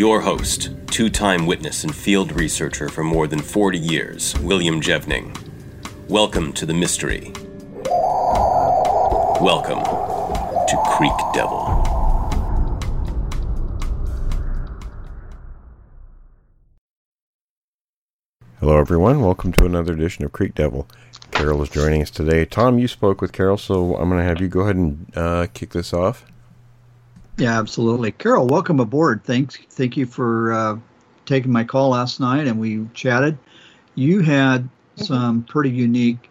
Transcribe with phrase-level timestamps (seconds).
[0.00, 5.36] Your host, two time witness and field researcher for more than 40 years, William Jevning.
[6.08, 7.32] Welcome to the mystery.
[9.42, 11.66] Welcome to Creek Devil.
[18.58, 19.20] Hello, everyone.
[19.20, 20.88] Welcome to another edition of Creek Devil.
[21.30, 22.46] Carol is joining us today.
[22.46, 25.48] Tom, you spoke with Carol, so I'm going to have you go ahead and uh,
[25.52, 26.24] kick this off.
[27.40, 28.12] Yeah, absolutely.
[28.12, 29.24] Carol, welcome aboard.
[29.24, 29.56] Thanks.
[29.70, 30.78] Thank you for uh,
[31.24, 33.38] taking my call last night, and we chatted.
[33.94, 36.28] You had some pretty unique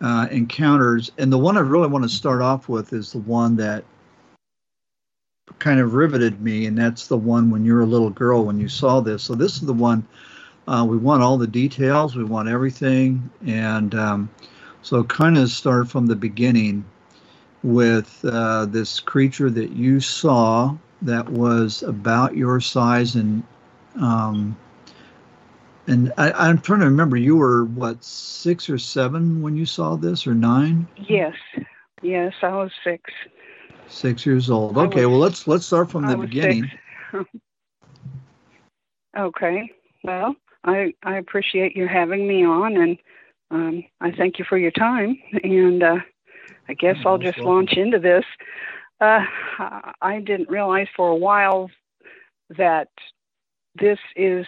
[0.00, 3.54] uh, encounters, and the one I really want to start off with is the one
[3.56, 3.84] that
[5.58, 8.58] kind of riveted me, and that's the one when you were a little girl when
[8.58, 9.22] you saw this.
[9.22, 10.08] So this is the one
[10.66, 14.30] uh, we want all the details, we want everything, and um,
[14.80, 16.82] so kind of start from the beginning
[17.62, 23.42] with uh, this creature that you saw that was about your size and
[24.00, 24.56] um,
[25.86, 29.96] and I, am trying to remember you were what six or seven when you saw
[29.96, 30.86] this or nine?
[30.96, 31.34] Yes.
[32.02, 33.10] Yes i was six.
[33.88, 34.76] Six years old.
[34.76, 36.70] Okay was, well let's let's start from the beginning.
[39.18, 39.72] okay
[40.04, 42.98] well I I appreciate you having me on, and
[43.50, 45.18] um, I thank you for your time.
[45.42, 45.96] And uh,
[46.68, 47.54] I guess I'll just welcome.
[47.54, 48.24] launch into this.
[49.00, 49.20] Uh,
[50.00, 51.70] I didn't realize for a while
[52.56, 52.88] that
[53.78, 54.46] this is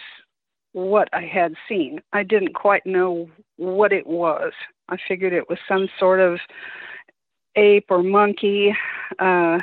[0.73, 2.01] what I had seen.
[2.13, 4.53] I didn't quite know what it was.
[4.89, 6.39] I figured it was some sort of
[7.55, 8.75] ape or monkey.
[9.19, 9.59] Uh,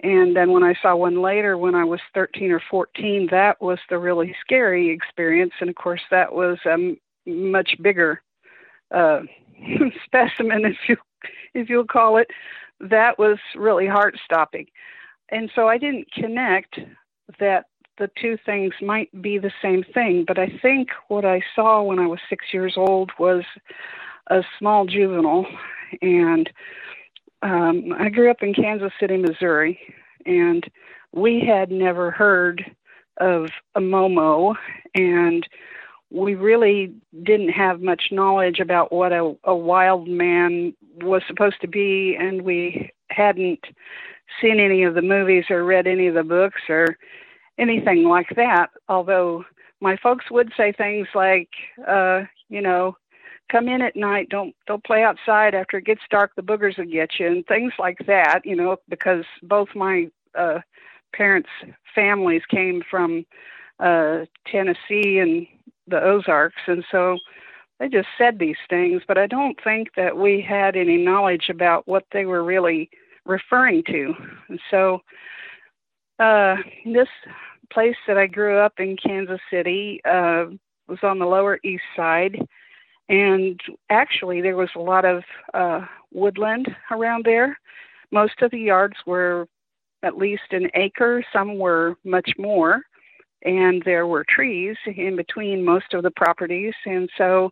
[0.00, 3.78] and then when I saw one later when I was 13 or 14, that was
[3.88, 5.52] the really scary experience.
[5.60, 6.96] And of course, that was a
[7.28, 8.22] much bigger
[8.94, 9.20] uh,
[10.04, 10.96] specimen, if you
[11.54, 12.28] if you'll call it.
[12.80, 14.66] That was really heart stopping.
[15.30, 16.78] And so I didn't connect
[17.40, 17.66] that
[17.98, 20.24] the two things might be the same thing.
[20.26, 23.42] But I think what I saw when I was six years old was
[24.28, 25.46] a small juvenile
[26.02, 26.50] and
[27.42, 29.78] um, I grew up in Kansas City, Missouri,
[30.24, 30.64] and
[31.12, 32.64] we had never heard
[33.18, 34.54] of a Momo,
[34.94, 35.46] and
[36.10, 41.68] we really didn't have much knowledge about what a, a wild man was supposed to
[41.68, 43.64] be, and we hadn't
[44.40, 46.96] seen any of the movies or read any of the books or
[47.58, 48.68] anything like that.
[48.88, 49.44] Although
[49.80, 51.50] my folks would say things like,
[51.86, 52.96] uh, you know,
[53.50, 56.84] come in at night don't don't play outside after it gets dark the boogers will
[56.84, 60.58] get you and things like that you know because both my uh
[61.14, 61.48] parents
[61.94, 63.24] families came from
[63.78, 65.46] uh tennessee and
[65.88, 67.18] the ozarks and so
[67.78, 71.86] they just said these things but i don't think that we had any knowledge about
[71.86, 72.90] what they were really
[73.24, 74.14] referring to
[74.48, 75.00] and so
[76.18, 77.08] uh this
[77.72, 80.46] place that i grew up in kansas city uh
[80.88, 82.38] was on the lower east side
[83.08, 85.22] and actually, there was a lot of
[85.54, 85.82] uh,
[86.12, 87.58] woodland around there.
[88.10, 89.46] Most of the yards were
[90.02, 92.82] at least an acre, some were much more.
[93.44, 96.74] And there were trees in between most of the properties.
[96.86, 97.50] And so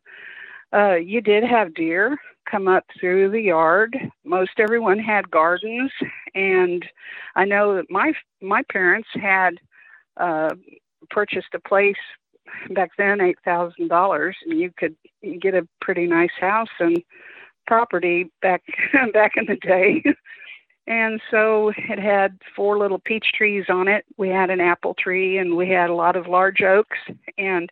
[0.74, 2.18] uh, you did have deer
[2.50, 3.96] come up through the yard.
[4.24, 5.92] Most everyone had gardens.
[6.34, 6.84] And
[7.36, 8.12] I know that my,
[8.42, 9.56] my parents had
[10.18, 10.50] uh,
[11.10, 11.96] purchased a place
[12.70, 14.96] back then eight thousand dollars and you could
[15.40, 17.02] get a pretty nice house and
[17.66, 18.62] property back
[19.14, 20.02] back in the day
[20.86, 24.04] and so it had four little peach trees on it.
[24.18, 26.98] We had an apple tree and we had a lot of large oaks.
[27.38, 27.70] And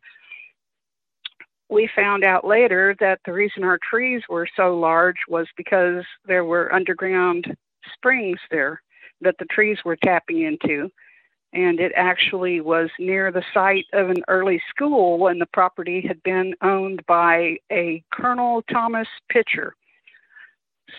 [1.68, 6.44] we found out later that the reason our trees were so large was because there
[6.44, 7.54] were underground
[7.92, 8.82] springs there
[9.20, 10.90] that the trees were tapping into.
[11.54, 16.22] And it actually was near the site of an early school when the property had
[16.22, 19.74] been owned by a Colonel Thomas Pitcher.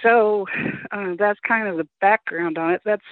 [0.01, 0.47] So
[0.91, 2.81] uh, that's kind of the background on it.
[2.85, 3.03] That's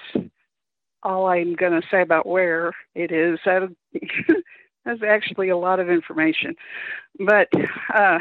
[1.02, 3.38] all I'm going to say about where it is.
[3.44, 3.74] That,
[4.84, 6.54] that's actually a lot of information.
[7.18, 7.48] But
[7.94, 8.18] uh,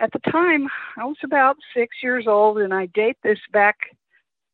[0.00, 3.76] at the time, I was about six years old, and I date this back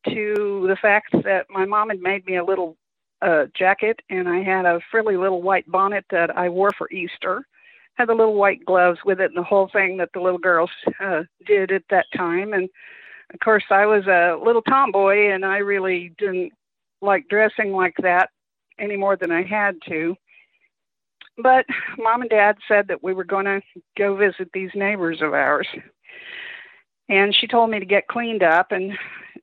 [0.07, 2.77] to the fact that my mom had made me a little
[3.21, 7.45] uh, jacket, and I had a frilly little white bonnet that I wore for Easter.
[7.95, 10.71] Had the little white gloves with it, and the whole thing that the little girls
[11.03, 12.53] uh, did at that time.
[12.53, 12.69] And
[13.33, 16.51] of course, I was a little tomboy, and I really didn't
[17.01, 18.29] like dressing like that
[18.79, 20.15] any more than I had to.
[21.37, 21.65] But
[21.97, 23.61] mom and dad said that we were going to
[23.97, 25.67] go visit these neighbors of ours.
[27.09, 28.71] And she told me to get cleaned up.
[28.71, 28.93] And,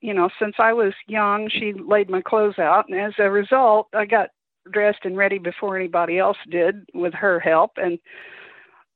[0.01, 2.87] you know, since I was young, she laid my clothes out.
[2.89, 4.29] And as a result, I got
[4.71, 7.71] dressed and ready before anybody else did with her help.
[7.77, 7.99] And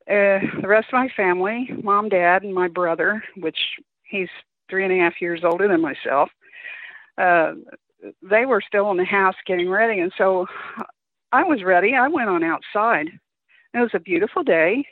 [0.07, 3.57] uh, the rest of my family, mom, dad, and my brother, which
[4.03, 4.29] he's
[4.69, 6.29] three and a half years older than myself,
[7.17, 7.53] uh,
[8.21, 9.99] they were still in the house getting ready.
[9.99, 10.45] And so
[11.31, 11.95] I was ready.
[11.95, 13.07] I went on outside.
[13.73, 14.85] It was a beautiful day.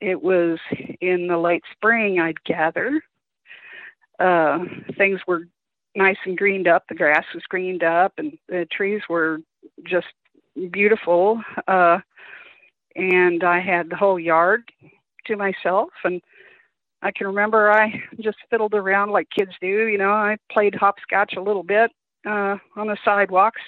[0.00, 0.58] It was
[1.00, 3.00] in the late spring, I'd gather.
[4.18, 4.64] Uh,
[4.96, 5.48] things were
[5.94, 6.84] nice and greened up.
[6.88, 9.38] The grass was greened up, and the trees were
[9.84, 10.08] just
[10.70, 11.40] beautiful.
[11.66, 11.98] Uh,
[12.96, 14.70] and I had the whole yard
[15.26, 15.90] to myself.
[16.04, 16.20] And
[17.04, 19.86] I can remember I just fiddled around like kids do.
[19.86, 21.92] You know, I played hopscotch a little bit
[22.26, 23.60] uh, on the sidewalks.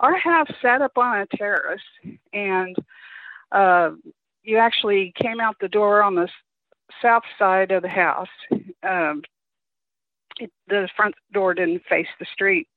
[0.00, 1.80] Our house sat up on a terrace,
[2.32, 2.76] and
[3.50, 3.90] uh,
[4.44, 6.28] you actually came out the door on the
[7.02, 8.28] south side of the house.
[8.84, 9.22] Um,
[10.38, 12.68] it, the front door didn't face the street.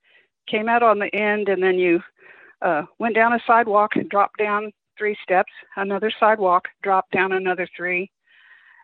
[0.47, 2.01] Came out on the end, and then you
[2.63, 7.67] uh, went down a sidewalk and dropped down three steps, another sidewalk, dropped down another
[7.75, 8.09] three,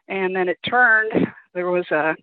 [0.07, 1.12] and then it turned.
[1.54, 2.15] There was a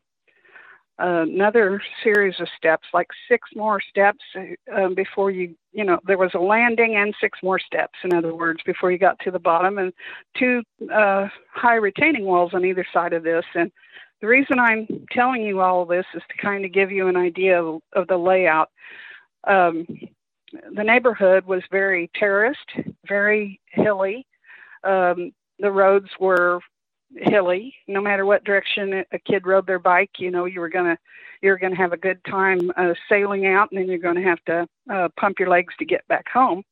[0.98, 4.24] another series of steps, like six more steps
[4.72, 8.34] um, before you, you know, there was a landing and six more steps, in other
[8.34, 9.92] words, before you got to the bottom, and
[10.38, 10.62] two
[10.94, 13.44] uh, high retaining walls on either side of this.
[13.54, 13.72] And
[14.20, 17.60] the reason I'm telling you all this is to kind of give you an idea
[17.62, 18.70] of, of the layout.
[19.46, 19.86] Um,
[20.76, 22.70] the neighborhood was very terraced,
[23.08, 24.26] very hilly.
[24.84, 26.60] Um, the roads were
[27.16, 27.74] hilly.
[27.86, 30.98] No matter what direction a kid rode their bike, you know you were gonna
[31.42, 34.66] you're gonna have a good time uh, sailing out, and then you're gonna have to
[34.92, 36.62] uh, pump your legs to get back home.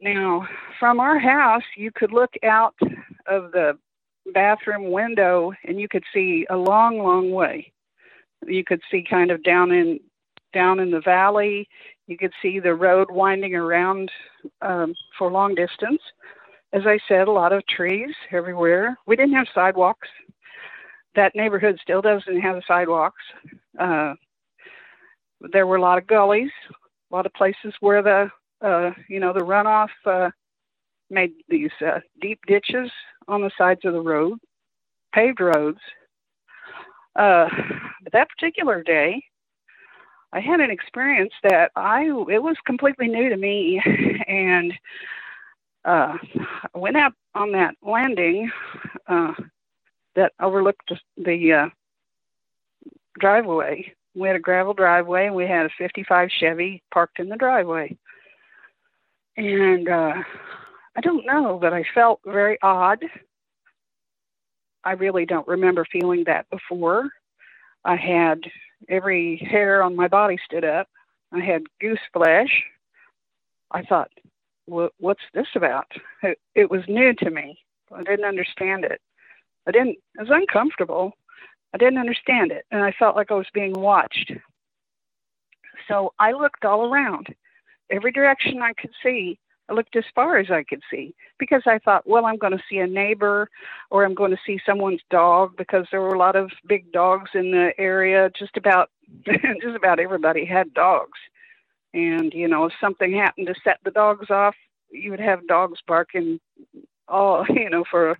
[0.00, 0.46] Now,
[0.78, 2.74] from our house, you could look out
[3.26, 3.78] of the
[4.32, 7.72] bathroom window, and you could see a long, long way.
[8.46, 9.98] You could see kind of down in
[10.54, 11.68] down in the valley.
[12.06, 14.10] You could see the road winding around
[14.62, 16.00] um, for long distance
[16.72, 18.98] as I said, a lot of trees everywhere.
[19.06, 20.08] We didn't have sidewalks.
[21.14, 23.22] That neighborhood still doesn't have sidewalks.
[23.78, 24.14] Uh,
[25.52, 26.50] there were a lot of gullies,
[27.10, 28.30] a lot of places where the
[28.60, 30.30] uh, you know the runoff uh,
[31.10, 32.90] made these uh, deep ditches
[33.28, 34.38] on the sides of the road,
[35.14, 35.78] paved roads.
[37.16, 37.48] Uh,
[38.02, 39.22] but that particular day,
[40.32, 43.80] I had an experience that I it was completely new to me,
[44.28, 44.72] and
[45.88, 46.18] uh,
[46.74, 48.50] I went out on that landing
[49.06, 49.32] uh,
[50.16, 51.68] that overlooked the, the uh,
[53.18, 53.94] driveway.
[54.14, 57.96] We had a gravel driveway, and we had a 55 Chevy parked in the driveway.
[59.38, 60.14] And uh,
[60.94, 63.02] I don't know, but I felt very odd.
[64.84, 67.08] I really don't remember feeling that before.
[67.84, 68.40] I had
[68.90, 70.88] every hair on my body stood up.
[71.32, 72.64] I had goose flesh.
[73.70, 74.10] I thought,
[74.98, 75.86] what's this about?
[76.22, 77.58] It, it was new to me.
[77.94, 79.00] I didn't understand it.
[79.66, 81.12] I didn't, it was uncomfortable.
[81.74, 82.64] I didn't understand it.
[82.70, 84.32] And I felt like I was being watched.
[85.88, 87.28] So I looked all around,
[87.90, 89.38] every direction I could see.
[89.70, 92.64] I looked as far as I could see because I thought, well, I'm going to
[92.70, 93.50] see a neighbor
[93.90, 97.30] or I'm going to see someone's dog because there were a lot of big dogs
[97.34, 98.30] in the area.
[98.38, 98.90] Just about,
[99.26, 101.18] just about everybody had dogs.
[101.94, 104.54] And, you know, if something happened to set the dogs off,
[104.90, 106.40] you would have dogs barking
[107.08, 108.16] all, you know, for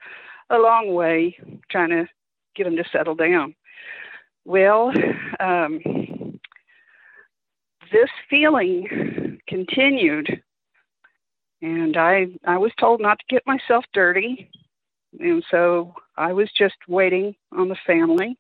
[0.50, 1.36] a long way
[1.70, 2.06] trying to
[2.56, 3.54] get them to settle down.
[4.44, 4.92] Well,
[5.40, 5.80] um,
[7.92, 10.42] this feeling continued,
[11.60, 14.50] and I I was told not to get myself dirty,
[15.20, 18.36] and so I was just waiting on the family.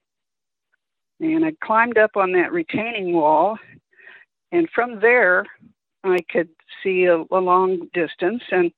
[1.20, 3.58] And I climbed up on that retaining wall
[4.52, 5.44] and from there,
[6.04, 6.48] I could
[6.82, 8.70] see a, a long distance, and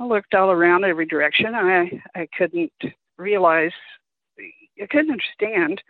[0.00, 1.54] I looked all around every direction.
[1.54, 2.72] I I couldn't
[3.18, 3.72] realize,
[4.38, 5.82] I couldn't understand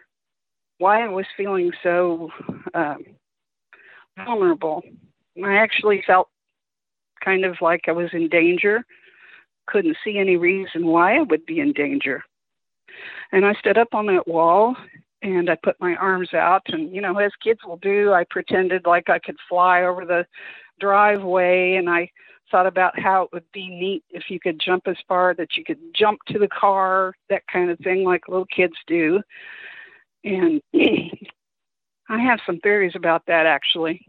[0.79, 2.31] why I was feeling so
[2.75, 3.05] um,
[4.25, 4.83] vulnerable.
[5.45, 6.29] I actually felt
[7.25, 8.85] kind of like I was in danger.
[9.67, 12.23] Couldn't see any reason why I would be in danger.
[13.33, 14.77] And I stood up on that wall
[15.27, 18.87] and I put my arms out, and you know, as kids will do, I pretended
[18.87, 20.27] like I could fly over the
[20.79, 22.11] driveway, and I
[22.51, 25.65] thought about how it would be neat if you could jump as far that you
[25.65, 29.21] could jump to the car, that kind of thing, like little kids do.
[30.23, 34.07] And I have some theories about that actually.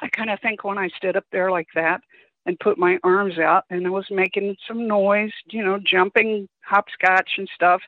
[0.00, 2.00] I kind of think when I stood up there like that
[2.46, 7.30] and put my arms out and I was making some noise, you know, jumping hopscotch
[7.38, 7.80] and stuff,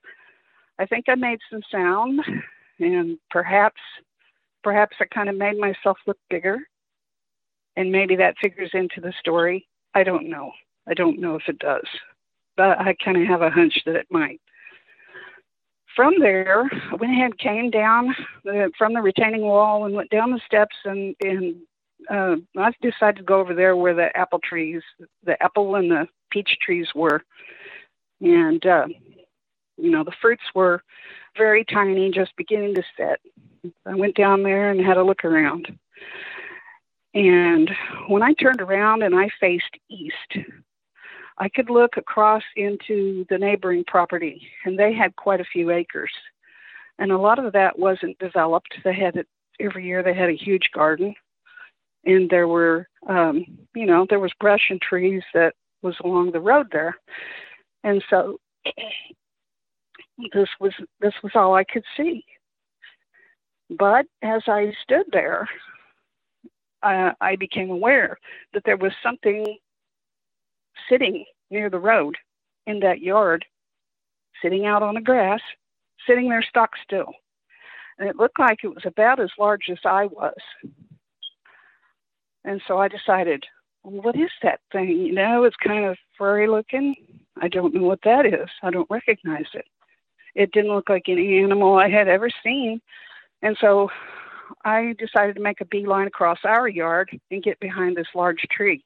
[0.78, 2.21] I think I made some sound
[2.78, 3.80] and perhaps
[4.62, 6.59] perhaps I kind of made myself look bigger
[7.76, 9.66] and maybe that figures into the story.
[9.95, 10.52] I don't know.
[10.88, 11.87] I don't know if it does,
[12.56, 14.40] but I kind of have a hunch that it might.
[15.95, 18.14] From there, I went ahead, came down
[18.45, 21.56] the, from the retaining wall, and went down the steps, and and
[22.11, 24.83] uh, I decided to go over there where the apple trees,
[25.25, 27.23] the apple and the peach trees were,
[28.21, 28.87] and uh,
[29.76, 30.83] you know the fruits were
[31.37, 33.21] very tiny, just beginning to set.
[33.85, 35.76] I went down there and had a look around.
[37.14, 37.71] And
[38.09, 40.47] when I turned around and I faced east,
[41.38, 46.12] I could look across into the neighboring property, and they had quite a few acres.
[46.99, 48.75] And a lot of that wasn't developed.
[48.85, 49.26] They had it
[49.61, 51.14] every year, they had a huge garden.
[52.04, 56.40] And there were, um, you know, there was brush and trees that was along the
[56.40, 56.97] road there.
[57.83, 58.38] And so
[60.32, 62.25] this was this was all I could see.
[63.70, 65.49] But as I stood there,
[66.82, 68.16] I became aware
[68.54, 69.58] that there was something
[70.88, 72.16] sitting near the road
[72.66, 73.44] in that yard,
[74.40, 75.40] sitting out on the grass,
[76.06, 77.12] sitting there stock still.
[77.99, 80.37] And it looked like it was about as large as I was.
[82.44, 83.44] And so I decided,
[83.82, 84.90] well, what is that thing?
[84.90, 86.94] You know, it's kind of furry looking.
[87.40, 88.49] I don't know what that is.
[88.62, 89.66] I don't recognize it.
[90.37, 92.81] It didn't look like any animal I had ever seen.
[93.43, 93.88] And so
[94.64, 98.85] I decided to make a beeline across our yard and get behind this large tree.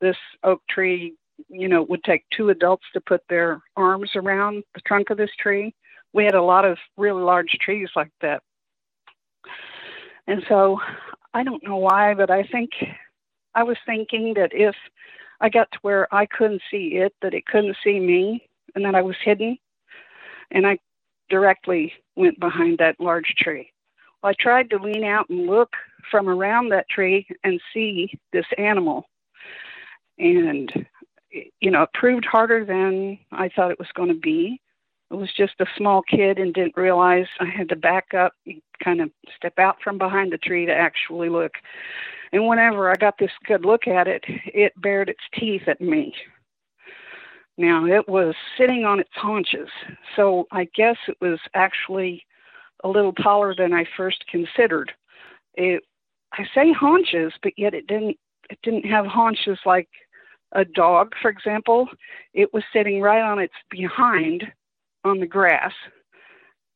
[0.00, 1.14] This oak tree,
[1.50, 5.30] you know, would take two adults to put their arms around the trunk of this
[5.38, 5.74] tree.
[6.14, 8.42] We had a lot of really large trees like that.
[10.26, 10.80] And so
[11.34, 12.70] I don't know why, but I think
[13.54, 14.74] I was thinking that if
[15.42, 18.94] I got to where I couldn't see it, that it couldn't see me, and that
[18.94, 19.58] I was hidden,
[20.50, 20.78] and I
[21.28, 23.72] directly went behind that large tree.
[24.22, 25.72] I tried to lean out and look
[26.10, 29.06] from around that tree and see this animal.
[30.18, 30.70] And,
[31.60, 34.60] you know, it proved harder than I thought it was going to be.
[35.10, 38.60] It was just a small kid and didn't realize I had to back up and
[38.82, 41.52] kind of step out from behind the tree to actually look.
[42.32, 46.14] And whenever I got this good look at it, it bared its teeth at me.
[47.60, 49.68] Now, it was sitting on its haunches.
[50.16, 52.24] So I guess it was actually
[52.82, 54.92] a little taller than I first considered.
[55.52, 55.82] It,
[56.32, 58.16] I say haunches, but yet it didn't.
[58.48, 59.90] It didn't have haunches like
[60.52, 61.86] a dog, for example.
[62.32, 64.44] It was sitting right on its behind
[65.04, 65.74] on the grass,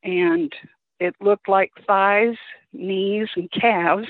[0.03, 0.53] and
[0.99, 2.37] it looked like thighs,
[2.73, 4.07] knees, and calves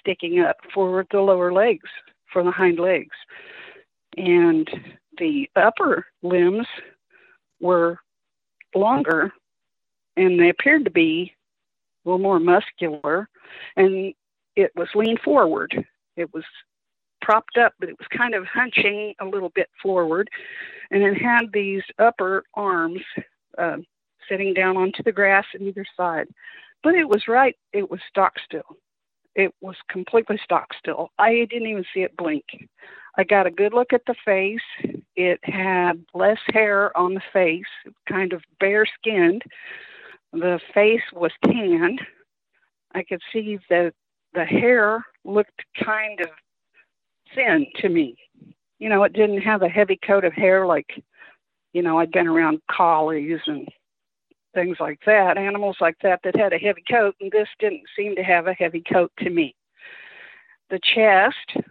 [0.00, 1.90] sticking up for the lower legs,
[2.32, 3.16] for the hind legs.
[4.16, 4.68] And
[5.18, 6.66] the upper limbs
[7.60, 7.98] were
[8.74, 9.32] longer
[10.16, 11.32] and they appeared to be
[12.04, 13.28] a little more muscular,
[13.76, 14.12] and
[14.56, 15.84] it was leaned forward.
[16.16, 16.44] It was
[17.22, 20.28] propped up, but it was kind of hunching a little bit forward,
[20.90, 23.00] and it had these upper arms
[23.56, 23.76] uh,
[24.28, 26.26] sitting down onto the grass on either side.
[26.82, 28.76] But it was right, it was stock still.
[29.34, 31.10] It was completely stock still.
[31.18, 32.44] I didn't even see it blink.
[33.18, 35.00] I got a good look at the face.
[35.16, 37.64] It had less hair on the face,
[38.08, 39.42] kind of bare skinned,
[40.32, 42.00] the face was tanned.
[42.94, 43.92] I could see that
[44.34, 46.28] the hair looked kind of
[47.34, 48.16] thin to me.
[48.78, 51.02] You know, it didn't have a heavy coat of hair like,
[51.72, 53.66] you know, I'd been around collies and
[54.54, 58.14] things like that, animals like that that had a heavy coat, and this didn't seem
[58.16, 59.54] to have a heavy coat to me.
[60.70, 61.66] The chest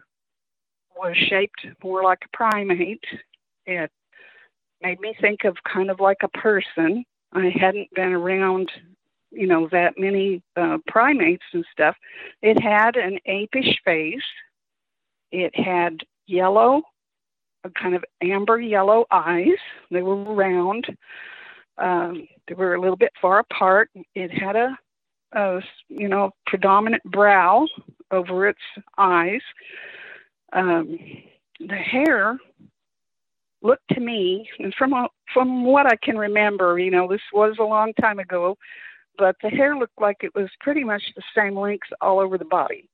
[0.98, 3.04] was shaped more like a primate.
[3.66, 3.92] It
[4.82, 7.04] made me think of kind of like a person.
[7.34, 8.72] I hadn't been around,
[9.32, 11.96] you know, that many uh, primates and stuff.
[12.42, 14.22] It had an apish face.
[15.32, 16.82] It had yellow,
[17.64, 19.58] a kind of amber yellow eyes.
[19.92, 20.88] They were round.
[21.78, 23.90] Um, they were a little bit far apart.
[24.16, 24.78] It had a,
[25.34, 27.68] a you know, predominant brow
[28.12, 28.60] over its
[28.98, 29.42] eyes.
[30.54, 30.98] Um,
[31.60, 32.38] the hair
[33.62, 37.58] looked to me, and from a, from what I can remember, you know, this was
[37.60, 38.58] a long time ago,
[39.18, 42.46] but the hair looked like it was pretty much the same length all over the
[42.46, 42.90] body,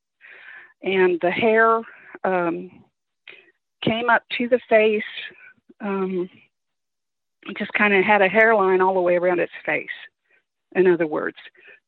[0.82, 1.82] and the hair
[2.24, 2.72] um,
[3.84, 5.04] came up to the face.
[5.82, 6.30] Um,
[7.58, 9.88] just kind of had a hairline all the way around its face.
[10.76, 11.38] In other words,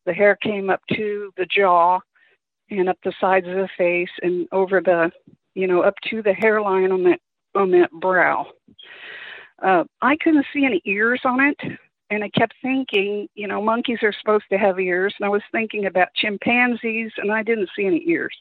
[0.04, 2.00] the hair came up to the jaw
[2.70, 5.10] and up the sides of the face and over the,
[5.56, 7.18] you know, up to the hairline on that
[7.54, 8.46] on that brow.
[9.64, 11.78] Uh, I couldn't see any ears on it,
[12.10, 15.42] and I kept thinking, you know, monkeys are supposed to have ears, and I was
[15.50, 18.36] thinking about chimpanzees, and I didn't see any ears.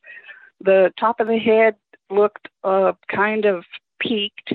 [0.60, 1.76] The top of the head
[2.10, 3.64] looked uh, kind of
[4.00, 4.54] peaked.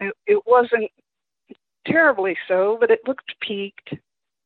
[0.00, 0.90] It, it wasn't
[1.86, 3.94] terribly so, but it looked peaked.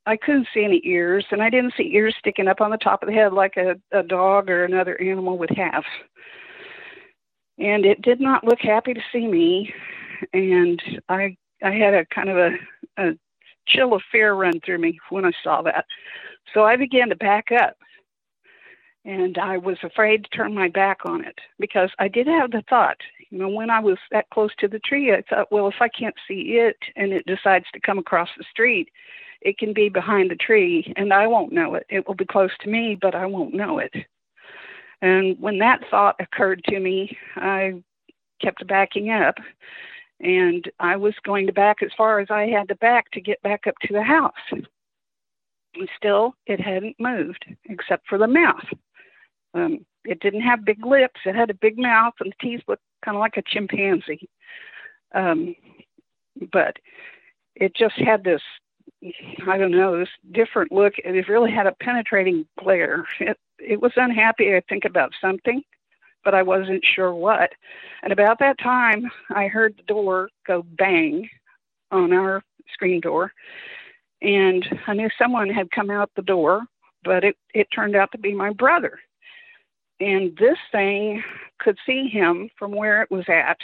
[0.07, 3.03] I couldn't see any ears, and I didn't see ears sticking up on the top
[3.03, 5.85] of the head like a, a dog or another animal would have.
[7.59, 9.73] And it did not look happy to see me,
[10.33, 12.51] and I I had a kind of a,
[12.99, 13.13] a
[13.69, 15.87] chill of fear run through me when I saw that.
[16.55, 17.77] So I began to back up,
[19.05, 22.63] and I was afraid to turn my back on it because I did have the
[22.69, 22.99] thought,
[23.31, 25.89] you know, when I was that close to the tree, I thought, well, if I
[25.89, 28.89] can't see it and it decides to come across the street,
[29.43, 31.87] it can be behind the tree and I won't know it.
[31.91, 33.93] It will be close to me, but I won't know it.
[35.05, 37.75] And when that thought occurred to me, I
[38.41, 39.35] kept backing up
[40.19, 43.43] and I was going to back as far as I had to back to get
[43.43, 44.33] back up to the house.
[44.51, 44.67] And
[45.95, 48.65] still, it hadn't moved except for the mouth.
[49.53, 51.21] Um, it didn't have big lips.
[51.27, 54.31] It had a big mouth, and the teeth looked kind of like a chimpanzee.
[55.15, 55.55] Um,
[56.51, 56.79] but
[57.57, 58.41] it just had this,
[59.47, 60.95] I don't know, this different look.
[60.99, 63.07] It really had a penetrating glare.
[63.21, 65.63] It, it was unhappy, I think, about something,
[66.25, 67.51] but I wasn't sure what.
[68.03, 71.29] And about that time, I heard the door go bang
[71.91, 72.43] on our
[72.73, 73.33] screen door.
[74.21, 76.63] And I knew someone had come out the door,
[77.05, 78.99] but it, it turned out to be my brother
[80.01, 81.23] and this thing
[81.59, 83.59] could see him from where it was at,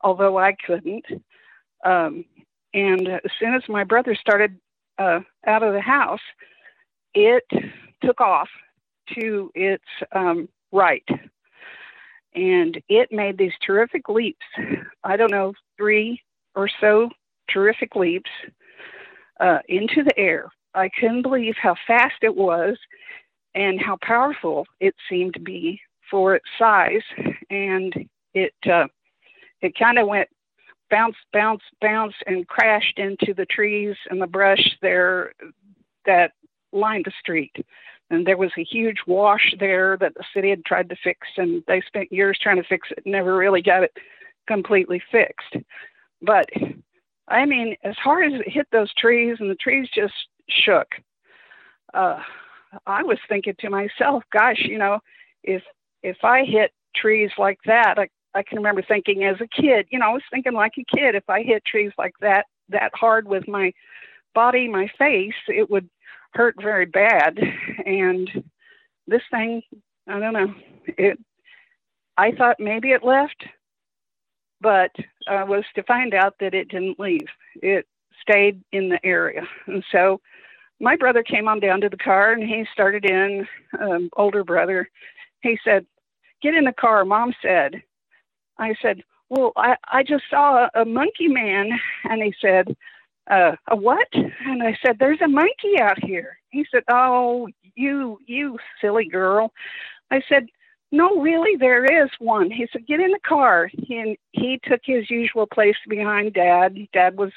[0.00, 1.04] although I couldn't.
[1.84, 2.24] Um,
[2.74, 4.58] and as soon as my brother started
[4.98, 6.20] uh, out of the house,
[7.14, 7.44] it
[8.02, 8.48] took off
[9.14, 11.06] to its um, right.
[12.34, 14.46] And it made these terrific leaps.
[15.04, 16.20] I don't know, three
[16.54, 17.10] or so
[17.50, 18.30] terrific leaps
[19.40, 20.50] uh, into the air.
[20.74, 22.78] I couldn't believe how fast it was
[23.54, 25.80] and how powerful it seemed to be
[26.10, 27.02] for its size.
[27.50, 28.86] And it uh,
[29.60, 30.28] it kind of went
[30.92, 35.32] bounce, bounce, bounce, and crashed into the trees and the brush there
[36.06, 36.32] that
[36.72, 37.56] lined the street.
[38.10, 41.64] And there was a huge wash there that the city had tried to fix, and
[41.66, 43.96] they spent years trying to fix it, never really got it
[44.46, 45.56] completely fixed.
[46.20, 46.46] But
[47.26, 50.14] I mean, as hard as it hit those trees, and the trees just
[50.50, 50.88] shook.
[51.94, 52.20] Uh,
[52.86, 54.98] I was thinking to myself, gosh, you know,
[55.42, 55.62] if
[56.02, 59.98] if I hit trees like that, I, I can remember thinking as a kid, you
[59.98, 63.28] know, I was thinking like a kid, if I hit trees like that that hard
[63.28, 63.72] with my
[64.34, 65.88] body, my face, it would
[66.34, 67.38] hurt very bad.
[67.84, 68.30] And
[69.06, 69.62] this thing,
[70.08, 70.54] I don't know,
[70.86, 71.18] it
[72.16, 73.44] I thought maybe it left,
[74.60, 74.90] but
[75.28, 77.26] I was to find out that it didn't leave.
[77.56, 77.86] It
[78.20, 79.42] stayed in the area.
[79.66, 80.20] And so
[80.80, 83.46] my brother came on down to the car and he started in,
[83.80, 84.88] um, older brother.
[85.42, 85.86] He said,
[86.42, 87.82] Get in the car, mom said.
[88.58, 91.70] I said, Well, I, I just saw a, monkey man.
[92.04, 92.76] And he said,
[93.30, 94.08] uh, A what?
[94.12, 96.38] And I said, There's a monkey out here.
[96.50, 99.52] He said, Oh, you, you silly girl.
[100.10, 100.46] I said,
[100.94, 102.50] no, really, there is one.
[102.50, 103.70] He said, get in the car.
[103.72, 106.76] He, and he took his usual place behind dad.
[106.92, 107.32] Dad was,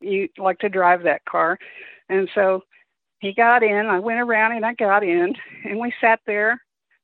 [0.00, 1.58] you like to drive that car.
[2.08, 2.62] And so
[3.18, 3.86] he got in.
[3.86, 6.60] I went around and I got in, and we sat there.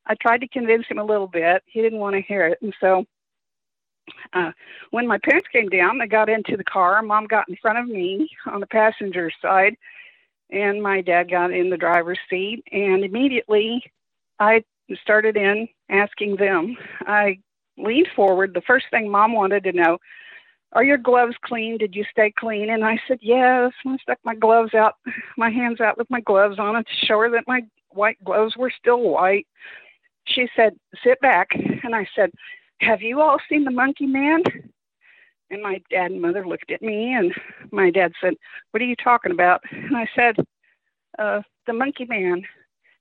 [0.07, 1.63] I tried to convince him a little bit.
[1.67, 3.05] He didn't want to hear it, and so
[4.33, 4.53] uh,
[4.91, 7.03] when my parents came down, they got into the car.
[7.03, 9.77] Mom got in front of me on the passenger side,
[10.51, 12.63] and my dad got in the driver's seat.
[12.73, 13.83] And immediately,
[14.39, 14.65] I
[15.03, 16.77] started in asking them.
[17.01, 17.39] I
[17.77, 18.55] leaned forward.
[18.55, 19.99] The first thing Mom wanted to know
[20.73, 21.79] are your gloves clean?
[21.79, 22.71] Did you stay clean?
[22.71, 23.73] And I said, yes.
[23.85, 24.95] And I stuck my gloves out,
[25.37, 28.57] my hands out with my gloves on it to show her that my white gloves
[28.57, 29.47] were still white.
[30.27, 31.49] She said, sit back.
[31.83, 32.31] And I said,
[32.81, 34.43] have you all seen the monkey man?
[35.51, 37.33] And my dad and mother looked at me, and
[37.73, 38.35] my dad said,
[38.71, 39.61] What are you talking about?
[39.71, 40.37] And I said,
[41.19, 42.43] uh, The monkey man.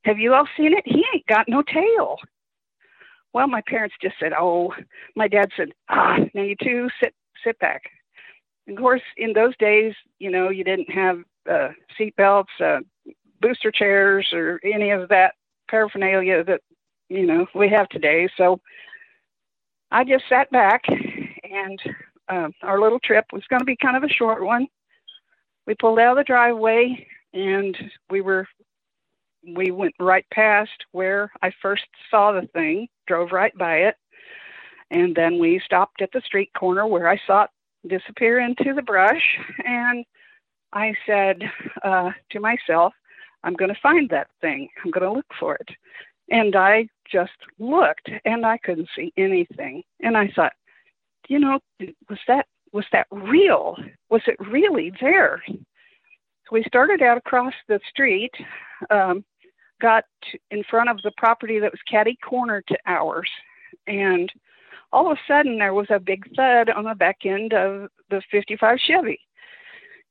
[0.05, 0.83] Have you all seen it?
[0.85, 2.17] He ain't got no tail.
[3.33, 4.73] Well, my parents just said, Oh,
[5.15, 7.13] my dad said, Ah, now you two sit
[7.43, 7.83] sit back.
[8.67, 12.79] And of course, in those days, you know, you didn't have uh, seat belts, uh,
[13.41, 15.35] booster chairs, or any of that
[15.69, 16.61] paraphernalia that
[17.09, 18.27] you know we have today.
[18.37, 18.59] So
[19.91, 21.80] I just sat back, and
[22.28, 24.67] uh, our little trip was going to be kind of a short one.
[25.65, 27.78] We pulled out of the driveway, and
[28.10, 28.47] we were
[29.56, 33.95] we went right past where I first saw the thing, drove right by it,
[34.91, 37.49] and then we stopped at the street corner where I saw it
[37.88, 39.38] disappear into the brush.
[39.65, 40.06] And
[40.73, 41.41] I said
[41.84, 42.93] uh, to myself,
[43.43, 44.67] I'm going to find that thing.
[44.84, 45.69] I'm going to look for it.
[46.29, 49.83] And I just looked and I couldn't see anything.
[49.99, 50.53] And I thought,
[51.27, 51.59] you know,
[52.09, 53.75] was that was that real?
[54.09, 55.41] Was it really there?
[55.47, 55.57] So
[56.51, 58.31] we started out across the street,
[58.89, 59.23] um,
[59.81, 60.03] got
[60.51, 63.29] in front of the property that was catty corner to ours,
[63.87, 64.31] and
[64.91, 68.21] all of a sudden there was a big thud on the back end of the
[68.31, 69.19] 55 Chevy.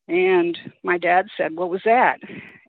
[0.09, 2.19] And my dad said, What was that?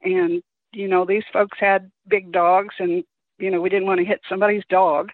[0.03, 0.41] And,
[0.73, 3.03] you know, these folks had big dogs, and,
[3.39, 5.09] you know, we didn't want to hit somebody's dog.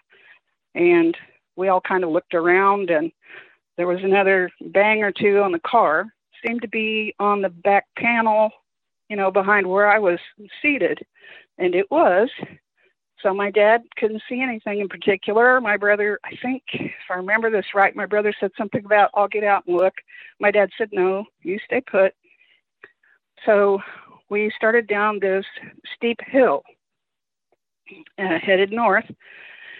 [0.74, 1.16] And
[1.56, 3.10] we all kind of looked around, and
[3.76, 6.06] there was another bang or two on the car.
[6.46, 8.50] Seemed to be on the back panel,
[9.08, 10.18] you know, behind where I was
[10.60, 11.00] seated.
[11.58, 12.28] And it was.
[13.22, 15.60] So my dad couldn't see anything in particular.
[15.60, 19.28] My brother, I think, if I remember this right, my brother said something about, I'll
[19.28, 19.94] get out and look.
[20.38, 22.12] My dad said, no, you stay put.
[23.46, 23.80] So
[24.28, 25.46] we started down this
[25.96, 26.62] steep hill
[28.18, 29.06] uh, headed north.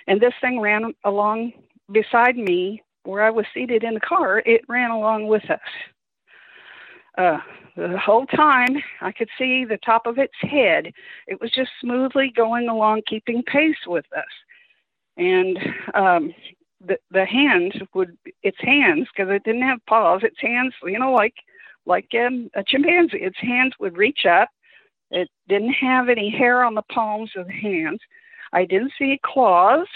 [0.06, 1.52] And this thing ran along
[1.92, 4.40] beside me where I was seated in the car.
[4.44, 5.60] It ran along with us.
[7.16, 7.38] Uh,
[7.76, 10.92] the whole time I could see the top of its head.
[11.26, 14.24] It was just smoothly going along, keeping pace with us.
[15.16, 15.58] And
[15.94, 16.34] um,
[16.86, 20.22] the the hands would its hands because it didn't have paws.
[20.22, 21.34] Its hands, you know, like
[21.86, 23.18] like um, a chimpanzee.
[23.18, 24.48] Its hands would reach up.
[25.10, 28.00] It didn't have any hair on the palms of the hands.
[28.52, 29.86] I didn't see claws.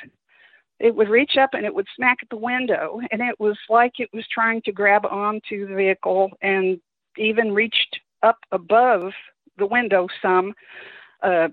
[0.78, 3.92] It would reach up and it would smack at the window, and it was like
[3.98, 6.80] it was trying to grab onto the vehicle and
[7.18, 9.12] even reached up above
[9.58, 10.54] the window some,
[11.22, 11.48] uh,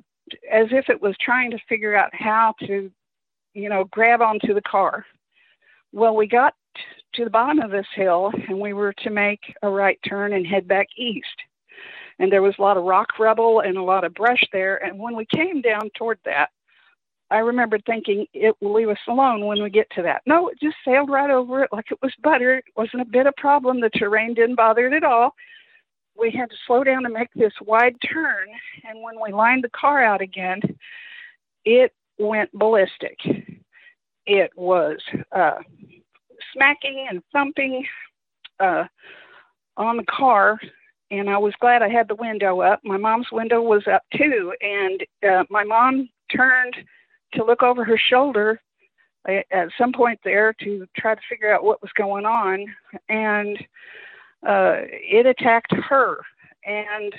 [0.51, 2.89] as if it was trying to figure out how to,
[3.53, 5.05] you know, grab onto the car.
[5.91, 6.53] Well, we got
[7.13, 10.45] to the bottom of this hill and we were to make a right turn and
[10.45, 11.27] head back east.
[12.19, 14.83] And there was a lot of rock rubble and a lot of brush there.
[14.83, 16.49] And when we came down toward that,
[17.29, 20.21] I remember thinking it will leave us alone when we get to that.
[20.25, 22.55] No, it just sailed right over it like it was butter.
[22.55, 23.81] It wasn't a bit of problem.
[23.81, 25.35] The terrain didn't bother it at all.
[26.17, 28.47] We had to slow down to make this wide turn,
[28.89, 30.61] and when we lined the car out again,
[31.63, 33.19] it went ballistic.
[34.25, 34.97] It was
[35.31, 35.59] uh,
[36.53, 37.85] smacking and thumping
[38.59, 38.85] uh,
[39.75, 40.59] on the car,
[41.11, 42.81] and I was glad I had the window up.
[42.83, 46.75] My mom's window was up too, and uh, my mom turned
[47.33, 48.59] to look over her shoulder
[49.27, 52.65] at some point there to try to figure out what was going on,
[53.09, 53.57] and
[54.47, 56.19] uh, it attacked her,
[56.65, 57.13] and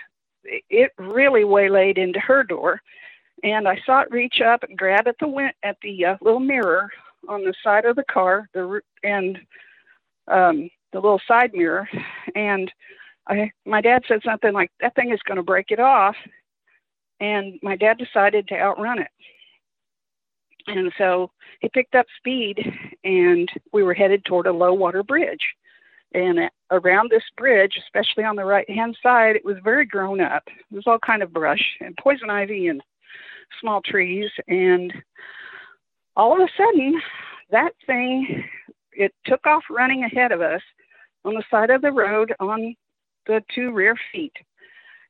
[0.44, 2.81] it really waylaid into her door.
[3.42, 6.40] And I saw it reach up and grab at the win- at the uh, little
[6.40, 6.90] mirror
[7.29, 9.38] on the side of the car, the and
[10.29, 11.88] um, the little side mirror,
[12.35, 12.72] and
[13.29, 16.17] I my dad said something like that thing is going to break it off,
[17.21, 19.11] and my dad decided to outrun it
[20.69, 22.59] and so he picked up speed,
[23.05, 25.43] and we were headed toward a low water bridge.
[26.14, 30.43] And around this bridge, especially on the right hand side, it was very grown up.
[30.47, 32.83] It was all kind of brush and poison ivy and
[33.61, 34.31] small trees.
[34.47, 34.93] And
[36.17, 37.01] all of a sudden,
[37.51, 38.45] that thing
[38.93, 40.62] it took off running ahead of us
[41.25, 42.75] on the side of the road on
[43.29, 44.33] the two rear feet.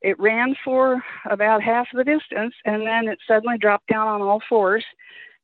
[0.02, 4.42] It ran for about half the distance and then it suddenly dropped down on all
[4.48, 4.84] fours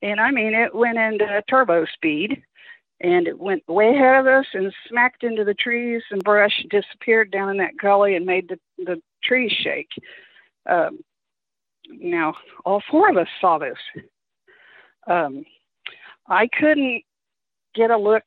[0.04, 2.42] and I mean, it went into turbo speed
[3.00, 7.30] and it went way ahead of us and smacked into the trees and brush, disappeared
[7.30, 9.88] down in that gully and made the, the trees shake.
[10.68, 10.98] Um,
[11.88, 12.34] now,
[12.66, 13.78] all four of us saw this.
[15.06, 15.44] Um,
[16.28, 17.02] I couldn't
[17.74, 18.24] get a look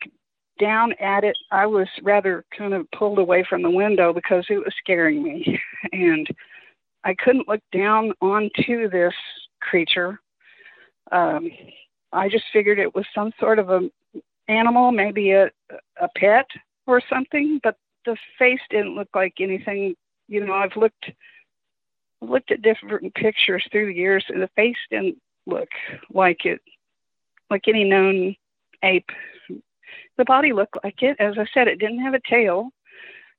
[0.59, 1.37] down at it.
[1.51, 5.59] I was rather kind of pulled away from the window because it was scaring me.
[5.91, 6.27] And
[7.03, 9.13] I couldn't look down onto this
[9.61, 10.19] creature
[11.11, 11.51] um,
[12.11, 13.89] I just figured it was some sort of a
[14.47, 15.49] animal, maybe a
[16.01, 16.47] a pet
[16.85, 19.95] or something, but the face didn't look like anything.
[20.27, 21.11] You know, I've looked
[22.21, 25.69] looked at different pictures through the years, and the face didn't look
[26.11, 26.61] like it,
[27.49, 28.35] like any known
[28.83, 29.09] ape.
[30.17, 31.17] The body looked like it.
[31.19, 32.69] As I said, it didn't have a tail.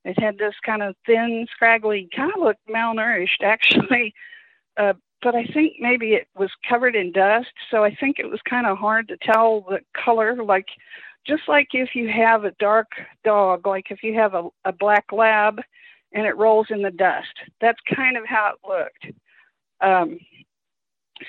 [0.04, 4.14] It had this kind of thin, scraggly, kind of looked malnourished actually.
[4.76, 7.52] Uh, but I think maybe it was covered in dust.
[7.70, 10.36] So I think it was kind of hard to tell the color.
[10.42, 10.68] Like,
[11.26, 12.86] just like if you have a dark
[13.24, 15.60] dog, like if you have a, a black lab
[16.12, 19.16] and it rolls in the dust, that's kind of how it looked.
[19.80, 20.20] Um,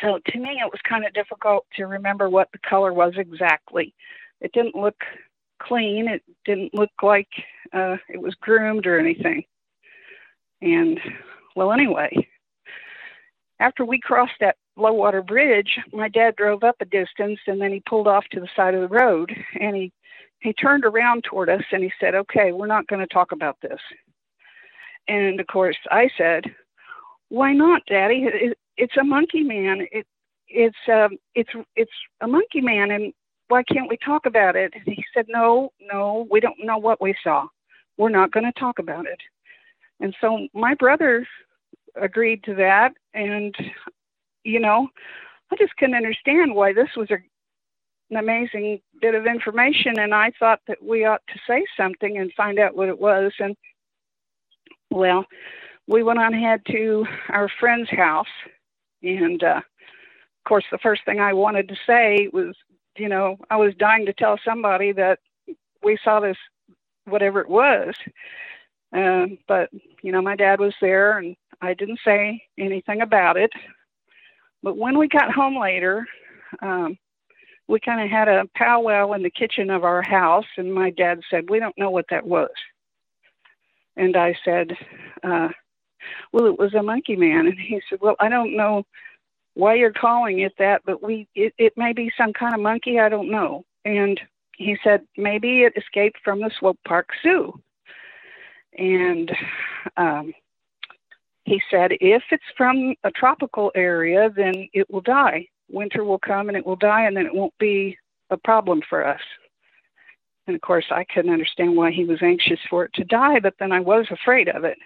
[0.02, 3.94] so to me, it was kind of difficult to remember what the color was exactly.
[4.40, 5.04] It didn't look
[5.60, 6.08] clean.
[6.08, 7.30] It didn't look like
[7.74, 9.44] uh, it was groomed or anything.
[10.62, 11.00] And
[11.56, 12.28] well, anyway,
[13.60, 17.72] after we crossed that low water bridge, my dad drove up a distance and then
[17.72, 19.92] he pulled off to the side of the road and he
[20.42, 23.58] he turned around toward us and he said, "Okay, we're not going to talk about
[23.62, 23.80] this."
[25.08, 26.46] And of course, I said,
[27.28, 28.24] "Why not, Daddy?
[28.26, 29.86] It, it's a monkey man.
[29.92, 30.08] It
[30.48, 31.92] it's um it's it's
[32.22, 33.14] a monkey man, and
[33.50, 37.02] why can't we talk about it?" And he said, "No, no, we don't know what
[37.02, 37.48] we saw.
[37.98, 39.20] We're not going to talk about it."
[40.00, 41.28] And so my brother
[41.96, 42.94] agreed to that.
[43.14, 43.56] And,
[44.44, 44.88] you know,
[45.52, 47.18] I just couldn't understand why this was a,
[48.10, 50.00] an amazing bit of information.
[50.00, 53.34] And I thought that we ought to say something and find out what it was.
[53.40, 53.56] And,
[54.90, 55.26] well,
[55.88, 58.28] we went on ahead to our friend's house.
[59.04, 62.56] And, uh, of course, the first thing I wanted to say was,
[63.00, 65.20] you know, I was dying to tell somebody that
[65.84, 66.38] we saw this,
[67.06, 67.96] whatever it was.
[68.92, 69.70] Um, but
[70.02, 73.52] you know, my dad was there, and I didn't say anything about it.
[74.64, 76.06] But when we got home later,
[76.62, 76.98] um,
[77.68, 81.22] we kind of had a powwow in the kitchen of our house, and my dad
[81.30, 82.50] said, "We don't know what that was."
[83.96, 84.76] And I said,
[85.24, 85.50] uh,
[86.34, 88.86] "Well, it was a monkey man." And he said, "Well, I don't know
[89.56, 93.00] why you're calling it that, but we it, it may be some kind of monkey.
[93.00, 94.20] I don't know." And
[94.56, 97.60] he said, "Maybe it escaped from the Swope Park Zoo."
[98.78, 99.32] And
[99.98, 100.34] um,
[101.50, 105.48] he said, if it's from a tropical area, then it will die.
[105.70, 107.98] Winter will come and it will die, and then it won't be
[108.30, 109.22] a problem for us.
[110.46, 113.56] And of course, I couldn't understand why he was anxious for it to die, but
[113.60, 114.78] then I was afraid of it.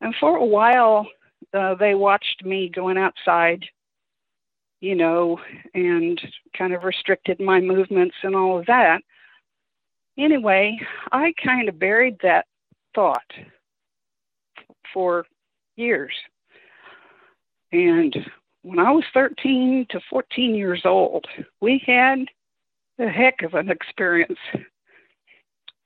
[0.00, 1.06] And for a while,
[1.54, 3.64] uh, they watched me going outside,
[4.80, 5.40] you know,
[5.74, 6.20] and
[6.56, 9.02] kind of restricted my movements and all of that.
[10.18, 10.78] Anyway,
[11.12, 12.46] I kind of buried that
[12.94, 13.32] thought
[14.92, 15.24] for
[15.76, 16.12] years.
[17.72, 18.14] And
[18.62, 21.24] when I was 13 to 14 years old,
[21.60, 22.26] we had
[22.98, 24.38] a heck of an experience.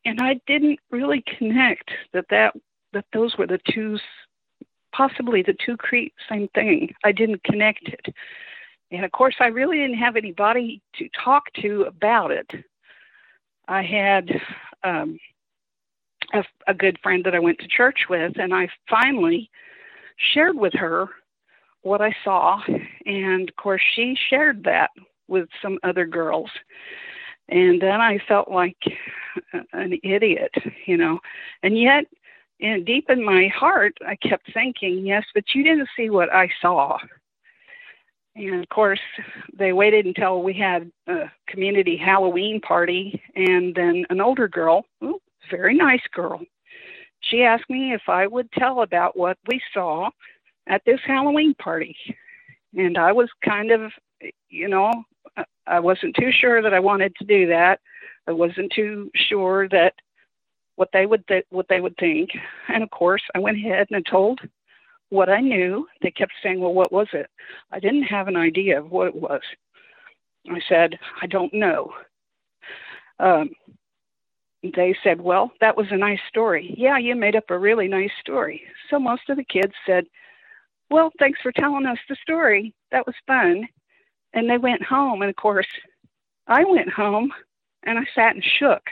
[0.05, 2.55] And I didn't really connect that that
[2.93, 3.99] that those were the two
[4.95, 6.95] possibly the two create same thing.
[7.05, 8.15] I didn't connect it.
[8.91, 12.51] And of course I really didn't have anybody to talk to about it.
[13.67, 14.31] I had
[14.85, 15.19] um,
[16.33, 19.51] a, a good friend that I went to church with, and I finally
[20.17, 21.09] shared with her
[21.83, 22.61] what I saw.
[23.07, 24.91] And of course, she shared that
[25.29, 26.51] with some other girls.
[27.49, 28.77] And then I felt like
[29.73, 30.53] an idiot,
[30.87, 31.19] you know.
[31.63, 32.05] And yet,
[32.65, 36.49] in, deep in my heart, I kept thinking, yes, but you didn't see what I
[36.61, 36.99] saw.
[38.37, 39.01] And of course,
[39.57, 45.21] they waited until we had a community Halloween party, and then an older girl, ooh,
[45.51, 46.41] very nice girl.
[47.21, 50.11] She asked me if I would tell about what we saw
[50.67, 51.97] at this Halloween party.
[52.77, 53.93] And I was kind of,
[54.49, 54.91] you know,
[55.67, 57.81] I wasn't too sure that I wanted to do that.
[58.27, 59.95] I wasn't too sure that
[60.77, 62.31] what they would th- what they would think.
[62.69, 64.41] And of course, I went ahead and I told
[65.11, 65.87] what I knew.
[66.03, 67.31] They kept saying, "Well, what was it?"
[67.71, 69.43] I didn't have an idea of what it was.
[70.51, 71.95] I said, "I don't know."
[73.19, 73.51] Um,
[74.73, 76.75] they said, Well, that was a nice story.
[76.77, 78.63] Yeah, you made up a really nice story.
[78.89, 80.07] So most of the kids said,
[80.91, 82.75] Well, thanks for telling us the story.
[82.91, 83.69] That was fun.
[84.33, 85.23] And they went home.
[85.23, 85.67] And of course,
[86.47, 87.33] I went home
[87.83, 88.83] and I sat and shook.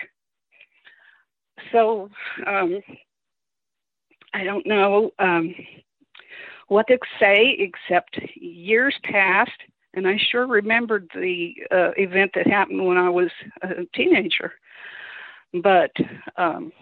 [1.70, 2.08] So
[2.46, 2.80] um,
[4.34, 5.54] I don't know um,
[6.68, 9.50] what to say except years passed.
[9.94, 13.30] And I sure remembered the uh, event that happened when I was
[13.62, 14.52] a teenager
[15.60, 15.92] but
[16.36, 16.72] um,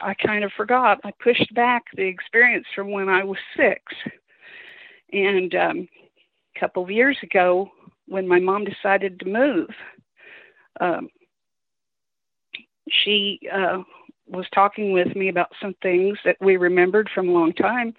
[0.00, 1.00] I kind of forgot.
[1.04, 3.82] I pushed back the experience from when I was six.
[5.12, 5.88] And um,
[6.56, 7.70] a couple of years ago,
[8.06, 9.68] when my mom decided to move,
[10.80, 11.08] um,
[12.90, 13.82] she uh,
[14.28, 17.94] was talking with me about some things that we remembered from a long time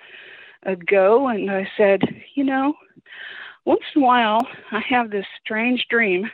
[0.63, 1.27] ago.
[1.27, 2.01] And I said,
[2.35, 2.73] You know,
[3.65, 4.39] once in a while,
[4.71, 6.29] I have this strange dream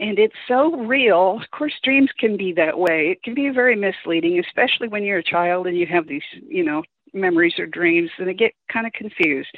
[0.00, 1.38] and it's so real.
[1.40, 3.08] Of course, dreams can be that way.
[3.10, 6.64] It can be very misleading, especially when you're a child and you have these, you
[6.64, 6.82] know,
[7.12, 9.56] memories or dreams, and they get kind of confused.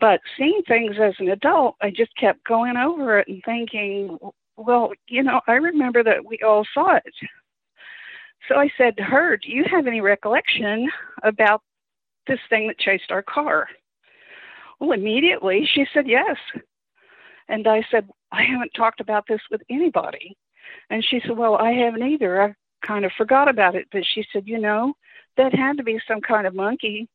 [0.00, 4.16] But seeing things as an adult, I just kept going over it and thinking,
[4.56, 7.14] well, you know, I remember that we all saw it.
[8.48, 10.90] So I said to her, Do you have any recollection
[11.22, 11.62] about
[12.26, 13.68] this thing that chased our car?
[14.78, 16.36] Well, immediately she said yes.
[17.48, 20.36] And I said, I haven't talked about this with anybody.
[20.88, 22.42] And she said, Well, I haven't either.
[22.42, 22.54] I
[22.86, 23.88] kind of forgot about it.
[23.92, 24.94] But she said, You know,
[25.36, 27.08] that had to be some kind of monkey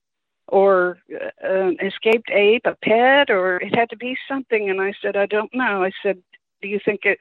[0.47, 0.99] or
[1.43, 4.69] uh, escaped ape, a pet, or it had to be something.
[4.69, 5.83] And I said, I don't know.
[5.83, 6.21] I said,
[6.61, 7.19] Do you think it?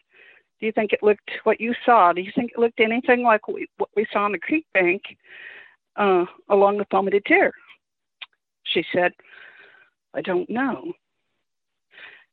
[0.60, 2.12] Do you think it looked what you saw?
[2.12, 5.02] Do you think it looked anything like we, what we saw on the creek bank
[5.96, 7.20] uh, along the Pomme de?
[8.64, 9.12] She said,
[10.14, 10.94] I don't know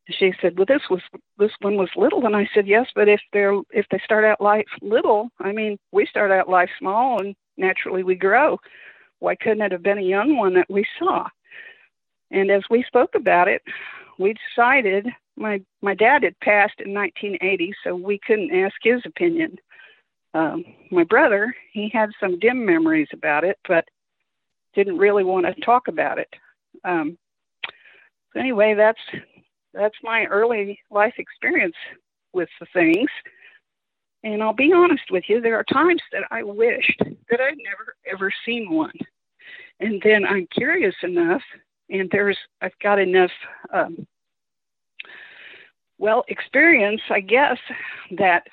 [0.09, 1.01] she said, "Well, this was
[1.37, 4.41] this one was little," and I said, "Yes, but if they're if they start out
[4.41, 8.59] life little, I mean, we start out life small, and naturally we grow.
[9.19, 11.27] Why couldn't it have been a young one that we saw?"
[12.31, 13.61] And as we spoke about it,
[14.17, 15.07] we decided
[15.41, 19.57] my my dad had passed in 1980, so we couldn't ask his opinion.
[20.33, 23.85] Um, my brother, he had some dim memories about it, but
[24.73, 26.33] didn't really want to talk about it.
[26.85, 27.17] Um,
[28.33, 29.01] so anyway, that's
[29.73, 31.75] that's my early life experience
[32.33, 33.09] with the things.
[34.23, 37.95] And I'll be honest with you, there are times that I wished that I'd never
[38.09, 38.93] ever seen one.
[39.79, 41.41] And then I'm curious enough,
[41.89, 43.31] and there's I've got enough
[43.73, 44.07] um,
[46.01, 47.57] well experience, I guess,
[48.17, 48.47] that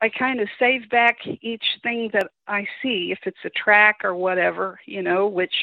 [0.00, 4.14] I kind of save back each thing that I see, if it's a track or
[4.14, 5.54] whatever, you know, which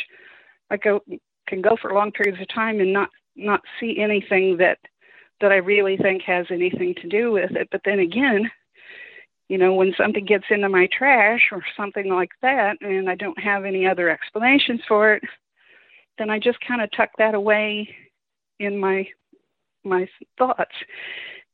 [0.69, 1.01] I go
[1.47, 4.79] can go for long periods of time and not not see anything that
[5.39, 7.69] that I really think has anything to do with it.
[7.71, 8.51] But then again,
[9.47, 13.39] you know, when something gets into my trash or something like that, and I don't
[13.39, 15.23] have any other explanations for it,
[16.17, 17.95] then I just kind of tuck that away
[18.59, 19.07] in my
[19.83, 20.75] my thoughts.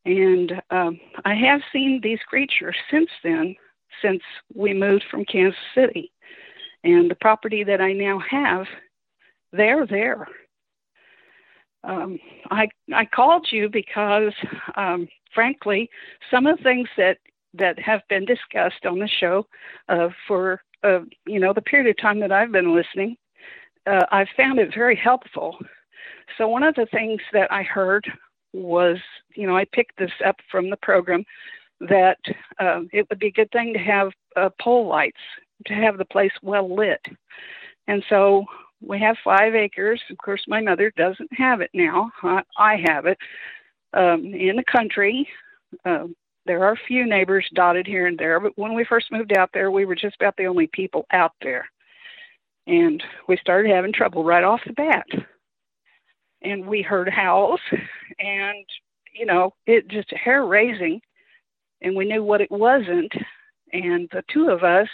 [0.06, 3.56] And um, I have seen these creatures since then,
[4.02, 4.22] since
[4.56, 6.12] we moved from Kansas City,
[6.84, 8.66] and the property that I now have,
[9.52, 10.28] they're there
[11.84, 12.20] um,
[12.52, 14.34] I I called you because,
[14.76, 15.90] um, frankly,
[16.30, 17.18] some of the things that
[17.54, 19.46] that have been discussed on the show
[19.88, 23.16] uh, for uh, you know the period of time that I've been listening,
[23.88, 25.58] uh, I've found it very helpful.
[26.38, 28.06] So one of the things that I heard
[28.54, 28.98] was,
[29.36, 31.24] you know, I picked this up from the program
[31.82, 32.20] that
[32.60, 35.22] um, it would be a good thing to have uh, pole lights
[35.66, 37.02] to have the place well lit.
[37.88, 38.46] And so
[38.82, 40.02] we have five acres.
[40.10, 42.12] Of course, my mother doesn't have it now.
[42.24, 43.18] I, I have it
[43.94, 45.28] um, in the country.
[45.86, 46.08] Uh,
[46.46, 49.52] there are a few neighbors dotted here and there, but when we first moved out
[49.54, 51.70] there, we were just about the only people out there.
[52.66, 55.06] And we started having trouble right off the bat.
[56.42, 57.60] And we heard howls,
[58.20, 58.66] and,
[59.14, 61.02] you know, it just hair raising.
[61.82, 63.12] And we knew what it wasn't.
[63.74, 64.88] And the two of us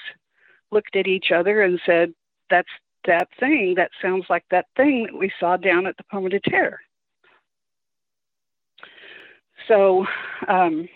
[0.72, 2.14] looked at each other and said,
[2.50, 2.70] That's
[3.06, 6.40] that thing that sounds like that thing that we saw down at the Pomme de
[6.40, 6.80] Terre.
[9.68, 10.06] So,
[10.48, 10.88] um,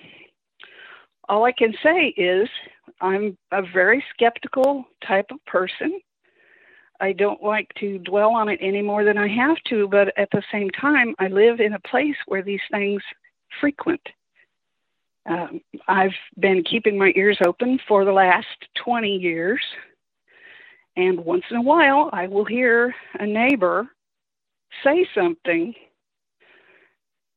[1.28, 2.50] all I can say is
[3.02, 6.00] I'm a very skeptical type of person.
[7.00, 10.30] I don't like to dwell on it any more than I have to, but at
[10.32, 13.02] the same time, I live in a place where these things
[13.60, 14.02] frequent.
[15.26, 18.48] Um, I've been keeping my ears open for the last
[18.84, 19.62] 20 years
[21.00, 23.88] and once in a while, I will hear a neighbor
[24.84, 25.74] say something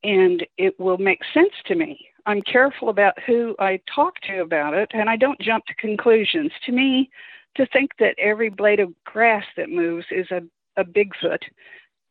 [0.03, 2.09] and it will make sense to me.
[2.27, 6.51] I'm careful about who I talk to about it and I don't jump to conclusions.
[6.67, 7.09] To me,
[7.57, 10.43] to think that every blade of grass that moves is a,
[10.77, 11.43] a Bigfoot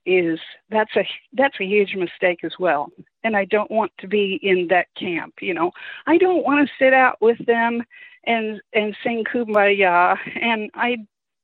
[0.06, 2.89] is that's a that's a huge mistake as well.
[3.23, 5.71] And I don't want to be in that camp, you know.
[6.08, 7.84] I don't want to sit out with them
[8.25, 10.97] and and sing kumbaya and I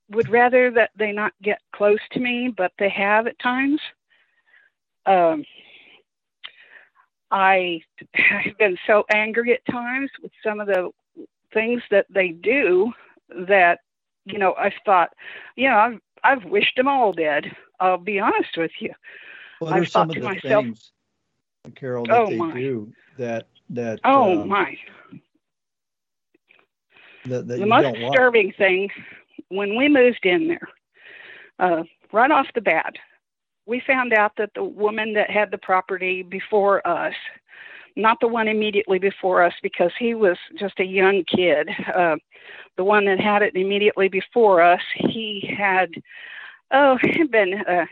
[0.09, 3.80] would rather that they not get close to me, but they have at times.
[5.05, 5.43] Um,
[7.30, 7.82] I
[8.13, 10.91] have been so angry at times with some of the
[11.53, 12.93] things that they do
[13.47, 13.80] that
[14.28, 15.13] you know I thought,
[15.55, 17.45] you know, I've I've wished them all dead.
[17.80, 18.93] I'll be honest with you.
[19.61, 20.91] Well, there's some of the myself, things,
[21.75, 22.53] Carol, that oh they my.
[22.53, 23.99] do that that.
[24.03, 24.78] Oh um, my.
[27.25, 28.57] That, that the most disturbing like.
[28.57, 28.89] thing
[29.49, 30.69] when we moved in there,
[31.59, 32.95] uh, right off the bat,
[33.65, 37.13] we found out that the woman that had the property before us
[37.97, 41.69] not the one immediately before us because he was just a young kid.
[41.93, 42.15] Uh,
[42.77, 45.89] the one that had it immediately before us, he had,
[46.71, 47.87] oh, he'd been a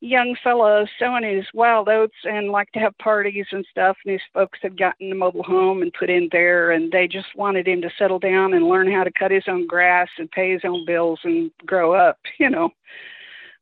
[0.00, 3.98] young fellow sowing his wild oats and liked to have parties and stuff.
[4.04, 7.36] And his folks had gotten a mobile home and put in there, and they just
[7.36, 10.52] wanted him to settle down and learn how to cut his own grass and pay
[10.52, 12.70] his own bills and grow up, you know.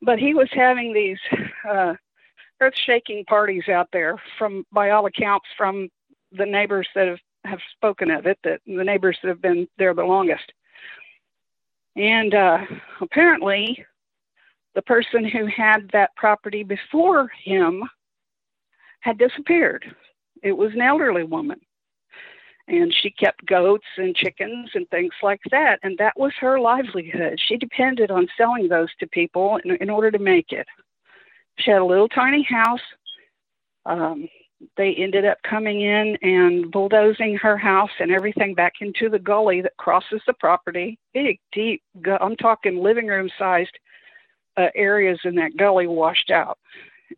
[0.00, 1.18] But he was having these
[1.68, 1.94] uh,
[2.61, 5.88] earth-shaking parties out there, from by all accounts, from
[6.32, 9.94] the neighbors that have have spoken of it, that the neighbors that have been there
[9.94, 10.52] the longest.
[11.94, 12.59] And uh,
[13.00, 13.84] apparently,
[14.74, 17.82] the person who had that property before him
[19.00, 19.84] had disappeared.
[20.42, 21.61] It was an elderly woman.
[22.68, 25.78] And she kept goats and chickens and things like that.
[25.84, 27.38] And that was her livelihood.
[27.38, 30.66] She depended on selling those to people in, in order to make it.
[31.59, 32.80] She had a little tiny house.
[33.84, 34.28] Um,
[34.76, 39.61] they ended up coming in and bulldozing her house and everything back into the gully
[39.61, 40.98] that crosses the property.
[41.12, 41.82] Big, deep,
[42.20, 43.78] I'm talking living room sized
[44.57, 46.59] uh, areas in that gully washed out.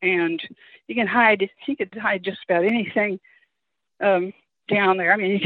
[0.03, 0.43] And
[0.89, 3.21] you can hide, you could hide just about anything
[4.01, 4.33] um,
[4.69, 5.13] down there.
[5.13, 5.41] I mean,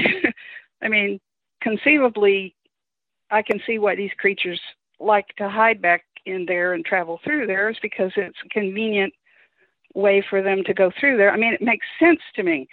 [0.82, 1.20] I mean,
[1.60, 2.54] conceivably,
[3.30, 4.60] I can see why these creatures
[4.98, 9.12] like to hide back in there and travel through there is because it's a convenient
[9.94, 11.32] way for them to go through there.
[11.32, 12.68] I mean, it makes sense to me.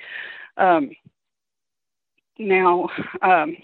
[0.58, 0.92] Um,
[2.38, 2.88] now,
[3.22, 3.56] um,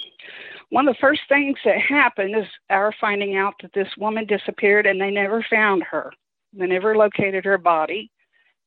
[0.70, 4.86] one of the first things that happened is our finding out that this woman disappeared
[4.86, 6.12] and they never found her.
[6.54, 8.12] They never located her body,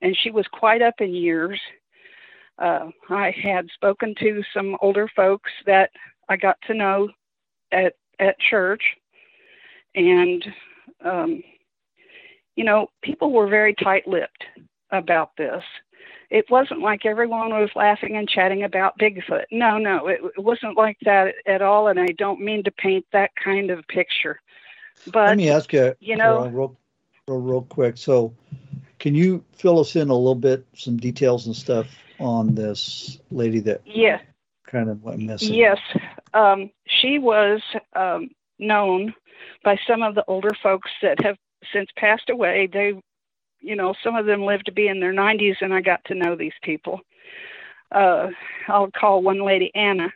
[0.03, 1.61] and she was quite up in years.
[2.59, 5.91] Uh, I had spoken to some older folks that
[6.29, 7.09] I got to know
[7.73, 8.83] at at church,
[9.95, 10.45] and
[11.05, 11.43] um,
[12.57, 14.45] you know, people were very tight-lipped
[14.91, 15.63] about this
[16.31, 19.45] it wasn't like everyone was laughing and chatting about Bigfoot.
[19.51, 21.89] No, no, it, it wasn't like that at all.
[21.89, 24.41] And I don't mean to paint that kind of picture.
[25.07, 26.77] But let me ask you, you know, real,
[27.27, 27.97] real, real quick.
[27.97, 28.35] So,
[28.99, 31.87] can you fill us in a little bit, some details and stuff
[32.19, 34.21] on this lady that yeah
[34.67, 35.55] kind of went missing?
[35.55, 35.79] Yes,
[36.35, 37.63] um, she was
[37.95, 39.15] um, known
[39.65, 41.37] by some of the older folks that have
[41.73, 42.69] since passed away.
[42.73, 42.95] They
[43.61, 46.15] you know, some of them lived to be in their 90s, and I got to
[46.15, 47.01] know these people.
[47.91, 48.29] Uh,
[48.69, 50.13] I'll call one lady Anna.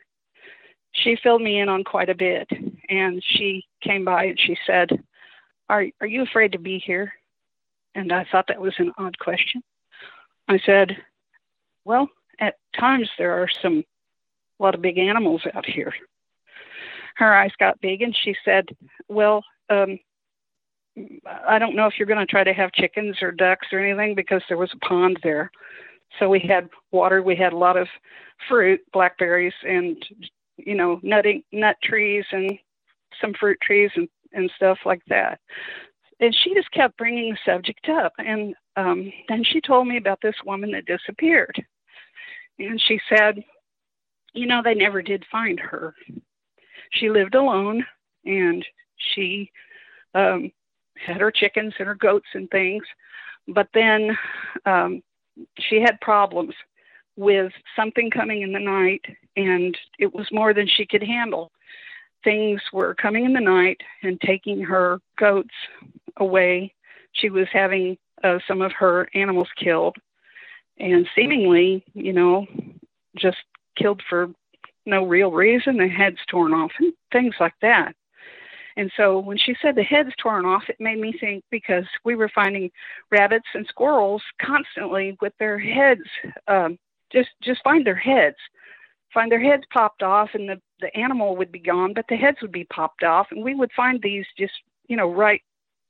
[0.92, 2.48] She filled me in on quite a bit,
[2.88, 4.90] and she came by and she said,
[5.70, 7.14] "Are are you afraid to be here?"
[7.94, 9.62] And I thought that was an odd question.
[10.48, 10.98] I said,
[11.86, 12.10] "Well,
[12.40, 13.84] at times there are some
[14.60, 15.94] a lot of big animals out here."
[17.22, 18.68] Her eyes got big, and she said,
[19.06, 19.96] "Well, um,
[21.48, 24.16] I don't know if you're going to try to have chickens or ducks or anything
[24.16, 25.52] because there was a pond there.
[26.18, 27.86] So we had water, we had a lot of
[28.48, 30.04] fruit, blackberries, and
[30.56, 32.58] you know, nutting nut trees and
[33.20, 35.38] some fruit trees and and stuff like that.
[36.18, 40.18] And she just kept bringing the subject up, and um, then she told me about
[40.22, 41.64] this woman that disappeared,
[42.58, 43.44] and she said,
[44.34, 45.94] you know, they never did find her.
[46.92, 47.84] She lived alone,
[48.24, 48.64] and
[48.96, 49.50] she
[50.14, 50.52] um,
[50.96, 52.84] had her chickens and her goats and things.
[53.48, 54.16] But then
[54.66, 55.02] um,
[55.58, 56.54] she had problems
[57.16, 59.04] with something coming in the night,
[59.36, 61.50] and it was more than she could handle.
[62.24, 65.54] Things were coming in the night and taking her goats
[66.18, 66.72] away.
[67.12, 69.96] She was having uh, some of her animals killed,
[70.78, 72.46] and seemingly, you know,
[73.16, 73.38] just
[73.76, 74.30] killed for
[74.86, 75.76] no real reason.
[75.76, 77.94] The heads torn off and things like that.
[78.76, 82.14] And so when she said the head's torn off, it made me think because we
[82.14, 82.70] were finding
[83.10, 86.02] rabbits and squirrels constantly with their heads,
[86.48, 86.78] um,
[87.12, 88.36] just just find their heads,
[89.12, 92.38] find their heads popped off, and the the animal would be gone, but the heads
[92.40, 94.54] would be popped off, and we would find these just
[94.88, 95.42] you know right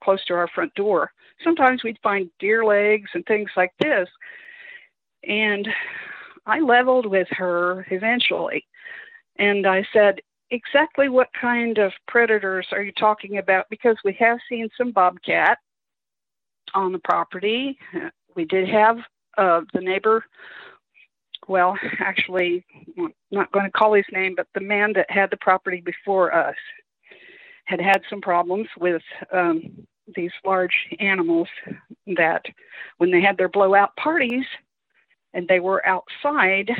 [0.02, 1.12] close to our front door.
[1.44, 4.08] Sometimes we'd find deer legs and things like this,
[5.22, 5.68] and
[6.46, 8.64] I leveled with her eventually,
[9.36, 10.20] and I said,
[10.50, 13.66] exactly what kind of predators are you talking about?
[13.70, 15.58] Because we have seen some bobcat
[16.74, 17.78] on the property.
[18.34, 18.98] We did have
[19.38, 20.24] uh, the neighbor,
[21.48, 22.64] well, actually,
[22.98, 26.34] I'm not going to call his name, but the man that had the property before
[26.34, 26.56] us
[27.64, 31.48] had had some problems with um, these large animals
[32.16, 32.44] that
[32.98, 34.44] when they had their blowout parties
[35.34, 36.70] and they were outside,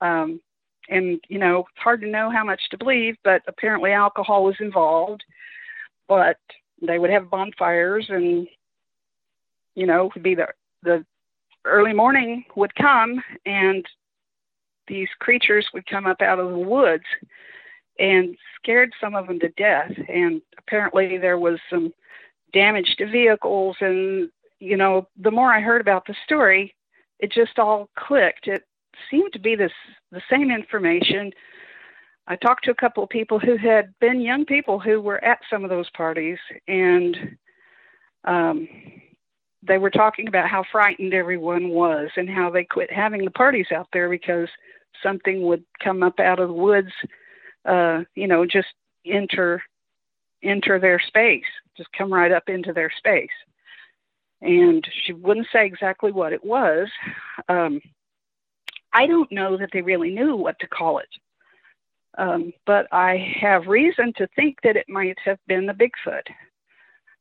[0.00, 0.40] um,
[0.88, 4.56] and you know it's hard to know how much to believe but apparently alcohol was
[4.58, 5.22] involved
[6.08, 6.38] but
[6.84, 8.48] they would have bonfires and
[9.76, 10.48] you know would be the
[10.82, 11.04] the
[11.64, 13.86] early morning would come and
[14.88, 17.04] these creatures would come up out of the woods
[17.98, 19.92] and scared some of them to death.
[20.08, 21.92] And apparently there was some
[22.52, 23.76] damage to vehicles.
[23.80, 26.74] And, you know, the more I heard about the story,
[27.22, 28.48] it just all clicked.
[28.48, 28.64] It
[29.10, 29.72] seemed to be this
[30.10, 31.30] the same information.
[32.26, 35.38] I talked to a couple of people who had been young people who were at
[35.48, 37.16] some of those parties, and
[38.24, 38.68] um,
[39.66, 43.66] they were talking about how frightened everyone was and how they quit having the parties
[43.74, 44.48] out there because
[45.02, 46.92] something would come up out of the woods,
[47.64, 48.68] uh, you know, just
[49.06, 49.62] enter
[50.42, 51.44] enter their space,
[51.76, 53.30] just come right up into their space.
[54.42, 56.88] And she wouldn't say exactly what it was.
[57.48, 57.80] Um,
[58.92, 61.08] I don't know that they really knew what to call it.
[62.18, 66.26] Um, but I have reason to think that it might have been the Bigfoot.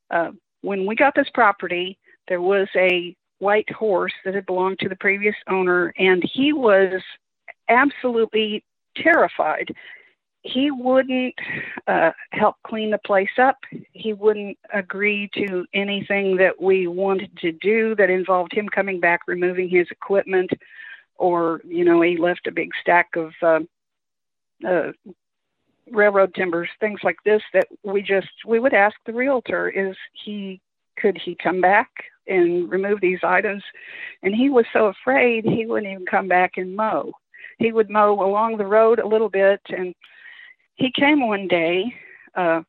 [0.09, 1.97] Uh, when we got this property,
[2.27, 7.01] there was a white horse that had belonged to the previous owner, and he was
[7.69, 8.63] absolutely
[8.97, 9.73] terrified.
[10.43, 11.35] He wouldn't
[11.87, 13.57] uh, help clean the place up.
[13.93, 19.21] He wouldn't agree to anything that we wanted to do that involved him coming back,
[19.27, 20.49] removing his equipment,
[21.17, 23.59] or, you know, he left a big stack of uh,
[24.67, 24.91] uh,
[25.91, 30.59] railroad timbers, things like this, that we just, we would ask the realtor, is he,
[30.97, 31.89] could he come back
[32.27, 33.63] and remove these items?
[34.23, 37.11] And he was so afraid he wouldn't even come back and mow
[37.61, 39.61] he would mow along the road a little bit.
[39.69, 39.93] And
[40.81, 41.93] he came one day
[42.35, 42.61] uh,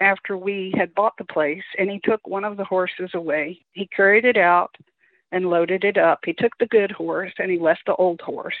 [0.00, 3.60] after we had bought the place and he took one of the horses away.
[3.72, 4.74] He carried it out
[5.32, 6.20] and loaded it up.
[6.24, 8.54] He took the good horse and he left the old horse.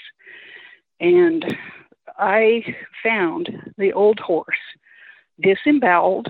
[0.98, 1.44] And
[2.18, 2.64] I
[3.02, 3.48] found
[3.78, 4.56] the old horse
[5.40, 6.28] disemboweled.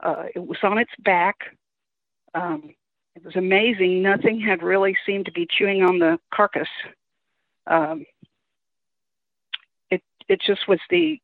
[0.00, 1.36] Uh, it was on its back.
[2.34, 2.74] Um,
[3.14, 4.02] it was amazing.
[4.02, 6.68] Nothing had really seemed to be chewing on the carcass.
[7.66, 8.06] Um,
[10.28, 11.20] it just was the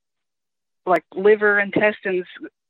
[0.90, 2.26] like liver intestines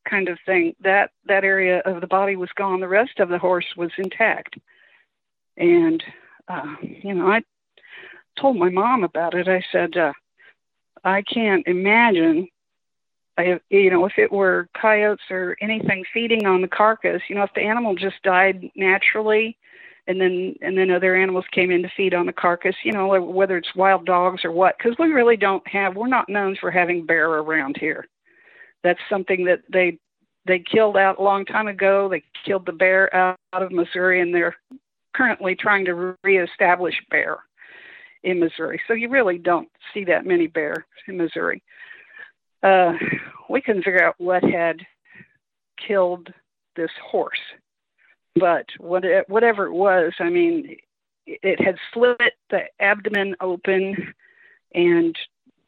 [0.08, 2.80] kind of thing that that area of the body was gone.
[2.80, 4.56] The rest of the horse was intact.
[5.56, 6.02] And
[6.48, 7.42] uh, you know i
[8.40, 9.48] told my mom about it.
[9.48, 10.12] I said uh,
[11.04, 12.48] i can't imagine
[13.38, 17.44] I, you know if it were coyotes or anything feeding on the carcass you know
[17.44, 19.56] if the animal just died naturally
[20.06, 23.20] and then and then other animals came in to feed on the carcass you know
[23.20, 26.70] whether it's wild dogs or what because we really don't have we're not known for
[26.70, 28.06] having bear around here.
[28.82, 29.98] That's something that they
[30.46, 32.08] they killed out a long time ago.
[32.08, 34.56] They killed the bear out, of missouri and they're
[35.14, 37.38] currently trying to reestablish bear
[38.22, 38.80] in missouri.
[38.86, 41.62] So you really don't see that many bear in missouri.
[42.62, 42.92] Uh,
[43.48, 44.80] we couldn't figure out what had
[45.86, 46.32] killed
[46.76, 47.38] this horse
[48.36, 50.76] but what it, whatever it was, I mean,
[51.26, 54.14] it had slit the abdomen open
[54.74, 55.16] and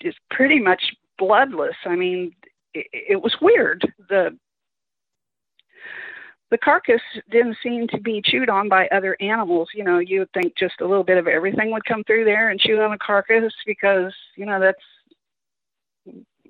[0.00, 0.82] is pretty much
[1.18, 1.76] bloodless.
[1.84, 2.34] I mean,
[2.74, 3.84] it, it was weird.
[4.08, 4.36] The
[6.50, 7.00] the carcass
[7.30, 9.70] didn't seem to be chewed on by other animals.
[9.74, 12.50] You know, you would think just a little bit of everything would come through there
[12.50, 14.78] and chew on the carcass because, you know, that's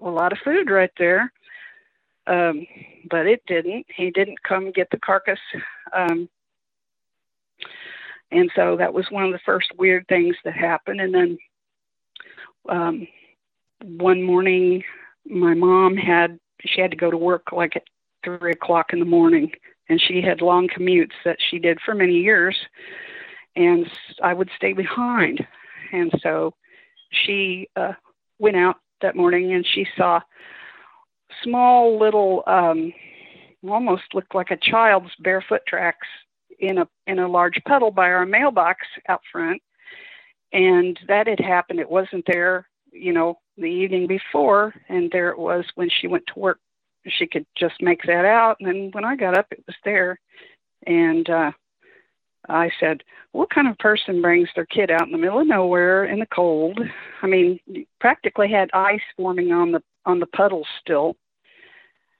[0.02, 1.32] a lot of food right there.
[2.26, 2.66] Um,
[3.10, 3.86] but it didn't.
[3.94, 5.40] He didn't come get the carcass.
[5.92, 6.28] Um,
[8.30, 11.00] and so that was one of the first weird things that happened.
[11.00, 11.38] And then
[12.68, 13.08] um,
[13.84, 14.82] one morning,
[15.26, 17.82] my mom had she had to go to work like at
[18.24, 19.50] three o'clock in the morning,
[19.88, 22.56] and she had long commutes that she did for many years,
[23.56, 23.90] and
[24.22, 25.44] I would stay behind.
[25.92, 26.54] And so
[27.10, 27.92] she uh,
[28.38, 30.20] went out that morning and she saw
[31.43, 32.93] small little um
[33.68, 36.07] almost looked like a child's barefoot tracks
[36.59, 39.61] in a in a large puddle by our mailbox out front.
[40.53, 41.80] And that had happened.
[41.80, 44.74] It wasn't there you know the evening before.
[44.88, 46.59] And there it was when she went to work.
[47.07, 48.57] She could just make that out.
[48.61, 50.18] And then when i got up it was there.
[50.86, 51.53] And uh
[52.49, 56.05] i said what kind of person brings their kid out in the middle of nowhere
[56.05, 56.78] in the cold?
[57.22, 57.61] I mean
[58.01, 61.16] practically had ice forming on the on the puddles still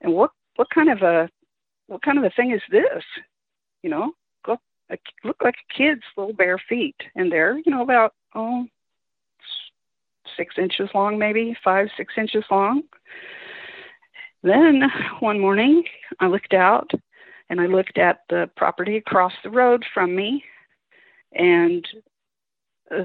[0.03, 1.29] and what what kind of a
[1.87, 3.03] what kind of a thing is this?
[3.83, 4.13] You know,
[4.47, 4.61] look
[5.25, 8.67] look like a kid's little bare feet, and they're you know about oh
[10.37, 12.83] six inches long, maybe five six inches long.
[14.43, 14.83] Then
[15.21, 15.85] one morning,
[16.21, 16.91] I looked out
[17.49, 20.45] and I looked at the property across the road from me,
[21.33, 21.87] and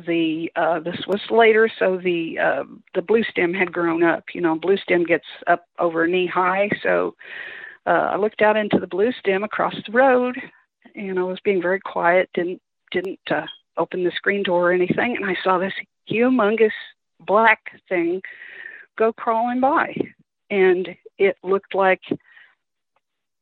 [0.05, 2.63] the uh, this was later, so the uh,
[2.93, 4.25] the blue stem had grown up.
[4.33, 6.69] You know, blue stem gets up over knee high.
[6.83, 7.15] So
[7.85, 10.37] uh, I looked out into the blue stem across the road,
[10.95, 12.29] and I was being very quiet.
[12.33, 12.61] Didn't
[12.91, 13.45] didn't uh,
[13.77, 15.73] open the screen door or anything, and I saw this
[16.09, 16.71] humongous
[17.19, 17.59] black
[17.89, 18.21] thing
[18.97, 19.95] go crawling by.
[20.49, 22.01] And it looked like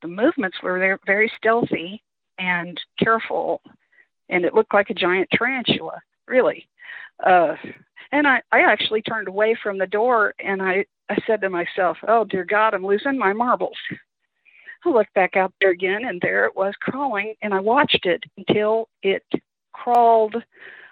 [0.01, 2.03] the movements were very stealthy
[2.37, 3.61] and careful.
[4.29, 6.67] And it looked like a giant tarantula, really.
[7.25, 7.55] Uh,
[8.11, 11.97] and I, I actually turned away from the door and I, I said to myself,
[12.07, 13.77] Oh, dear God, I'm losing my marbles.
[14.85, 17.35] I looked back out there again and there it was crawling.
[17.41, 19.23] And I watched it until it
[19.73, 20.35] crawled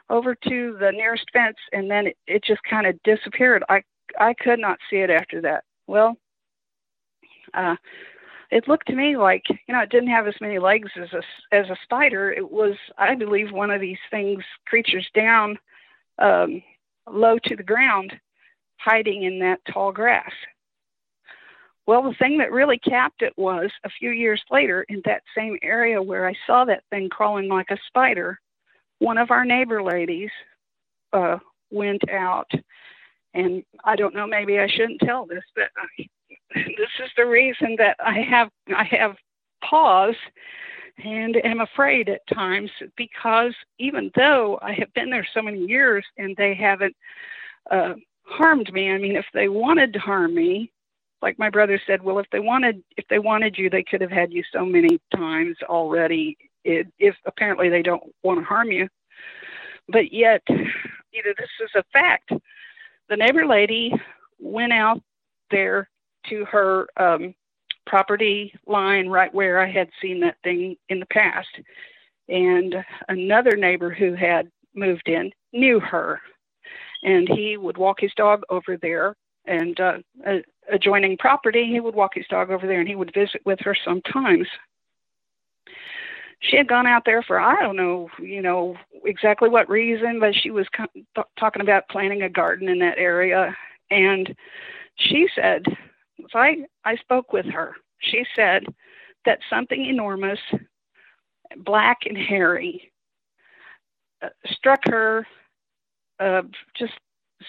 [0.09, 3.63] over to the nearest fence and then it, it just kind of disappeared.
[3.69, 3.83] I,
[4.19, 5.63] I could not see it after that.
[5.87, 6.17] Well,
[7.53, 7.75] uh,
[8.53, 11.23] it looked to me like you know it didn't have as many legs as a
[11.55, 12.31] as a spider.
[12.31, 15.57] It was, I believe, one of these things, creatures down
[16.19, 16.61] um,
[17.11, 18.13] low to the ground,
[18.77, 20.31] hiding in that tall grass.
[21.87, 25.57] Well, the thing that really capped it was a few years later in that same
[25.63, 28.39] area where I saw that thing crawling like a spider,
[28.99, 30.29] one of our neighbor ladies
[31.11, 31.39] uh,
[31.71, 32.49] went out,
[33.33, 36.07] and I don't know, maybe I shouldn't tell this, but I,
[36.55, 39.15] this is the reason that I have I have
[39.63, 40.15] pause
[41.03, 46.05] and am afraid at times because even though I have been there so many years
[46.17, 46.95] and they haven't
[47.71, 47.93] uh,
[48.25, 50.71] harmed me, I mean, if they wanted to harm me,
[51.21, 54.11] like my brother said, well, if they wanted if they wanted you, they could have
[54.11, 56.37] had you so many times already.
[56.65, 58.87] It, if apparently they don't want to harm you,
[59.89, 62.31] but yet, you know, this is a fact.
[63.09, 63.93] The neighbor lady
[64.39, 65.01] went out
[65.51, 65.89] there
[66.29, 67.33] to her um,
[67.85, 71.49] property line right where I had seen that thing in the past.
[72.29, 72.75] And
[73.09, 76.21] another neighbor who had moved in knew her.
[77.03, 79.15] And he would walk his dog over there
[79.45, 79.97] and uh,
[80.71, 83.75] adjoining property, he would walk his dog over there and he would visit with her
[83.83, 84.47] sometimes.
[86.39, 90.33] She had gone out there for I don't know, you know exactly what reason, but
[90.35, 90.67] she was
[91.39, 93.55] talking about planting a garden in that area,
[93.89, 94.35] and
[94.95, 95.63] she said
[96.29, 97.75] so I, I spoke with her.
[97.99, 98.65] She said
[99.25, 100.39] that something enormous,
[101.57, 102.91] black and hairy,
[104.21, 105.25] uh, struck her
[106.19, 106.43] uh,
[106.75, 106.93] just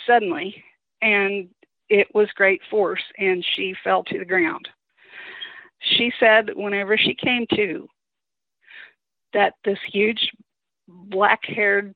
[0.06, 0.62] suddenly,
[1.02, 1.48] and
[1.88, 4.68] it was great force, and she fell to the ground.
[5.80, 7.88] She said whenever she came to,
[9.32, 10.30] that this huge
[10.88, 11.94] black haired,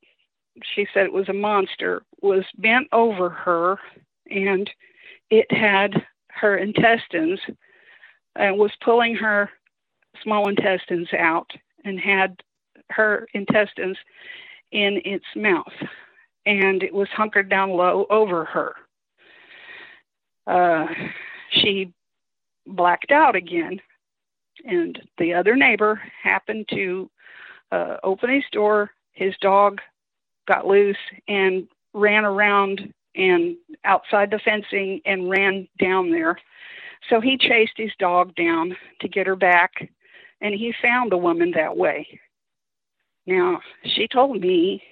[0.63, 3.79] she said it was a monster, was bent over her
[4.31, 4.71] and
[5.31, 6.05] it had
[6.41, 7.41] her intestines
[8.37, 9.51] and was pulling her
[10.23, 11.51] small intestines out
[11.85, 12.43] and had
[12.91, 13.97] her intestines
[14.73, 15.73] in its mouth
[16.49, 18.75] and it was hunkered down low over her.
[20.47, 20.87] Uh,
[21.51, 21.93] she
[22.67, 23.79] blacked out again,
[24.65, 27.11] and the other neighbor happened to
[27.71, 28.91] uh, open his door.
[29.13, 29.81] His dog
[30.47, 30.97] got loose
[31.29, 36.39] and ran around and outside the fencing and ran down there.
[37.11, 39.73] So he chased his dog down to get her back,
[40.41, 42.07] and he found the woman that way.
[43.27, 44.83] Now, she told me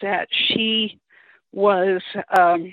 [0.00, 0.98] that she
[1.52, 2.02] was
[2.36, 2.72] um,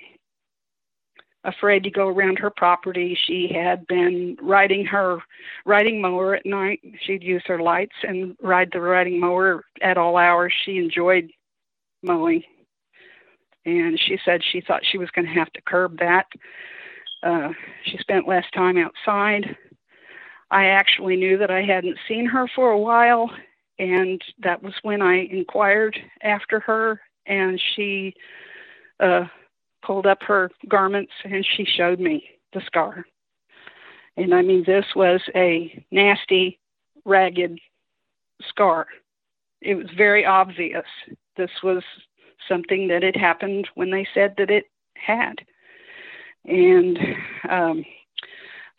[1.43, 3.17] afraid to go around her property.
[3.27, 5.19] She had been riding her
[5.65, 6.81] riding mower at night.
[7.05, 10.53] She'd use her lights and ride the riding mower at all hours.
[10.65, 11.31] She enjoyed
[12.03, 12.43] mowing
[13.66, 16.28] and she said she thought she was going to have to curb that.
[17.24, 17.49] Uh,
[17.84, 19.55] she spent less time outside.
[20.51, 23.32] I actually knew that I hadn't seen her for a while,
[23.80, 28.13] and that was when I inquired after her, and she
[28.99, 29.26] uh,
[29.86, 33.05] pulled up her garments and she showed me the scar.
[34.18, 36.59] And I mean, this was a nasty,
[37.03, 37.59] ragged
[38.47, 38.88] scar.
[39.61, 40.86] It was very obvious.
[41.36, 41.84] This was
[42.47, 44.65] something that had happened when they said that it
[44.95, 45.35] had.
[46.45, 46.97] And
[47.49, 47.85] um,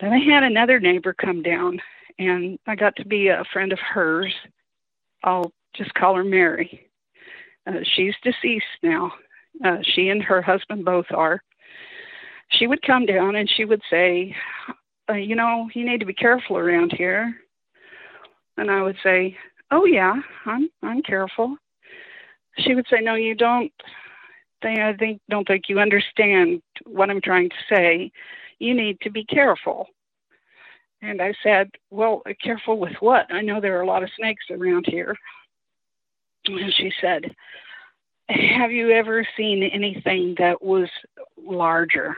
[0.01, 1.81] then I had another neighbor come down,
[2.19, 4.33] and I got to be a friend of hers.
[5.25, 6.89] I'll just call her Mary.
[7.67, 9.13] Uh, she's deceased now.
[9.65, 11.43] Uh, she and her husband both are.
[12.51, 14.35] She would come down and she would say,
[15.09, 17.35] uh, You know, you need to be careful around here.
[18.57, 19.37] And I would say,
[19.73, 20.15] Oh, yeah,
[20.45, 21.57] I'm, I'm careful
[22.59, 23.73] she would say, "No, you don't.
[24.63, 28.11] They, I think, don't think you understand what I'm trying to say.
[28.59, 29.89] You need to be careful."
[31.03, 33.33] And I said, "Well, careful with what?
[33.33, 35.15] I know there are a lot of snakes around here."
[36.47, 37.35] And she said,
[38.29, 40.89] "Have you ever seen anything that was
[41.37, 42.17] larger?"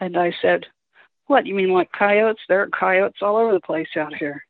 [0.00, 0.66] And I said,
[1.26, 1.46] "What?
[1.46, 2.42] You mean like coyotes?
[2.48, 4.44] There are coyotes all over the place out here."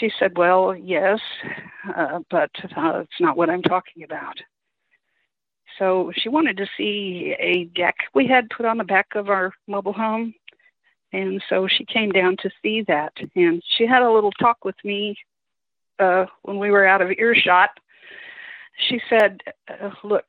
[0.00, 1.20] She said, Well, yes,
[1.94, 4.36] uh, but uh, it's not what I'm talking about.
[5.78, 9.52] So she wanted to see a deck we had put on the back of our
[9.66, 10.34] mobile home.
[11.12, 13.12] And so she came down to see that.
[13.36, 15.16] And she had a little talk with me
[15.98, 17.70] uh, when we were out of earshot.
[18.88, 20.24] She said, uh, Look,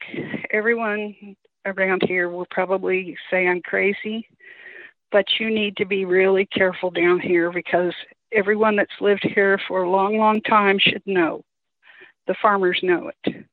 [0.51, 4.27] everyone around here will probably say I'm crazy,
[5.11, 7.93] but you need to be really careful down here because
[8.33, 11.43] everyone that's lived here for a long, long time should know.
[12.27, 13.45] The farmers know it.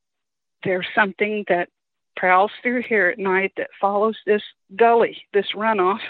[0.65, 1.69] There's something that
[2.17, 4.43] prowls through here at night that follows this
[4.77, 6.01] gully, this runoff,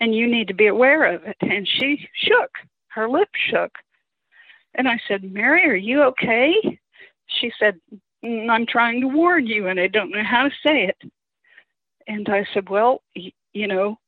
[0.00, 1.36] and you need to be aware of it.
[1.40, 2.50] And she shook,
[2.88, 3.72] her lip shook.
[4.74, 6.78] And I said, Mary, are you okay?
[7.26, 7.80] She said,
[8.24, 11.10] mm, I'm trying to warn you, and I don't know how to say it.
[12.06, 13.98] And I said, Well, you know,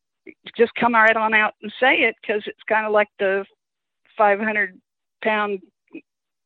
[0.57, 3.45] just come right on out and say it because it's kind of like the
[4.19, 4.81] 500
[5.25, 5.61] pound,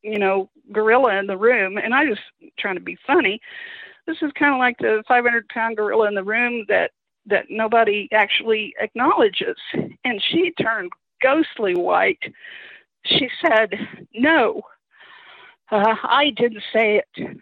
[0.03, 1.77] you know, gorilla in the room.
[1.77, 2.21] And I just
[2.59, 3.41] trying to be funny.
[4.07, 6.91] This is kind of like the 500 pound gorilla in the room that
[7.25, 9.57] that nobody actually acknowledges.
[10.05, 12.21] And she turned ghostly white.
[13.05, 13.73] She said,
[14.13, 14.63] "No,
[15.71, 17.39] uh, I didn't say it."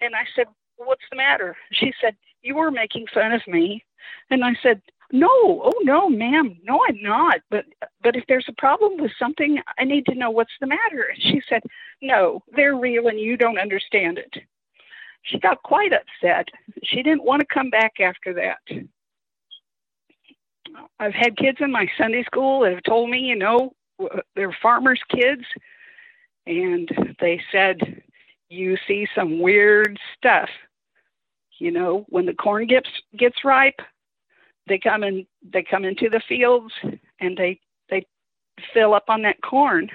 [0.00, 3.84] And I said, "What's the matter?" She said, "You were making fun of me."
[4.30, 4.80] And I said,
[5.12, 7.40] no, oh no, ma'am, no, I'm not.
[7.50, 7.64] But
[8.02, 11.06] but if there's a problem with something, I need to know what's the matter.
[11.12, 11.62] And she said,
[12.02, 14.34] No, they're real and you don't understand it.
[15.22, 16.48] She got quite upset.
[16.84, 18.58] She didn't want to come back after that.
[21.00, 23.72] I've had kids in my Sunday school that have told me, you know,
[24.36, 25.42] they're farmers' kids,
[26.46, 26.88] and
[27.20, 28.02] they said,
[28.48, 30.50] You see some weird stuff.
[31.58, 33.80] You know, when the corn gets gets ripe,
[34.68, 36.72] they come in they come into the fields
[37.20, 37.60] and they
[37.90, 38.06] they
[38.72, 39.90] fill up on that corn.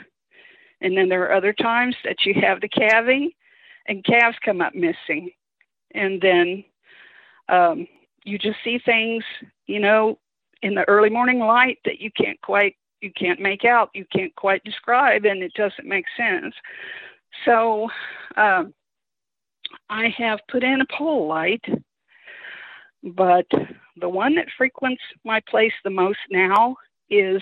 [0.81, 3.31] And then there are other times that you have the calving
[3.87, 5.31] and calves come up missing.
[5.93, 6.63] And then
[7.47, 7.87] um,
[8.25, 9.23] you just see things
[9.67, 10.19] you know
[10.61, 14.35] in the early morning light that you can't quite you can't make out you can't
[14.35, 16.53] quite describe and it doesn't make sense.
[17.45, 17.89] So
[18.37, 18.73] um,
[19.89, 21.63] i have put in a pole light
[23.03, 23.47] but
[23.97, 26.75] the one that frequents my place the most now
[27.09, 27.41] is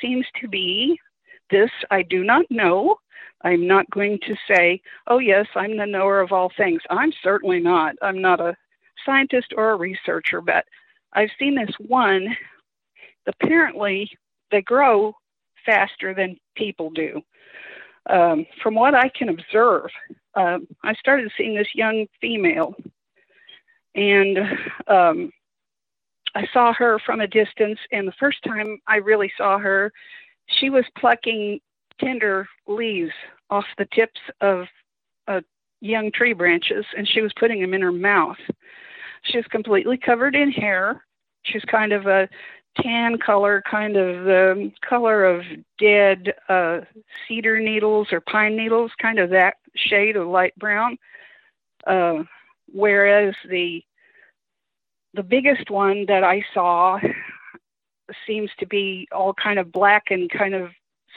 [0.00, 0.98] seems to be
[1.50, 2.96] this I do not know.
[3.42, 6.82] I'm not going to say, oh, yes, I'm the knower of all things.
[6.90, 7.96] I'm certainly not.
[8.02, 8.56] I'm not a
[9.04, 10.64] scientist or a researcher, but
[11.12, 12.36] I've seen this one.
[13.26, 14.10] Apparently,
[14.50, 15.14] they grow
[15.64, 17.22] faster than people do.
[18.08, 19.90] Um, from what I can observe,
[20.34, 22.74] um, I started seeing this young female,
[23.94, 24.38] and
[24.86, 25.32] um,
[26.34, 29.92] I saw her from a distance, and the first time I really saw her,
[30.58, 31.60] she was plucking
[32.00, 33.12] tender leaves
[33.50, 34.66] off the tips of
[35.28, 35.40] uh,
[35.80, 38.38] young tree branches, and she was putting them in her mouth.
[39.24, 41.04] She was completely covered in hair.
[41.42, 42.28] She was kind of a
[42.80, 45.42] tan color, kind of the color of
[45.78, 46.80] dead uh,
[47.26, 50.96] cedar needles or pine needles, kind of that shade of light brown.
[51.86, 52.22] Uh,
[52.72, 53.82] whereas the
[55.14, 56.98] the biggest one that I saw
[58.26, 60.70] seems to be all kind of black and kind of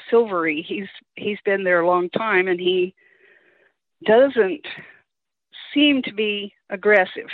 [0.10, 0.66] silvery.
[0.68, 2.94] He's he's been there a long time and he
[4.06, 4.66] doesn't
[5.74, 7.30] seem to be aggressive.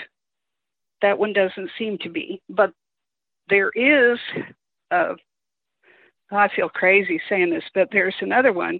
[1.01, 2.73] That one doesn't seem to be, but
[3.49, 4.19] there is.
[4.91, 5.15] Uh,
[6.31, 8.79] I feel crazy saying this, but there's another one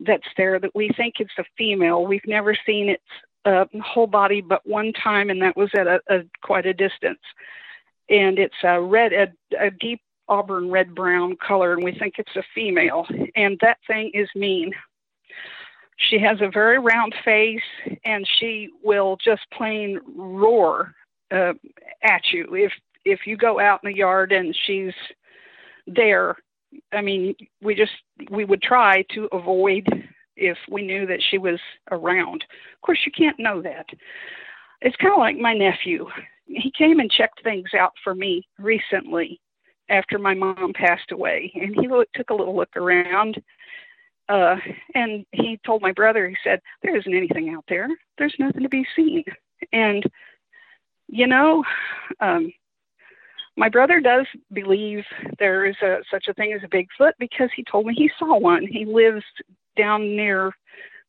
[0.00, 2.06] that's there that we think it's a female.
[2.06, 3.02] We've never seen its
[3.46, 7.20] uh, whole body but one time, and that was at a, a quite a distance.
[8.08, 9.28] And it's a red, a,
[9.58, 13.06] a deep auburn red brown color, and we think it's a female.
[13.34, 14.72] And that thing is mean.
[15.96, 17.62] She has a very round face,
[18.04, 20.92] and she will just plain roar
[21.32, 21.54] uh,
[22.02, 22.72] at you if
[23.04, 24.92] if you go out in the yard and she's
[25.86, 26.36] there.
[26.92, 27.92] I mean, we just
[28.30, 29.86] we would try to avoid
[30.36, 31.58] if we knew that she was
[31.90, 32.44] around.
[32.74, 33.86] Of course, you can't know that.
[34.80, 36.06] It's kind of like my nephew.
[36.46, 39.40] He came and checked things out for me recently
[39.88, 43.40] after my mom passed away, and he look, took a little look around.
[44.28, 44.56] Uh,
[44.94, 47.88] and he told my brother, he said, There isn't anything out there.
[48.18, 49.24] There's nothing to be seen.
[49.72, 50.02] And,
[51.08, 51.62] you know,
[52.20, 52.52] um,
[53.56, 55.04] my brother does believe
[55.38, 58.36] there is a, such a thing as a Bigfoot because he told me he saw
[58.36, 58.66] one.
[58.66, 59.24] He lives
[59.76, 60.52] down near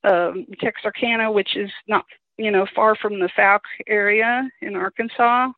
[0.03, 2.05] um, Texarkana, which is not
[2.37, 5.51] you know far from the Fouke area in Arkansas.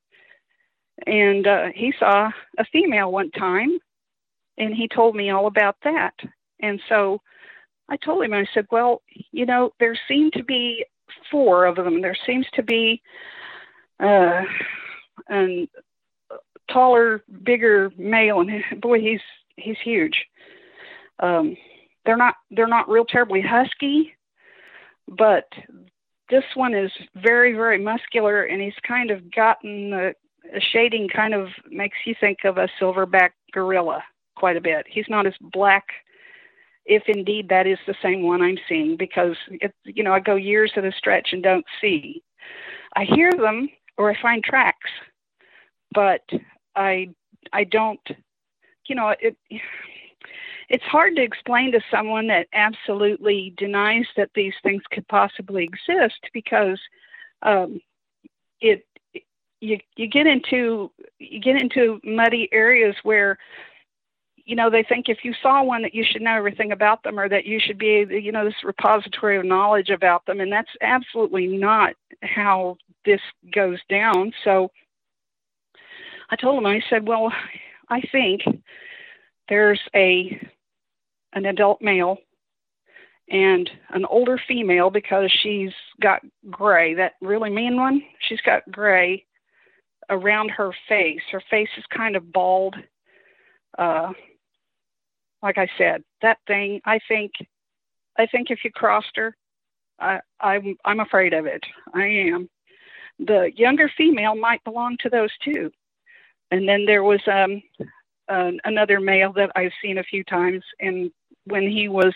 [1.07, 3.79] And uh, he saw a female one time,
[4.57, 6.13] and he told me all about that.
[6.61, 7.21] And so
[7.87, 9.01] I told him, I said, well,
[9.31, 10.85] you know, there seem to be
[11.31, 12.01] four of them.
[12.01, 13.01] There seems to be
[13.99, 14.41] uh,
[15.27, 15.67] and
[16.71, 19.21] taller, bigger male, and boy, he's
[19.57, 20.25] he's huge.
[21.19, 21.57] Um,
[22.09, 24.15] they're not they're not real terribly husky,
[25.07, 25.45] but
[26.31, 30.13] this one is very very muscular, and he's kind of gotten a
[30.73, 34.03] shading kind of makes you think of a silverback gorilla
[34.35, 34.87] quite a bit.
[34.89, 35.85] He's not as black
[36.87, 40.33] if indeed that is the same one I'm seeing, because it, you know I go
[40.33, 42.23] years at a stretch and don't see.
[42.95, 44.89] I hear them or I find tracks,
[45.93, 46.23] but
[46.75, 47.09] I
[47.53, 48.01] I don't.
[48.87, 49.37] You know it.
[50.69, 56.19] It's hard to explain to someone that absolutely denies that these things could possibly exist
[56.33, 56.79] because
[57.41, 57.81] um,
[58.61, 58.85] it
[59.61, 63.37] you you get into you get into muddy areas where
[64.49, 67.19] you know, they think if you saw one that you should know everything about them
[67.19, 70.39] or that you should be, you know, this repository of knowledge about them.
[70.39, 71.93] And that's absolutely not
[72.23, 73.21] how this
[73.53, 74.33] goes down.
[74.43, 74.71] So
[76.31, 77.31] I told him, I said, well,
[77.89, 78.41] I think
[79.49, 80.41] there's a
[81.33, 82.17] an adult male
[83.29, 85.71] and an older female because she's
[86.01, 88.01] got gray, that really mean one.
[88.27, 89.25] She's got gray
[90.09, 91.21] around her face.
[91.31, 92.75] Her face is kind of bald.
[93.77, 94.13] Uh,
[95.43, 97.31] like I said, that thing, I think,
[98.17, 99.35] I think if you crossed her,
[99.99, 101.63] I, I'm, I'm afraid of it.
[101.93, 102.49] I am.
[103.19, 105.71] The younger female might belong to those two.
[106.51, 107.61] And then there was um,
[108.27, 111.11] uh, another male that I've seen a few times, and
[111.49, 112.13] when he was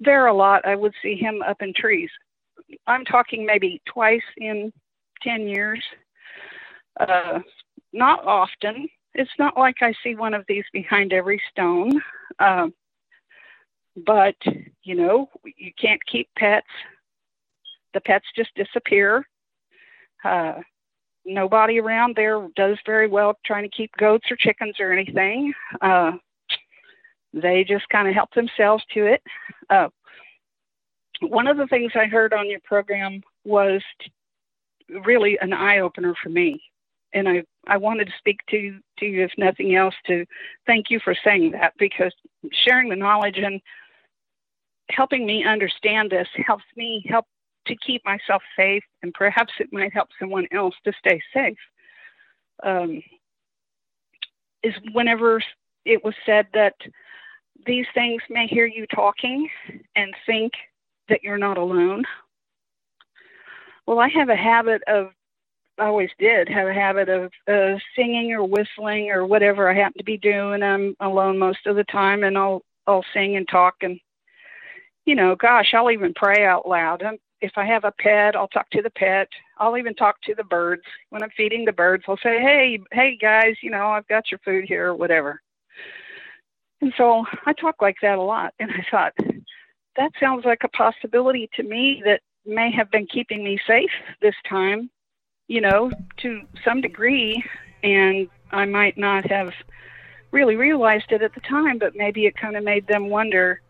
[0.00, 2.10] there a lot, I would see him up in trees.
[2.86, 4.72] I'm talking maybe twice in
[5.22, 5.82] 10 years.
[6.98, 7.40] Uh,
[7.92, 12.00] not often, it's not like I see one of these behind every stone.
[12.38, 12.74] Um,
[14.04, 14.34] but,
[14.82, 16.66] you know, you can't keep pets.
[17.94, 19.26] The pets just disappear.
[20.22, 20.60] Uh,
[21.24, 25.52] nobody around there does very well trying to keep goats or chickens or anything.
[25.80, 26.12] Uh,
[27.36, 29.22] they just kind of help themselves to it.
[29.70, 29.88] Uh,
[31.20, 33.82] one of the things I heard on your program was
[35.04, 36.60] really an eye opener for me
[37.16, 40.26] and I, I wanted to speak to, to you, if nothing else, to
[40.66, 42.12] thank you for saying that because
[42.52, 43.60] sharing the knowledge and
[44.90, 47.24] helping me understand this helps me help
[47.66, 51.58] to keep myself safe, and perhaps it might help someone else to stay safe.
[52.62, 53.02] Um,
[54.62, 55.42] is whenever
[55.84, 56.74] it was said that
[57.64, 59.48] these things may hear you talking
[59.94, 60.52] and think
[61.08, 62.04] that you're not alone.
[63.86, 65.10] Well, I have a habit of
[65.78, 69.98] I always did have a habit of uh, singing or whistling or whatever I happen
[69.98, 70.62] to be doing.
[70.62, 74.00] I'm alone most of the time, and I'll I'll sing and talk and
[75.04, 77.02] you know, gosh, I'll even pray out loud.
[77.02, 79.28] And if I have a pet, I'll talk to the pet.
[79.58, 82.04] I'll even talk to the birds when I'm feeding the birds.
[82.08, 85.40] I'll say, "Hey, hey guys, you know, I've got your food here, or whatever."
[86.80, 89.14] And so I talk like that a lot, and I thought
[89.96, 94.34] that sounds like a possibility to me that may have been keeping me safe this
[94.48, 94.90] time
[95.48, 97.42] you know, to some degree,
[97.82, 99.52] and I might not have
[100.32, 103.60] really realized it at the time, but maybe it kind of made them wonder.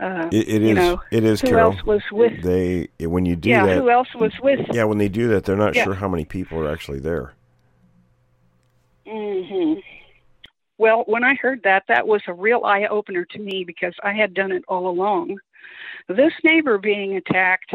[0.00, 0.76] Uh, it, it is.
[0.76, 1.40] Know, it is.
[1.40, 1.72] Who Carol.
[1.72, 2.42] else was with?
[2.42, 3.78] They when you do yeah, that.
[3.78, 4.60] who else was with?
[4.72, 5.84] Yeah, when they do that, they're not Yeah.
[5.84, 7.32] sure how many people are actually there.
[9.06, 9.74] hmm
[10.78, 14.12] Well, when I heard that, that was a real eye opener to me because I
[14.12, 15.38] had done it all along.
[16.08, 17.74] This neighbor being attacked,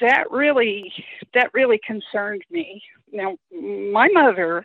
[0.00, 0.92] that really
[1.34, 2.82] that really concerned me.
[3.12, 4.64] Now, my mother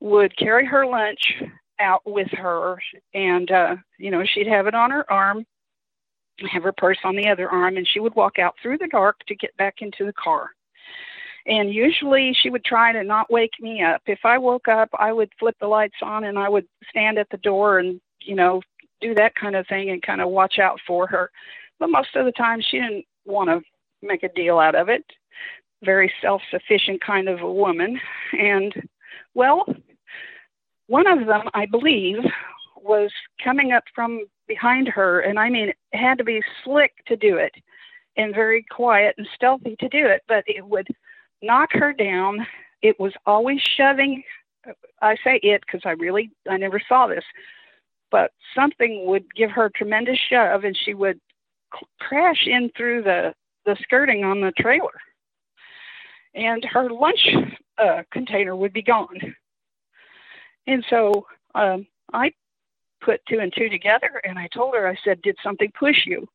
[0.00, 1.42] would carry her lunch
[1.80, 2.78] out with her,
[3.12, 5.44] and uh, you know she'd have it on her arm,
[6.50, 9.18] have her purse on the other arm, and she would walk out through the dark
[9.26, 10.50] to get back into the car.
[11.46, 14.02] And usually she would try to not wake me up.
[14.06, 17.30] If I woke up, I would flip the lights on and I would stand at
[17.30, 18.62] the door and, you know,
[19.00, 21.30] do that kind of thing and kind of watch out for her.
[21.78, 23.60] But most of the time she didn't want to
[24.02, 25.04] make a deal out of it.
[25.84, 28.00] Very self sufficient kind of a woman.
[28.32, 28.74] And,
[29.34, 29.66] well,
[30.88, 32.18] one of them, I believe,
[32.82, 33.10] was
[33.42, 35.20] coming up from behind her.
[35.20, 37.52] And I mean, it had to be slick to do it
[38.16, 40.88] and very quiet and stealthy to do it, but it would
[41.46, 42.46] knock her down.
[42.82, 44.22] It was always shoving.
[45.00, 47.24] I say it because I really, I never saw this,
[48.10, 51.20] but something would give her a tremendous shove and she would
[52.00, 53.34] crash in through the
[53.64, 55.00] the skirting on the trailer,
[56.34, 57.28] and her lunch
[57.78, 59.18] uh, container would be gone.
[60.68, 62.32] And so um, I
[63.00, 66.28] put two and two together, and I told her, I said, "Did something push you?"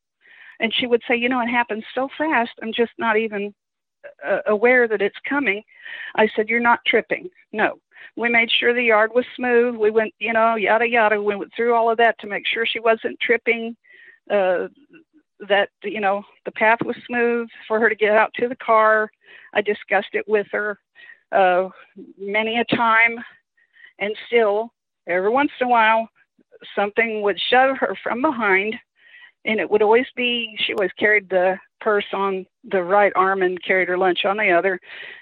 [0.60, 2.50] And she would say, "You know, it happened so fast.
[2.62, 3.54] I'm just not even
[4.26, 5.62] uh, aware that it's coming,
[6.16, 7.28] I said, You're not tripping.
[7.52, 7.78] No.
[8.16, 9.76] We made sure the yard was smooth.
[9.76, 11.22] We went, you know, yada, yada.
[11.22, 13.76] We went through all of that to make sure she wasn't tripping,
[14.30, 14.68] uh,
[15.48, 19.10] that, you know, the path was smooth for her to get out to the car.
[19.54, 20.78] I discussed it with her
[21.32, 21.68] uh,
[22.18, 23.18] many a time.
[23.98, 24.72] And still,
[25.06, 26.08] every once in a while,
[26.74, 28.74] something would shove her from behind
[29.44, 33.62] and it would always be she always carried the purse on the right arm and
[33.62, 34.78] carried her lunch on the other.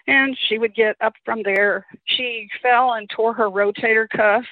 [0.06, 1.86] And she would get up from there.
[2.04, 4.44] She fell and tore her rotator cuff.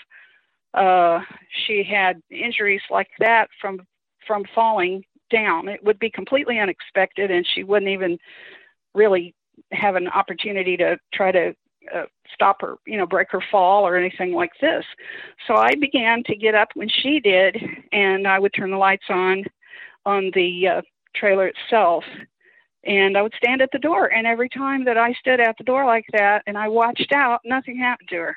[0.74, 1.20] Uh,
[1.66, 3.80] she had injuries like that from
[4.26, 5.68] from falling down.
[5.68, 8.18] It would be completely unexpected and she wouldn't even
[8.94, 9.34] really
[9.72, 11.54] have an opportunity to try to
[11.94, 14.84] uh, stop her, you know, break her fall or anything like this.
[15.46, 17.56] So I began to get up when she did,
[17.92, 19.44] and I would turn the lights on
[20.08, 20.82] on the uh,
[21.14, 22.02] trailer itself.
[22.84, 25.64] And I would stand at the door, and every time that I stood at the
[25.64, 28.36] door like that and I watched out, nothing happened to her.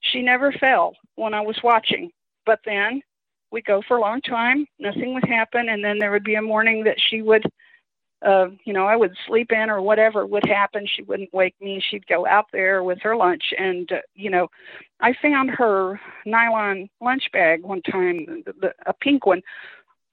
[0.00, 2.10] She never fell when I was watching.
[2.44, 3.00] But then
[3.50, 6.42] we'd go for a long time, nothing would happen, and then there would be a
[6.42, 7.44] morning that she would,
[8.26, 10.86] uh, you know, I would sleep in or whatever would happen.
[10.86, 11.80] She wouldn't wake me.
[11.80, 14.48] She'd go out there with her lunch, and uh, you know,
[15.00, 19.42] I found her nylon lunch bag one time, the, the, a pink one,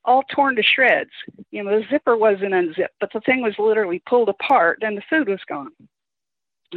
[0.06, 1.12] all torn to shreds.
[1.52, 5.04] You know, the zipper wasn't unzipped, but the thing was literally pulled apart and the
[5.10, 5.72] food was gone.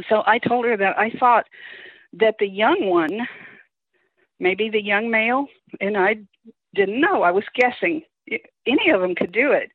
[0.09, 1.45] So I told her that I thought
[2.13, 3.27] that the young one,
[4.39, 5.47] maybe the young male,
[5.81, 6.17] and I
[6.75, 8.03] didn't know, I was guessing
[8.65, 9.71] any of them could do it.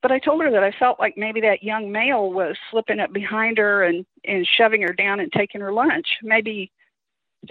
[0.00, 3.12] But I told her that I felt like maybe that young male was slipping up
[3.12, 6.06] behind her and, and shoving her down and taking her lunch.
[6.22, 6.70] Maybe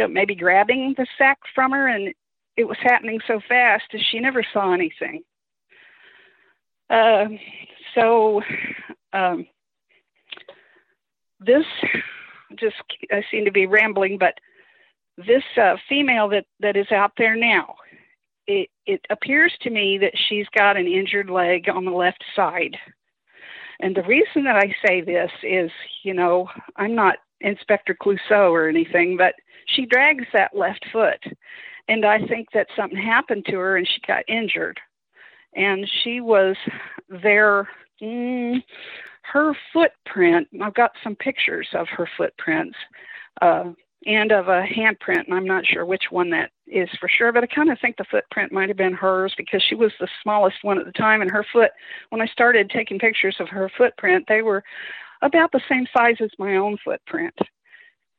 [0.09, 2.13] maybe grabbing the sack from her and
[2.57, 5.21] it was happening so fast that she never saw anything.
[6.89, 7.25] Uh,
[7.95, 8.41] so
[9.13, 9.45] um,
[11.39, 11.65] this
[12.57, 12.75] just
[13.11, 14.35] I seem to be rambling, but
[15.17, 17.75] this uh, female that that is out there now,
[18.45, 22.77] it it appears to me that she's got an injured leg on the left side.
[23.79, 25.69] And the reason that I say this is,
[26.03, 29.35] you know, I'm not Inspector Clouseau or anything, but
[29.67, 31.23] she drags that left foot.
[31.87, 34.79] And I think that something happened to her and she got injured
[35.57, 36.55] and she was
[37.09, 37.67] there.
[38.01, 38.63] Mm,
[39.23, 42.77] her footprint, I've got some pictures of her footprints
[43.41, 43.71] uh,
[44.05, 47.43] and of a handprint, and I'm not sure which one that is for sure, but
[47.43, 50.57] I kind of think the footprint might have been hers because she was the smallest
[50.61, 51.71] one at the time, and her foot,
[52.09, 54.63] when I started taking pictures of her footprint, they were
[55.23, 57.37] about the same size as my own footprint.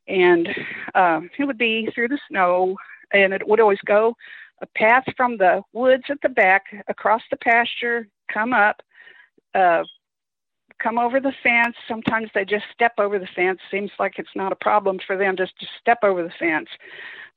[0.08, 0.48] And
[0.94, 2.76] uh, it would be through the snow,
[3.12, 4.14] and it would always go
[4.60, 8.82] a path from the woods at the back across the pasture, come up,
[9.54, 9.82] uh,
[10.82, 11.76] come over the fence.
[11.86, 13.60] Sometimes they just step over the fence.
[13.70, 16.68] Seems like it's not a problem for them just to step over the fence.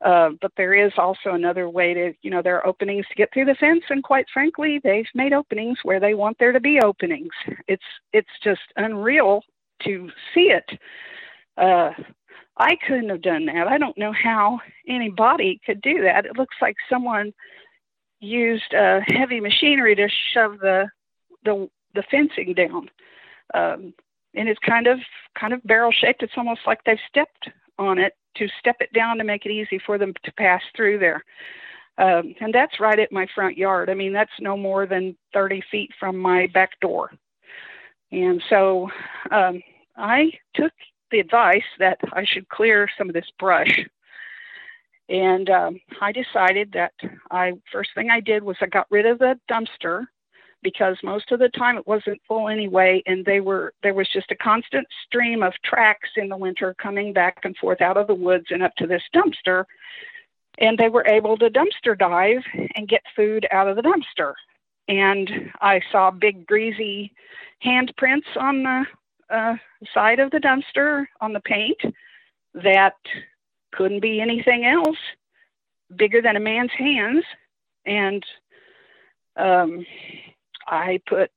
[0.04, 3.32] Uh, but there is also another way to, you know, there are openings to get
[3.32, 6.80] through the fence, and quite frankly, they've made openings where they want there to be
[6.80, 7.30] openings.
[7.68, 9.44] It's it's just unreal
[9.84, 10.80] to see it.
[11.58, 11.92] Uh,
[12.58, 13.68] I couldn't have done that.
[13.68, 16.26] I don't know how anybody could do that.
[16.26, 17.34] It looks like someone
[18.20, 20.90] used uh, heavy machinery to shove the
[21.44, 22.90] the, the fencing down,
[23.54, 23.94] um,
[24.36, 25.00] and it's kind of
[25.40, 26.22] kind of barrel shaped.
[26.24, 29.80] It's almost like they've stepped on it to step it down to make it easy
[29.86, 31.24] for them to pass through there.
[31.98, 33.90] Um, and that's right at my front yard.
[33.90, 37.12] I mean, that's no more than 30 feet from my back door.
[38.12, 38.90] And so
[39.32, 39.62] um,
[39.98, 40.74] I took
[41.12, 43.86] the advice that I should clear some of this brush.
[45.10, 46.94] And um, I decided that
[47.30, 50.06] I first thing I did was I got rid of the dumpster
[50.64, 54.32] because most of the time it wasn't full anyway, and they were there was just
[54.32, 58.16] a constant stream of tracks in the winter coming back and forth out of the
[58.16, 59.66] woods and up to this dumpster,
[60.60, 62.44] and they were able to dumpster dive
[62.76, 64.34] and get food out of the dumpster.
[64.88, 67.14] And I saw big greasy
[67.64, 68.86] handprints on the
[69.32, 69.56] uh,
[69.94, 71.80] side of the dumpster on the paint
[72.54, 72.96] that
[73.72, 74.98] couldn't be anything else
[75.96, 77.24] bigger than a man's hands.
[77.86, 78.24] And
[79.38, 79.86] um,
[80.68, 81.32] I put,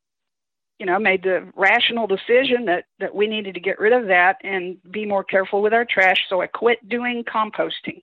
[0.78, 4.38] you know, made the rational decision that, that we needed to get rid of that
[4.42, 6.18] and be more careful with our trash.
[6.28, 8.02] So I quit doing composting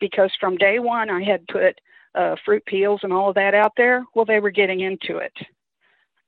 [0.00, 1.80] because from day one I had put
[2.14, 4.04] uh, fruit peels and all of that out there.
[4.14, 5.34] Well, they were getting into it.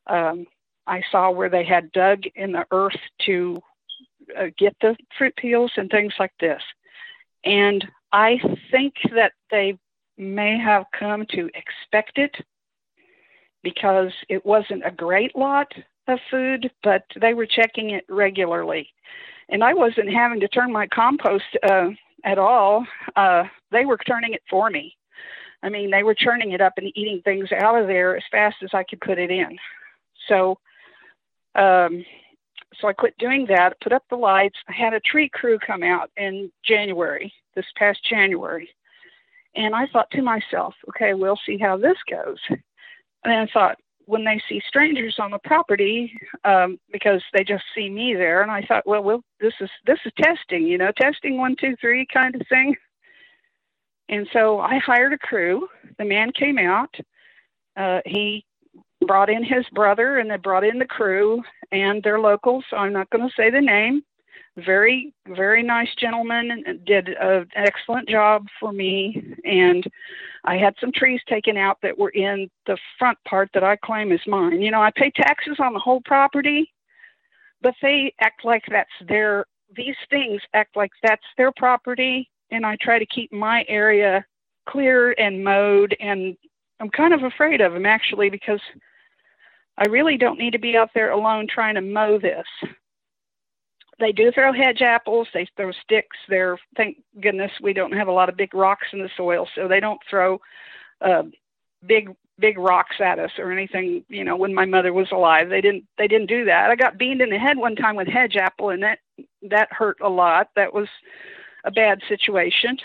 [0.07, 0.47] Um,
[0.87, 3.61] I saw where they had dug in the earth to
[4.39, 6.63] uh, get the fruit peels and things like this.
[7.45, 9.79] And I think that they
[10.17, 12.35] may have come to expect it
[13.63, 15.73] because it wasn't a great lot,
[16.09, 18.89] of food, but they were checking it regularly.
[19.49, 21.91] And I wasn't having to turn my compost uh,
[22.25, 22.87] at all.
[23.17, 24.97] Uh, they were turning it for me.
[25.63, 28.57] I mean, they were churning it up and eating things out of there as fast
[28.63, 29.59] as I could put it in.
[30.29, 30.59] So,
[31.55, 32.05] um,
[32.81, 33.81] so I quit doing that.
[33.81, 34.59] Put up the lights.
[34.69, 38.69] I had a tree crew come out in January, this past January,
[39.55, 42.39] and I thought to myself, okay, we'll see how this goes.
[43.25, 43.77] And I thought,
[44.07, 46.13] when they see strangers on the property,
[46.45, 49.99] um, because they just see me there, and I thought, well, well, this is this
[50.05, 52.75] is testing, you know, testing one, two, three kind of thing.
[54.09, 55.69] And so I hired a crew.
[55.99, 56.95] The man came out.
[57.77, 58.45] Uh, he
[59.07, 62.65] brought in his brother, and they brought in the crew, and they're locals.
[62.71, 64.03] So I'm not going to say the name.
[64.57, 69.35] Very very nice gentleman did a, an excellent job for me.
[69.45, 69.85] And
[70.45, 74.13] i had some trees taken out that were in the front part that i claim
[74.13, 74.61] is mine.
[74.61, 76.71] You know i pay taxes on the whole property
[77.63, 82.29] but they act like that's their these things act like that's their property.
[82.51, 84.23] And i try to keep my area
[84.69, 85.97] clear and mowed.
[85.99, 86.37] And
[86.79, 88.61] i'm kind of afraid of them actually because
[89.79, 92.47] i really don't need to be out there alone trying to mow this
[94.03, 95.29] they do throw hedge apples.
[95.33, 96.17] They throw sticks.
[96.29, 99.69] They're thank goodness we don't have a lot of big rocks in the soil, so
[99.69, 100.41] they don't throw
[101.01, 101.23] uh,
[101.87, 104.05] big big rocks at us or anything.
[104.09, 106.71] You know, when my mother was alive, they didn't they didn't do that.
[106.71, 108.99] I got beamed in the head one time with hedge apple, and that
[109.49, 110.49] that hurt a lot.
[110.57, 110.89] That was
[111.65, 112.77] a bad situation.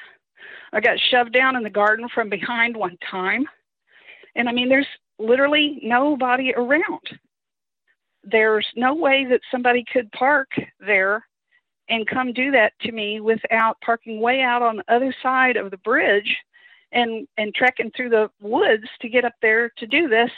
[0.72, 3.48] I got shoved down in the garden from behind one time,
[4.36, 4.88] and I mean, there's
[5.20, 7.20] literally nobody around.
[8.24, 10.50] There's no way that somebody could park
[10.80, 11.26] there
[11.90, 15.72] and come do that to me without parking way out on the other side of
[15.72, 16.36] the bridge
[16.92, 20.32] and and trekking through the woods to get up there to do this.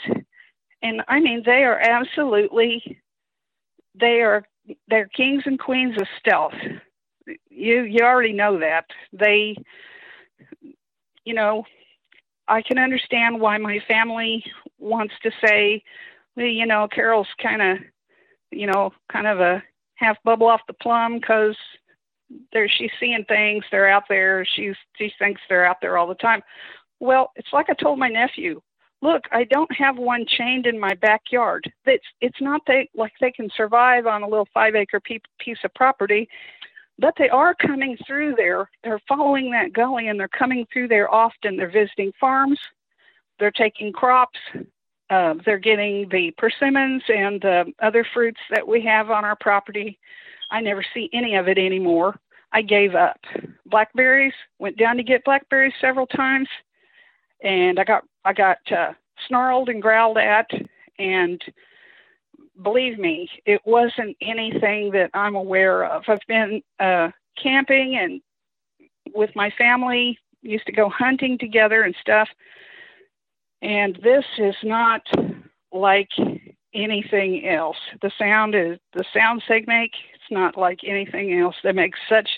[0.82, 3.00] And i mean they are absolutely
[3.94, 4.44] they are
[4.88, 6.54] they're kings and queens of stealth.
[7.48, 8.86] You you already know that.
[9.12, 9.56] They
[11.24, 11.64] you know
[12.50, 14.44] i can understand why my family
[14.78, 15.82] wants to say
[16.36, 17.78] well, you know, Carol's kind of,
[18.50, 19.62] you know, kind of a
[19.94, 21.56] half bubble off the plum because
[22.52, 23.64] there she's seeing things.
[23.70, 24.46] They're out there.
[24.56, 26.42] She's she thinks they're out there all the time.
[27.00, 28.60] Well, it's like I told my nephew.
[29.02, 31.70] Look, I don't have one chained in my backyard.
[31.86, 35.58] It's it's not they like they can survive on a little five acre pe- piece
[35.64, 36.28] of property,
[37.00, 38.68] but they are coming through there.
[38.84, 41.56] They're following that gully and they're coming through there often.
[41.56, 42.58] They're visiting farms.
[43.38, 44.38] They're taking crops.
[45.08, 49.98] Uh, they're getting the persimmons and the other fruits that we have on our property.
[50.50, 52.20] I never see any of it anymore.
[52.52, 53.18] I gave up.
[53.66, 56.48] Blackberries went down to get blackberries several times,
[57.42, 58.92] and I got I got uh,
[59.26, 60.50] snarled and growled at,
[60.98, 61.40] and
[62.62, 66.04] believe me, it wasn't anything that I'm aware of.
[66.08, 68.20] I've been uh, camping and
[69.14, 72.28] with my family, used to go hunting together and stuff.
[73.62, 75.02] And this is not
[75.72, 76.08] like
[76.74, 77.76] anything else.
[78.00, 79.92] The sound is the sounds they make.
[80.14, 81.56] It's not like anything else.
[81.62, 82.28] They make such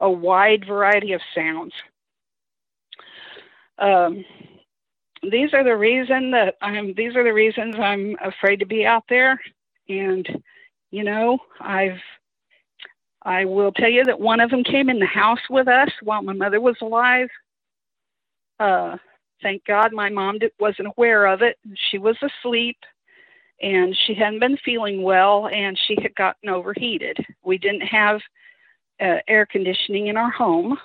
[0.00, 1.72] a wide variety of sounds.
[3.78, 4.24] Um,
[5.22, 6.94] these are the reason that I'm.
[6.94, 9.40] These are the reasons I'm afraid to be out there.
[9.88, 10.42] And
[10.90, 12.00] you know, I've.
[13.24, 16.22] I will tell you that one of them came in the house with us while
[16.22, 17.28] my mother was alive.
[18.58, 18.96] Uh,
[19.42, 21.58] Thank God my mom did, wasn't aware of it.
[21.90, 22.78] She was asleep
[23.60, 27.18] and she hadn't been feeling well and she had gotten overheated.
[27.44, 28.20] We didn't have
[29.00, 30.78] uh, air conditioning in our home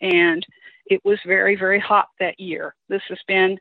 [0.00, 0.44] and
[0.86, 2.74] it was very, very hot that year.
[2.88, 3.58] This has been,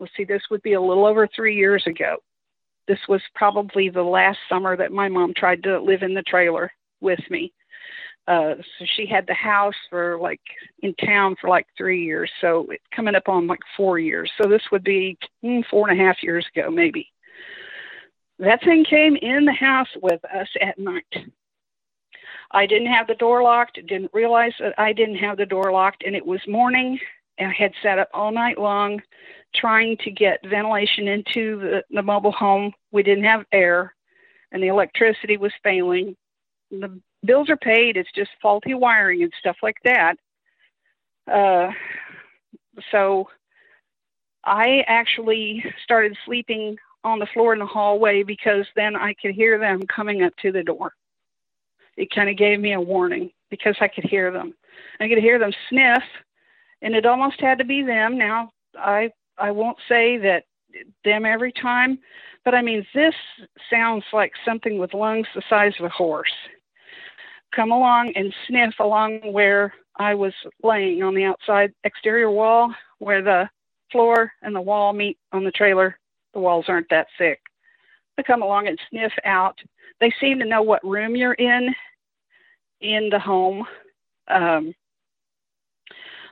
[0.00, 2.16] let's see, this would be a little over three years ago.
[2.86, 6.72] This was probably the last summer that my mom tried to live in the trailer
[7.00, 7.52] with me.
[8.26, 10.40] Uh, so she had the house for like
[10.82, 12.30] in town for like three years.
[12.42, 14.30] So it's coming up on like four years.
[14.40, 17.10] So this would be mm, four and a half years ago, maybe.
[18.38, 21.14] That thing came in the house with us at night.
[22.50, 26.04] I didn't have the door locked, didn't realize that I didn't have the door locked,
[26.06, 26.98] and it was morning.
[27.38, 29.00] And I had sat up all night long
[29.54, 32.72] trying to get ventilation into the, the mobile home.
[32.92, 33.94] We didn't have air,
[34.52, 36.16] and the electricity was failing.
[36.70, 37.96] The bills are paid.
[37.96, 40.16] It's just faulty wiring and stuff like that.
[41.30, 41.70] Uh,
[42.90, 43.28] so
[44.44, 49.58] I actually started sleeping on the floor in the hallway because then I could hear
[49.58, 50.92] them coming up to the door.
[51.96, 54.54] It kind of gave me a warning because I could hear them.
[55.00, 56.02] I could hear them sniff,
[56.82, 58.16] and it almost had to be them.
[58.16, 60.44] Now I I won't say that
[61.04, 61.98] them every time,
[62.44, 63.14] but I mean, this
[63.70, 66.32] sounds like something with lungs the size of a horse.
[67.54, 73.22] Come along and sniff along where I was laying on the outside exterior wall where
[73.22, 73.48] the
[73.90, 75.98] floor and the wall meet on the trailer.
[76.34, 77.40] The walls aren't that thick.
[78.16, 79.58] They come along and sniff out.
[80.00, 81.74] They seem to know what room you're in
[82.80, 83.66] in the home.
[84.28, 84.74] Um,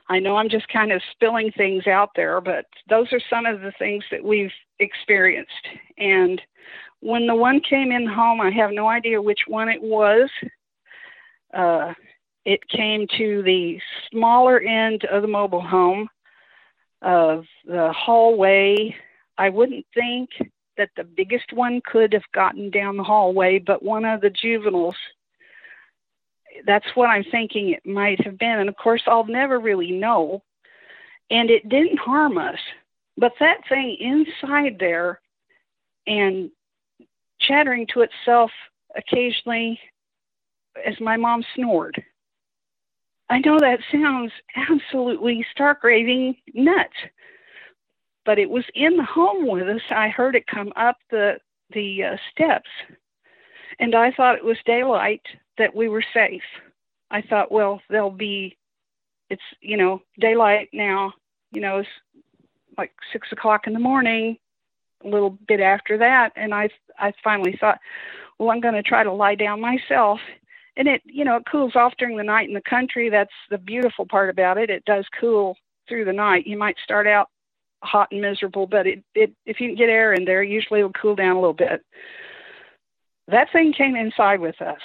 [0.09, 3.61] I know I'm just kind of spilling things out there, but those are some of
[3.61, 5.51] the things that we've experienced.
[5.97, 6.41] And
[7.01, 10.29] when the one came in home, I have no idea which one it was.
[11.53, 11.93] Uh,
[12.45, 13.79] it came to the
[14.09, 16.07] smaller end of the mobile home
[17.01, 18.95] of the hallway.
[19.37, 20.29] I wouldn't think
[20.77, 24.95] that the biggest one could have gotten down the hallway, but one of the juveniles
[26.65, 28.59] that's what I'm thinking it might have been.
[28.59, 30.43] And of course, I'll never really know.
[31.29, 32.59] And it didn't harm us.
[33.17, 35.19] But that thing inside there
[36.05, 36.49] and
[37.39, 38.51] chattering to itself
[38.95, 39.79] occasionally
[40.85, 42.01] as my mom snored.
[43.29, 46.93] I know that sounds absolutely stark raving nuts,
[48.25, 49.81] but it was in the home with us.
[49.89, 51.37] I heard it come up the
[51.71, 52.69] the uh, steps,
[53.79, 55.21] and I thought it was daylight
[55.57, 56.43] that we were safe.
[57.09, 58.57] I thought, well, they'll be,
[59.29, 61.13] it's, you know, daylight now,
[61.51, 61.89] you know, it's
[62.77, 64.37] like six o'clock in the morning,
[65.03, 66.31] a little bit after that.
[66.35, 66.69] And I,
[66.99, 67.79] I finally thought,
[68.37, 70.19] well, I'm going to try to lie down myself.
[70.75, 73.09] And it, you know, it cools off during the night in the country.
[73.09, 74.69] That's the beautiful part about it.
[74.69, 75.57] It does cool
[75.87, 76.45] through the night.
[76.45, 77.29] You might start out
[77.83, 80.91] hot and miserable, but it, it if you can get air in there, usually it'll
[80.93, 81.83] cool down a little bit.
[83.27, 84.79] That thing came inside with us.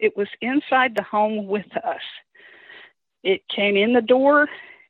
[0.00, 2.00] It was inside the home with us.
[3.22, 4.48] It came in the door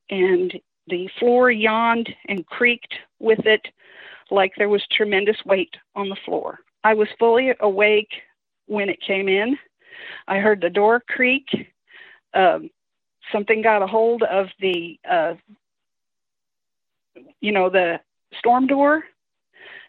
[0.08, 0.52] and
[0.86, 3.66] the floor yawned and creaked with it
[4.30, 6.60] like there was tremendous weight on the floor.
[6.84, 8.12] I was fully awake
[8.66, 9.58] when it came in.
[10.28, 11.48] I heard the door creak.
[12.32, 12.70] Um,
[13.32, 15.34] something got a hold of the, uh,
[17.40, 18.00] you know, the
[18.38, 19.02] storm door,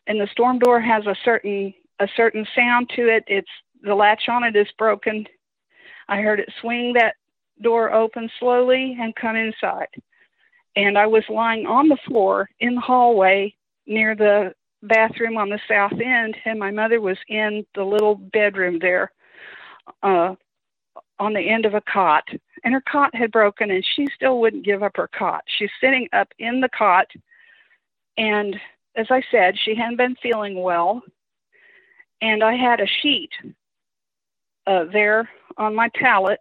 [0.07, 3.23] and the storm door has a certain a certain sound to it.
[3.27, 3.52] It's
[3.82, 5.28] the latch on it is broken.
[6.08, 7.16] I heard it swing that
[7.62, 9.90] door open slowly and come inside.
[10.76, 13.53] And I was lying on the floor in the hallway
[13.86, 14.53] near the
[14.84, 19.12] bathroom on the south end, and my mother was in the little bedroom there
[20.02, 20.36] uh,
[21.20, 22.24] on the end of a cot.
[22.64, 25.44] And her cot had broken, and she still wouldn't give up her cot.
[25.58, 27.08] She's sitting up in the cot,
[28.18, 28.56] and
[28.95, 31.02] as I said, she hadn't been feeling well.
[32.22, 33.32] And I had a sheet
[34.67, 36.39] uh, there on my pallet.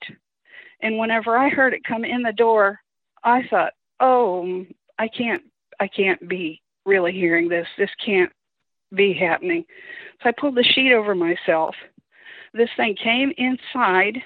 [0.82, 2.80] And whenever I heard it come in the door,
[3.22, 4.64] I thought, "Oh,
[4.98, 5.42] I can't,
[5.78, 7.66] I can't be really hearing this.
[7.76, 8.32] This can't
[8.94, 9.64] be happening."
[10.22, 11.74] So I pulled the sheet over myself.
[12.52, 14.22] This thing came inside.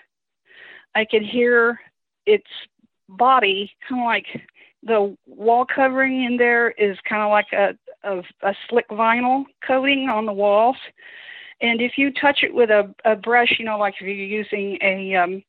[0.94, 1.80] I could hear
[2.26, 2.46] its
[3.08, 4.26] body, kind of like
[4.84, 10.08] the wall covering in there is kind of like a, a, a slick vinyl coating
[10.08, 10.76] on the walls
[11.60, 14.78] and if you touch it with a, a brush, you know, like if you're using
[14.82, 15.42] a um,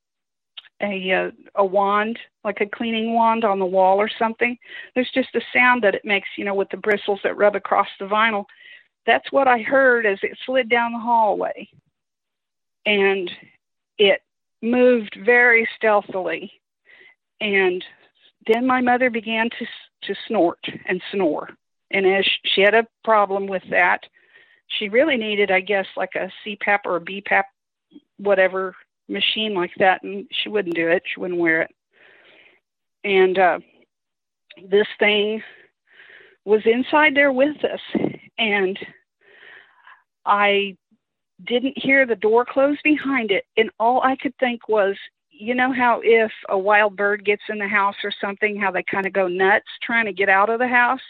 [0.82, 4.57] a uh, a wand, like a cleaning wand on the wall or something,
[4.94, 7.88] there's just a sound that it makes, you know, with the bristles that rub across
[7.99, 8.45] the vinyl.
[9.06, 11.69] That's what I heard as it slid down the hallway,
[12.86, 13.30] and
[13.98, 14.22] it
[14.61, 16.52] moved very stealthily.
[17.41, 17.84] And
[18.48, 19.65] then my mother began to
[20.03, 21.49] to snort and snore,
[21.91, 24.06] and as she had a problem with that,
[24.68, 27.44] she really needed, I guess, like a CPAP or a BPAP,
[28.18, 28.76] whatever
[29.08, 31.04] machine like that, and she wouldn't do it.
[31.06, 31.72] She wouldn't wear it.
[33.04, 33.60] And uh,
[34.68, 35.44] this thing
[36.44, 37.80] was inside there with us,
[38.38, 38.78] and
[40.26, 40.78] I
[41.44, 44.96] didn't hear the door close behind it, and all I could think was,
[45.30, 48.84] you know how if a wild bird gets in the house or something, how they
[48.84, 51.02] kind of go nuts trying to get out of the house.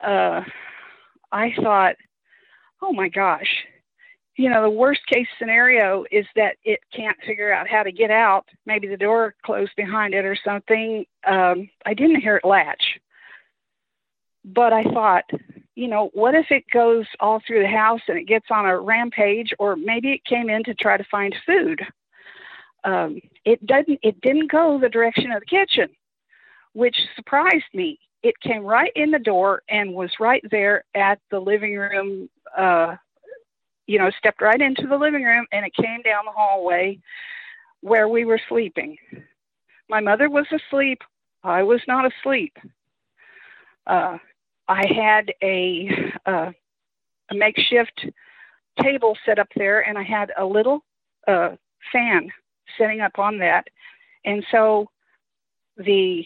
[0.00, 0.42] Uh,
[1.30, 1.96] I thought,
[2.82, 3.64] oh my gosh,
[4.38, 8.12] you know, the worst case scenario is that it can't figure out how to get
[8.12, 8.46] out.
[8.66, 11.04] Maybe the door closed behind it or something.
[11.26, 13.00] Um, I didn't hear it latch.
[14.44, 15.24] But I thought,
[15.74, 18.78] you know, what if it goes all through the house and it gets on a
[18.78, 21.80] rampage, or maybe it came in to try to find food?
[22.84, 23.98] Um, it doesn't.
[24.02, 25.88] It didn't go the direction of the kitchen,
[26.74, 31.38] which surprised me it came right in the door and was right there at the
[31.38, 32.96] living room uh
[33.86, 36.98] you know stepped right into the living room and it came down the hallway
[37.80, 38.96] where we were sleeping
[39.88, 41.02] my mother was asleep
[41.44, 42.56] i was not asleep
[43.86, 44.18] uh
[44.68, 45.88] I had a
[46.26, 46.52] uh,
[47.30, 48.06] a makeshift
[48.80, 50.84] table set up there, and I had a little
[51.26, 51.56] uh,
[51.90, 52.30] fan
[52.76, 53.66] setting up on that,
[54.24, 54.90] and so
[55.78, 56.24] the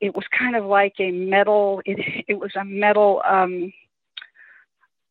[0.00, 1.82] it was kind of like a metal.
[1.84, 3.22] It it was a metal.
[3.28, 3.72] Um,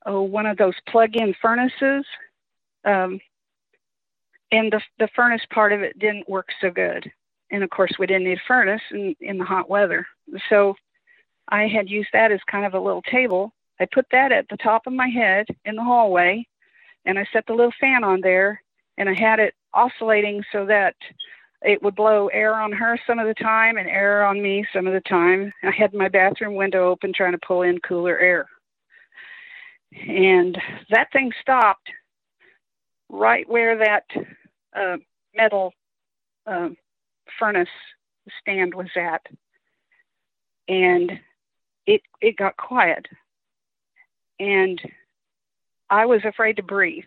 [0.06, 2.06] oh, one of those plug-in furnaces.
[2.84, 3.20] Um,
[4.52, 7.12] and the the furnace part of it didn't work so good.
[7.52, 10.06] And of course, we didn't need a furnace in in the hot weather.
[10.50, 10.76] So
[11.50, 13.54] I had used that as kind of a little table.
[13.80, 16.46] I put that at the top of my head in the hallway,
[17.06, 18.62] and I set the little fan on there,
[18.98, 20.96] and I had it oscillating so that
[21.62, 24.88] it would blow air on her some of the time and air on me some
[24.88, 25.52] of the time.
[25.64, 28.48] I had my bathroom window open trying to pull in cooler air.
[30.08, 30.58] And
[30.90, 31.90] that thing stopped
[33.10, 34.04] right where that
[34.76, 34.98] uh,
[35.34, 35.74] metal
[36.46, 36.70] uh,
[37.40, 37.68] furnace
[38.42, 39.22] stand was at.
[40.68, 41.12] And
[41.86, 43.06] it it got quiet.
[44.40, 44.82] And
[45.90, 47.06] I was afraid to breathe.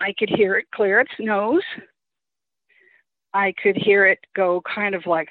[0.00, 1.62] I could hear it clear its nose.
[3.32, 5.28] I could hear it go kind of like,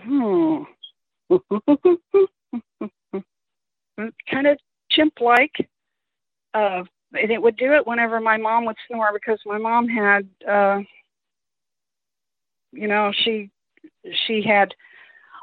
[0.00, 0.62] hmm,
[4.30, 4.58] kind of
[4.90, 5.68] chimp like.
[6.54, 6.84] Uh,
[7.14, 10.80] and it would do it whenever my mom would snore because my mom had, uh,
[12.72, 13.50] you know, she
[14.26, 14.74] she had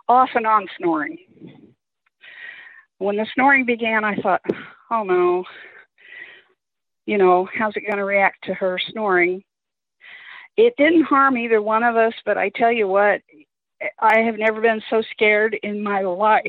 [0.08, 1.18] off and on snoring.
[2.98, 4.42] When the snoring began, I thought,
[4.92, 5.46] oh no,
[7.06, 9.44] you know, how's it going to react to her snoring?
[10.58, 13.22] It didn't harm either one of us, but I tell you what,
[14.00, 16.44] I have never been so scared in my life.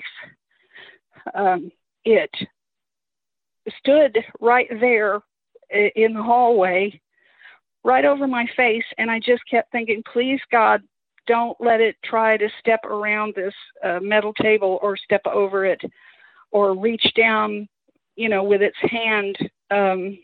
[1.35, 1.70] Um,
[2.05, 2.31] it
[3.78, 5.20] stood right there
[5.94, 7.01] in the hallway,
[7.85, 10.82] right over my face, and I just kept thinking, please, God,
[11.27, 13.55] don't let it try to step around this
[13.85, 15.81] uh, metal table or step over it
[16.51, 17.68] or reach down,
[18.16, 19.36] you know, with its hand
[19.70, 20.18] um,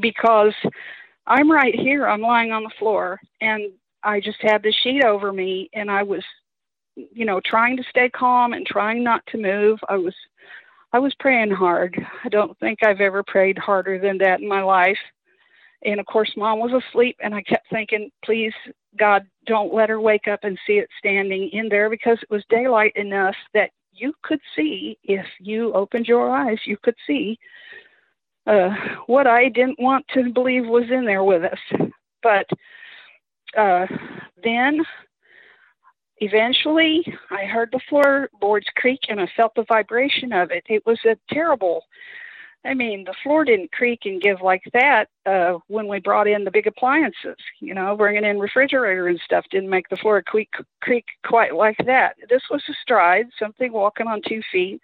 [0.00, 0.54] because
[1.26, 2.08] I'm right here.
[2.08, 3.72] I'm lying on the floor and
[4.02, 6.22] I just had the sheet over me and I was,
[6.94, 9.78] you know, trying to stay calm and trying not to move.
[9.88, 10.14] I was
[10.96, 11.94] I was praying hard.
[12.24, 14.96] I don't think I've ever prayed harder than that in my life.
[15.84, 18.54] And of course, mom was asleep, and I kept thinking, please,
[18.98, 22.42] God, don't let her wake up and see it standing in there because it was
[22.48, 27.38] daylight enough that you could see, if you opened your eyes, you could see
[28.46, 28.70] uh,
[29.04, 31.90] what I didn't want to believe was in there with us.
[32.22, 32.46] But
[33.54, 33.86] uh,
[34.42, 34.80] then
[36.18, 40.64] eventually I heard the floorboards creak and I felt the vibration of it.
[40.68, 41.84] It was a terrible
[42.66, 46.44] I mean, the floor didn't creak and give like that uh, when we brought in
[46.44, 47.36] the big appliances.
[47.60, 50.50] You know, bringing in refrigerator and stuff didn't make the floor creak,
[50.82, 52.16] creak quite like that.
[52.28, 54.80] This was a stride, something walking on two feet.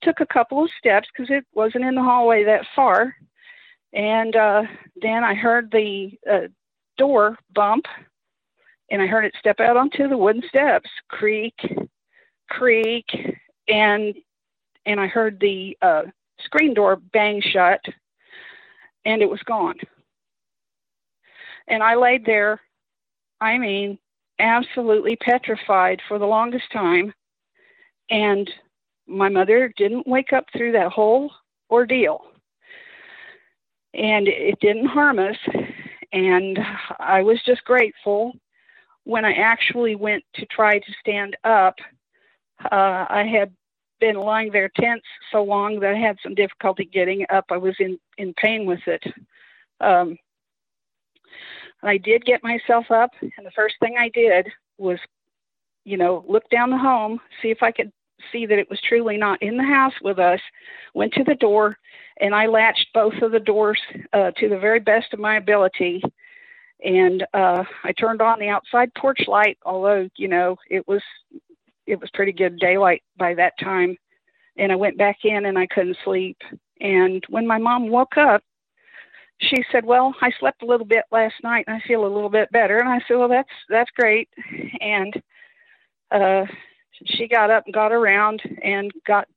[0.00, 3.14] Took a couple of steps because it wasn't in the hallway that far.
[3.92, 4.62] And uh,
[4.96, 6.48] then I heard the uh,
[6.96, 7.86] door bump
[8.90, 11.54] and I heard it step out onto the wooden steps, creak,
[12.48, 13.06] creak,
[13.68, 14.14] and
[14.86, 16.04] and I heard the uh,
[16.40, 17.80] screen door bang shut,
[19.04, 19.76] and it was gone.
[21.66, 22.60] And I laid there,
[23.40, 23.98] I mean,
[24.38, 27.12] absolutely petrified for the longest time.
[28.10, 28.50] And
[29.06, 31.30] my mother didn't wake up through that whole
[31.70, 32.22] ordeal.
[33.92, 35.36] And it didn't harm us.
[36.12, 36.58] And
[36.98, 38.32] I was just grateful
[39.08, 41.76] when I actually went to try to stand up.
[42.62, 43.50] Uh, I had
[44.00, 45.02] been lying there tense
[45.32, 47.46] so long that I had some difficulty getting up.
[47.50, 49.02] I was in, in pain with it.
[49.80, 50.18] Um,
[51.82, 54.98] I did get myself up, and the first thing I did was,
[55.86, 57.90] you know, look down the home, see if I could
[58.30, 60.40] see that it was truly not in the house with us.
[60.92, 61.78] Went to the door,
[62.20, 63.80] and I latched both of the doors
[64.12, 66.02] uh, to the very best of my ability.
[66.84, 71.02] And uh, I turned on the outside porch light, although you know it was
[71.86, 73.96] it was pretty good daylight by that time.
[74.56, 76.36] And I went back in and I couldn't sleep.
[76.80, 78.42] And when my mom woke up,
[79.40, 82.30] she said, "Well, I slept a little bit last night and I feel a little
[82.30, 84.28] bit better." And I said, "Well, that's that's great."
[84.80, 85.14] And
[86.10, 86.44] uh,
[87.04, 89.28] she got up and got around and got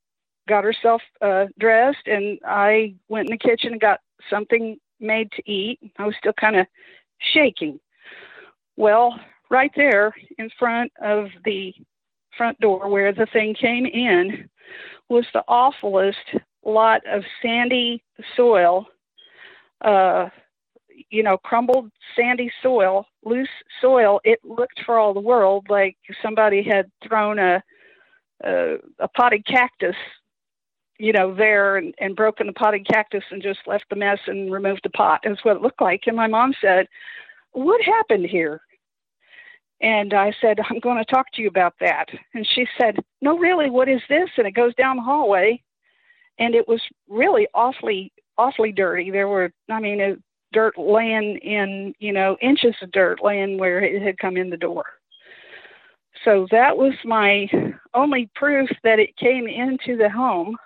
[0.47, 3.99] got herself uh, dressed, and I went in the kitchen and got
[4.29, 5.79] something made to eat.
[5.97, 6.67] I was still kind of
[7.33, 7.79] shaking.
[8.77, 9.19] Well,
[9.49, 11.73] right there in front of the
[12.37, 14.49] front door where the thing came in
[15.09, 16.17] was the awfulest
[16.63, 18.03] lot of sandy
[18.35, 18.87] soil,
[19.81, 20.29] uh,
[21.09, 23.49] you know, crumbled sandy soil, loose
[23.81, 24.21] soil.
[24.23, 27.63] It looked for all the world like somebody had thrown a
[28.43, 29.95] uh, a potted cactus,
[31.01, 34.51] you know, there and, and broken the potted cactus and just left the mess and
[34.51, 35.21] removed the pot.
[35.23, 36.03] That's what it looked like.
[36.05, 36.87] And my mom said,
[37.53, 38.61] What happened here?
[39.81, 42.05] And I said, I'm going to talk to you about that.
[42.35, 44.29] And she said, No, really, what is this?
[44.37, 45.63] And it goes down the hallway.
[46.37, 49.09] And it was really awfully, awfully dirty.
[49.09, 50.21] There were, I mean,
[50.53, 54.57] dirt laying in, you know, inches of dirt laying where it had come in the
[54.57, 54.85] door.
[56.23, 57.49] So that was my
[57.95, 60.57] only proof that it came into the home.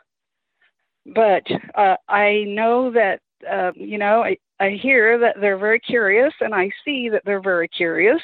[1.05, 1.43] But
[1.75, 3.19] uh, I know that,
[3.49, 7.41] uh, you know, I, I hear that they're very curious and I see that they're
[7.41, 8.21] very curious.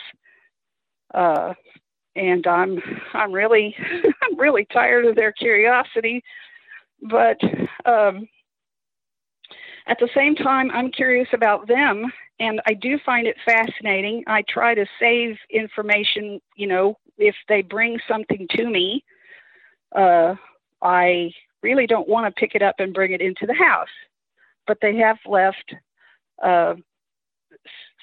[1.13, 1.53] Uh,
[2.15, 2.81] and I'm
[3.13, 3.75] I'm really
[4.23, 6.23] I'm really tired of their curiosity,
[7.01, 7.37] but
[7.85, 8.27] um,
[9.87, 14.23] at the same time, I'm curious about them, and I do find it fascinating.
[14.27, 19.03] I try to save information, you know, if they bring something to me.
[19.95, 20.35] Uh,
[20.81, 21.31] I
[21.63, 23.87] really don't want to pick it up and bring it into the house,
[24.67, 25.75] but they have left
[26.43, 26.75] uh,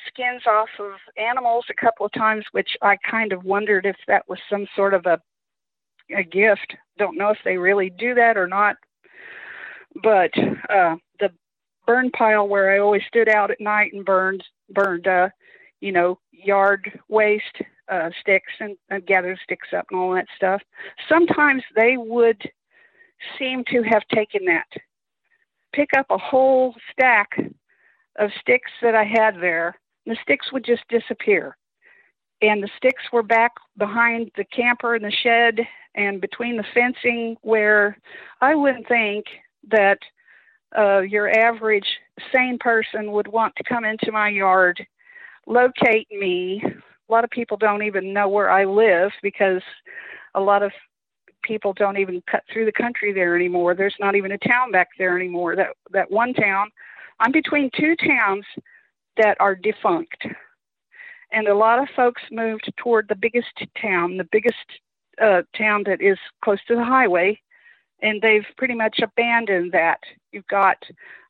[0.06, 4.28] skins off of animals a couple of times, which I kind of wondered if that
[4.28, 5.20] was some sort of a
[6.16, 6.74] a gift.
[6.96, 8.76] Don't know if they really do that or not.
[10.02, 10.30] But
[10.70, 11.30] uh, the
[11.86, 15.28] burn pile where I always stood out at night and burned burned uh,
[15.80, 20.62] you know yard waste uh, sticks and, and gathered sticks up and all that stuff.
[21.08, 22.42] Sometimes they would
[23.38, 24.66] seem to have taken that,
[25.72, 27.30] pick up a whole stack
[28.18, 29.76] of sticks that I had there
[30.08, 31.56] the sticks would just disappear.
[32.40, 35.60] And the sticks were back behind the camper and the shed
[35.94, 37.98] and between the fencing, where
[38.40, 39.26] I wouldn't think
[39.70, 39.98] that
[40.76, 41.86] uh, your average
[42.32, 44.86] sane person would want to come into my yard,
[45.46, 46.62] locate me.
[46.64, 49.62] A lot of people don't even know where I live because
[50.34, 50.72] a lot of
[51.48, 53.74] people don't even cut through the country there anymore.
[53.74, 55.56] There's not even a town back there anymore.
[55.56, 56.68] That that one town,
[57.18, 58.44] I'm between two towns
[59.16, 60.24] that are defunct.
[61.32, 64.56] And a lot of folks moved toward the biggest town, the biggest
[65.20, 67.40] uh, town that is close to the highway,
[68.00, 70.00] and they've pretty much abandoned that.
[70.32, 70.76] You've got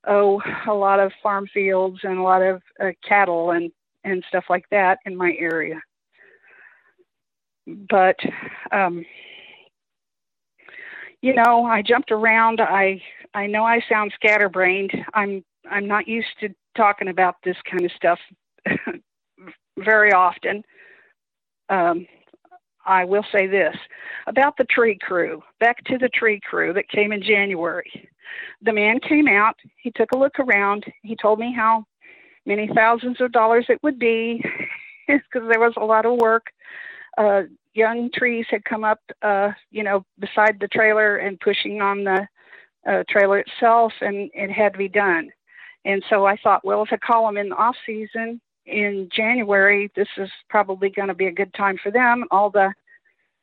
[0.07, 3.71] oh a lot of farm fields and a lot of uh, cattle and
[4.05, 5.81] and stuff like that in my area.
[7.67, 8.17] But
[8.73, 9.05] um,
[11.23, 12.61] you know, I jumped around.
[12.61, 13.01] I
[13.35, 14.93] I know I sound scatterbrained.
[15.15, 18.19] I'm I'm not used to talking about this kind of stuff
[19.79, 20.63] very often.
[21.69, 22.07] Um,
[22.87, 23.77] I will say this
[24.27, 25.43] about the tree crew.
[25.61, 28.09] Back to the tree crew that came in January.
[28.63, 31.85] The man came out, he took a look around, he told me how
[32.47, 34.43] many thousands of dollars it would be
[35.09, 36.47] because there was a lot of work.
[37.17, 37.43] Uh,
[37.75, 42.27] young trees had come up, uh, you know, beside the trailer and pushing on the
[42.89, 45.31] uh, trailer itself, and it had to be done.
[45.85, 49.91] And so I thought, well, if I call them in the off season in January,
[49.97, 52.25] this is probably going to be a good time for them.
[52.31, 52.73] All the,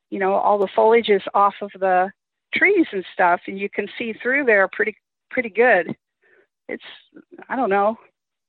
[0.09, 2.11] you know, all the foliage is off of the
[2.53, 4.95] trees and stuff, and you can see through there pretty
[5.29, 5.95] pretty good.
[6.67, 6.83] It's
[7.49, 7.97] I don't know,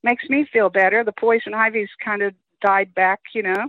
[0.03, 1.05] makes me feel better.
[1.05, 2.35] The poison ivy's kind of
[2.65, 3.69] died back, you know,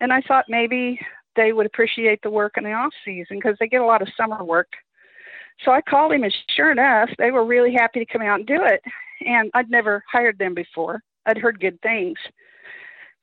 [0.00, 1.00] and I thought maybe
[1.36, 4.08] they would appreciate the work in the off season because they get a lot of
[4.16, 4.72] summer work.
[5.64, 8.46] So I called him, and sure enough, they were really happy to come out and
[8.46, 8.82] do it
[9.26, 11.02] and I'd never hired them before.
[11.26, 12.18] I'd heard good things.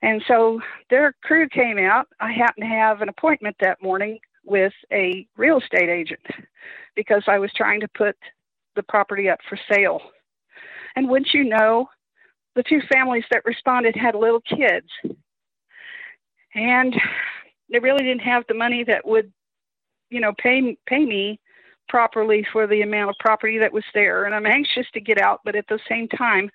[0.02, 2.08] And so their crew came out.
[2.20, 6.26] I happened to have an appointment that morning with a real estate agent
[6.96, 8.16] because I was trying to put
[8.76, 10.02] the property up for sale.
[10.96, 11.90] And wouldn't you know,
[12.56, 14.88] the two families that responded had little kids.
[16.56, 16.96] And
[17.72, 19.32] they really didn't have the money that would,
[20.10, 21.40] you know, pay pay me
[21.88, 24.26] properly for the amount of property that was there.
[24.26, 26.50] And I'm anxious to get out, but at the same time,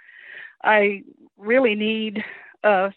[0.62, 1.03] I
[1.36, 2.24] really need
[2.62, 2.93] a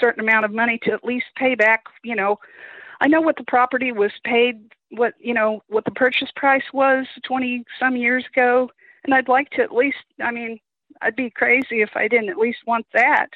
[0.00, 1.84] certain amount of money to at least pay back.
[2.02, 2.38] You know,
[3.00, 7.06] I know what the property was paid, what, you know, what the purchase price was
[7.24, 8.70] 20 some years ago.
[9.04, 10.60] And I'd like to at least, I mean,
[11.02, 13.28] I'd be crazy if I didn't at least want that.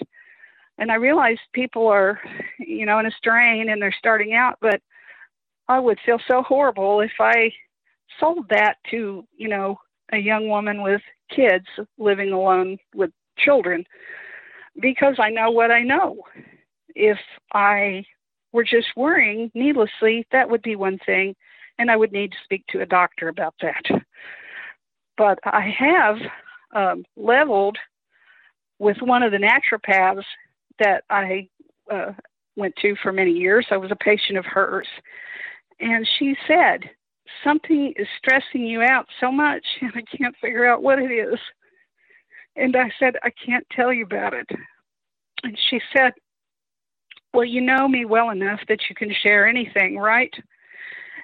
[0.78, 2.20] And I realize people are,
[2.58, 4.80] you know, in a strain and they're starting out, but
[5.68, 7.52] I would feel so horrible if I
[8.18, 9.78] sold that to, you know,
[10.12, 11.66] a young woman with kids
[11.98, 13.84] living alone with children
[14.80, 16.22] because I know what I know.
[16.94, 17.18] If
[17.52, 18.04] I
[18.52, 21.34] were just worrying needlessly, that would be one thing,
[21.78, 23.82] and I would need to speak to a doctor about that.
[25.16, 26.16] But I have
[26.74, 27.76] um, leveled
[28.78, 30.24] with one of the naturopaths
[30.78, 31.48] that I
[31.90, 32.12] uh,
[32.56, 33.66] went to for many years.
[33.70, 34.88] I was a patient of hers.
[35.80, 36.90] And she said,
[37.44, 41.38] something is stressing you out so much, and I can't figure out what it is.
[42.56, 44.48] And I said, I can't tell you about it.
[45.44, 46.12] And she said,
[47.32, 50.32] Well, you know me well enough that you can share anything, right?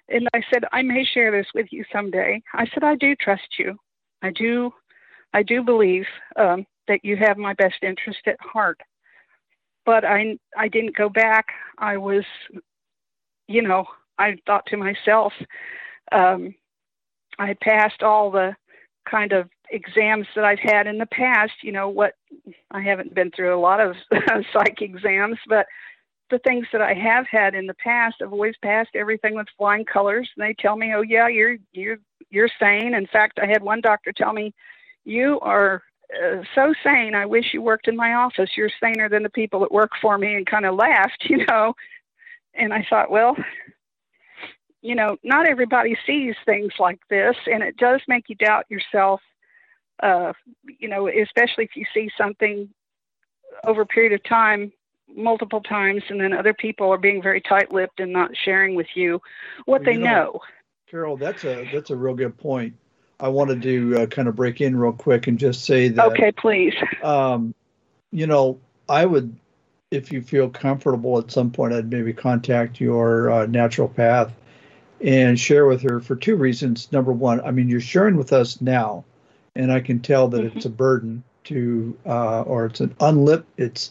[0.08, 2.42] And I said, I may share this with you someday.
[2.52, 3.76] I said, I do trust you.
[4.22, 4.70] I do,
[5.32, 6.04] I do believe
[6.36, 8.78] um, that you have my best interest at heart.
[9.86, 11.46] But I, I didn't go back.
[11.78, 12.24] I was,
[13.48, 13.84] you know,
[14.18, 15.32] I thought to myself,
[16.12, 16.54] um,
[17.38, 18.54] I passed all the
[19.08, 21.52] kind of exams that I've had in the past.
[21.62, 22.14] You know, what
[22.70, 23.96] I haven't been through a lot of
[24.52, 25.66] psych exams, but
[26.30, 29.84] the things that I have had in the past, I've always passed everything with flying
[29.84, 30.28] colors.
[30.36, 31.98] And they tell me, "Oh yeah, you're you're
[32.30, 34.54] you're sane." In fact, I had one doctor tell me,
[35.04, 35.82] "You are
[36.22, 37.14] uh, so sane.
[37.14, 38.50] I wish you worked in my office.
[38.56, 41.74] You're saner than the people that work for me." And kind of laughed, you know.
[42.54, 43.36] And I thought, well,
[44.82, 49.20] you know, not everybody sees things like this, and it does make you doubt yourself.
[50.02, 50.32] Uh,
[50.78, 52.68] you know, especially if you see something
[53.64, 54.72] over a period of time
[55.16, 59.20] multiple times, and then other people are being very tight-lipped and not sharing with you
[59.64, 60.40] what well, they you know, know.
[60.90, 62.74] Carol, that's a that's a real good point.
[63.24, 66.08] I wanted to uh, kind of break in real quick and just say that.
[66.08, 66.74] Okay, please.
[67.02, 67.54] Um,
[68.12, 69.34] you know, I would,
[69.90, 74.30] if you feel comfortable at some point, I'd maybe contact your uh, naturopath
[75.00, 76.92] and share with her for two reasons.
[76.92, 79.06] Number one, I mean, you're sharing with us now,
[79.56, 80.58] and I can tell that mm-hmm.
[80.58, 83.90] it's a burden to, uh, or it's an unlip, it's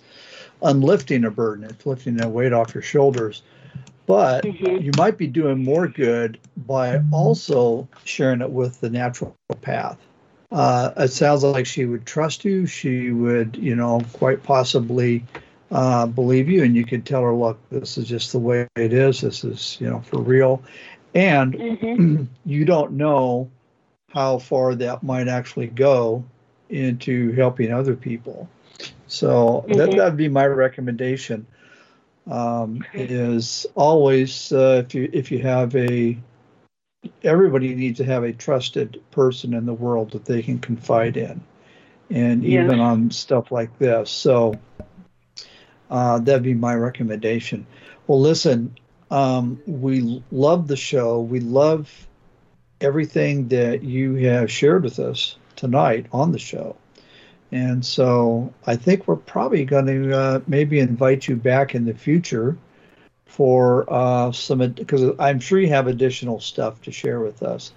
[0.61, 1.65] unlifting a burden.
[1.65, 3.41] It's lifting that weight off your shoulders.
[4.05, 4.83] But mm-hmm.
[4.83, 9.97] you might be doing more good by also sharing it with the natural path.
[10.51, 12.65] Uh, it sounds like she would trust you.
[12.65, 15.25] She would, you know, quite possibly
[15.71, 18.93] uh, believe you, and you could tell her, "Look, this is just the way it
[18.93, 19.21] is.
[19.21, 20.61] This is, you know, for real."
[21.15, 22.23] And mm-hmm.
[22.45, 23.49] you don't know
[24.09, 26.23] how far that might actually go
[26.69, 28.47] into helping other people.
[29.07, 29.73] So mm-hmm.
[29.73, 31.47] that that'd be my recommendation.
[32.25, 36.17] Um, is always uh, if you if you have a
[37.21, 41.43] everybody needs to have a trusted person in the world that they can confide in,
[42.09, 42.63] and yes.
[42.63, 44.09] even on stuff like this.
[44.09, 44.53] So
[45.89, 47.67] uh, that'd be my recommendation.
[48.07, 48.77] Well, listen,
[49.11, 51.21] um, we love the show.
[51.21, 52.07] We love
[52.81, 56.75] everything that you have shared with us tonight on the show.
[57.53, 61.93] And so I think we're probably going to uh, maybe invite you back in the
[61.93, 62.57] future
[63.27, 67.71] for uh, some, because I'm sure you have additional stuff to share with us.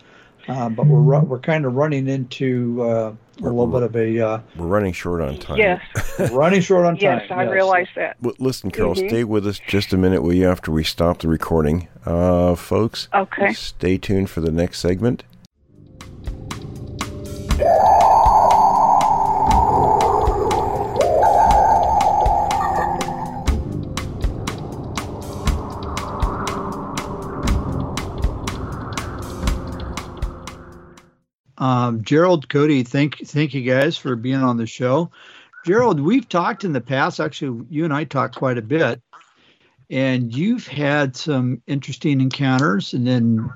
[0.49, 4.21] Uh, but we're we're kind of running into uh, a little bit of a.
[4.21, 5.59] Uh, we're running short on time.
[5.59, 5.83] Yes,
[6.33, 7.19] running short on time.
[7.19, 7.53] Yes, I yes.
[7.53, 8.17] realize that.
[8.23, 9.09] Well, listen, Carol, mm-hmm.
[9.09, 10.49] stay with us just a minute, will you?
[10.49, 13.09] After we stop the recording, uh, folks.
[13.13, 13.53] Okay.
[13.55, 15.25] Stay tuned for the next segment.
[32.07, 35.11] Gerald, Cody, thank thank you guys for being on the show.
[35.67, 37.19] Gerald, we've talked in the past.
[37.19, 39.03] Actually, you and I talked quite a bit,
[39.91, 42.95] and you've had some interesting encounters.
[42.95, 43.51] And then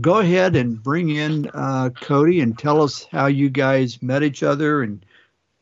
[0.00, 4.42] go ahead and bring in uh, Cody and tell us how you guys met each
[4.42, 5.04] other and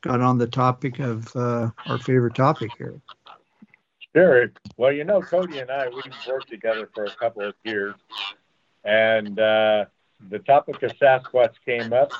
[0.02, 3.00] got on the topic of uh, our favorite topic here.
[4.14, 4.52] Sure.
[4.76, 7.94] Well, you know, Cody and I, we've worked together for a couple of years.
[8.84, 9.86] And uh,
[10.28, 12.10] the topic of Sasquatch came up,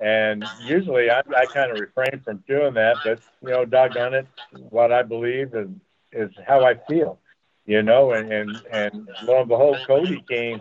[0.00, 4.26] and usually I, I kind of refrain from doing that, but you know, doggone it,
[4.70, 5.68] what I believe is
[6.12, 7.18] is how I feel,
[7.66, 10.60] you know, and and and lo and behold, Cody came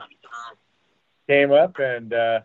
[1.28, 2.40] came up, and uh,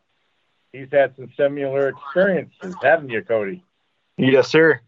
[0.72, 3.64] he's had some similar experiences, haven't you, Cody?
[4.16, 4.80] Yes, sir.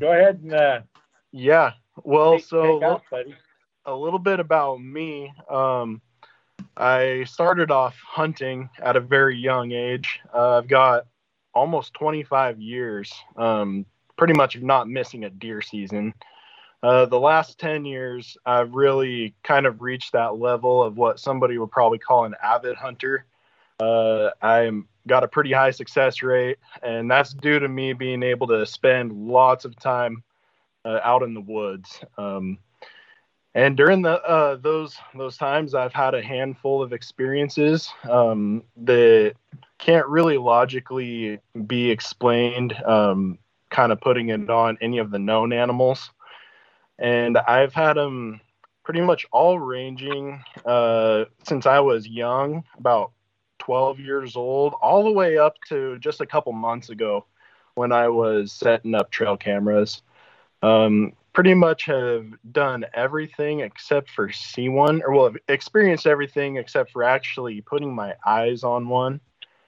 [0.00, 0.80] Go ahead and uh,
[1.30, 1.72] yeah.
[2.02, 3.34] Well, take, so take
[3.86, 5.32] a little bit about me.
[5.48, 6.00] Um,
[6.76, 10.20] I started off hunting at a very young age.
[10.32, 11.06] Uh, I've got
[11.54, 13.86] almost 25 years, um,
[14.16, 16.14] pretty much not missing a deer season.
[16.82, 21.56] Uh, the last 10 years, I've really kind of reached that level of what somebody
[21.58, 23.24] would probably call an avid hunter.
[23.80, 28.46] Uh, I'm got a pretty high success rate, and that's due to me being able
[28.48, 30.22] to spend lots of time
[30.84, 32.00] uh, out in the woods.
[32.18, 32.58] Um,
[33.54, 39.34] and during the uh, those those times i've had a handful of experiences um, that
[39.78, 43.38] can't really logically be explained um,
[43.70, 46.10] kind of putting it on any of the known animals
[46.98, 48.40] and i've had them
[48.84, 53.12] pretty much all ranging uh, since I was young, about
[53.58, 57.24] 12 years old, all the way up to just a couple months ago
[57.74, 60.02] when I was setting up trail cameras.
[60.62, 66.56] Um, pretty much have done everything except for see one, or well, have experienced everything
[66.56, 69.20] except for actually putting my eyes on one.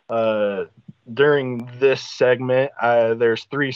[0.09, 0.65] Uh,
[1.13, 3.75] during this segment, there's three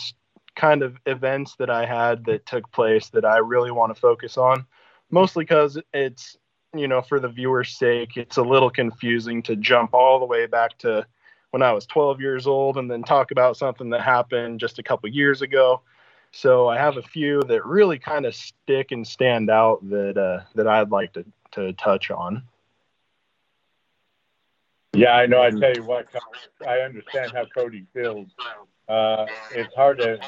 [0.54, 4.38] kind of events that I had that took place that I really want to focus
[4.38, 4.66] on,
[5.10, 6.36] mostly because it's,
[6.74, 10.46] you know, for the viewer's sake, it's a little confusing to jump all the way
[10.46, 11.06] back to
[11.50, 14.82] when I was 12 years old and then talk about something that happened just a
[14.82, 15.82] couple years ago.
[16.32, 20.44] So I have a few that really kind of stick and stand out that uh,
[20.54, 22.42] that I'd like to to touch on.
[24.92, 25.42] Yeah, I know.
[25.42, 26.06] I tell you what,
[26.66, 28.28] I understand how Cody feels.
[28.88, 30.18] Uh, it's hard to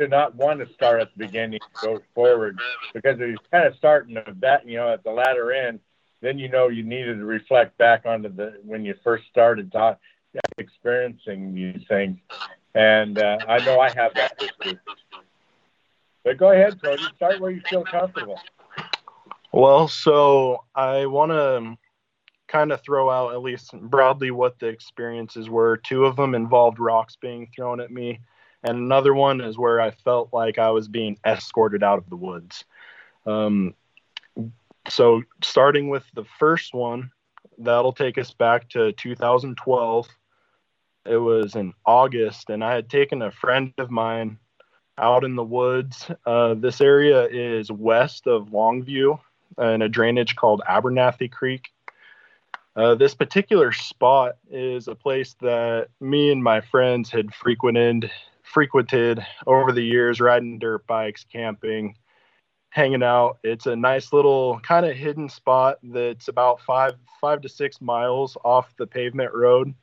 [0.00, 2.58] to not want to start at the beginning, go forward,
[2.94, 5.80] because if you kind of starting at that, you know, at the latter end,
[6.22, 9.98] then you know you needed to reflect back onto the when you first started talk,
[10.58, 12.18] experiencing these things.
[12.74, 14.78] And uh, I know I have that issue.
[16.24, 17.02] But go ahead, Cody.
[17.16, 18.38] Start where you feel comfortable.
[19.52, 21.76] Well, so I want to
[22.48, 25.78] kind of throw out at least broadly what the experiences were.
[25.78, 28.20] Two of them involved rocks being thrown at me,
[28.62, 32.16] and another one is where I felt like I was being escorted out of the
[32.16, 32.64] woods.
[33.26, 33.74] Um,
[34.88, 37.10] so, starting with the first one,
[37.58, 40.08] that'll take us back to 2012.
[41.04, 44.38] It was in August, and I had taken a friend of mine
[44.98, 46.10] out in the woods.
[46.24, 49.18] Uh, this area is west of Longview
[49.58, 51.68] in a drainage called Abernathy Creek.
[52.74, 58.10] Uh, this particular spot is a place that me and my friends had frequented
[58.42, 61.96] frequented over the years, riding dirt bikes, camping,
[62.70, 63.38] hanging out.
[63.42, 68.36] It's a nice little kind of hidden spot that's about five five to six miles
[68.44, 69.74] off the pavement road.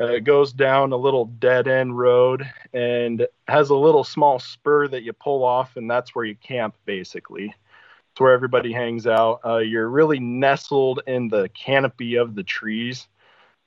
[0.00, 4.88] Uh, it goes down a little dead end road and has a little small spur
[4.88, 7.54] that you pull off, and that's where you camp basically.
[8.12, 9.40] It's where everybody hangs out.
[9.44, 13.06] Uh, you're really nestled in the canopy of the trees.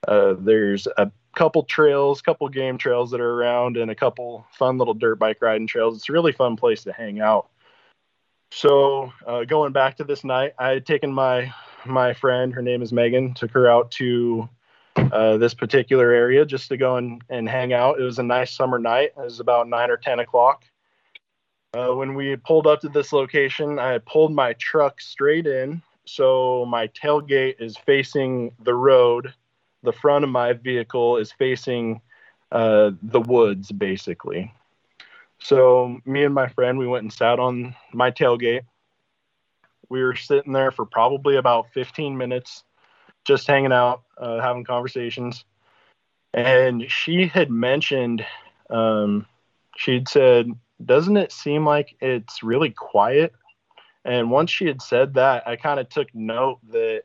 [0.07, 4.77] Uh, there's a couple trails, couple game trails that are around, and a couple fun
[4.77, 5.97] little dirt bike riding trails.
[5.97, 7.49] It's a really fun place to hang out.
[8.51, 11.53] So uh, going back to this night, I had taken my
[11.85, 14.49] my friend, her name is Megan, took her out to
[14.97, 17.99] uh, this particular area just to go and, and hang out.
[17.99, 19.13] It was a nice summer night.
[19.17, 20.65] It was about nine or ten o'clock.
[21.73, 25.81] Uh, when we pulled up to this location, I pulled my truck straight in.
[26.05, 29.33] So my tailgate is facing the road.
[29.83, 32.01] The front of my vehicle is facing
[32.51, 34.53] uh, the woods, basically.
[35.39, 38.61] So me and my friend, we went and sat on my tailgate.
[39.89, 42.63] We were sitting there for probably about 15 minutes,
[43.27, 45.43] just hanging out, uh, having conversations.
[46.33, 48.25] And she had mentioned,
[48.69, 49.25] um,
[49.75, 50.51] she'd said,
[50.83, 53.33] doesn't it seem like it's really quiet?
[54.05, 57.03] And once she had said that, I kind of took note that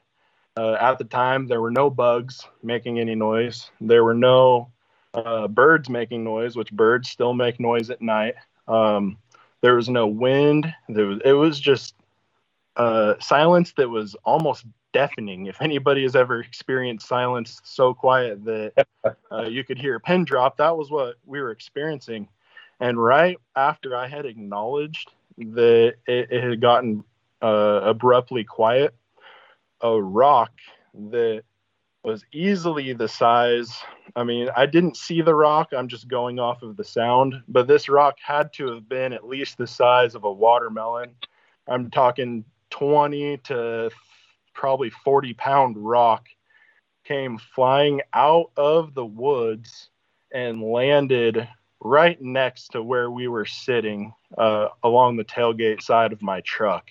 [0.57, 3.71] uh, at the time there were no bugs making any noise.
[3.81, 4.71] There were no
[5.15, 8.35] uh, birds making noise, which birds still make noise at night.
[8.69, 9.19] Um,
[9.63, 10.73] there was no wind.
[10.89, 11.95] There was, it was just
[12.77, 15.47] uh, silence that was almost deafening.
[15.47, 18.87] If anybody has ever experienced silence so quiet that
[19.33, 22.29] uh, you could hear a pin drop, that was what we were experiencing.
[22.81, 27.05] And right after I had acknowledged that it, it had gotten
[27.41, 28.95] uh, abruptly quiet,
[29.81, 30.53] a rock
[31.11, 31.43] that
[32.05, 33.79] was easily the size.
[34.17, 37.69] I mean, I didn't see the rock, I'm just going off of the sound, but
[37.69, 41.15] this rock had to have been at least the size of a watermelon.
[41.69, 43.91] I'm talking 20 to
[44.55, 46.29] probably 40 pound rock
[47.05, 49.91] came flying out of the woods
[50.33, 51.49] and landed
[51.81, 56.89] right next to where we were sitting uh, along the tailgate side of my truck.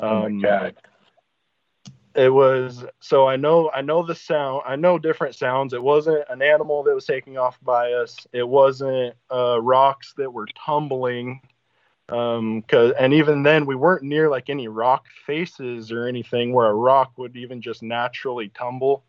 [0.00, 0.76] Um, oh my um, god!
[2.14, 4.62] It was so I know I know the sound.
[4.66, 5.72] I know different sounds.
[5.72, 8.26] It wasn't an animal that was taking off by us.
[8.32, 11.40] It wasn't uh, rocks that were tumbling.
[12.08, 16.68] Um, cause and even then we weren't near like any rock faces or anything where
[16.68, 19.02] a rock would even just naturally tumble.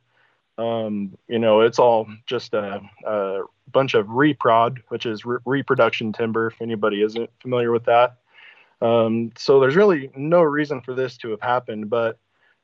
[0.58, 3.42] Um, you know, it's all just a, a
[3.72, 8.16] bunch of reprod, which is re- reproduction timber, if anybody isn't familiar with that.
[8.82, 12.18] Um, so there's really no reason for this to have happened, but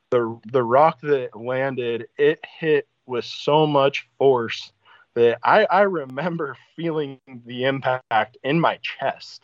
[0.09, 4.71] the the rock that landed, it hit with so much force
[5.15, 9.43] that I, I remember feeling the impact in my chest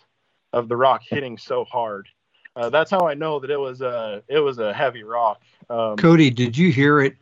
[0.53, 2.07] of the rock hitting so hard.
[2.55, 5.41] uh, that's how I know that it was a it was a heavy rock.
[5.69, 7.15] Um, Cody, did you hear it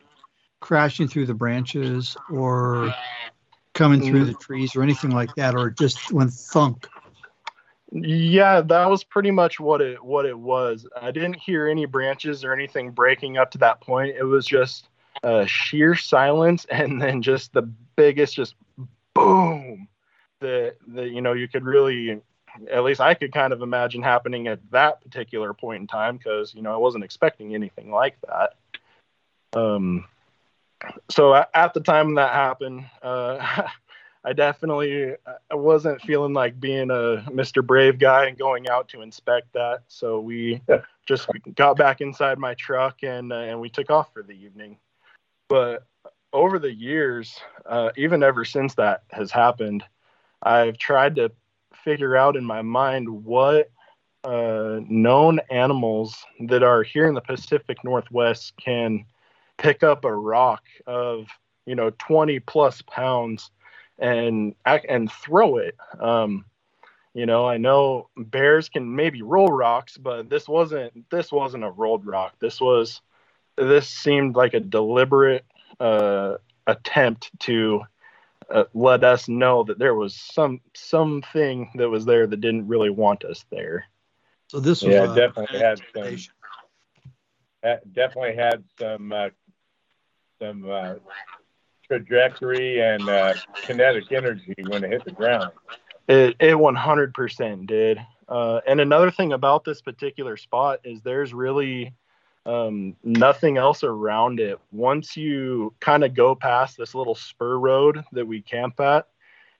[0.60, 2.94] crashing through the branches or
[3.74, 6.88] coming through the trees or anything like that, or just went thunk?
[7.90, 10.86] Yeah, that was pretty much what it what it was.
[11.00, 14.14] I didn't hear any branches or anything breaking up to that point.
[14.16, 14.88] It was just
[15.22, 17.62] uh, sheer silence, and then just the
[17.96, 18.54] biggest, just
[19.14, 19.88] boom.
[20.40, 22.20] That the you know you could really,
[22.70, 26.54] at least I could kind of imagine happening at that particular point in time because
[26.54, 28.54] you know I wasn't expecting anything like that.
[29.58, 30.04] Um,
[31.10, 33.62] so at the time that happened, uh,
[34.24, 35.14] I definitely
[35.50, 37.64] I wasn't feeling like being a Mr.
[37.64, 39.82] Brave guy and going out to inspect that.
[39.88, 40.60] So we
[41.06, 44.76] just got back inside my truck and uh, and we took off for the evening.
[45.48, 45.86] But
[46.32, 49.84] over the years, uh, even ever since that has happened,
[50.42, 51.32] I've tried to
[51.84, 53.70] figure out in my mind what
[54.24, 59.04] uh, known animals that are here in the Pacific Northwest can
[59.56, 61.26] pick up a rock of
[61.66, 63.50] you know 20 plus pounds
[63.98, 65.76] and and throw it.
[66.00, 66.44] Um,
[67.14, 71.70] you know, I know bears can maybe roll rocks, but this wasn't this wasn't a
[71.70, 72.34] rolled rock.
[72.40, 73.00] This was
[73.56, 75.44] this seemed like a deliberate
[75.80, 76.34] uh,
[76.66, 77.82] attempt to
[78.50, 82.90] uh, let us know that there was some something that was there that didn't really
[82.90, 83.84] want us there.
[84.48, 86.16] So this was yeah, definitely had some
[87.92, 89.28] definitely had some uh,
[90.40, 90.94] some uh,
[91.86, 95.52] trajectory and uh, kinetic energy when it hit the ground.
[96.08, 97.98] It, it 100% did.
[98.28, 101.92] Uh, and another thing about this particular spot is there's really
[102.48, 104.58] um, nothing else around it.
[104.72, 109.06] Once you kind of go past this little spur road that we camp at,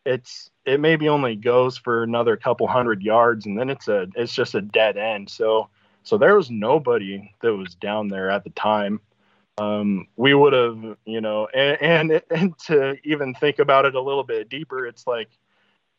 [0.07, 4.35] it's it maybe only goes for another couple hundred yards, and then it's a it's
[4.35, 5.29] just a dead end.
[5.31, 5.69] So
[6.03, 9.01] so there was nobody that was down there at the time
[9.59, 14.01] um, we would have, you know, and, and, and to even think about it a
[14.01, 15.29] little bit deeper, it's like,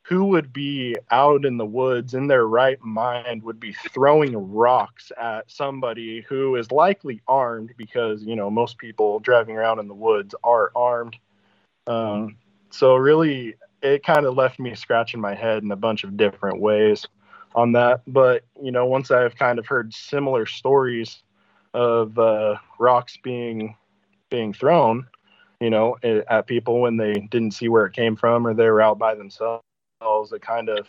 [0.10, 5.12] who would be out in the woods in their right mind would be throwing rocks
[5.22, 9.94] at somebody who is likely armed because you know most people driving around in the
[9.94, 11.16] woods are armed
[11.88, 12.36] um,
[12.72, 16.60] so really it kind of left me scratching my head in a bunch of different
[16.60, 17.08] ways
[17.56, 21.24] on that but you know once i've kind of heard similar stories
[21.74, 23.76] of uh, rocks being
[24.30, 25.08] being thrown,
[25.60, 28.82] you know, at people when they didn't see where it came from or they were
[28.82, 29.64] out by themselves.
[30.02, 30.88] It kind of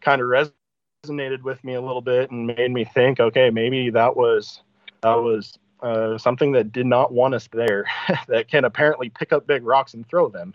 [0.00, 4.16] kind of resonated with me a little bit and made me think, okay, maybe that
[4.16, 4.62] was
[5.02, 7.86] that was uh, something that did not want us there,
[8.28, 10.52] that can apparently pick up big rocks and throw them.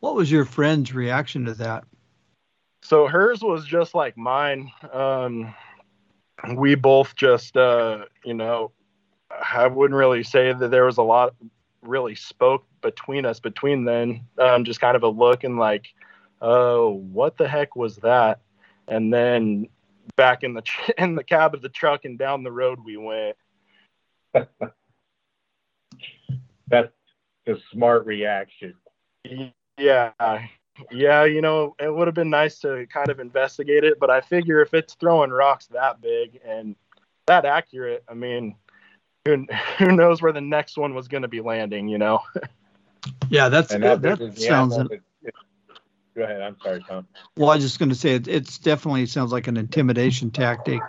[0.00, 1.84] what was your friend's reaction to that?
[2.82, 4.70] So hers was just like mine.
[4.92, 5.54] Um,
[6.54, 8.70] we both just uh, you know
[9.54, 11.34] I wouldn't really say that there was a lot
[11.82, 15.88] really spoke between us between then um, just kind of a look and like
[16.42, 18.40] oh what the heck was that
[18.88, 19.66] and then
[20.16, 20.62] back in the
[20.98, 23.36] in the cab of the truck and down the road we went
[26.68, 26.92] that's
[27.46, 28.74] a smart reaction
[29.78, 30.10] yeah
[30.90, 34.20] yeah, you know, it would have been nice to kind of investigate it, but I
[34.20, 36.76] figure if it's throwing rocks that big and
[37.26, 38.56] that accurate, I mean,
[39.24, 39.46] who,
[39.78, 42.20] who knows where the next one was going to be landing, you know?
[43.28, 44.76] yeah, that's and that, that sounds.
[46.14, 46.42] Go ahead.
[46.42, 47.06] I'm sorry, Tom.
[47.36, 50.80] Well, I was just going to say it, it's definitely sounds like an intimidation tactic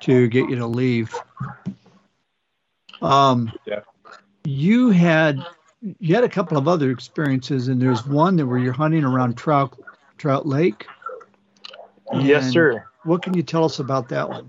[0.00, 1.14] to get you to leave.
[3.02, 3.80] Um, yeah.
[4.44, 5.44] You had
[5.98, 9.36] you had a couple of other experiences, and there's one that where you're hunting around
[9.36, 9.78] Trout
[10.18, 10.86] Trout Lake.
[12.14, 12.84] Yes, sir.
[13.02, 14.48] What can you tell us about that one?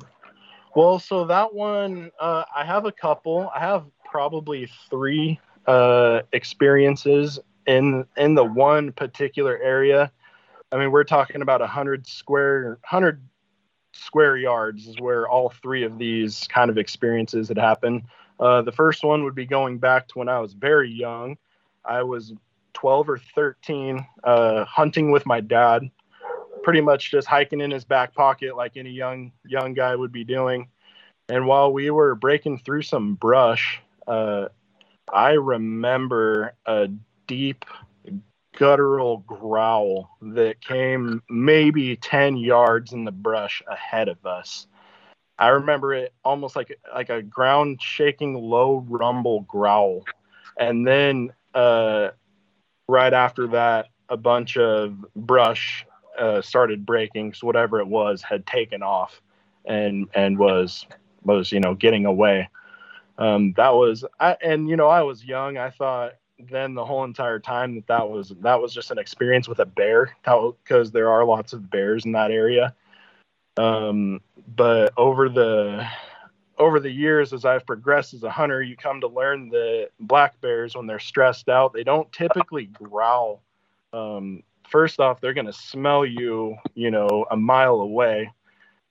[0.75, 3.49] Well, so that one, uh, I have a couple.
[3.55, 10.11] I have probably three uh, experiences in in the one particular area.
[10.71, 13.21] I mean, we're talking about a hundred square hundred
[13.93, 18.03] square yards is where all three of these kind of experiences had happened.
[18.39, 21.37] Uh, the first one would be going back to when I was very young.
[21.85, 22.33] I was
[22.73, 25.89] 12 or 13, uh, hunting with my dad,
[26.63, 30.23] pretty much just hiking in his back pocket like any young young guy would be
[30.23, 30.67] doing.
[31.29, 34.49] And while we were breaking through some brush, uh,
[35.11, 36.89] I remember a
[37.27, 37.65] deep
[38.57, 44.67] guttural growl that came maybe 10 yards in the brush ahead of us.
[45.37, 50.05] I remember it almost like like a ground shaking low rumble growl.
[50.57, 52.09] And then uh,
[52.87, 55.85] right after that, a bunch of brush
[56.17, 57.33] uh, started breaking.
[57.33, 59.21] So whatever it was had taken off.
[59.65, 60.85] and and was
[61.23, 62.49] was you know getting away.
[63.17, 65.57] Um, that was I, and you know I was young.
[65.57, 69.47] I thought then the whole entire time that that was that was just an experience
[69.47, 72.73] with a bear because there are lots of bears in that area.
[73.57, 74.21] Um,
[74.55, 75.87] but over the
[76.57, 80.39] over the years as I've progressed as a hunter, you come to learn that black
[80.41, 83.41] bears when they're stressed out, they don't typically growl.
[83.93, 88.31] Um, first off, they're going to smell you, you know, a mile away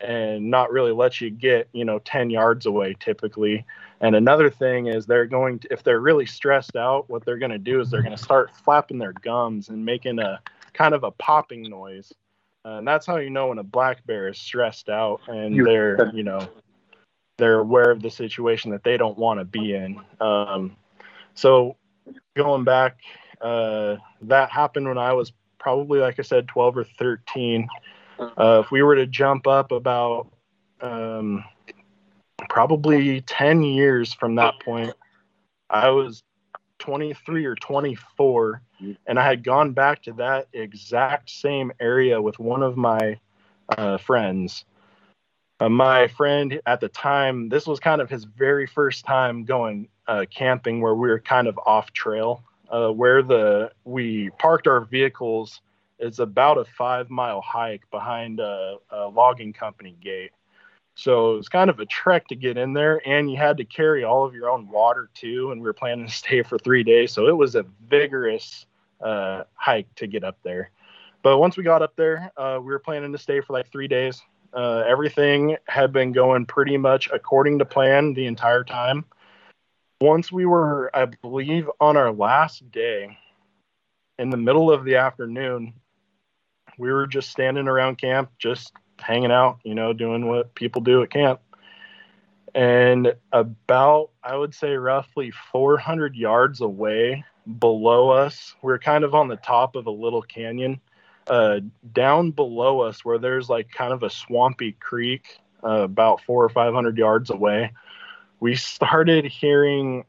[0.01, 3.65] and not really let you get, you know, 10 yards away typically.
[4.05, 7.53] And another thing is they're going to, if they're really stressed out, what they're going
[7.53, 10.41] to do is they're going to start flapping their gums and making a
[10.75, 12.13] kind of a popping noise.
[12.67, 16.15] Uh, and that's how you know when a black bear is stressed out and they're,
[16.15, 16.47] you know,
[17.39, 19.99] they're aware of the situation that they don't want to be in.
[20.21, 20.77] Um,
[21.33, 21.77] so
[22.37, 22.99] going back,
[23.41, 27.67] uh, that happened when I was probably, like I said, 12 or 13.
[28.19, 30.29] Uh, if we were to jump up about
[30.83, 31.43] um,
[32.49, 34.95] probably 10 years from that point,
[35.71, 36.23] I was
[36.79, 38.63] 23 or 24,
[39.07, 43.19] and I had gone back to that exact same area with one of my
[43.69, 44.65] uh, friends.
[45.61, 49.89] Uh, my friend at the time, this was kind of his very first time going
[50.07, 52.43] uh, camping where we were kind of off trail.
[52.71, 55.61] Uh, where the we parked our vehicles
[55.99, 60.31] is about a five mile hike behind a, a logging company gate.
[60.97, 63.65] So it was kind of a trek to get in there, and you had to
[63.65, 65.51] carry all of your own water too.
[65.51, 68.67] And we were planning to stay for three days, so it was a vigorous
[69.01, 70.71] uh, hike to get up there.
[71.23, 73.89] But once we got up there, uh, we were planning to stay for like three
[73.89, 74.23] days.
[74.53, 79.05] Uh, everything had been going pretty much according to plan the entire time.
[80.01, 83.19] Once we were, I believe, on our last day,
[84.19, 85.73] in the middle of the afternoon,
[86.79, 91.03] we were just standing around camp, just hanging out, you know, doing what people do
[91.03, 91.41] at camp.
[92.55, 97.25] And about, I would say, roughly 400 yards away
[97.59, 100.81] below us, we we're kind of on the top of a little canyon
[101.29, 101.61] uh,
[101.93, 106.49] down below us where there's like kind of a swampy creek uh, about four or
[106.49, 107.73] five hundred yards away
[108.41, 110.05] we started hearing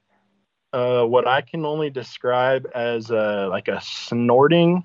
[0.73, 4.83] uh, what i can only describe as a, like a snorting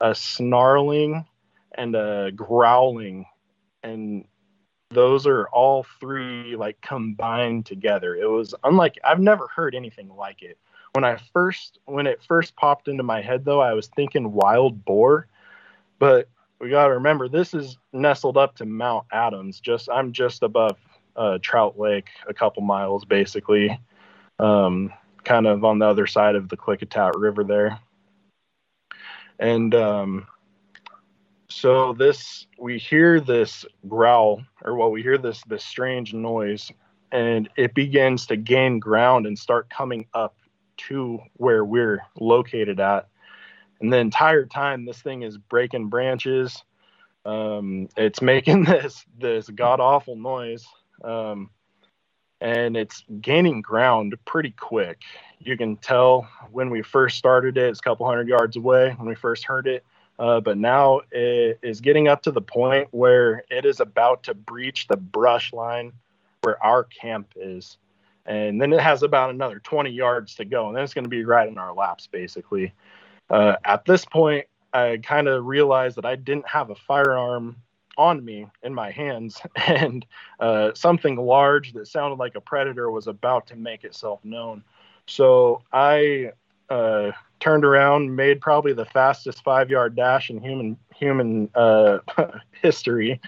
[0.00, 1.24] a snarling
[1.74, 3.24] and a growling
[3.82, 4.24] and
[4.90, 10.42] those are all three like combined together it was unlike i've never heard anything like
[10.42, 10.58] it
[10.92, 14.84] when i first when it first popped into my head though i was thinking wild
[14.84, 15.26] boar
[15.98, 16.28] but
[16.62, 19.58] we got to remember this is nestled up to Mount Adams.
[19.58, 20.78] Just I'm just above
[21.16, 23.78] uh, Trout Lake, a couple miles basically,
[24.38, 24.92] um,
[25.24, 27.80] kind of on the other side of the Klickitat River there.
[29.40, 30.28] And um,
[31.52, 36.70] so this we hear this growl, or well, we hear this this strange noise,
[37.10, 40.34] and it begins to gain ground and start coming up
[40.88, 43.08] to where we're located at.
[43.80, 46.62] And the entire time this thing is breaking branches.
[47.24, 50.66] Um, it's making this this god awful noise.
[51.04, 51.50] Um,
[52.40, 55.02] and it's gaining ground pretty quick.
[55.38, 59.08] You can tell when we first started it it's a couple hundred yards away when
[59.08, 59.84] we first heard it
[60.18, 64.34] uh, but now it is getting up to the point where it is about to
[64.34, 65.92] breach the brush line
[66.42, 67.78] where our camp is
[68.26, 71.10] and then it has about another 20 yards to go and then it's going to
[71.10, 72.72] be right in our laps basically
[73.32, 77.56] uh, at this point, I kind of realized that I didn't have a firearm
[77.96, 80.04] on me in my hands, and
[80.38, 84.62] uh, something large that sounded like a predator was about to make itself known.
[85.06, 86.32] So I
[86.70, 87.12] uh,
[87.42, 91.98] turned around, made probably the fastest five-yard dash in human human uh,
[92.62, 93.20] history,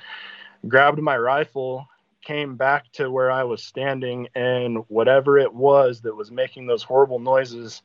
[0.69, 1.89] grabbed my rifle,
[2.23, 6.85] came back to where I was standing, and whatever it was that was making those
[6.85, 7.83] horrible noises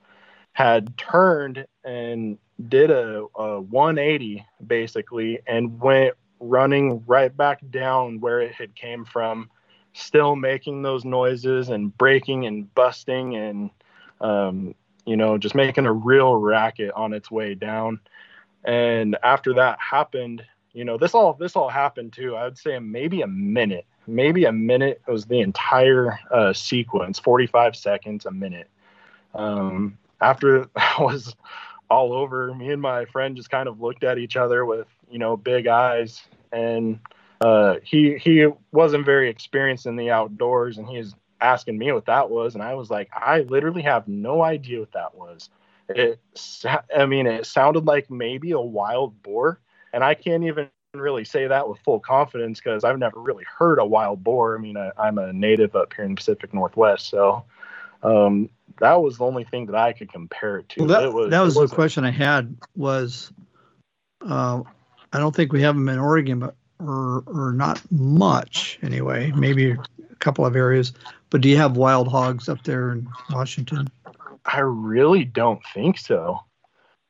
[0.53, 2.37] had turned and
[2.67, 9.03] did a, a 180 basically and went running right back down where it had came
[9.03, 9.49] from
[9.93, 13.69] still making those noises and breaking and busting and
[14.21, 14.75] um,
[15.09, 17.99] you know just making a real racket on its way down
[18.63, 22.77] and after that happened you know this all this all happened too i would say
[22.79, 28.69] maybe a minute maybe a minute was the entire uh, sequence 45 seconds a minute
[29.33, 31.35] um, after that was
[31.89, 35.19] all over, me and my friend just kind of looked at each other with, you
[35.19, 36.21] know, big eyes.
[36.51, 36.99] And
[37.41, 42.05] uh, he he wasn't very experienced in the outdoors, and he was asking me what
[42.05, 45.49] that was, and I was like, I literally have no idea what that was.
[45.89, 46.19] It,
[46.95, 49.59] I mean, it sounded like maybe a wild boar,
[49.93, 53.79] and I can't even really say that with full confidence because I've never really heard
[53.79, 54.57] a wild boar.
[54.57, 57.45] I mean, I, am a native up here in the Pacific Northwest, so
[58.03, 58.49] um,
[58.79, 60.81] that was the only thing that I could compare it to.
[60.81, 63.31] Well, that, it was, that was the question I had was,
[64.21, 64.61] uh,
[65.11, 69.31] I don't think we have them in Oregon, but or or not much anyway.
[69.35, 70.93] Maybe a couple of areas.
[71.29, 73.87] But do you have wild hogs up there in Washington?
[74.45, 76.39] I really don't think so.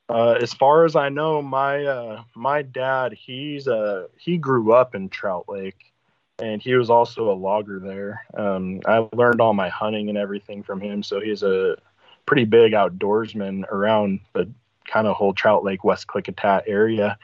[0.10, 4.96] Uh, as far as I know, my uh, my dad he's uh he grew up
[4.96, 5.94] in Trout Lake,
[6.40, 8.26] and he was also a logger there.
[8.34, 11.78] Um, I learned all my hunting and everything from him, so he's a
[12.26, 14.50] pretty big outdoorsman around the
[14.90, 17.18] kind of whole Trout Lake, West Klickitat area.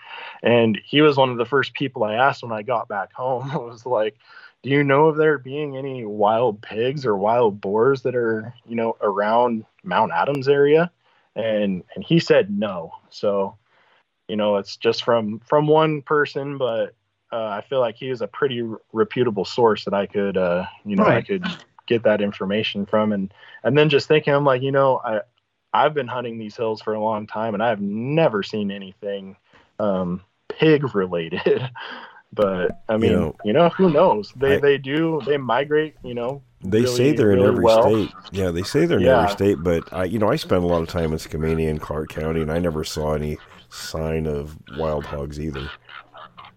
[0.43, 3.51] And he was one of the first people I asked when I got back home.
[3.53, 4.17] I was like,
[4.63, 8.75] do you know of there being any wild pigs or wild boars that are, you
[8.75, 10.91] know, around Mount Adams area?
[11.35, 12.93] And and he said no.
[13.09, 13.57] So,
[14.27, 16.95] you know, it's just from from one person, but
[17.31, 18.63] uh, I feel like he is a pretty
[18.93, 21.17] reputable source that I could, uh, you know, right.
[21.17, 21.45] I could
[21.85, 23.11] get that information from.
[23.11, 23.33] And
[23.63, 25.21] and then just thinking, I'm like, you know, I
[25.75, 29.35] I've been hunting these hills for a long time, and I've never seen anything
[29.77, 31.41] um, pig related.
[32.33, 34.31] but I mean, you know, you know who knows?
[34.37, 35.95] They I, they do they migrate.
[36.01, 37.83] You know, they really, say they're really in every well.
[37.83, 38.11] state.
[38.31, 39.23] Yeah, they say they're in yeah.
[39.23, 39.55] every state.
[39.63, 42.41] But I, you know, I spent a lot of time in Skamania and Clark County,
[42.41, 43.37] and I never saw any
[43.69, 45.69] sign of wild hogs either.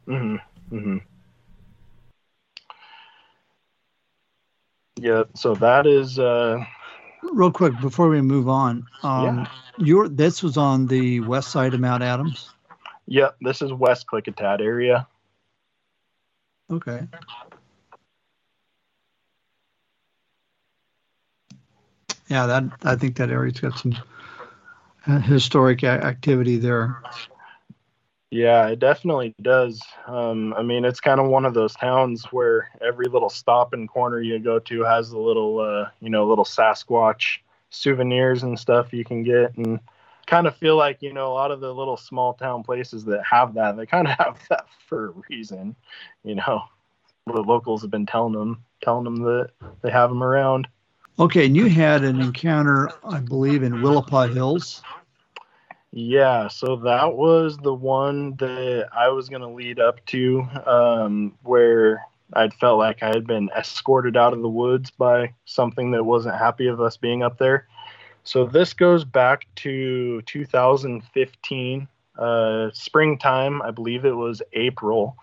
[0.07, 0.77] Mm-hmm.
[0.77, 0.99] Mm-hmm.
[5.01, 6.65] Yeah, so that is uh,
[7.23, 8.87] real quick before we move on.
[9.03, 9.47] Um, yeah.
[9.79, 12.51] Your this was on the west side of Mount Adams.
[13.07, 15.07] Yep, this is West Klickitat area.
[16.71, 17.07] Okay.
[22.29, 23.97] Yeah, that I think that area's got some
[25.07, 27.03] uh, historic activity there.
[28.31, 29.83] Yeah, it definitely does.
[30.07, 33.89] Um, I mean, it's kind of one of those towns where every little stop and
[33.89, 37.39] corner you go to has a little, uh, you know, little Sasquatch
[37.71, 39.81] souvenirs and stuff you can get, and
[40.27, 43.23] kind of feel like you know a lot of the little small town places that
[43.25, 45.75] have that, they kind of have that for a reason.
[46.23, 46.65] You know,
[47.27, 49.51] the locals have been telling them, telling them that
[49.83, 50.69] they have them around.
[51.19, 54.83] Okay, and you had an encounter, I believe, in Willapa Hills.
[55.91, 61.35] Yeah, so that was the one that I was going to lead up to, um,
[61.43, 62.05] where
[62.35, 66.37] I'd felt like I had been escorted out of the woods by something that wasn't
[66.37, 67.67] happy of us being up there.
[68.23, 71.89] So this goes back to 2015,
[72.19, 73.63] uh, springtime.
[73.63, 75.17] I believe it was April.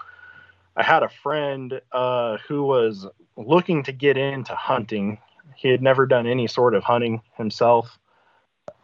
[0.75, 3.05] I had a friend uh, who was
[3.37, 5.19] looking to get into hunting.
[5.55, 7.99] He had never done any sort of hunting himself,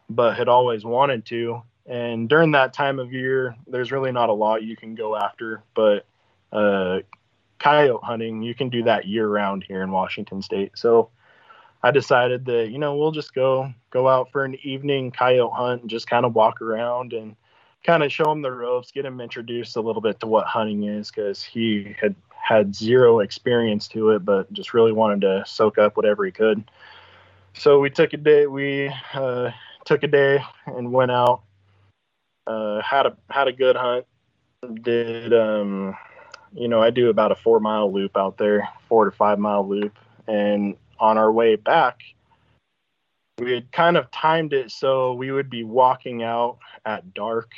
[0.09, 4.33] but had always wanted to and during that time of year, there's really not a
[4.33, 6.05] lot you can go after, but
[6.51, 6.99] uh,
[7.59, 10.71] coyote hunting, you can do that year round here in Washington State.
[10.75, 11.09] So
[11.83, 15.81] I decided that, you know, we'll just go go out for an evening coyote hunt
[15.81, 17.35] and just kind of walk around and
[17.83, 20.83] kind of show him the ropes, get him introduced a little bit to what hunting
[20.83, 25.77] is because he had had zero experience to it, but just really wanted to soak
[25.77, 26.63] up whatever he could.
[27.53, 29.51] So we took a day, we uh,
[29.85, 31.41] took a day and went out
[32.47, 34.05] uh, had a had a good hunt.
[34.81, 35.95] Did um,
[36.53, 39.67] you know I do about a four mile loop out there, four to five mile
[39.67, 39.97] loop,
[40.27, 42.01] and on our way back,
[43.39, 47.51] we had kind of timed it so we would be walking out at dark,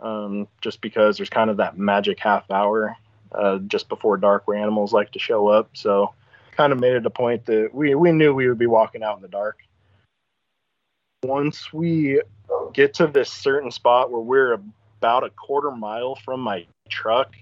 [0.00, 2.96] um, just because there's kind of that magic half hour
[3.34, 5.70] uh, just before dark where animals like to show up.
[5.74, 6.14] So
[6.52, 9.16] kind of made it a point that we we knew we would be walking out
[9.16, 9.58] in the dark.
[11.24, 12.20] Once we
[12.72, 14.58] get to this certain spot where we're
[15.00, 17.34] about a quarter mile from my truck.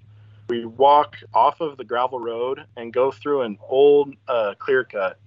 [0.48, 5.18] We walk off of the gravel road and go through an old uh, clear cut.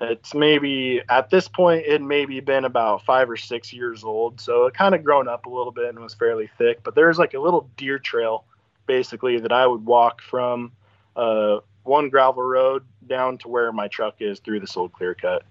[0.00, 4.66] It's maybe at this point it maybe been about five or six years old, so
[4.66, 6.82] it kind of grown up a little bit and was fairly thick.
[6.82, 8.44] But there's like a little deer trail,
[8.86, 10.72] basically that I would walk from
[11.16, 15.44] uh, one gravel road down to where my truck is through this old clear cut.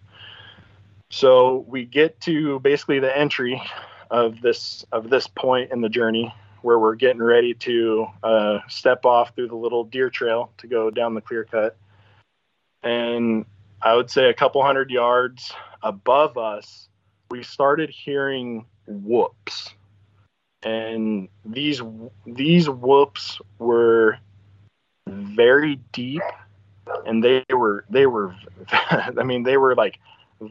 [1.14, 3.62] So we get to basically the entry
[4.10, 6.34] of this of this point in the journey
[6.64, 10.90] where we're getting ready to uh, step off through the little deer trail to go
[10.90, 11.78] down the clear cut.
[12.82, 13.46] And
[13.80, 15.54] I would say a couple hundred yards
[15.84, 16.90] above us,
[17.30, 19.70] we started hearing whoops.
[20.64, 21.80] And these
[22.26, 24.18] these whoops were
[25.06, 26.24] very deep
[27.06, 28.36] and they were they were
[28.72, 30.00] I mean they were like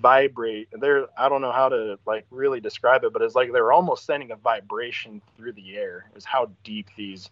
[0.00, 0.68] vibrate.
[0.72, 4.06] They're I don't know how to like really describe it, but it's like they're almost
[4.06, 6.10] sending a vibration through the air.
[6.16, 7.30] Is how deep these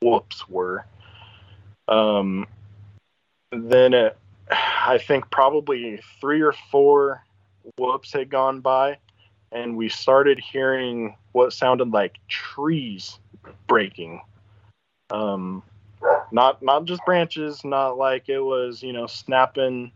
[0.00, 0.86] whoops were.
[1.88, 2.46] Um,
[3.52, 4.16] then it,
[4.50, 7.24] I think probably three or four
[7.78, 8.98] whoops had gone by,
[9.52, 13.18] and we started hearing what sounded like trees
[13.66, 14.20] breaking.
[15.10, 15.62] Um,
[16.32, 19.92] not not just branches, not like it was you know snapping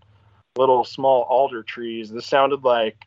[0.57, 2.11] little small alder trees.
[2.11, 3.07] This sounded like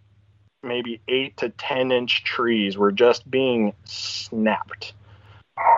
[0.61, 4.93] maybe eight to ten inch trees were just being snapped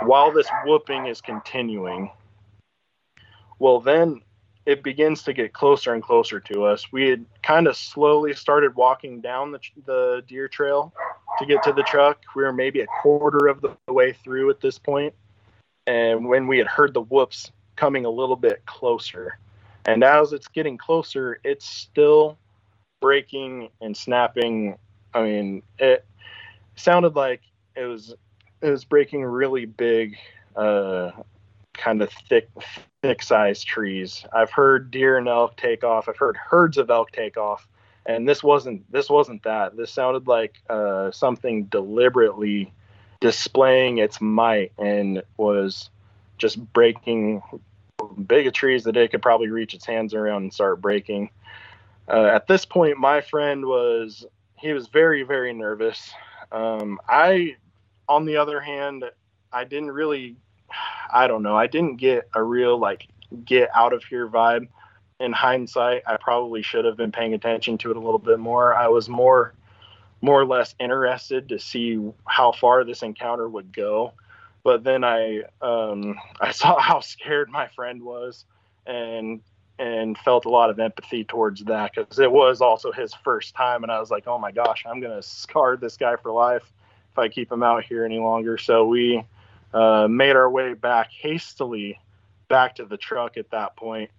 [0.04, 2.12] while this whooping is continuing.
[3.60, 4.22] Well, then
[4.66, 6.92] it begins to get closer and closer to us.
[6.92, 10.94] We had kind of slowly started walking down the, the deer trail
[11.40, 12.22] to get to the truck.
[12.36, 15.14] We were maybe a quarter of the way through at this point,
[15.88, 19.38] and when we had heard the whoops coming a little bit closer,
[19.86, 22.38] and as it's getting closer, it's still
[23.02, 24.78] breaking and snapping.
[25.14, 26.06] I mean, it
[26.76, 27.42] sounded like
[27.76, 28.14] it was
[28.62, 30.18] it was breaking really big,
[30.56, 31.12] uh,
[31.74, 32.50] kind of thick,
[33.02, 34.26] thick sized trees.
[34.34, 36.10] I've heard deer and elk take off.
[36.10, 37.68] I've heard herds of elk take off,
[38.06, 39.78] and this wasn't this wasn't that.
[39.78, 42.74] This sounded like uh, something deliberately
[43.22, 45.90] displaying its might and was
[46.38, 47.42] just breaking
[48.28, 51.30] big of trees that it could probably reach its hands around and start breaking.
[52.08, 54.26] Uh, at this point, my friend was
[54.58, 56.12] he was very very nervous.
[56.52, 57.56] Um, I,
[58.08, 59.04] on the other hand,
[59.52, 60.36] I didn't really,
[61.14, 63.08] I don't know, I didn't get a real like
[63.44, 64.68] get out of here vibe.
[65.20, 68.76] In hindsight, I probably should have been paying attention to it a little bit more.
[68.76, 69.54] I was more,
[70.22, 74.12] more or less interested to see how far this encounter would go
[74.66, 78.44] but then I um, I saw how scared my friend was,
[78.86, 79.40] and
[79.78, 83.84] and felt a lot of empathy towards that because it was also his first time,
[83.84, 86.64] and I was like, oh my gosh, I'm gonna scar this guy for life
[87.14, 88.58] if I keep him out here any longer.
[88.58, 89.24] So we
[89.74, 92.00] uh, made our way back hastily
[92.50, 94.10] back to the truck at that point,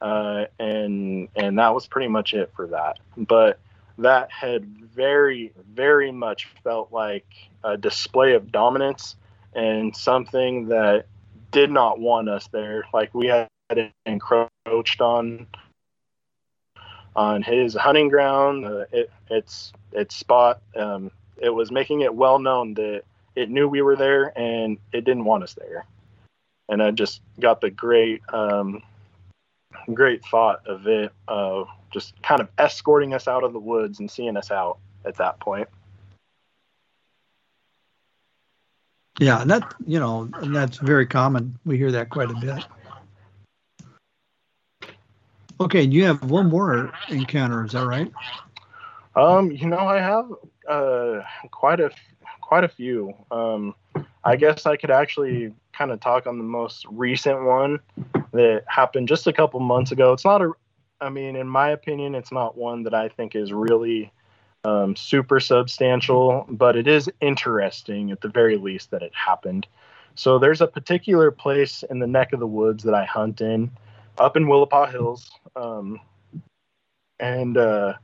[0.00, 3.00] uh, and and that was pretty much it for that.
[3.16, 3.58] But
[3.98, 7.26] that had very very much felt like
[7.64, 9.16] a display of dominance
[9.56, 11.06] and something that
[11.50, 12.84] did not want us there.
[12.92, 13.48] Like we had
[14.04, 15.46] encroached on
[17.16, 20.60] on his hunting ground, uh, it, its its spot.
[20.76, 23.02] Um, it was making it well known that
[23.34, 25.86] it knew we were there and it didn't want us there.
[26.68, 28.82] And I just got the great um,
[29.94, 34.10] great thought of it, of just kind of escorting us out of the woods and
[34.10, 35.68] seeing us out at that point.
[39.18, 41.58] Yeah, that you know, and that's very common.
[41.64, 42.66] We hear that quite a bit.
[45.58, 48.12] Okay, you have one more encounter, is that right?
[49.14, 50.30] Um, you know, I have
[50.68, 51.90] uh, quite a
[52.42, 53.14] quite a few.
[53.30, 53.74] Um,
[54.22, 57.80] I guess I could actually kind of talk on the most recent one
[58.32, 60.12] that happened just a couple months ago.
[60.12, 60.52] It's not a,
[61.00, 64.12] I mean, in my opinion, it's not one that I think is really
[64.66, 69.68] um, super substantial, but it is interesting at the very least that it happened.
[70.16, 73.70] So there's a particular place in the neck of the woods that I hunt in,
[74.18, 76.00] up in Willapa Hills, um,
[77.20, 77.94] and uh,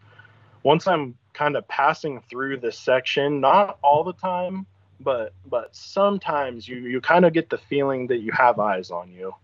[0.62, 4.66] once I'm kind of passing through this section, not all the time,
[5.00, 9.10] but but sometimes you you kind of get the feeling that you have eyes on
[9.10, 9.34] you.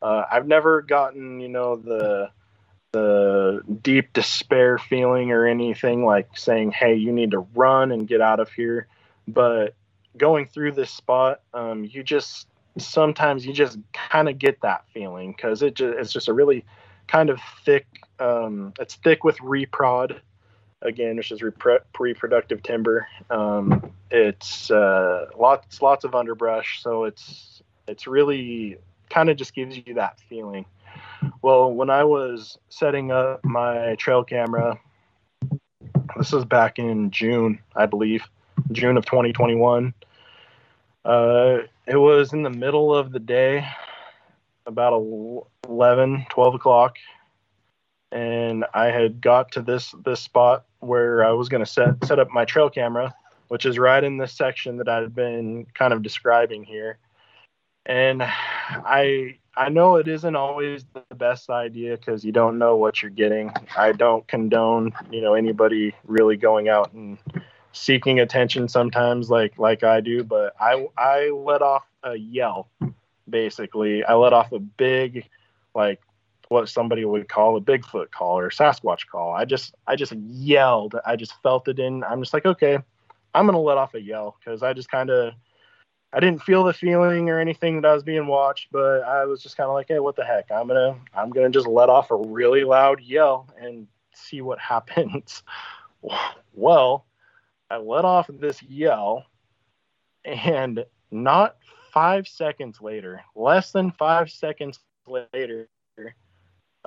[0.00, 2.30] Uh, I've never gotten you know the
[2.92, 8.20] the deep despair feeling or anything like saying, "Hey, you need to run and get
[8.20, 8.86] out of here."
[9.26, 9.74] But
[10.16, 12.48] going through this spot, um, you just
[12.78, 16.64] sometimes you just kind of get that feeling because it just, it's just a really
[17.06, 17.86] kind of thick.
[18.18, 20.20] Um, it's thick with reprod
[20.82, 23.06] again, which is reproductive timber.
[23.30, 28.78] Um, it's uh, lots lots of underbrush, so it's it's really
[29.10, 30.64] kind of just gives you that feeling.
[31.42, 34.78] Well, when I was setting up my trail camera,
[36.16, 38.24] this was back in June, I believe,
[38.72, 39.94] June of 2021.
[41.04, 43.66] Uh, it was in the middle of the day,
[44.66, 44.92] about
[45.68, 46.96] 11, 12 o'clock,
[48.12, 52.18] and I had got to this this spot where I was going to set set
[52.18, 53.14] up my trail camera,
[53.48, 56.98] which is right in this section that I've been kind of describing here.
[57.86, 63.02] And I I know it isn't always the best idea because you don't know what
[63.02, 63.52] you're getting.
[63.76, 67.18] I don't condone, you know, anybody really going out and
[67.72, 72.68] seeking attention sometimes like like I do, but I I let off a yell
[73.28, 74.04] basically.
[74.04, 75.26] I let off a big
[75.74, 76.00] like
[76.48, 79.34] what somebody would call a Bigfoot call or Sasquatch call.
[79.34, 80.94] I just I just yelled.
[81.04, 82.04] I just felt it in.
[82.04, 82.78] I'm just like, okay,
[83.34, 85.34] I'm gonna let off a yell because I just kind of
[86.12, 89.42] I didn't feel the feeling or anything that I was being watched, but I was
[89.42, 90.50] just kind of like, hey, what the heck?
[90.50, 95.42] I'm gonna I'm gonna just let off a really loud yell and see what happens.
[96.54, 97.06] well,
[97.70, 99.26] I let off this yell,
[100.24, 101.56] and not
[101.92, 105.68] five seconds later, less than five seconds later,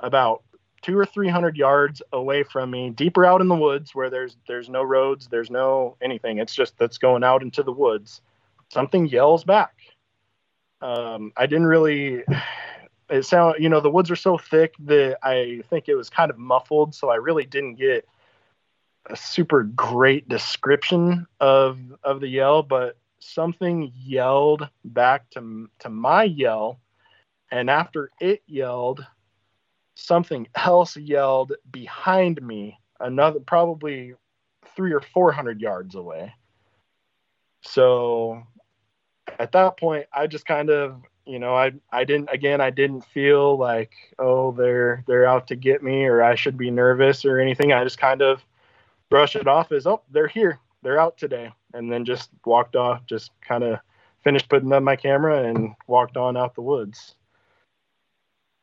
[0.00, 0.42] about
[0.82, 4.36] two or three hundred yards away from me, deeper out in the woods where there's
[4.48, 6.38] there's no roads, there's no anything.
[6.38, 8.20] It's just that's going out into the woods.
[8.72, 9.74] Something yells back.
[10.80, 12.24] Um, I didn't really.
[13.10, 16.30] It sound you know the woods are so thick that I think it was kind
[16.30, 18.08] of muffled, so I really didn't get
[19.10, 26.22] a super great description of of the yell, but something yelled back to to my
[26.24, 26.80] yell,
[27.50, 29.04] and after it yelled,
[29.96, 34.14] something else yelled behind me, another probably
[34.74, 36.32] three or four hundred yards away.
[37.60, 38.42] So
[39.38, 43.04] at that point, I just kind of, you know, I I didn't again, I didn't
[43.06, 47.38] feel like, oh, they're they're out to get me or I should be nervous or
[47.38, 47.72] anything.
[47.72, 48.44] I just kind of
[49.08, 53.06] brushed it off as, oh, they're here, they're out today, and then just walked off,
[53.06, 53.78] just kind of
[54.24, 57.14] finished putting up my camera and walked on out the woods.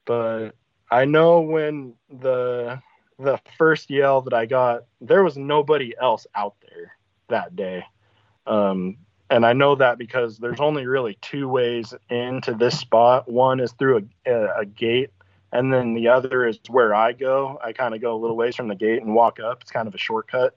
[0.05, 0.51] But
[0.91, 2.81] I know when the
[3.19, 6.93] the first yell that I got, there was nobody else out there
[7.27, 7.83] that day.
[8.47, 8.97] Um,
[9.29, 13.29] and I know that because there's only really two ways into this spot.
[13.29, 15.11] One is through a, a, gate,
[15.51, 17.59] and then the other is where I go.
[17.63, 19.61] I kind of go a little ways from the gate and walk up.
[19.61, 20.55] It's kind of a shortcut.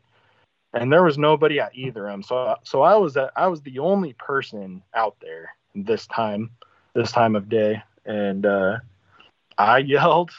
[0.73, 3.61] And there was nobody at either of them, so so I was at, I was
[3.61, 6.51] the only person out there this time,
[6.95, 8.79] this time of day, and uh,
[9.59, 10.31] I yelled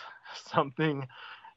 [0.48, 1.08] something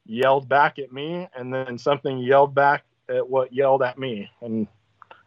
[0.05, 4.69] yelled back at me and then something yelled back at what yelled at me and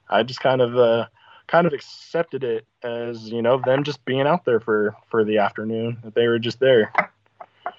[0.09, 1.05] i just kind of uh,
[1.49, 5.39] kind of accepted it as you know them just being out there for for the
[5.39, 6.93] afternoon that they were just there.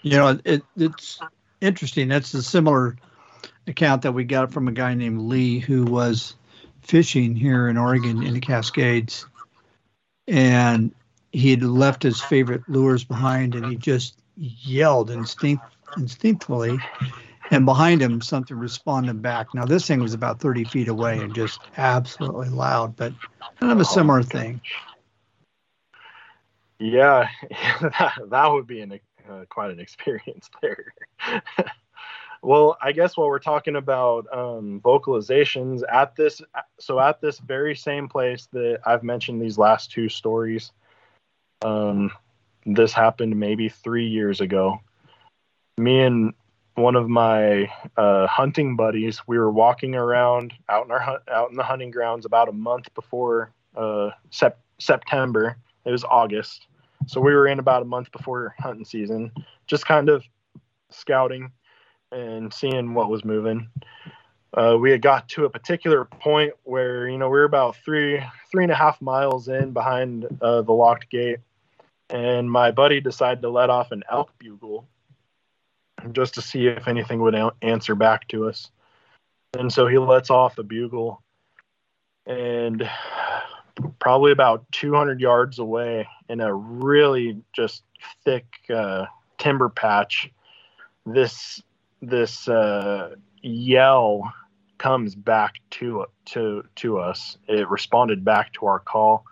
[0.02, 1.20] You know it, it's
[1.60, 2.08] interesting.
[2.08, 2.96] That's a similar
[3.66, 6.34] account that we got from a guy named lee who was
[6.82, 9.26] fishing here in oregon in the cascades.
[10.26, 10.92] And
[11.32, 15.64] he'd left his favorite lures behind and he just yelled instinct,
[15.96, 16.78] instinctively,
[17.50, 19.54] and behind him something responded back.
[19.54, 23.12] Now this thing was about 30 feet away and just absolutely loud, but
[23.58, 24.60] kind of a similar thing.
[26.78, 27.28] Yeah,
[27.80, 30.94] that, that would be an, uh, quite an experience there.
[32.42, 36.40] well, I guess while we're talking about um, vocalizations at this,
[36.78, 40.72] so at this very same place that I've mentioned these last two stories,
[41.62, 42.10] um,
[42.64, 44.80] this happened maybe three years ago.
[45.76, 46.34] Me and
[46.80, 51.56] one of my uh, hunting buddies, we were walking around out in our out in
[51.56, 55.56] the hunting grounds about a month before uh, sep- September.
[55.84, 56.66] It was August,
[57.06, 59.32] so we were in about a month before hunting season,
[59.66, 60.24] just kind of
[60.90, 61.52] scouting
[62.12, 63.68] and seeing what was moving.
[64.52, 68.20] Uh, we had got to a particular point where you know we were about three
[68.50, 71.38] three and a half miles in behind uh, the locked gate
[72.10, 74.88] and my buddy decided to let off an elk bugle
[76.12, 78.70] just to see if anything would a- answer back to us.
[79.58, 81.22] And so he lets off a bugle,
[82.26, 82.88] and
[83.98, 87.82] probably about 200 yards away in a really just
[88.24, 89.06] thick uh,
[89.38, 90.30] timber patch,
[91.06, 91.62] this
[92.02, 94.32] this uh, yell
[94.78, 97.36] comes back to to to us.
[97.48, 99.24] It responded back to our call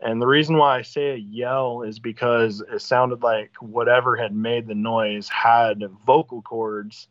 [0.00, 4.34] and the reason why I say a yell is because it sounded like whatever had
[4.34, 7.08] made the noise had vocal cords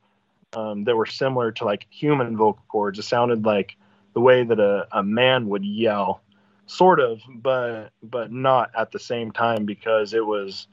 [0.54, 3.00] um, that were similar to like human vocal cords.
[3.00, 3.76] It sounded like
[4.14, 6.22] the way that a, a man would yell,
[6.66, 10.68] sort of, but but not at the same time because it was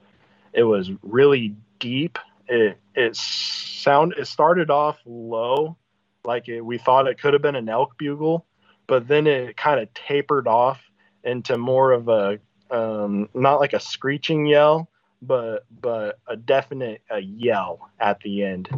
[0.53, 2.19] it was really deep.
[2.49, 5.77] It it sound it started off low,
[6.25, 8.45] like it, we thought it could have been an elk bugle,
[8.87, 10.83] but then it kind of tapered off
[11.25, 12.39] into more of a
[12.71, 14.89] um, not like a screeching yell,
[15.23, 18.69] but but a definite a yell at the end,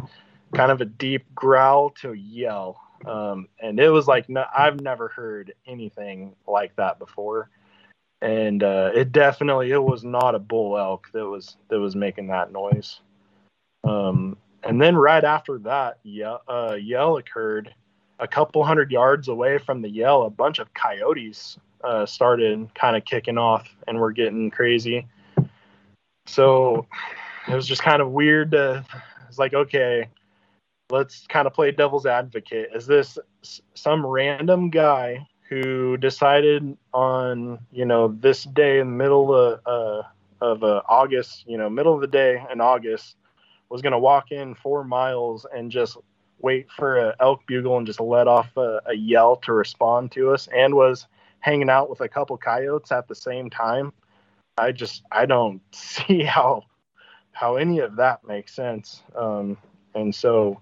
[0.53, 2.79] kind of a deep growl to yell.
[3.05, 7.49] Um, and it was like no, I've never heard anything like that before,
[8.21, 12.27] and uh, it definitely it was not a bull elk that was that was making
[12.27, 12.99] that noise.
[13.83, 17.73] Um, and then right after that yell, uh, yell occurred,
[18.19, 22.95] a couple hundred yards away from the yell, a bunch of coyotes uh, started kind
[22.95, 25.07] of kicking off and we're getting crazy.
[26.25, 26.87] So
[27.47, 28.85] it was just kind of weird to,
[29.27, 30.07] it's like, okay,
[30.89, 32.69] let's kind of play devil's advocate.
[32.73, 33.17] Is this
[33.73, 40.03] some random guy who decided on you know this day in the middle of uh,
[40.41, 43.15] of uh, August, you know, middle of the day in August,
[43.69, 45.97] was going to walk in four miles and just
[46.39, 50.31] wait for an elk bugle and just let off a, a, yell to respond to
[50.31, 51.07] us, and was
[51.43, 53.91] hanging out with a couple coyotes at the same time.
[54.57, 56.63] I just I don't see how
[57.33, 59.03] how any of that makes sense.
[59.15, 59.57] Um,
[59.93, 60.61] and so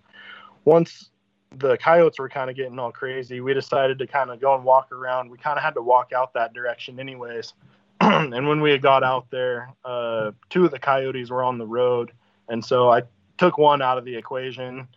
[0.66, 1.10] once
[1.56, 4.64] the coyotes were kind of getting all crazy, we decided to kind of go and
[4.64, 5.30] walk around.
[5.30, 7.54] We kind of had to walk out that direction anyways.
[8.02, 12.12] and when we got out there, uh, two of the coyotes were on the road.
[12.48, 13.04] And so I
[13.38, 14.88] took one out of the equation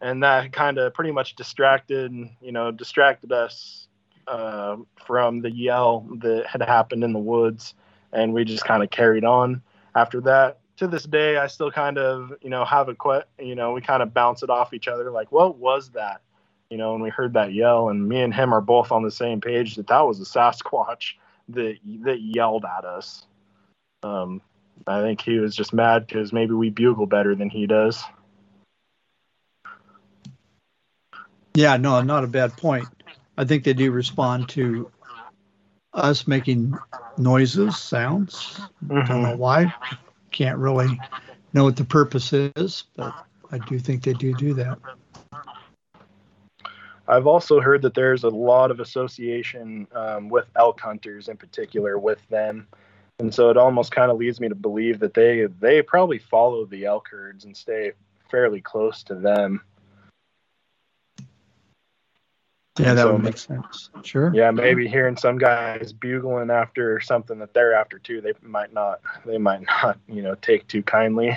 [0.00, 3.81] and that kind of pretty much distracted, you know, distracted us
[4.26, 4.76] uh,
[5.06, 7.74] from the yell that had happened in the woods.
[8.12, 9.62] And we just kind of carried on
[9.94, 13.54] after that to this day, I still kind of, you know, have a que- you
[13.54, 16.22] know, we kind of bounce it off each other, like, what was that?
[16.70, 19.10] You know, and we heard that yell, and me and him are both on the
[19.10, 21.14] same page that that was a Sasquatch
[21.50, 23.26] that that yelled at us.
[24.02, 24.40] Um,
[24.86, 28.02] I think he was just mad because maybe we bugle better than he does.
[31.54, 32.88] Yeah, no, not a bad point.
[33.36, 34.90] I think they do respond to
[35.94, 36.76] us making
[37.18, 38.60] noises, sounds.
[38.84, 39.06] Mm-hmm.
[39.06, 39.72] Don't know why
[40.32, 40.98] can't really
[41.52, 43.14] know what the purpose is, but
[43.52, 44.78] I do think they do do that.
[47.06, 51.98] I've also heard that there's a lot of association um, with elk hunters in particular
[51.98, 52.66] with them.
[53.18, 56.64] And so it almost kind of leads me to believe that they they probably follow
[56.64, 57.92] the elk herds and stay
[58.30, 59.62] fairly close to them.
[62.78, 63.90] Yeah, that so, would make sense.
[64.02, 64.32] Sure.
[64.34, 69.00] Yeah, maybe hearing some guys bugling after something that they're after too, they might not
[69.26, 71.36] they might not, you know, take too kindly.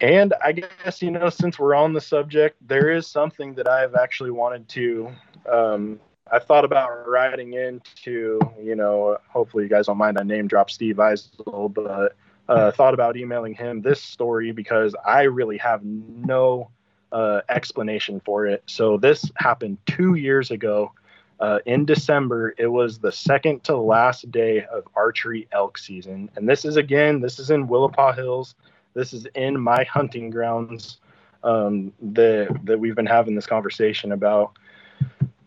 [0.00, 3.94] And I guess, you know, since we're on the subject, there is something that I've
[3.94, 5.12] actually wanted to
[5.50, 6.00] um,
[6.30, 10.70] I thought about writing into, you know, hopefully you guys don't mind I name drop
[10.70, 12.16] Steve Eisel, but
[12.48, 16.70] uh, thought about emailing him this story because I really have no
[17.12, 18.62] uh, explanation for it.
[18.66, 20.92] So this happened two years ago.
[21.40, 26.48] Uh, in December, it was the second to last day of archery elk season, and
[26.48, 28.54] this is again, this is in Willapa Hills.
[28.94, 30.98] This is in my hunting grounds
[31.42, 34.56] um, that that we've been having this conversation about.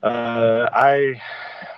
[0.03, 1.21] Uh, I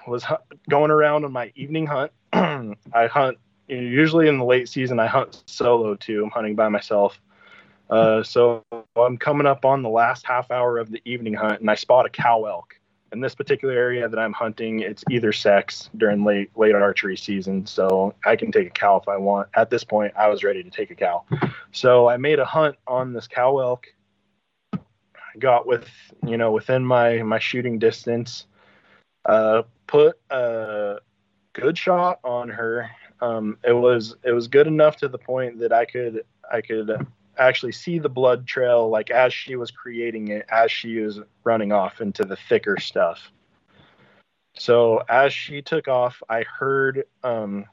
[0.07, 0.25] was
[0.69, 2.11] going around on my evening hunt.
[2.33, 3.37] I hunt
[3.67, 4.99] usually in the late season.
[4.99, 6.23] I hunt solo too.
[6.23, 7.19] I'm hunting by myself.
[7.89, 8.63] Uh, so
[9.05, 12.05] I'm coming up on the last half hour of the evening hunt, and I spot
[12.05, 12.79] a cow elk.
[13.13, 17.65] In this particular area that I'm hunting, it's either sex during late late archery season,
[17.65, 19.47] so I can take a cow if I want.
[19.55, 21.23] At this point, I was ready to take a cow,
[21.71, 23.87] so I made a hunt on this cow elk.
[24.73, 25.87] I Got with
[26.25, 28.47] you know within my my shooting distance,
[29.25, 30.97] uh, put a
[31.53, 32.89] good shot on her.
[33.21, 37.07] Um, it was it was good enough to the point that I could I could
[37.37, 41.71] actually see the blood trail like as she was creating it as she was running
[41.71, 43.31] off into the thicker stuff.
[44.57, 47.65] So as she took off i heard um,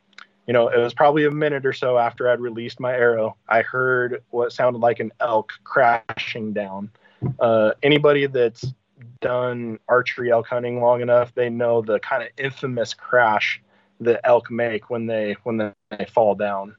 [0.46, 3.62] you know it was probably a minute or so after i'd released my arrow i
[3.62, 6.90] heard what sounded like an elk crashing down.
[7.38, 8.74] Uh, anybody that's
[9.20, 13.62] done archery elk hunting long enough they know the kind of infamous crash
[14.00, 16.76] that elk make when they when they fall down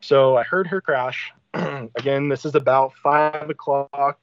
[0.00, 1.32] so i heard her crash
[1.96, 4.18] again, this is about five o'clock,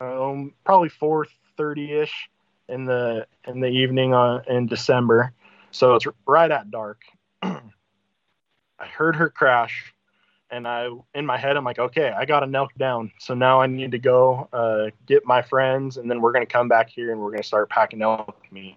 [0.00, 1.26] um, probably four
[1.56, 2.30] thirty ish
[2.68, 5.32] in the in the evening on, in December.
[5.72, 7.02] So it's right at dark.
[7.42, 7.60] I
[8.80, 9.92] heard her crash,
[10.50, 13.12] and I in my head I'm like, okay, I got to knelt down.
[13.18, 16.68] So now I need to go uh, get my friends, and then we're gonna come
[16.68, 18.76] back here and we're gonna start packing elk meat.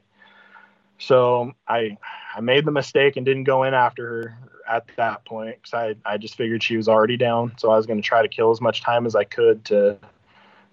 [1.05, 1.97] So I
[2.35, 4.37] I made the mistake and didn't go in after her
[4.69, 7.53] at that point because I, I just figured she was already down.
[7.57, 9.97] So I was going to try to kill as much time as I could to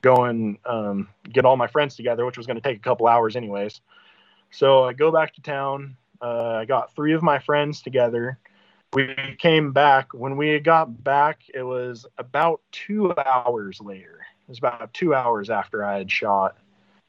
[0.02, 3.08] go and um, get all my friends together, which was going to take a couple
[3.08, 3.80] hours, anyways.
[4.52, 5.96] So I go back to town.
[6.22, 8.38] Uh, I got three of my friends together.
[8.92, 10.14] We came back.
[10.14, 14.20] When we got back, it was about two hours later.
[14.42, 16.56] It was about two hours after I had shot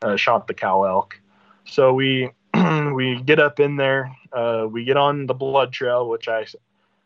[0.02, 1.20] uh, shot the cow elk.
[1.66, 2.32] So we
[2.94, 4.16] we get up in there.
[4.32, 6.46] Uh, we get on the blood trail, which I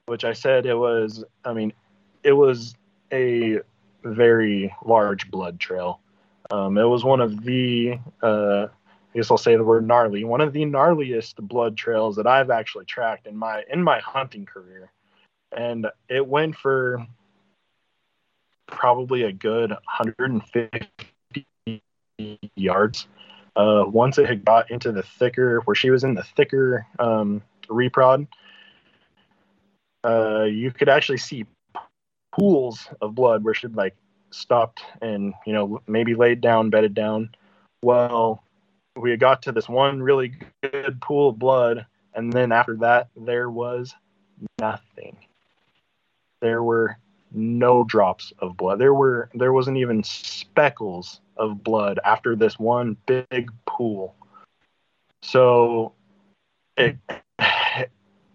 [0.06, 1.74] which I said it was, I mean,
[2.24, 2.76] it was
[3.12, 3.60] a
[4.04, 6.00] very large blood trail.
[6.52, 10.42] Um, it was one of the, uh, I guess I'll say the word gnarly, one
[10.42, 14.92] of the gnarliest blood trails that I've actually tracked in my in my hunting career,
[15.56, 17.06] and it went for
[18.68, 21.82] probably a good 150
[22.56, 23.08] yards.
[23.56, 27.42] Uh, once it had got into the thicker, where she was in the thicker um,
[27.68, 28.28] reprod,
[30.04, 31.46] uh, you could actually see
[32.32, 33.96] pools of blood where she'd like
[34.32, 37.30] stopped and you know maybe laid down, bedded down.
[37.82, 38.44] Well,
[38.96, 43.50] we got to this one really good pool of blood, and then after that there
[43.50, 43.96] was
[44.60, 45.18] nothing.
[46.42, 46.98] There were
[47.32, 48.80] no drops of blood.
[48.80, 54.16] There were there wasn't even speckles of blood after this one big pool.
[55.22, 55.94] So
[56.78, 56.98] it,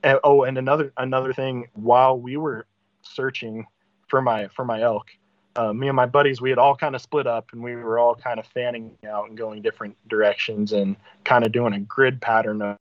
[0.05, 2.67] oh, and another another thing while we were
[3.03, 3.67] searching
[4.09, 5.11] for my for my elk,
[5.57, 7.99] uh, me and my buddies we had all kind of split up and we were
[7.99, 12.21] all kind of fanning out and going different directions and kind of doing a grid
[12.21, 12.77] pattern of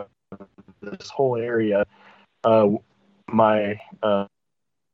[0.82, 1.86] this whole area.
[2.44, 2.70] Uh,
[3.28, 4.26] my uh,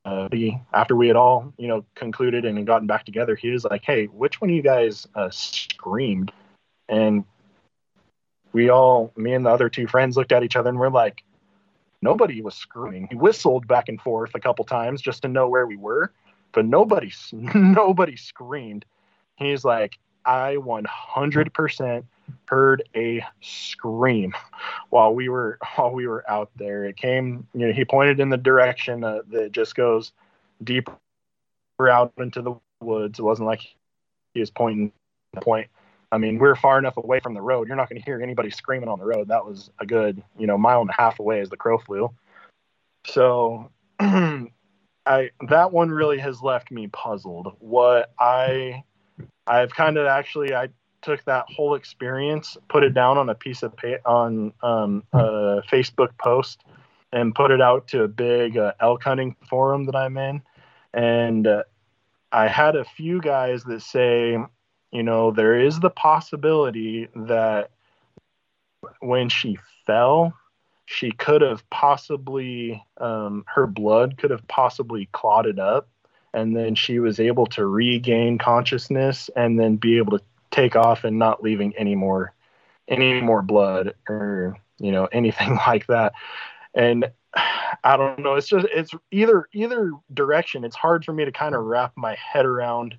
[0.05, 0.29] uh,
[0.73, 4.05] after we had all you know concluded and gotten back together, he was like, "Hey,
[4.05, 6.31] which one of you guys uh, screamed?"
[6.87, 7.25] And
[8.53, 11.23] we all, me and the other two friends, looked at each other and we're like,
[12.01, 15.65] "Nobody was screaming." He whistled back and forth a couple times just to know where
[15.65, 16.11] we were,
[16.51, 18.85] but nobody, nobody screamed.
[19.37, 22.03] He's like, "I 100%
[22.47, 24.33] heard a scream
[24.89, 26.85] while we were while we were out there.
[26.85, 30.11] It came, you know, he pointed in the direction uh, that just goes
[30.63, 30.93] deeper
[31.81, 33.19] out into the woods.
[33.19, 33.61] It wasn't like
[34.33, 34.91] he was pointing
[35.33, 35.69] the point.
[36.11, 37.67] I mean, we are far enough away from the road.
[37.67, 39.27] You're not going to hear anybody screaming on the road.
[39.27, 42.13] That was a good, you know, mile and a half away as the crow flew.
[43.07, 47.53] So, I that one really has left me puzzled.
[47.59, 48.83] What I
[49.45, 50.69] I've kind of actually I
[51.05, 55.61] took that whole experience, put it down on a piece of pa- on um, a
[55.71, 56.63] Facebook post,
[57.13, 60.41] and put it out to a big uh, elk hunting forum that I'm in,
[60.93, 61.63] and uh,
[62.31, 64.37] I had a few guys that say,
[64.91, 67.69] you know, there is the possibility that
[68.99, 70.33] when she fell,
[70.87, 75.87] she could have possibly um, her blood could have possibly clotted up
[76.35, 80.25] and then she was able to regain consciousness and then be able to
[80.55, 82.33] take off and not leaving any more
[82.87, 86.13] any more blood or you know anything like that.
[86.73, 87.05] And
[87.83, 88.35] i don't know.
[88.35, 92.15] It's just it's either either direction it's hard for me to kind of wrap my
[92.15, 92.95] head around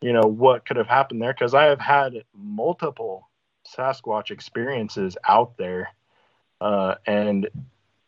[0.00, 3.28] you know what could have happened there because i have had multiple
[3.68, 5.88] sasquatch experiences out there
[6.60, 7.48] uh, and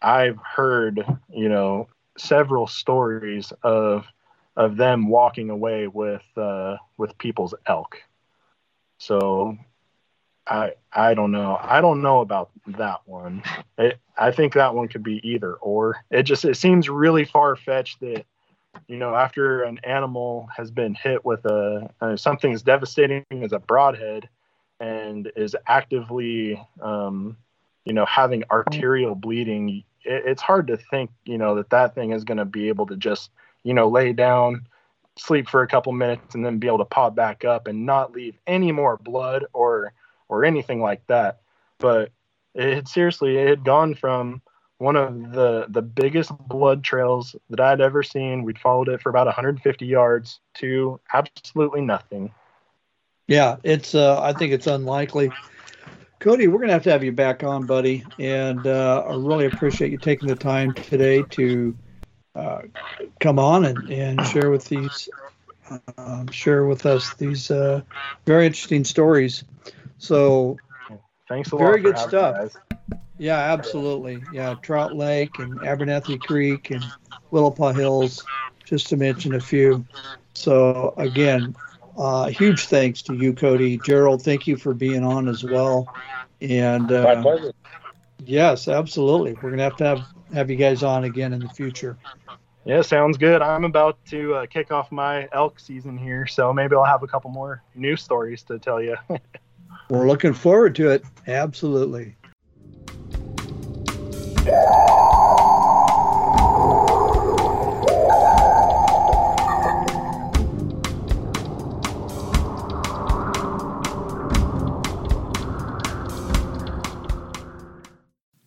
[0.00, 4.06] i've heard you know several stories of
[4.56, 7.96] of them walking away with uh, with people's elk
[9.02, 9.58] so
[10.46, 11.58] I I don't know.
[11.60, 13.42] I don't know about that one.
[13.76, 15.96] It, I think that one could be either or.
[16.10, 18.24] It just it seems really far fetched that
[18.86, 23.52] you know after an animal has been hit with a uh, something as devastating as
[23.52, 24.28] a broadhead
[24.78, 27.36] and is actively um,
[27.84, 32.12] you know having arterial bleeding, it, it's hard to think you know that that thing
[32.12, 33.30] is going to be able to just
[33.64, 34.64] you know lay down
[35.16, 38.12] sleep for a couple minutes and then be able to pop back up and not
[38.12, 39.92] leave any more blood or
[40.28, 41.40] or anything like that.
[41.78, 42.10] But
[42.54, 44.42] it had, seriously it had gone from
[44.78, 48.42] one of the the biggest blood trails that I'd ever seen.
[48.42, 52.32] We'd followed it for about 150 yards to absolutely nothing.
[53.28, 55.30] Yeah, it's uh, I think it's unlikely.
[56.18, 59.90] Cody, we're gonna have to have you back on, buddy, and uh, I really appreciate
[59.90, 61.76] you taking the time today to
[62.34, 62.62] uh,
[63.20, 65.08] come on and, and share with these
[65.96, 67.82] um, share with us these uh,
[68.26, 69.44] very interesting stories.
[69.98, 70.58] So,
[71.28, 71.60] thanks a lot.
[71.60, 72.56] Very good stuff.
[73.18, 74.24] Yeah, absolutely.
[74.32, 76.82] Yeah, Trout Lake and Abernethy Creek and
[77.30, 78.26] Paw Hills,
[78.64, 79.84] just to mention a few.
[80.34, 81.54] So again,
[81.96, 83.76] uh, huge thanks to you, Cody.
[83.76, 85.94] Gerald, thank you for being on as well.
[86.40, 87.22] And uh,
[88.24, 89.34] yes, absolutely.
[89.40, 91.96] We're gonna have to have have you guys on again in the future.
[92.64, 93.42] Yeah, sounds good.
[93.42, 97.08] I'm about to uh, kick off my elk season here, so maybe I'll have a
[97.08, 98.96] couple more new stories to tell you.
[99.88, 101.04] We're looking forward to it.
[101.26, 102.16] Absolutely.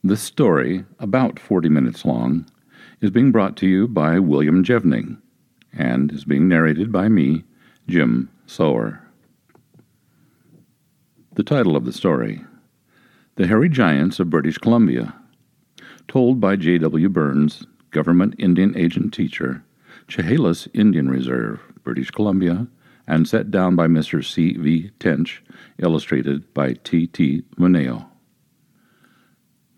[0.08, 2.46] This story, about 40 minutes long,
[3.02, 5.18] is being brought to you by William Jevning
[5.74, 7.44] and is being narrated by me,
[7.88, 9.02] Jim Sower.
[11.34, 12.46] The title of the story
[13.38, 15.16] The Hairy Giants of British Columbia,
[16.08, 17.10] told by J.W.
[17.10, 19.64] Burns, Government Indian Agent Teacher,
[20.08, 22.68] Chehalis Indian Reserve, British Columbia,
[23.08, 24.24] and set down by Mr.
[24.24, 24.54] C.
[24.54, 24.92] V.
[25.00, 25.42] Tench,
[25.80, 27.08] illustrated by T.
[27.08, 27.42] T.
[27.58, 28.06] Muneo.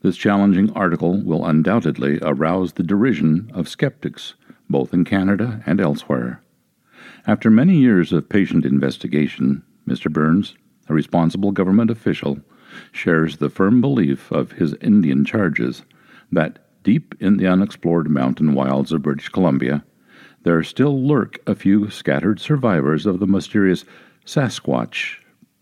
[0.07, 4.35] This challenging article will undoubtedly arouse the derision of skeptics,
[4.69, 6.41] both in Canada and elsewhere.
[7.25, 10.09] After many years of patient investigation, Mr.
[10.09, 10.55] Burns,
[10.87, 12.39] a responsible government official,
[12.93, 15.83] shares the firm belief of his Indian charges
[16.31, 19.83] that deep in the unexplored mountain wilds of British Columbia,
[20.43, 23.83] there still lurk a few scattered survivors of the mysterious
[24.25, 25.17] Sasquatch,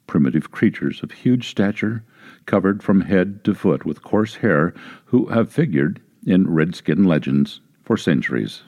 [0.05, 2.03] primitive creatures of huge stature,
[2.45, 4.73] covered from head to foot with coarse hair,
[5.05, 8.63] who have figured in redskin legends for centuries.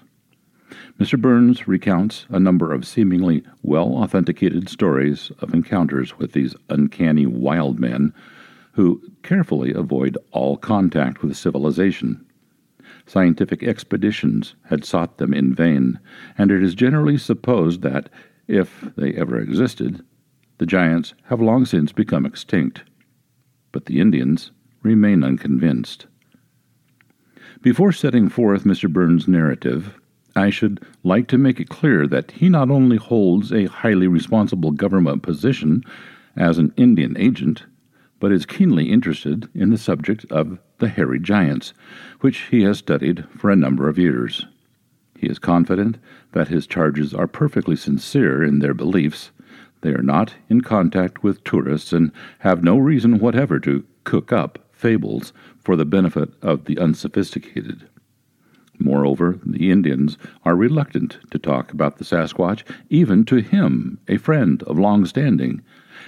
[1.00, 1.20] Mr.
[1.20, 7.80] Burns recounts a number of seemingly well authenticated stories of encounters with these uncanny wild
[7.80, 8.14] men
[8.74, 12.24] who carefully avoid all contact with civilization.
[13.06, 16.00] Scientific expeditions had sought them in vain,
[16.38, 18.10] and it is generally supposed that,
[18.48, 20.04] if they ever existed,
[20.58, 22.84] the giants have long since become extinct.
[23.72, 24.52] But the Indians
[24.84, 26.08] remain unconvinced.
[27.62, 28.92] Before setting forth Mr.
[28.92, 30.00] Burns' narrative,
[30.36, 34.72] I should like to make it clear that he not only holds a highly responsible
[34.72, 35.84] government position
[36.36, 37.64] as an Indian agent,
[38.20, 41.74] but is keenly interested in the subject of the hairy giants,
[42.22, 44.46] which he has studied for a number of years.
[45.18, 45.98] He is confident
[46.34, 49.32] that his charges are perfectly sincere in their beliefs.
[49.82, 54.60] They are not in contact with tourists and have no reason whatever to cook up
[54.72, 57.88] fables for the benefit of the unsophisticated.
[58.80, 64.62] Moreover, the Indians are reluctant to talk about the Sasquatch, even to him, a friend
[64.64, 65.62] of long standing,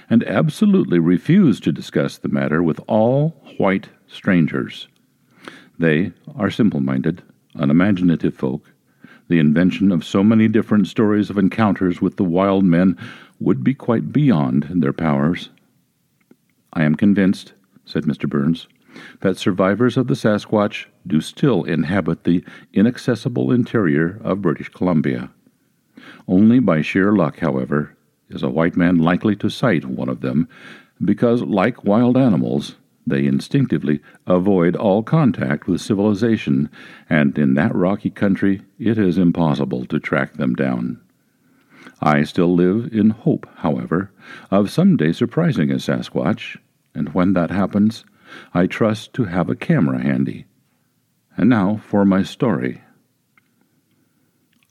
[0.08, 4.88] and absolutely refuse to discuss the matter with all white strangers.
[5.78, 7.22] They are simple minded,
[7.54, 8.70] unimaginative folk.
[9.28, 12.96] The invention of so many different stories of encounters with the wild men
[13.40, 15.50] would be quite beyond their powers.
[16.72, 17.54] I am convinced,
[17.84, 18.28] said Mr.
[18.28, 18.68] Burns,
[19.20, 25.30] that survivors of the Sasquatch do still inhabit the inaccessible interior of British Columbia.
[26.28, 27.96] Only by sheer luck, however,
[28.28, 30.48] is a white man likely to sight one of them,
[31.02, 32.76] because, like wild animals,
[33.06, 36.68] they instinctively avoid all contact with civilization,
[37.08, 41.00] and in that rocky country it is impossible to track them down.
[42.02, 44.10] I still live in hope, however,
[44.50, 46.56] of some day surprising a Sasquatch,
[46.94, 48.04] and when that happens,
[48.54, 50.46] I trust to have a camera handy.
[51.36, 52.80] And now for my story.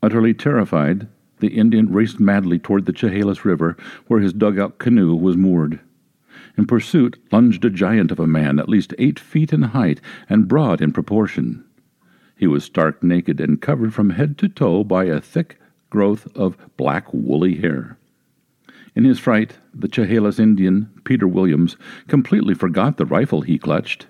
[0.02, 1.08] Utterly terrified,
[1.40, 3.78] the Indian raced madly toward the Chehalis River,
[4.08, 5.80] where his dugout canoe was moored.
[6.58, 10.48] In pursuit lunged a giant of a man, at least eight feet in height and
[10.48, 11.64] broad in proportion.
[12.36, 15.60] He was stark naked and covered from head to toe by a thick
[15.90, 17.98] growth of black woolly hair.
[18.96, 24.08] In his fright, the Chehalis Indian, Peter Williams, completely forgot the rifle he clutched.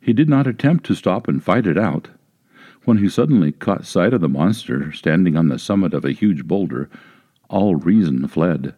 [0.00, 2.08] He did not attempt to stop and fight it out.
[2.84, 6.44] When he suddenly caught sight of the monster standing on the summit of a huge
[6.46, 6.88] boulder,
[7.48, 8.74] all reason fled,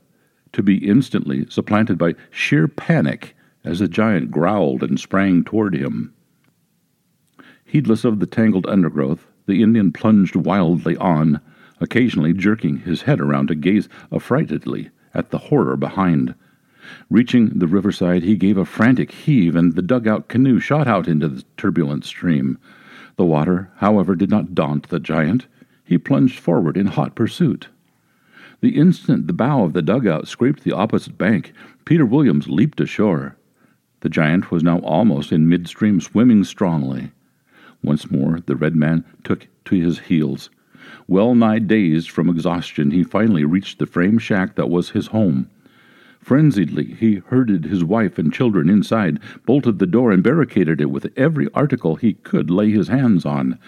[0.52, 3.34] to be instantly supplanted by sheer panic
[3.64, 6.14] as the giant growled and sprang toward him.
[7.64, 11.40] Heedless of the tangled undergrowth, the Indian plunged wildly on,
[11.80, 16.34] occasionally jerking his head around to gaze affrightedly at the horror behind.
[17.10, 21.28] Reaching the riverside, he gave a frantic heave, and the dugout canoe shot out into
[21.28, 22.58] the turbulent stream.
[23.16, 25.46] The water, however, did not daunt the giant.
[25.84, 27.68] He plunged forward in hot pursuit.
[28.60, 31.52] The instant the bow of the dugout scraped the opposite bank,
[31.84, 33.36] Peter Williams leaped ashore.
[34.00, 37.12] The giant was now almost in midstream, swimming strongly.
[37.82, 40.50] Once more the red man took to his heels.
[41.08, 45.48] Well nigh dazed from exhaustion, he finally reached the frame shack that was his home.
[46.20, 51.10] Frenziedly, he herded his wife and children inside, bolted the door, and barricaded it with
[51.16, 53.58] every article he could lay his hands on.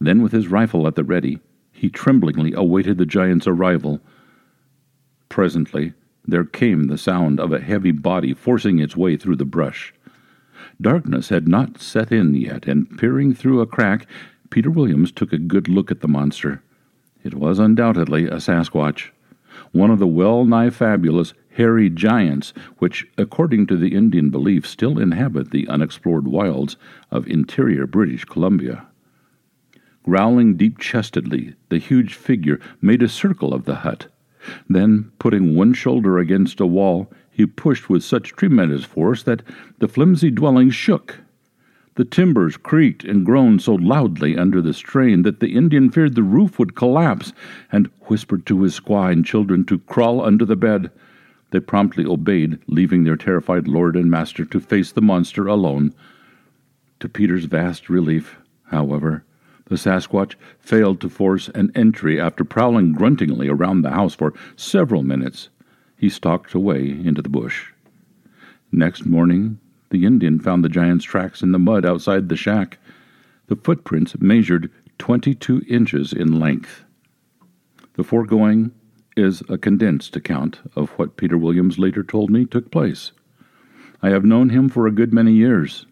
[0.00, 1.38] Then, with his rifle at the ready,
[1.70, 4.00] he tremblingly awaited the giant's arrival.
[5.28, 5.92] Presently,
[6.26, 9.92] there came the sound of a heavy body forcing its way through the brush.
[10.80, 14.06] Darkness had not set in yet, and peering through a crack,
[14.54, 16.62] Peter Williams took a good look at the monster.
[17.24, 19.10] It was undoubtedly a Sasquatch,
[19.72, 25.00] one of the well nigh fabulous hairy giants which, according to the Indian belief, still
[25.00, 26.76] inhabit the unexplored wilds
[27.10, 28.86] of interior British Columbia.
[30.04, 34.06] Growling deep chestedly, the huge figure made a circle of the hut.
[34.68, 39.42] Then, putting one shoulder against a wall, he pushed with such tremendous force that
[39.80, 41.23] the flimsy dwelling shook.
[41.96, 46.24] The timbers creaked and groaned so loudly under the strain that the Indian feared the
[46.24, 47.32] roof would collapse
[47.70, 50.90] and whispered to his squaw and children to crawl under the bed.
[51.50, 55.94] They promptly obeyed, leaving their terrified lord and master to face the monster alone.
[56.98, 59.22] To Peter's vast relief, however,
[59.66, 65.04] the Sasquatch failed to force an entry after prowling gruntingly around the house for several
[65.04, 65.48] minutes.
[65.96, 67.70] He stalked away into the bush.
[68.72, 69.60] Next morning,
[69.94, 72.78] the Indian found the giant's tracks in the mud outside the shack.
[73.46, 74.68] The footprints measured
[74.98, 76.84] 22 inches in length.
[77.94, 78.72] The foregoing
[79.16, 83.12] is a condensed account of what Peter Williams later told me took place.
[84.02, 85.86] I have known him for a good many years.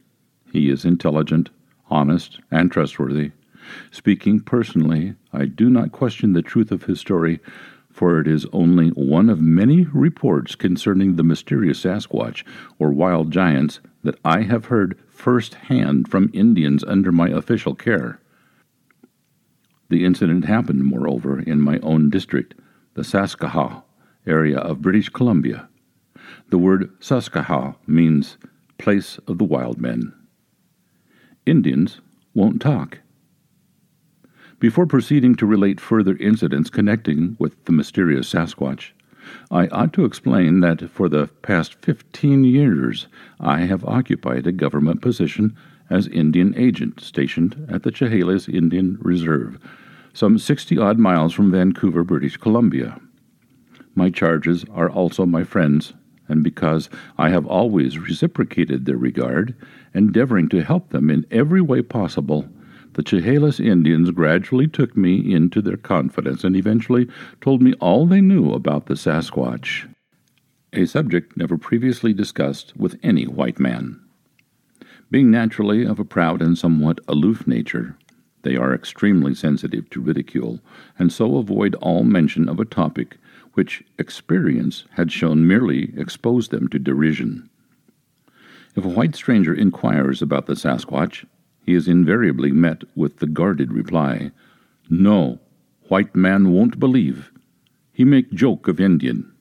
[0.53, 1.51] He is intelligent,
[1.89, 3.31] honest, and trustworthy.
[3.93, 7.39] Speaking personally, I do not question the truth of his story,
[7.93, 12.43] for it is only one of many reports concerning the mysterious Sasquatch
[12.79, 18.19] or wild giants that I have heard first hand from Indians under my official care.
[19.91, 22.55] The incident happened, moreover, in my own district,
[22.95, 23.83] the Saskaha
[24.27, 25.69] area of British Columbia.
[26.49, 28.39] The word Saskaha means
[28.79, 30.15] place of the wild men.
[31.45, 32.01] Indians
[32.35, 33.02] won't talk.
[34.63, 38.93] Before proceeding to relate further incidents connecting with the mysterious Sasquatch,
[39.51, 43.09] I ought to explain that for the past 15 years
[43.41, 45.57] I have occupied a government position
[45.91, 49.59] as Indian agent stationed at the Chehalis Indian Reserve,
[50.15, 53.01] some 60 odd miles from Vancouver, British Columbia.
[53.97, 55.93] My charges are also my friends,
[56.29, 59.57] and because I have always reciprocated their regard,
[59.93, 62.49] endeavoring to help them in every way possible,
[62.95, 67.09] the Chehalis Indians gradually took me into their confidence and eventually
[67.41, 69.89] told me all they knew about the Sasquatch,
[70.73, 74.01] a subject never previously discussed with any white man.
[75.11, 77.97] Being naturally of a proud and somewhat aloof nature,
[78.43, 80.61] they are extremely sensitive to ridicule,
[80.99, 83.19] and so avoid all mention of a topic
[83.55, 87.49] which experience had shown merely exposed them to derision.
[88.75, 91.27] If a white stranger inquires about the Sasquatch,
[91.65, 94.33] he is invariably met with the guarded reply,
[94.91, 95.41] No,
[95.89, 97.31] white man won't believe.
[97.93, 99.33] He make joke of Indian.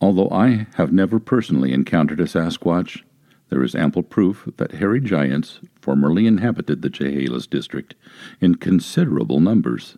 [0.00, 3.02] Although I have never personally encountered a Sasquatch,
[3.48, 7.94] there is ample proof that hairy giants formerly inhabited the Chehalis district
[8.40, 9.96] in considerable numbers.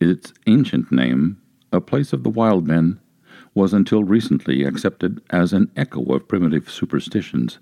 [0.00, 1.40] Its ancient name,
[1.72, 3.00] a place of the wild men,
[3.54, 7.58] was until recently accepted as an echo of primitive superstitions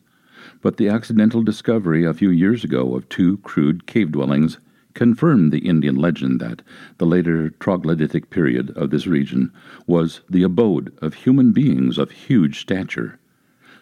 [0.63, 4.59] but the accidental discovery a few years ago of two crude cave dwellings
[4.95, 6.63] confirmed the Indian legend that
[6.99, 9.53] the later troglodytic period of this region
[9.87, 13.19] was the abode of human beings of huge stature.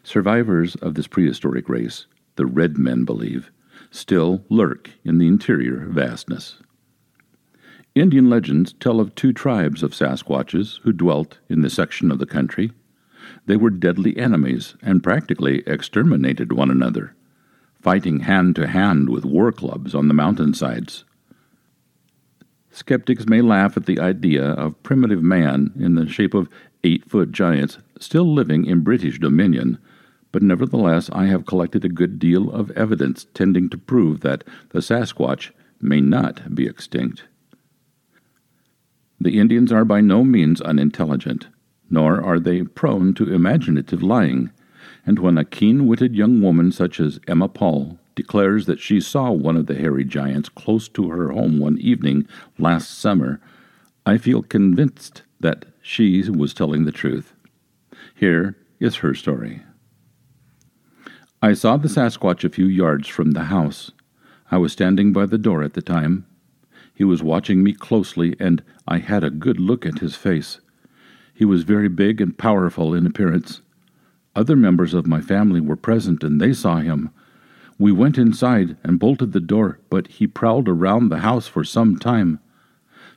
[0.02, 3.50] Survivors of this prehistoric race, the red men believe,
[3.90, 6.58] still lurk in the interior vastness.
[7.94, 12.26] Indian legends tell of two tribes of Sasquatches who dwelt in this section of the
[12.26, 12.70] country
[13.47, 17.15] they were deadly enemies and practically exterminated one another,
[17.81, 21.05] fighting hand to hand with war clubs on the mountainsides.
[22.70, 26.48] Skeptics may laugh at the idea of primitive man in the shape of
[26.84, 29.78] eight foot giants still living in British dominion,
[30.31, 34.81] but nevertheless I have collected a good deal of evidence tending to prove that the
[34.81, 35.50] Sasquatch
[35.81, 37.24] may not be extinct.
[39.20, 41.48] The Indians are by no means unintelligent
[41.91, 44.50] nor are they prone to imaginative lying,
[45.07, 49.31] and when a keen witted young woman such as Emma Paul declares that she saw
[49.31, 52.26] one of the hairy giants close to her home one evening
[52.58, 53.41] last summer,
[54.05, 57.33] I feel convinced that she was telling the truth.
[58.15, 59.62] Here is her story.
[61.41, 63.92] I saw the Sasquatch a few yards from the house.
[64.50, 66.26] I was standing by the door at the time.
[66.92, 70.58] He was watching me closely, and I had a good look at his face.
[71.39, 73.62] He was very big and powerful in appearance.
[74.34, 77.10] Other members of my family were present and they saw him.
[77.78, 81.97] We went inside and bolted the door, but he prowled around the house for some
[81.97, 82.41] time.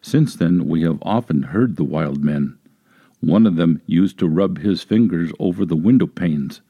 [0.03, 2.59] Since then, we have often heard the wild men.
[3.21, 6.61] One of them used to rub his fingers over the window panes.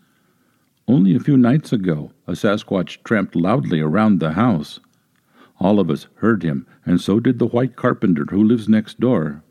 [0.87, 4.79] Only a few nights ago, a Sasquatch tramped loudly around the house.
[5.59, 9.43] All of us heard him, and so did the white carpenter who lives next door.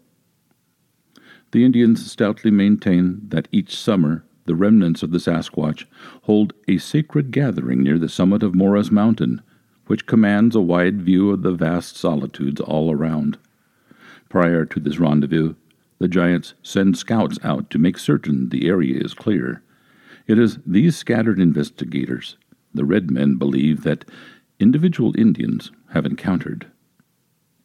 [1.53, 5.85] The Indians stoutly maintain that each summer the remnants of the Sasquatch
[6.23, 9.43] hold a sacred gathering near the summit of Morris Mountain,
[9.87, 13.39] which commands a wide view of the vast solitudes all around.
[14.29, 15.55] Prior to this rendezvous,
[15.99, 19.62] the giants send scouts out to make certain the area is clear.
[20.29, 22.37] It is these scattered investigators,
[22.73, 24.05] the red men believe that
[24.61, 26.70] individual Indians have encountered.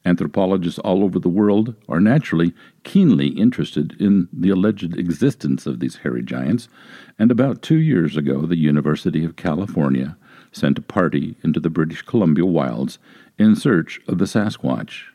[0.06, 2.54] Anthropologists all over the world are naturally
[2.84, 6.70] keenly interested in the alleged existence of these hairy giants,
[7.18, 10.16] and about two years ago the University of California
[10.52, 13.00] sent a party into the British Columbia wilds
[13.40, 15.06] in search of the Sasquatch.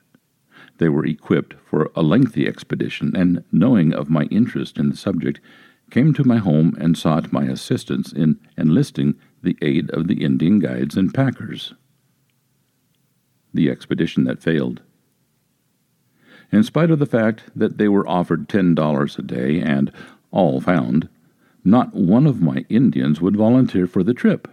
[0.78, 5.40] They were equipped for a lengthy expedition, and knowing of my interest in the subject,
[5.90, 10.58] came to my home and sought my assistance in enlisting the aid of the Indian
[10.58, 11.74] guides and packers
[13.52, 14.82] the expedition that failed.
[16.52, 19.92] In spite of the fact that they were offered $10 a day and
[20.30, 21.08] all found,
[21.64, 24.48] not one of my Indians would volunteer for the trip,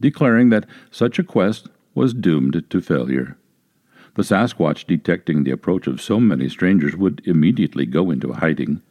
[0.00, 3.36] declaring that such a quest was doomed to failure.
[4.14, 8.82] The Sasquatch, detecting the approach of so many strangers, would immediately go into hiding.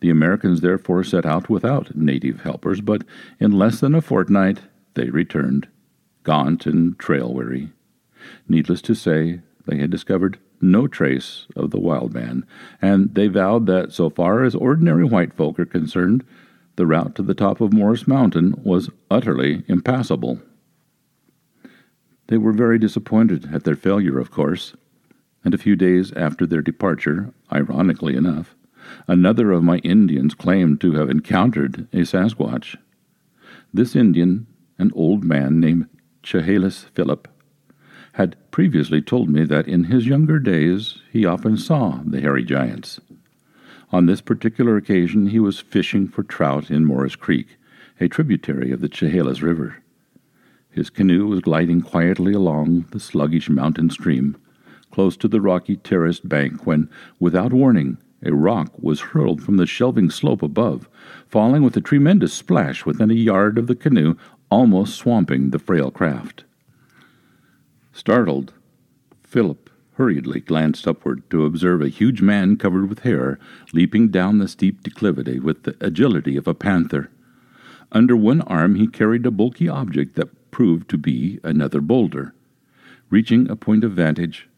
[0.00, 3.02] The Americans therefore set out without native helpers, but
[3.40, 4.60] in less than a fortnight
[4.94, 5.66] they returned,
[6.22, 7.72] gaunt and trail weary.
[8.48, 12.44] Needless to say, they had discovered no trace of the wild man,
[12.82, 16.24] and they vowed that, so far as ordinary white folk are concerned,
[16.76, 20.40] the route to the top of Morris Mountain was utterly impassable.
[22.28, 24.74] They were very disappointed at their failure, of course,
[25.44, 28.54] and a few days after their departure, ironically enough,
[29.06, 32.76] another of my Indians claimed to have encountered a Sasquatch.
[33.72, 34.46] This Indian,
[34.78, 35.88] an old man named
[36.22, 37.28] Chehalis Philip,
[38.18, 42.98] had previously told me that in his younger days he often saw the hairy giants.
[43.92, 47.56] On this particular occasion he was fishing for trout in Morris Creek,
[48.00, 49.84] a tributary of the Chehalis River.
[50.68, 54.36] His canoe was gliding quietly along the sluggish mountain stream,
[54.90, 56.90] close to the rocky terraced bank, when,
[57.20, 60.88] without warning, a rock was hurled from the shelving slope above,
[61.28, 64.16] falling with a tremendous splash within a yard of the canoe,
[64.50, 66.42] almost swamping the frail craft.
[67.98, 68.52] Startled,
[69.24, 73.40] Philip hurriedly glanced upward to observe a huge man covered with hair
[73.72, 77.10] leaping down the steep declivity with the agility of a panther.
[77.90, 82.36] Under one arm he carried a bulky object that proved to be another boulder.
[83.10, 84.48] Reaching a point of vantage,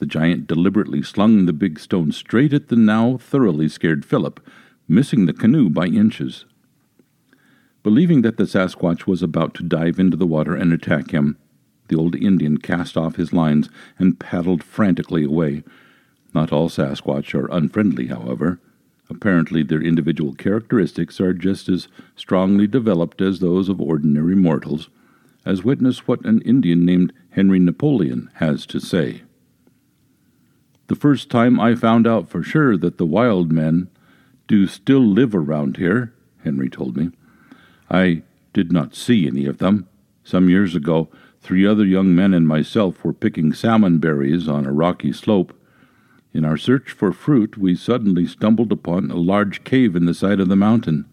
[0.00, 4.44] the giant deliberately slung the big stone straight at the now thoroughly scared Philip,
[4.88, 6.44] missing the canoe by inches.
[7.84, 11.36] Believing that the Sasquatch was about to dive into the water and attack him,
[11.90, 15.62] the old Indian cast off his lines and paddled frantically away.
[16.32, 18.58] Not all Sasquatch are unfriendly, however.
[19.10, 24.88] Apparently, their individual characteristics are just as strongly developed as those of ordinary mortals,
[25.44, 29.22] as witness what an Indian named Henry Napoleon has to say.
[30.86, 33.88] The first time I found out for sure that the wild men
[34.46, 36.12] do still live around here,
[36.44, 37.10] Henry told me,
[37.90, 39.88] I did not see any of them.
[40.24, 41.08] Some years ago,
[41.40, 45.52] Three other young men and myself were picking salmon berries on a rocky slope.
[46.32, 50.38] In our search for fruit, we suddenly stumbled upon a large cave in the side
[50.38, 51.06] of the mountain.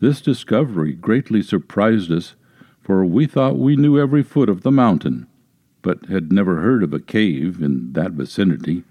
[0.00, 2.34] This discovery greatly surprised us,
[2.80, 5.26] for we thought we knew every foot of the mountain,
[5.82, 8.84] but had never heard of a cave in that vicinity.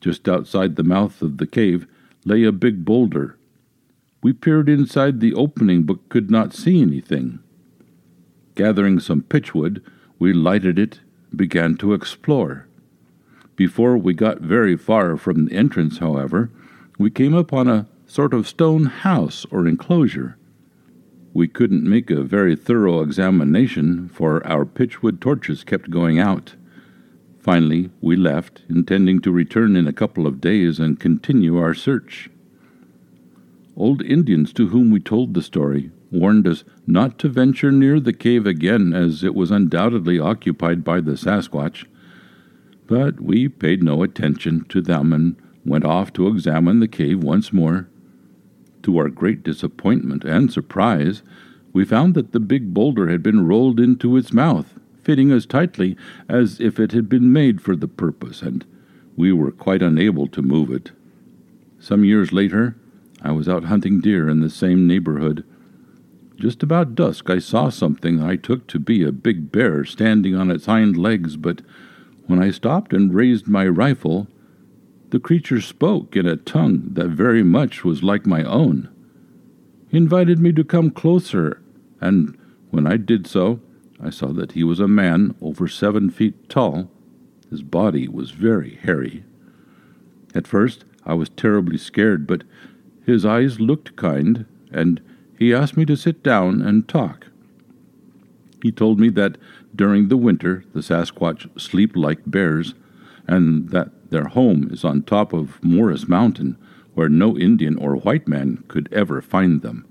[0.00, 1.86] Just outside the mouth of the cave
[2.24, 3.36] lay a big boulder.
[4.22, 7.40] We peered inside the opening but could not see anything.
[8.58, 9.82] Gathering some pitchwood,
[10.18, 10.98] we lighted it
[11.34, 12.66] began to explore.
[13.54, 16.50] Before we got very far from the entrance, however,
[16.98, 20.36] we came upon a sort of stone house or enclosure.
[21.32, 26.56] We couldn't make a very thorough examination, for our pitchwood torches kept going out.
[27.38, 32.28] Finally, we left, intending to return in a couple of days and continue our search.
[33.76, 38.12] Old Indians to whom we told the story warned us not to venture near the
[38.12, 41.86] cave again, as it was undoubtedly occupied by the Sasquatch.
[42.86, 47.52] But we paid no attention to them and went off to examine the cave once
[47.52, 47.88] more.
[48.82, 51.22] To our great disappointment and surprise,
[51.72, 55.96] we found that the big boulder had been rolled into its mouth, fitting as tightly
[56.28, 58.64] as if it had been made for the purpose, and
[59.16, 60.92] we were quite unable to move it.
[61.78, 62.76] Some years later,
[63.20, 65.44] I was out hunting deer in the same neighborhood
[66.38, 70.50] just about dusk, I saw something I took to be a big bear standing on
[70.50, 71.62] its hind legs, but
[72.26, 74.28] when I stopped and raised my rifle,
[75.10, 78.88] the creature spoke in a tongue that very much was like my own.
[79.88, 81.60] He invited me to come closer,
[82.00, 82.38] and
[82.70, 83.60] when I did so,
[84.00, 86.90] I saw that he was a man over seven feet tall.
[87.50, 89.24] His body was very hairy.
[90.34, 92.44] At first, I was terribly scared, but
[93.04, 95.00] his eyes looked kind, and
[95.38, 97.28] he asked me to sit down and talk.
[98.62, 99.38] He told me that
[99.74, 102.74] during the winter the Sasquatch sleep like bears
[103.26, 106.56] and that their home is on top of Morris Mountain,
[106.94, 109.86] where no Indian or white man could ever find them.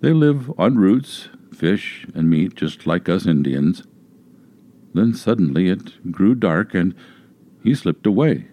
[0.00, 3.84] They live on roots, fish, and meat just like us Indians.
[4.94, 6.94] Then suddenly it grew dark and
[7.62, 8.48] he slipped away.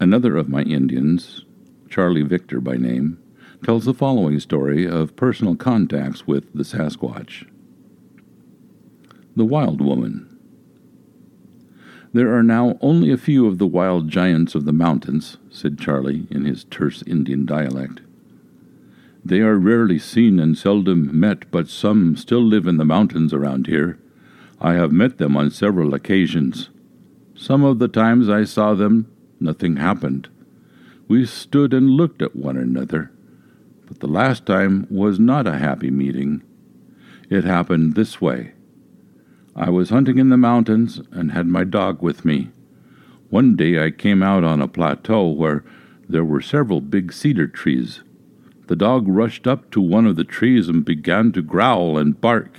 [0.00, 1.44] Another of my Indians,
[1.90, 3.18] Charlie Victor by name,
[3.64, 7.46] tells the following story of personal contacts with the Sasquatch.
[9.36, 10.24] The Wild Woman.
[12.12, 16.26] There are now only a few of the wild giants of the mountains, said Charlie
[16.30, 18.00] in his terse Indian dialect.
[19.24, 23.66] They are rarely seen and seldom met, but some still live in the mountains around
[23.66, 23.98] here.
[24.60, 26.70] I have met them on several occasions.
[27.34, 29.06] Some of the times I saw them,
[29.38, 30.28] nothing happened.
[31.08, 33.12] We stood and looked at one another.
[33.88, 36.42] But the last time was not a happy meeting.
[37.30, 38.52] It happened this way.
[39.56, 42.50] I was hunting in the mountains and had my dog with me.
[43.30, 45.64] One day I came out on a plateau where
[46.08, 48.02] there were several big cedar trees.
[48.68, 52.58] The dog rushed up to one of the trees and began to growl and bark.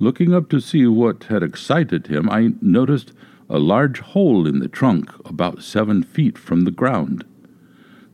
[0.00, 3.12] Looking up to see what had excited him, I noticed
[3.48, 7.24] a large hole in the trunk about seven feet from the ground.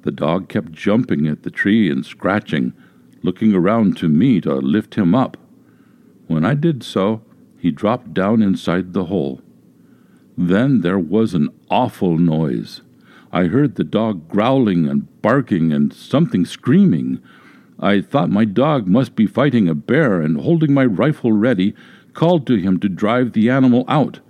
[0.04, 2.74] The dog kept jumping at the tree and scratching,
[3.22, 5.38] looking around to me to lift him up.
[6.26, 7.22] When I did so,
[7.58, 9.40] he dropped down inside the hole.
[10.36, 12.82] Then there was an awful noise.
[13.32, 17.22] I heard the dog growling and barking and something screaming.
[17.80, 21.74] I thought my dog must be fighting a bear, and holding my rifle ready,
[22.12, 24.20] called to him to drive the animal out.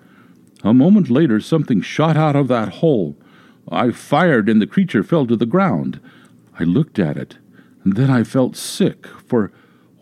[0.63, 3.17] A moment later, something shot out of that hole.
[3.71, 6.01] I fired, and the creature fell to the ground.
[6.59, 7.39] I looked at it,
[7.83, 9.53] and then I felt sick, for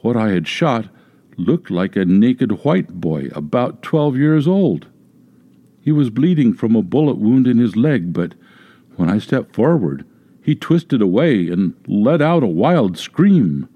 [0.00, 0.89] what I had shot
[1.36, 4.86] looked like a naked white boy about twelve years old.
[5.81, 8.34] He was bleeding from a bullet wound in his leg, but
[8.97, 10.05] when I stepped forward,
[10.42, 13.68] he twisted away and let out a wild scream.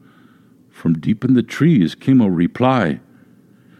[0.68, 3.00] From deep in the trees came a reply.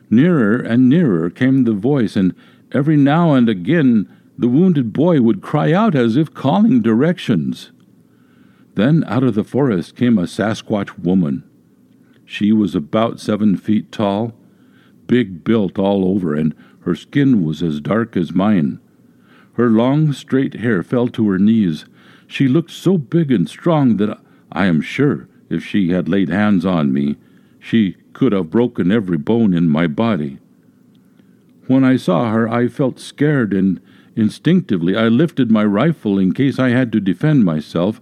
[0.09, 2.35] Nearer and nearer came the voice, and
[2.73, 7.73] every now and again the wounded boy would cry out as if calling directions.
[8.75, 11.45] Then out of the forest came a Sasquatch woman.
[12.25, 14.35] She was about seven feet tall,
[15.07, 18.81] big built all over, and her skin was as dark as mine.
[19.55, 21.87] Her long, straight hair fell to her knees.
[22.27, 24.19] She looked so big and strong that
[24.53, 27.17] I am sure if she had laid hands on me,
[27.59, 30.39] she could have broken every bone in my body.
[31.67, 33.81] When I saw her, I felt scared, and
[34.17, 38.01] instinctively I lifted my rifle in case I had to defend myself.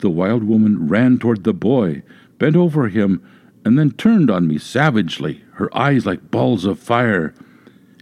[0.00, 2.02] The wild woman ran toward the boy,
[2.38, 3.22] bent over him,
[3.64, 7.34] and then turned on me savagely, her eyes like balls of fire.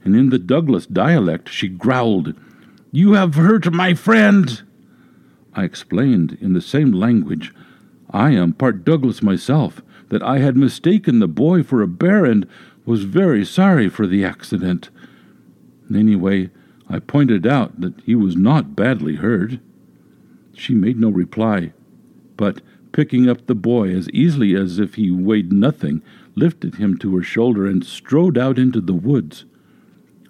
[0.04, 2.34] And in the Douglas dialect, she growled,
[2.92, 4.62] You have hurt my friend!
[5.54, 7.52] I explained in the same language,
[8.10, 12.46] I am part Douglas myself, that I had mistaken the boy for a bear and
[12.84, 14.90] was very sorry for the accident.
[15.92, 16.50] Anyway,
[16.88, 19.58] I pointed out that he was not badly hurt.
[20.54, 21.72] She made no reply,
[22.36, 22.60] but
[22.92, 26.02] picking up the boy as easily as if he weighed nothing,
[26.34, 29.44] lifted him to her shoulder, and strode out into the woods.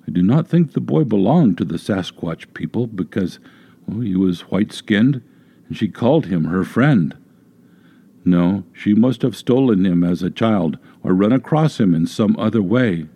[0.06, 3.38] I do not think the boy belonged to the Sasquatch people because
[3.86, 5.22] well, he was white skinned,
[5.68, 7.16] and she called him her friend.
[8.24, 12.36] No, she must have stolen him as a child or run across him in some
[12.38, 13.06] other way.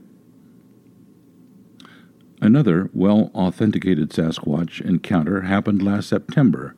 [2.41, 6.77] Another well authenticated Sasquatch encounter happened last September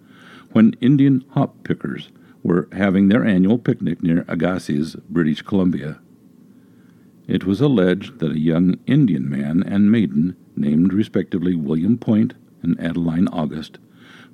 [0.52, 2.10] when Indian hop pickers
[2.42, 6.00] were having their annual picnic near Agassiz, British Columbia.
[7.28, 12.80] It was alleged that a young Indian man and maiden, named respectively William Point and
[12.80, 13.78] Adeline August,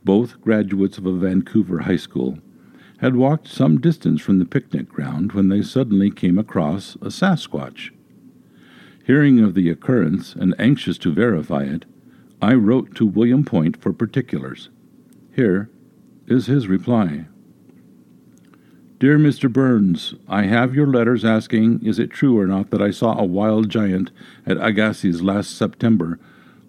[0.05, 2.39] both graduates of a Vancouver high school,
[2.99, 7.91] had walked some distance from the picnic ground when they suddenly came across a Sasquatch.
[9.07, 11.85] Hearing of the occurrence and anxious to verify it,
[12.43, 14.69] I wrote to William Point for particulars.
[15.33, 15.71] Here
[16.27, 17.27] is his reply.
[18.99, 19.53] Dear Mr.
[19.53, 23.25] Burns, I have your letters asking is it true or not that I saw a
[23.25, 24.11] wild giant
[24.45, 26.19] at Agassiz last September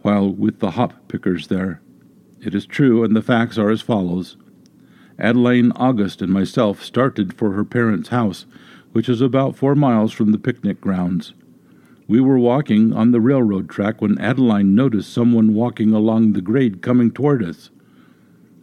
[0.04, 1.82] while with the hop pickers there.
[2.40, 4.38] It is true, and the facts are as follows.
[5.18, 8.46] Adeline August and myself started for her parents' house,
[8.92, 11.34] which is about four miles from the picnic grounds.
[12.08, 16.82] We were walking on the railroad track when Adeline noticed someone walking along the grade
[16.82, 17.70] coming toward us.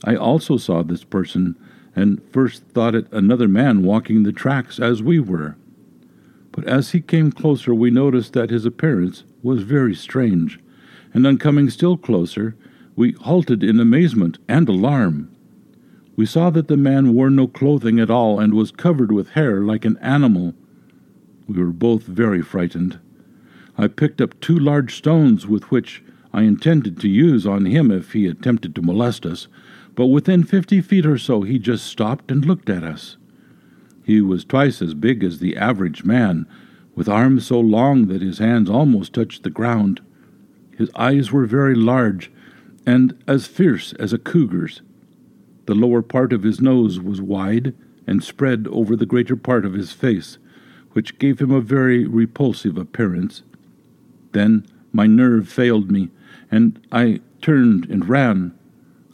[0.05, 1.57] I also saw this person
[1.95, 5.57] and first thought it another man walking the tracks as we were.
[6.55, 10.61] but as he came closer, we noticed that his appearance was very strange,
[11.13, 12.55] and on coming still closer,
[12.95, 15.29] we halted in amazement and alarm.
[16.15, 19.63] We saw that the man wore no clothing at all and was covered with hair
[19.63, 20.55] like an animal.
[21.49, 23.01] We were both very frightened.
[23.77, 28.13] I picked up two large stones with which I intended to use on him if
[28.13, 29.49] he attempted to molest us,
[29.95, 33.17] but within fifty feet or so he just stopped and looked at us.
[34.05, 36.47] He was twice as big as the average man,
[36.95, 40.01] with arms so long that his hands almost touched the ground.
[40.77, 42.31] His eyes were very large
[42.87, 44.83] and as fierce as a cougar's.
[45.67, 47.75] The lower part of his nose was wide
[48.07, 50.39] and spread over the greater part of his face,
[50.93, 53.43] which gave him a very repulsive appearance.
[54.35, 56.11] Then my nerve failed me,
[56.51, 58.53] and I turned and ran.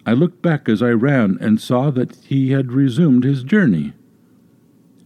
[0.05, 3.93] I looked back as I ran and saw that he had resumed his journey.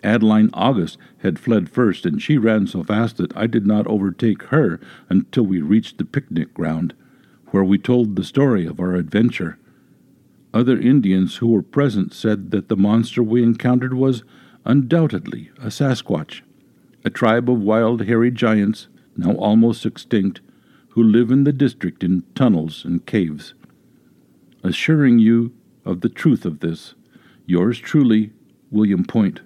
[0.03, 4.45] Adeline August had fled first, and she ran so fast that I did not overtake
[4.45, 4.79] her
[5.09, 6.95] until we reached the picnic ground,
[7.49, 9.59] where we told the story of our adventure.
[10.53, 14.23] Other Indians who were present said that the monster we encountered was
[14.65, 16.43] undoubtedly a Sasquatch,
[17.05, 18.87] a tribe of wild hairy giants,
[19.17, 20.41] now almost extinct,
[20.91, 23.55] who live in the district in tunnels and caves.
[24.63, 25.53] Assuring you
[25.85, 26.95] of the truth of this,
[27.47, 28.33] yours truly,
[28.71, 29.41] William Point.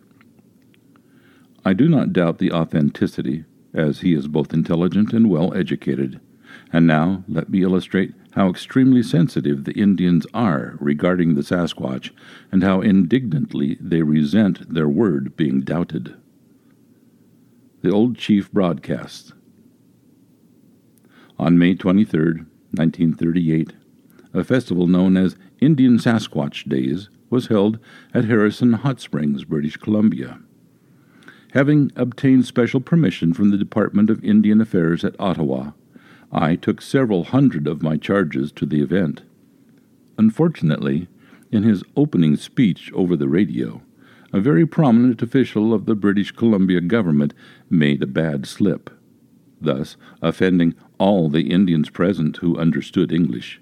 [1.65, 6.21] I do not doubt the authenticity, as he is both intelligent and well educated.
[6.73, 12.11] And now let me illustrate how extremely sensitive the Indians are regarding the Sasquatch,
[12.53, 16.15] and how indignantly they resent their word being doubted.
[17.83, 19.33] The old chief broadcasts.
[21.39, 22.21] On May 23,
[22.73, 23.73] 1938,
[24.35, 27.79] a festival known as Indian Sasquatch Days was held
[28.13, 30.41] at Harrison Hot Springs, British Columbia
[31.53, 35.73] having obtained special permission from the Department of Indian Affairs at Ottawa,
[36.31, 39.23] I took several hundred of my charges to the event.
[40.19, 41.09] Unfortunately,
[41.51, 43.81] in his opening speech over the radio,
[44.33, 47.33] a very prominent official of the British Columbia government
[47.71, 48.91] made a bad slip,
[49.59, 53.61] thus offending all the Indians present who understood English.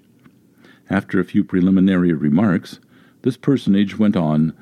[0.89, 2.79] After a few preliminary remarks,
[3.21, 4.53] this personage went on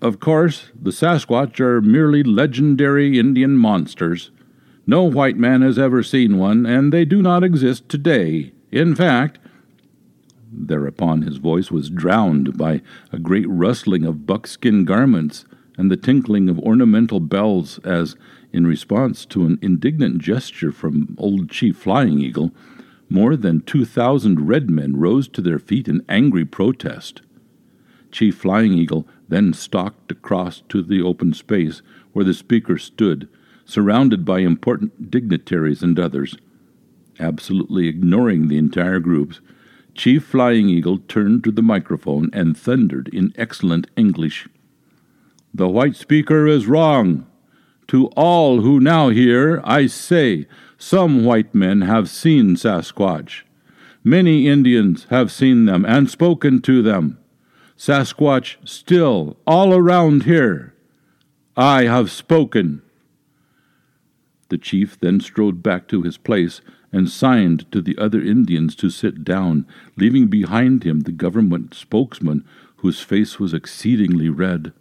[0.00, 4.30] of course, the Sasquatch are merely legendary Indian monsters.
[4.86, 8.52] No white man has ever seen one, and they do not exist today.
[8.70, 9.40] In fact,
[10.50, 12.80] Thereupon his voice was drowned by
[13.12, 15.44] a great rustling of buckskin garments
[15.76, 18.16] and the tinkling of ornamental bells as,
[18.52, 22.52] in response to an indignant gesture from old Chief Flying Eagle,
[23.08, 27.22] more than two thousand red men rose to their feet in angry protest.
[28.10, 33.28] Chief Flying Eagle then stalked across to the open space where the speaker stood,
[33.64, 36.36] surrounded by important dignitaries and others.
[37.20, 39.40] Absolutely ignoring the entire groups,
[39.94, 44.48] Chief Flying Eagle turned to the microphone and thundered in excellent English.
[45.52, 47.26] The white speaker is wrong.
[47.88, 53.44] To all who now hear, I say, some white men have seen Sasquatch.
[54.04, 57.18] Many Indians have seen them and spoken to them.
[57.76, 60.74] Sasquatch still all around here.
[61.56, 62.82] I have spoken.
[64.50, 66.60] The chief then strode back to his place
[66.92, 72.44] and signed to the other Indians to sit down, leaving behind him the government spokesman,
[72.76, 74.72] whose face was exceedingly red.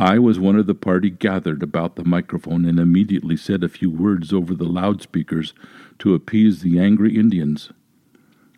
[0.00, 3.90] I was one of the party gathered about the microphone and immediately said a few
[3.90, 5.52] words over the loudspeakers
[5.98, 7.70] to appease the angry Indians.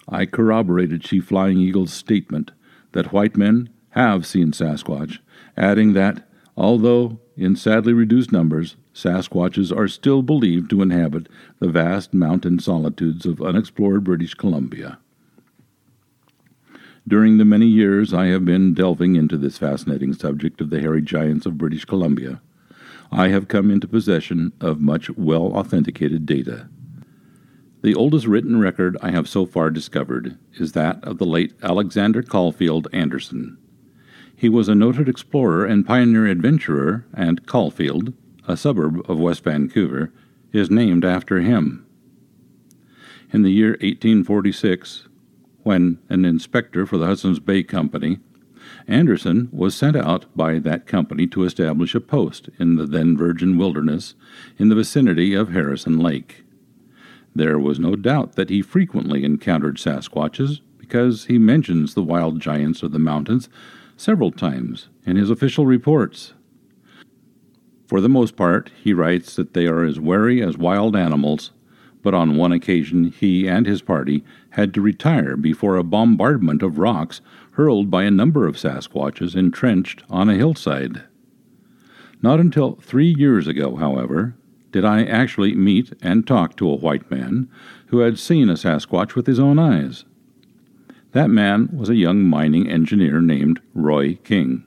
[0.08, 2.52] I corroborated Chief Flying Eagle's statement
[2.92, 5.18] that white men have seen Sasquatch,
[5.56, 12.14] adding that, although in sadly reduced numbers, Sasquatches are still believed to inhabit the vast
[12.14, 15.00] mountain solitudes of unexplored British Columbia.
[17.06, 21.02] During the many years I have been delving into this fascinating subject of the hairy
[21.02, 22.40] giants of British Columbia,
[23.10, 26.68] I have come into possession of much well authenticated data
[27.82, 32.22] the oldest written record I have so far discovered is that of the late Alexander
[32.22, 33.58] Caulfield Anderson.
[34.34, 38.12] He was a noted explorer and pioneer adventurer, and Caulfield,
[38.46, 40.12] a suburb of West Vancouver,
[40.52, 41.84] is named after him.
[43.32, 45.08] In the year 1846,
[45.62, 48.18] when an inspector for the Hudson's Bay Company,
[48.86, 53.58] Anderson was sent out by that company to establish a post in the then virgin
[53.58, 54.14] wilderness
[54.58, 56.44] in the vicinity of Harrison Lake.
[57.34, 60.60] There was no doubt that he frequently encountered Sasquatches,
[60.92, 63.48] because he mentions the wild giants of the mountains
[63.96, 66.34] several times in his official reports.
[67.86, 71.52] For the most part, he writes that they are as wary as wild animals,
[72.02, 76.78] but on one occasion he and his party had to retire before a bombardment of
[76.78, 77.20] rocks
[77.52, 81.02] hurled by a number of Sasquatches entrenched on a hillside.
[82.22, 84.34] Not until three years ago, however,
[84.70, 87.48] did I actually meet and talk to a white man
[87.86, 90.04] who had seen a Sasquatch with his own eyes.
[91.12, 94.64] That man was a young mining engineer named Roy King.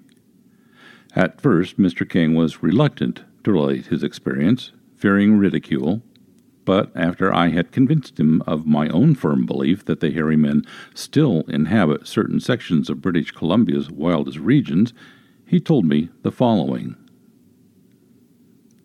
[1.15, 2.07] At first, Mr.
[2.07, 6.03] King was reluctant to relate his experience, fearing ridicule,
[6.65, 10.63] but after I had convinced him of my own firm belief that the hairy men
[10.93, 14.93] still inhabit certain sections of British Columbia's wildest regions,
[15.45, 16.95] he told me the following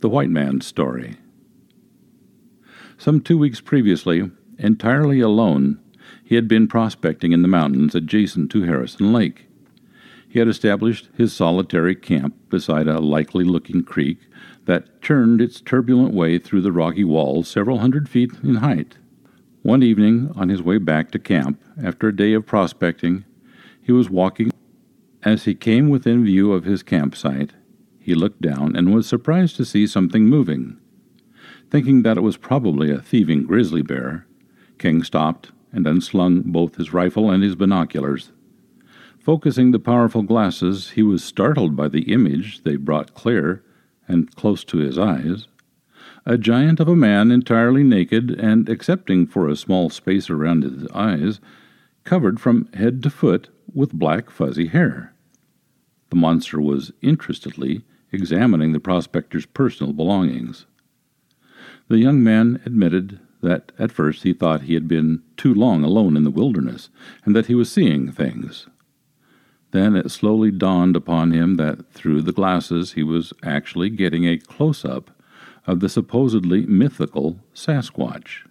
[0.00, 1.16] The White Man's Story.
[2.98, 5.80] Some two weeks previously, entirely alone,
[6.22, 9.46] he had been prospecting in the mountains adjacent to Harrison Lake.
[10.28, 14.18] He had established his solitary camp beside a likely looking creek
[14.66, 18.98] that churned its turbulent way through the rocky walls several hundred feet in height.
[19.62, 23.24] One evening, on his way back to camp after a day of prospecting,
[23.80, 24.50] he was walking.
[25.22, 27.52] As he came within view of his campsite,
[27.98, 30.78] he looked down and was surprised to see something moving.
[31.70, 34.26] Thinking that it was probably a thieving grizzly bear,
[34.78, 38.32] King stopped and unslung both his rifle and his binoculars.
[39.18, 43.62] Focusing the powerful glasses, he was startled by the image they brought clear
[44.10, 45.46] and close to his eyes.
[46.26, 50.86] A giant of a man, entirely naked and excepting for a small space around his
[50.92, 51.40] eyes,
[52.04, 55.12] covered from head to foot with black fuzzy hair.
[56.10, 57.82] The monster was interestedly
[58.12, 60.66] examining the prospector's personal belongings.
[61.88, 66.16] The young man admitted that at first he thought he had been too long alone
[66.16, 66.90] in the wilderness,
[67.24, 68.66] and that he was seeing things.
[69.72, 74.38] Then it slowly dawned upon him that through the glasses he was actually getting a
[74.38, 75.10] close up
[75.66, 78.46] of the supposedly mythical Sasquatch.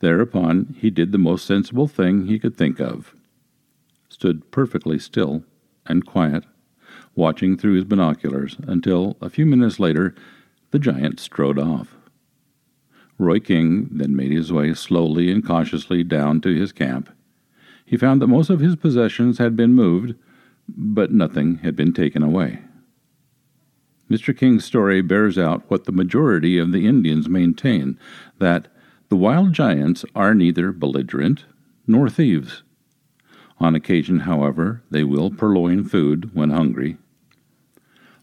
[0.00, 3.14] Thereupon he did the most sensible thing he could think of
[4.14, 5.44] stood perfectly still
[5.86, 6.44] and quiet,
[7.14, 10.14] watching through his binoculars until, a few minutes later,
[10.70, 11.96] the giant strode off.
[13.18, 17.10] Roy King then made his way slowly and cautiously down to his camp.
[17.84, 20.14] He found that most of his possessions had been moved,
[20.68, 22.60] but nothing had been taken away.
[24.10, 24.36] Mr.
[24.36, 27.98] King's story bears out what the majority of the Indians maintain
[28.38, 28.68] that
[29.08, 31.44] the wild giants are neither belligerent
[31.86, 32.62] nor thieves.
[33.58, 36.96] On occasion, however, they will purloin food when hungry.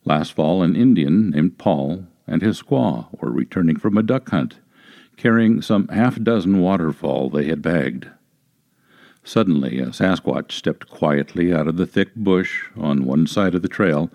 [0.04, 4.60] Last fall, an Indian named Paul and his squaw were returning from a duck hunt,
[5.18, 8.08] carrying some half dozen waterfowl they had bagged.
[9.24, 13.68] Suddenly, a Sasquatch stepped quietly out of the thick bush on one side of the
[13.68, 14.12] trail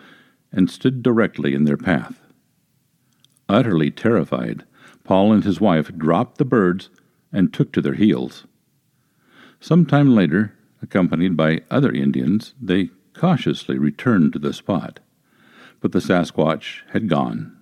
[0.53, 2.21] and stood directly in their path.
[3.49, 4.65] Utterly terrified,
[5.05, 6.91] Paul and his wife dropped the birds
[7.33, 8.47] and took to their heels.
[9.61, 15.01] Some time later, accompanied by other Indians, they cautiously returned to the spot.
[15.81, 17.57] But the Sasquatch had gone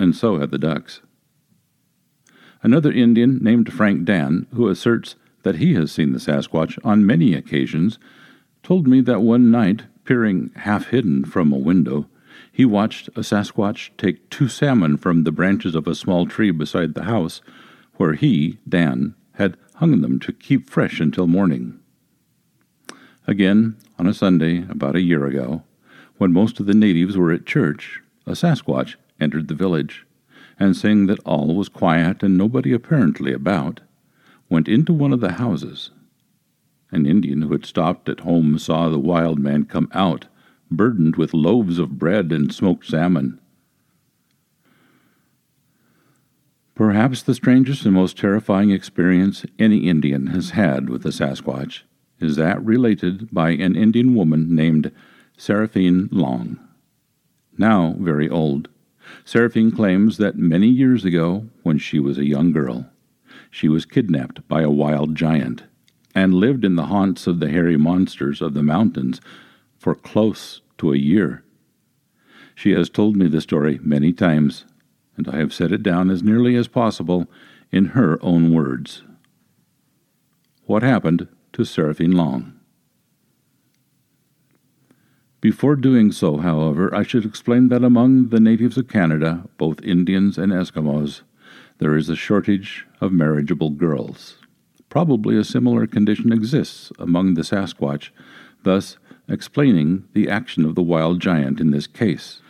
[0.00, 1.02] and so had the ducks.
[2.62, 7.34] Another Indian named Frank Dan, who asserts that he has seen the Sasquatch on many
[7.34, 7.98] occasions,
[8.62, 12.06] told me that one night, peering half hidden from a window,
[12.52, 16.94] he watched a Sasquatch take two salmon from the branches of a small tree beside
[16.94, 17.40] the house,
[17.96, 21.78] where he, Dan, had hung them to keep fresh until morning.
[23.26, 25.62] Again, on a Sunday about a year ago,
[26.18, 30.06] when most of the natives were at church, a Sasquatch entered the village,
[30.58, 33.80] and seeing that all was quiet and nobody apparently about,
[34.50, 35.90] went into one of the houses.
[36.90, 40.26] An Indian who had stopped at home saw the wild man come out,
[40.70, 43.40] burdened with loaves of bread and smoked salmon.
[46.74, 51.82] Perhaps the strangest and most terrifying experience any Indian has had with the Sasquatch
[52.18, 54.90] is that related by an Indian woman named
[55.36, 56.58] Seraphine Long.
[57.56, 58.68] Now very old,
[59.24, 62.89] Seraphine claims that many years ago, when she was a young girl,
[63.50, 65.64] she was kidnapped by a wild giant
[66.14, 69.20] and lived in the haunts of the hairy monsters of the mountains
[69.78, 71.42] for close to a year.
[72.54, 74.64] She has told me the story many times,
[75.16, 77.26] and I have set it down as nearly as possible
[77.72, 79.02] in her own words.
[80.66, 82.54] What happened to Seraphine Long?
[85.40, 90.36] Before doing so, however, I should explain that among the natives of Canada, both Indians
[90.36, 91.22] and Eskimos,
[91.80, 94.36] there is a shortage of marriageable girls.
[94.90, 98.10] Probably a similar condition exists among the Sasquatch,
[98.64, 102.42] thus explaining the action of the wild giant in this case.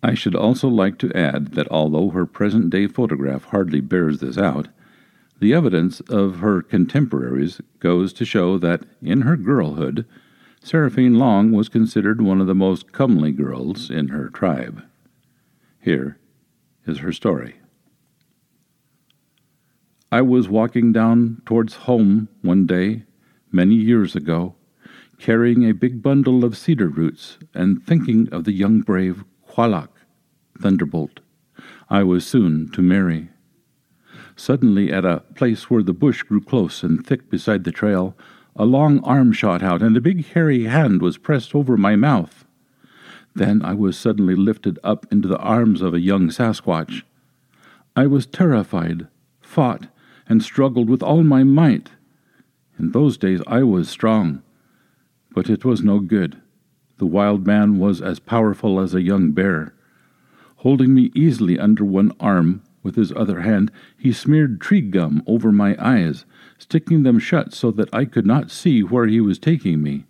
[0.00, 4.38] I should also like to add that although her present day photograph hardly bears this
[4.38, 4.68] out,
[5.40, 10.06] the evidence of her contemporaries goes to show that, in her girlhood,
[10.62, 14.84] Seraphine Long was considered one of the most comely girls in her tribe.
[15.80, 16.18] Here
[16.86, 17.57] is her story.
[20.10, 23.02] I was walking down towards home one day,
[23.52, 24.54] many years ago,
[25.18, 29.90] carrying a big bundle of cedar roots and thinking of the young brave Qualak,
[30.58, 31.20] Thunderbolt,
[31.90, 33.28] I was soon to marry.
[34.34, 38.16] Suddenly, at a place where the bush grew close and thick beside the trail,
[38.56, 42.46] a long arm shot out, and a big hairy hand was pressed over my mouth.
[43.34, 47.02] Then I was suddenly lifted up into the arms of a young Sasquatch.
[47.94, 49.08] I was terrified,
[49.42, 49.88] fought,
[50.28, 51.90] and struggled with all my might.
[52.78, 54.42] In those days I was strong,
[55.30, 56.40] but it was no good.
[56.98, 59.74] The wild man was as powerful as a young bear.
[60.56, 65.52] Holding me easily under one arm, with his other hand, he smeared tree gum over
[65.52, 66.24] my eyes,
[66.58, 70.06] sticking them shut so that I could not see where he was taking me.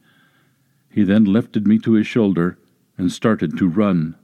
[0.90, 2.58] He then lifted me to his shoulder
[2.97, 4.16] and started to run.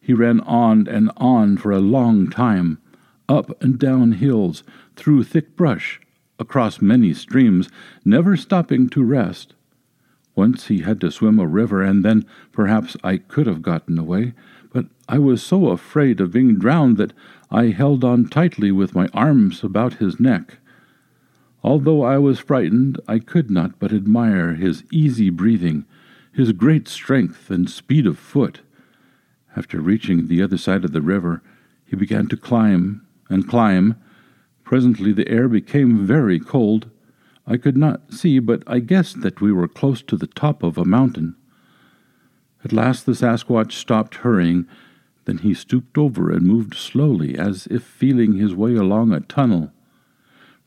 [0.00, 2.78] He ran on and on for a long time,
[3.30, 4.64] up and down hills,
[4.96, 6.00] through thick brush,
[6.40, 7.68] across many streams,
[8.04, 9.54] never stopping to rest.
[10.34, 14.34] Once he had to swim a river, and then perhaps I could have gotten away,
[14.72, 17.12] but I was so afraid of being drowned that
[17.50, 20.58] I held on tightly with my arms about his neck.
[21.62, 25.84] Although I was frightened, I could not but admire his easy breathing,
[26.32, 28.62] his great strength and speed of foot.
[29.56, 31.42] After reaching the other side of the river,
[31.84, 33.96] he began to climb and climb.
[34.64, 36.90] Presently the air became very cold.
[37.46, 40.76] I could not see, but I guessed that we were close to the top of
[40.76, 41.36] a mountain.
[42.62, 44.66] At last the Sasquatch stopped hurrying
[45.30, 49.70] then he stooped over and moved slowly, as if feeling his way along a tunnel.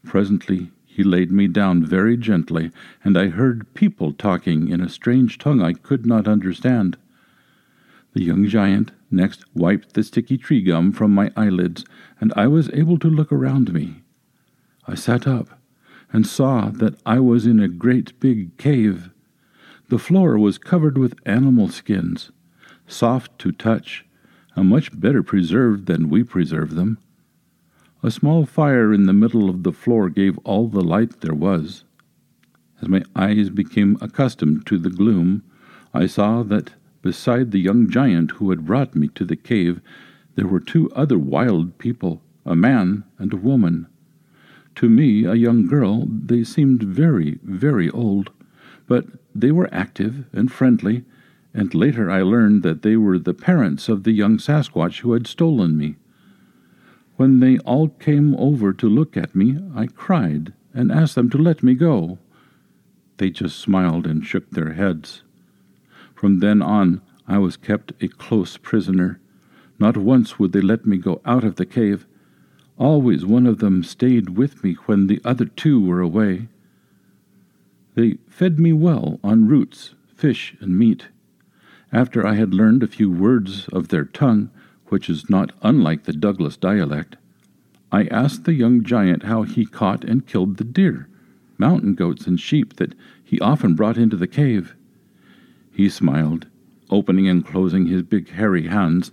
[0.05, 2.71] Presently he laid me down very gently,
[3.03, 6.97] and I heard people talking in a strange tongue I could not understand.
[8.13, 11.83] The young giant next wiped the sticky tree gum from my eyelids,
[12.19, 14.03] and I was able to look around me.
[14.87, 15.59] I sat up
[16.11, 19.09] and saw that I was in a great big cave.
[19.89, 22.31] The floor was covered with animal skins,
[22.87, 24.05] soft to touch
[24.55, 26.99] and much better preserved than we preserve them.
[28.03, 31.83] A small fire in the middle of the floor gave all the light there was.
[32.81, 35.43] As my eyes became accustomed to the gloom,
[35.93, 39.79] I saw that beside the young giant who had brought me to the cave,
[40.33, 43.85] there were two other wild people, a man and a woman.
[44.77, 48.31] To me, a young girl, they seemed very, very old,
[48.87, 51.05] but they were active and friendly
[51.53, 55.27] and later I learned that they were the parents of the young Sasquatch who had
[55.27, 55.95] stolen me.
[57.15, 61.37] When they all came over to look at me, I cried and asked them to
[61.37, 62.17] let me go.
[63.17, 65.22] They just smiled and shook their heads.
[66.23, 69.19] From then on, I was kept a close prisoner.
[69.77, 72.07] Not once would they let me go out of the cave.
[72.77, 76.47] Always one of them stayed with me when the other two were away.
[77.95, 81.07] They fed me well on roots, fish, and meat.
[81.91, 84.49] After I had learned a few words of their tongue,
[84.87, 87.17] which is not unlike the Douglas dialect,
[87.91, 91.09] I asked the young giant how he caught and killed the deer,
[91.57, 94.73] mountain goats, and sheep that he often brought into the cave.
[95.73, 96.47] He smiled,
[96.89, 99.11] opening and closing his big hairy hands.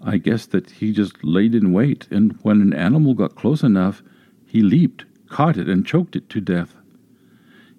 [0.00, 4.02] I guessed that he just laid in wait, and when an animal got close enough,
[4.46, 6.76] he leaped, caught it, and choked it to death.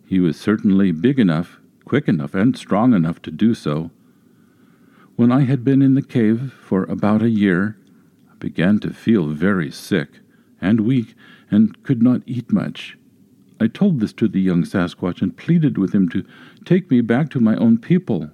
[0.06, 3.92] He was certainly big enough, quick enough, and strong enough to do so.
[5.16, 7.78] When I had been in the cave for about a year,
[8.30, 10.20] I began to feel very sick
[10.60, 11.16] and weak
[11.50, 12.98] and could not eat much.
[13.60, 16.26] I told this to the young Sasquatch and pleaded with him to
[16.66, 18.30] take me back to my own people.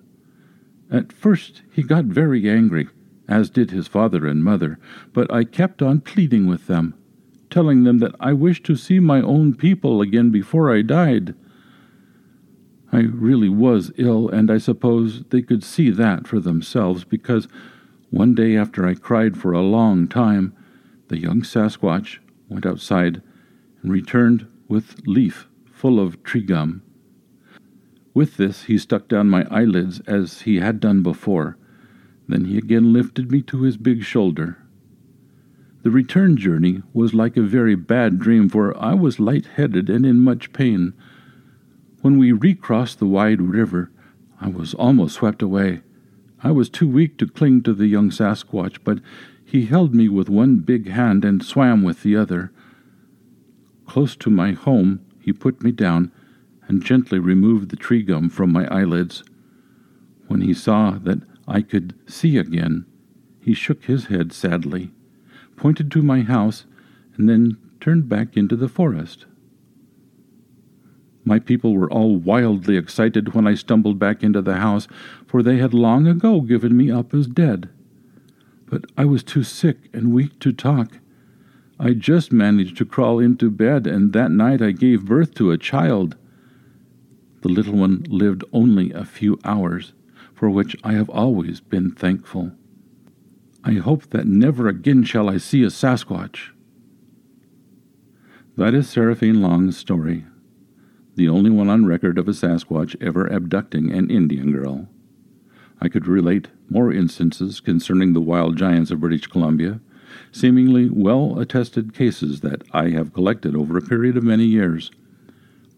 [0.89, 2.87] At first he got very angry,
[3.27, 4.79] as did his father and mother,
[5.13, 6.93] but I kept on pleading with them,
[7.49, 11.35] telling them that I wished to see my own people again before I died.
[12.91, 17.47] I really was ill, and I suppose they could see that for themselves because
[18.09, 20.55] one day after I cried for a long time,
[21.09, 23.21] the young Sasquatch went outside
[23.81, 26.81] and returned with leaf full of tree gum.
[28.17, 31.55] With this, he stuck down my eyelids as he had done before.
[32.27, 34.57] Then he again lifted me to his big shoulder.
[35.83, 40.19] The return journey was like a very bad dream, for I was light-headed and in
[40.19, 40.93] much pain.
[42.01, 43.91] When we recrossed the wide river,
[44.41, 45.81] I was almost swept away.
[46.41, 48.97] I was too weak to cling to the young Sasquatch, but
[49.45, 52.51] he held me with one big hand and swam with the other.
[53.85, 56.11] Close to my home, he put me down
[56.67, 59.23] and gently removed the tree gum from my eyelids.
[60.27, 62.85] When he saw that I could see again,
[63.39, 64.91] he shook his head sadly,
[65.55, 66.65] pointed to my house,
[67.15, 69.25] and then turned back into the forest.
[71.23, 74.87] My people were all wildly excited when I stumbled back into the house,
[75.25, 77.69] for they had long ago given me up as dead.
[78.65, 80.99] But I was too sick and weak to talk.
[81.79, 85.57] I just managed to crawl into bed, and that night I gave birth to a
[85.57, 86.15] child.
[87.41, 89.93] The little one lived only a few hours,
[90.33, 92.51] for which I have always been thankful.
[93.63, 96.51] I hope that never again shall I see a Sasquatch.
[98.55, 100.25] That is Seraphine Long's story
[101.17, 104.87] the only one on record of a Sasquatch ever abducting an Indian girl.
[105.81, 109.81] I could relate more instances concerning the wild giants of British Columbia,
[110.31, 114.91] seemingly well attested cases that I have collected over a period of many years.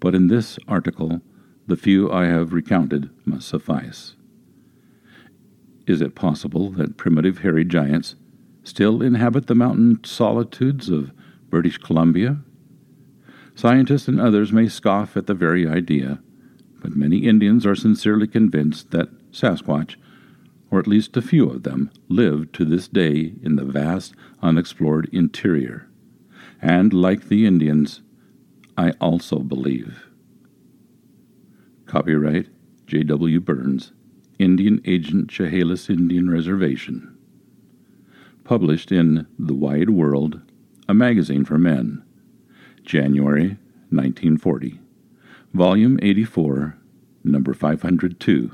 [0.02, 1.22] But in this article,
[1.70, 4.16] the few I have recounted must suffice.
[5.88, 8.16] Is it possible that primitive hairy giants
[8.64, 11.12] still inhabit the mountain solitudes of
[11.50, 12.40] British Columbia
[13.60, 16.22] Scientists and others may scoff at the very idea,
[16.82, 19.98] but many Indians are sincerely convinced that Sasquatch,
[20.72, 25.10] or at least a few of them, live to this day in the vast, unexplored
[25.12, 25.90] interior.
[26.62, 28.00] And like the Indians,
[28.78, 30.09] I also believe.
[31.90, 32.46] Copyright
[32.86, 33.40] J.W.
[33.40, 33.94] Burns,
[34.38, 37.18] Indian Agent Chehalis Indian Reservation.
[38.44, 40.40] Published in The Wide World,
[40.88, 42.04] a magazine for men.
[42.84, 43.58] January
[43.90, 44.80] 1940.
[45.56, 46.78] Volume 84,
[47.24, 48.52] number 502.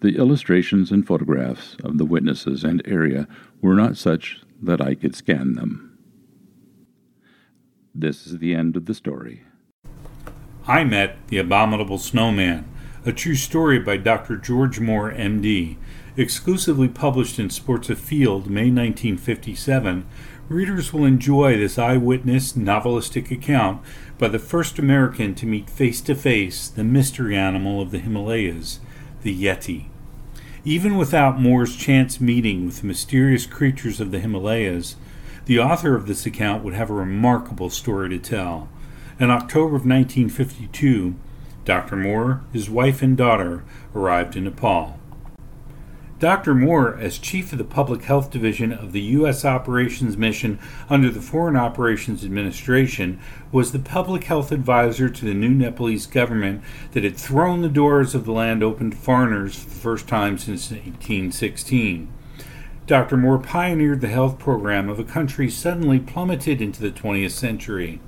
[0.00, 3.28] The illustrations and photographs of the witnesses and area
[3.60, 5.98] were not such that I could scan them.
[7.94, 9.42] This is the end of the story.
[10.66, 12.64] I met the abominable snowman,
[13.04, 14.36] a true story by Dr.
[14.36, 15.76] George Moore, M.D.,
[16.16, 20.06] exclusively published in Sports Afield, May 1957
[20.48, 23.82] readers will enjoy this eyewitness novelistic account
[24.18, 28.80] by the first American to meet face to face the mystery animal of the Himalayas,
[29.22, 29.86] the Yeti.
[30.64, 34.96] Even without Moore's chance meeting with the mysterious creatures of the Himalayas,
[35.46, 38.68] the author of this account would have a remarkable story to tell.
[39.16, 41.14] In October of 1952,
[41.64, 41.94] Dr.
[41.94, 43.62] Moore, his wife, and daughter
[43.94, 44.98] arrived in Nepal.
[46.18, 46.52] Dr.
[46.52, 49.44] Moore, as Chief of the Public Health Division of the U.S.
[49.44, 50.58] Operations Mission
[50.90, 53.20] under the Foreign Operations Administration,
[53.52, 58.16] was the public health advisor to the new Nepalese government that had thrown the doors
[58.16, 62.08] of the land open to foreigners for the first time since 1816.
[62.88, 63.16] Dr.
[63.16, 68.00] Moore pioneered the health program of a country suddenly plummeted into the 20th century.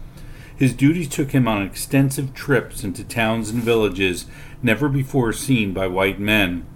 [0.57, 4.27] His duties took him on extensive trips into towns and villages
[4.63, 6.67] never before seen by white men.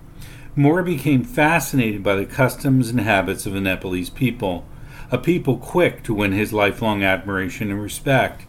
[0.54, 4.66] Moore became fascinated by the customs and habits of the Nepalese people,
[5.10, 8.46] a people quick to win his lifelong admiration and respect.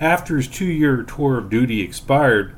[0.00, 2.54] After his two year tour of duty expired,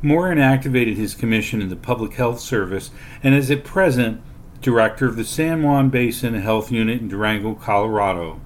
[0.00, 2.90] Moore inactivated his commission in the Public Health Service
[3.22, 4.20] and is at present
[4.60, 8.40] director of the San Juan Basin Health Unit in Durango, Colorado.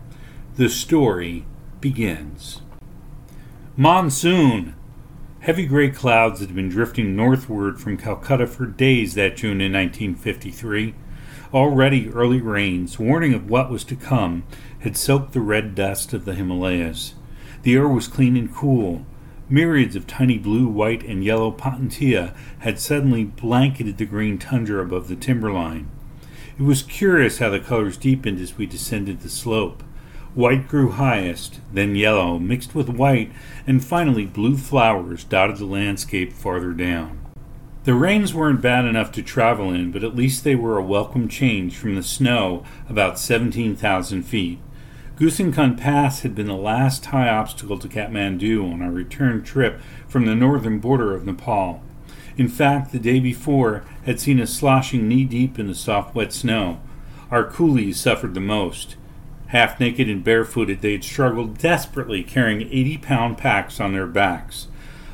[0.57, 1.45] The story
[1.81, 2.63] begins.
[3.81, 4.75] Monsoon!
[5.39, 10.97] Heavy gray clouds had been drifting northward from Calcutta for days that June in 1953.
[11.55, 14.43] Already early rains, warning of what was to come,
[14.81, 17.15] had soaked the red dust of the Himalayas.
[17.63, 19.07] The air was clean and cool.
[19.49, 25.07] Myriads of tiny blue, white, and yellow potentilla had suddenly blanketed the green tundra above
[25.07, 25.89] the timberline.
[26.59, 29.85] It was curious how the colors deepened as we descended the slope.
[30.39, 33.33] White grew highest, then yellow, mixed with white,
[33.67, 37.19] and finally blue flowers dotted the landscape farther down.
[37.83, 41.27] The rains weren't bad enough to travel in, but at least they were a welcome
[41.27, 44.61] change from the snow about 17,000 feet.
[45.17, 50.27] Gosainkund Pass had been the last high obstacle to Kathmandu on our return trip from
[50.27, 51.83] the northern border of Nepal.
[52.37, 56.33] In fact, the day before had seen us sloshing knee deep in the soft, wet
[56.33, 56.81] snow.
[57.29, 58.95] Our coolies suffered the most.
[59.49, 64.69] Half naked and barefooted, they had struggled desperately carrying 80 pound packs on their backs.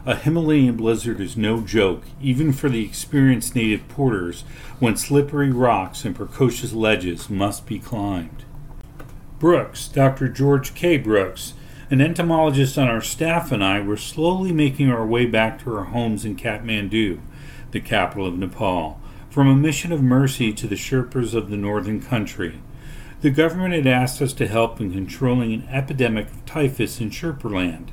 [0.05, 4.43] A Himalayan blizzard is no joke, even for the experienced native porters,
[4.81, 8.45] when slippery rocks and precocious ledges must be climbed.
[9.39, 10.29] Brooks, Dr.
[10.29, 10.99] George K.
[10.99, 11.55] Brooks,
[11.89, 15.85] an entomologist on our staff, and I were slowly making our way back to our
[15.85, 17.21] homes in Kathmandu,
[17.71, 22.03] the capital of Nepal, from a mission of mercy to the Sherpas of the northern
[22.03, 22.61] country.
[23.25, 27.89] The government had asked us to help in controlling an epidemic of typhus in Sherpaland,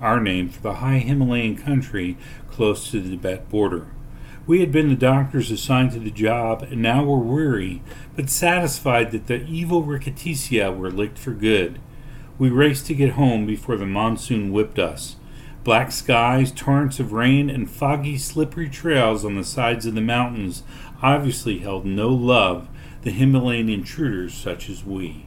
[0.00, 2.16] our name for the high Himalayan country
[2.50, 3.88] close to the Tibet border.
[4.46, 7.82] We had been the doctors assigned to the job, and now were weary,
[8.16, 11.78] but satisfied that the evil rickettsia were licked for good.
[12.38, 15.16] We raced to get home before the monsoon whipped us.
[15.62, 20.62] Black skies, torrents of rain, and foggy, slippery trails on the sides of the mountains
[21.02, 22.66] obviously held no love
[23.02, 25.26] the Himalayan intruders such as we.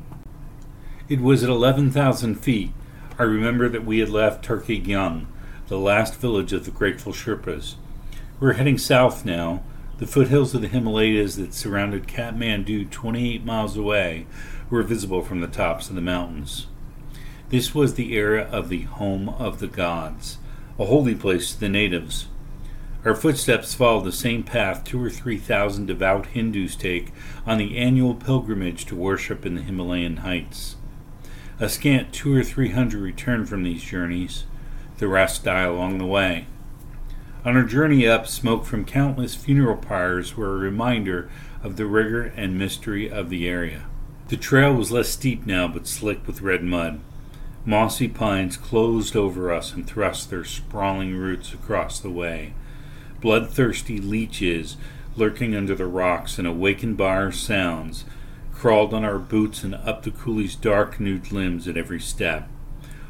[1.10, 2.72] It was at 11,000 feet.
[3.18, 5.26] I remember that we had left Tarkeghyang,
[5.68, 7.76] the last village of the grateful Sherpas.
[8.40, 9.64] We were heading south now.
[9.98, 14.26] The foothills of the Himalayas that surrounded Kathmandu 28 miles away
[14.70, 16.68] were visible from the tops of the mountains.
[17.50, 20.38] This was the era of the home of the gods,
[20.80, 22.28] a holy place to the natives.
[23.06, 27.12] Our footsteps followed the same path two or three thousand devout Hindus take
[27.46, 30.78] on the annual pilgrimage to worship in the Himalayan heights.
[31.60, 34.46] A scant two or three hundred return from these journeys.
[35.00, 36.48] The rest die along the way.
[37.44, 41.30] On our journey up, smoke from countless funeral pyres were a reminder
[41.62, 43.86] of the rigor and mystery of the area.
[44.30, 47.02] The trail was less steep now, but slick with red mud.
[47.66, 52.54] Mossy pines closed over us and thrust their sprawling roots across the way.
[53.24, 54.76] Bloodthirsty leeches,
[55.16, 58.04] lurking under the rocks and awakened by our sounds,
[58.54, 62.50] crawled on our boots and up the coolie's dark nude limbs at every step.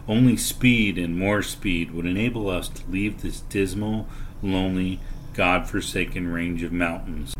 [0.07, 4.07] Only speed and more speed would enable us to leave this dismal,
[4.43, 4.99] lonely,
[5.33, 7.33] God forsaken range of mountains.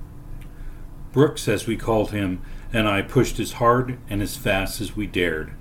[1.11, 2.41] Brooks, as we called him,
[2.73, 5.51] and I pushed as hard and as fast as we dared.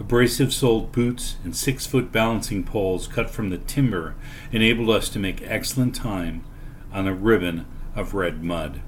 [0.00, 4.14] Abrasive soled boots and six foot balancing poles cut from the timber
[4.50, 6.42] enabled us to make excellent time
[6.94, 8.80] on a ribbon of red mud.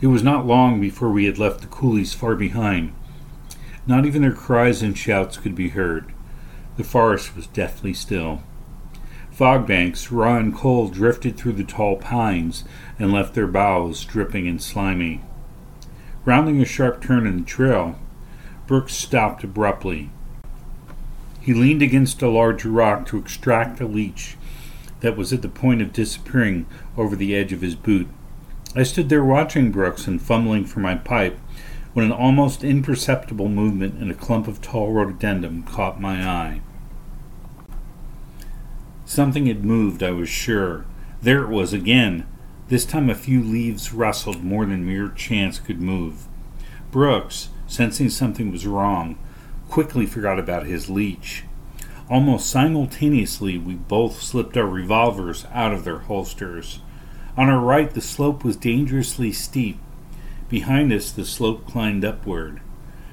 [0.00, 2.94] It was not long before we had left the coolies far behind.
[3.86, 6.12] Not even their cries and shouts could be heard.
[6.76, 8.42] The forest was deathly still.
[9.30, 12.64] Fog banks, raw and cold, drifted through the tall pines
[12.98, 15.20] and left their boughs dripping and slimy.
[16.24, 17.98] Rounding a sharp turn in the trail,
[18.66, 20.10] Brooks stopped abruptly.
[21.40, 24.36] He leaned against a large rock to extract a leech
[25.04, 26.64] that was at the point of disappearing
[26.96, 28.08] over the edge of his boot.
[28.74, 31.38] I stood there watching Brooks and fumbling for my pipe
[31.92, 36.62] when an almost imperceptible movement in a clump of tall rhododendron caught my eye.
[39.04, 40.86] Something had moved, I was sure.
[41.20, 42.26] There it was again.
[42.68, 46.24] This time a few leaves rustled more than mere chance could move.
[46.90, 49.18] Brooks, sensing something was wrong,
[49.68, 51.44] quickly forgot about his leech.
[52.10, 56.80] Almost simultaneously, we both slipped our revolvers out of their holsters.
[57.36, 59.78] On our right, the slope was dangerously steep.
[60.50, 62.60] Behind us, the slope climbed upward.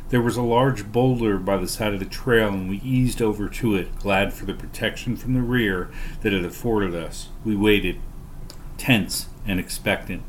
[0.10, 3.48] There was a large boulder by the side of the trail, and we eased over
[3.48, 5.90] to it, glad for the protection from the rear
[6.22, 7.30] that it afforded us.
[7.46, 7.98] We waited,
[8.78, 10.24] tense and expectant.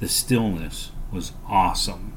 [0.00, 2.16] The stillness was awesome.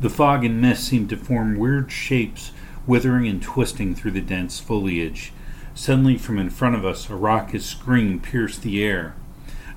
[0.00, 2.50] The fog and mist seemed to form weird shapes,
[2.86, 5.32] withering and twisting through the dense foliage.
[5.74, 9.14] Suddenly, from in front of us, a raucous scream pierced the air.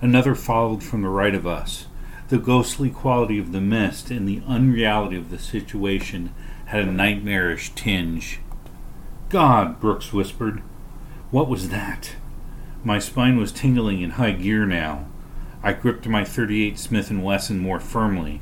[0.02, 1.86] Another followed from the right of us.
[2.28, 6.34] The ghostly quality of the mist and the unreality of the situation
[6.66, 8.40] had a nightmarish tinge.
[9.30, 10.62] God, Brooks whispered.
[11.32, 12.16] What was that?
[12.84, 15.06] My spine was tingling in high gear now.
[15.64, 18.42] I gripped my 38 Smith & Wesson more firmly.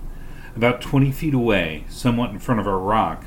[0.56, 3.26] About twenty feet away, somewhat in front of our rock,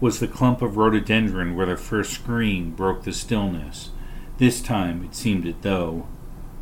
[0.00, 3.90] was the clump of rhododendron where the first scream broke the stillness.
[4.38, 6.06] This time it seemed as though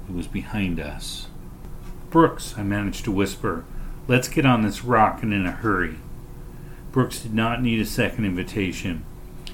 [0.08, 1.28] it was behind us.
[2.10, 3.64] Brooks, I managed to whisper,
[4.08, 5.98] let's get on this rock and in a hurry.
[6.90, 9.04] Brooks did not need a second invitation.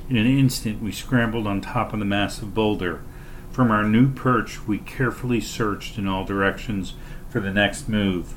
[0.08, 3.02] In an instant, we scrambled on top of the massive boulder.
[3.50, 6.94] From our new perch, we carefully searched in all directions
[7.28, 8.34] for the next move.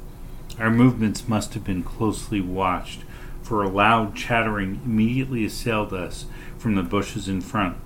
[0.59, 3.01] Our movements must have been closely watched,
[3.47, 6.25] for a loud chattering immediately assailed us
[6.57, 7.77] from the bushes in front.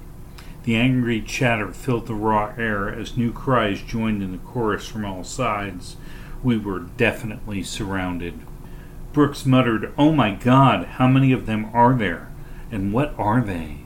[0.64, 5.06] The angry chatter filled the raw air as new cries joined in the chorus from
[5.06, 5.98] all sides.
[6.44, 8.40] We were definitely surrounded.
[9.14, 12.32] Brooks muttered, Oh my God, how many of them are there?
[12.72, 13.78] And what are they?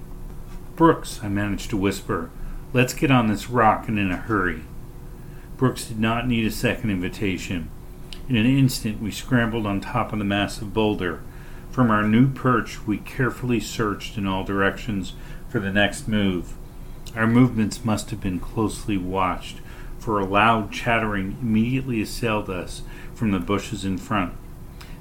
[0.75, 2.29] Brooks, I managed to whisper,
[2.73, 4.61] let's get on this rock and in a hurry.
[5.57, 7.69] Brooks did not need a second invitation.
[8.29, 11.21] In an instant, we scrambled on top of the massive boulder.
[11.75, 15.11] From our new perch, we carefully searched in all directions
[15.49, 16.53] for the next move.
[17.13, 19.57] Our movements must have been closely watched,
[19.99, 24.35] for a loud chattering immediately assailed us from the bushes in front.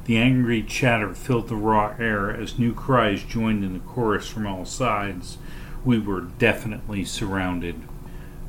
[0.07, 4.45] The angry chatter filled the raw air as new cries joined in the chorus from
[4.45, 5.39] all sides.
[5.85, 7.83] We were definitely surrounded.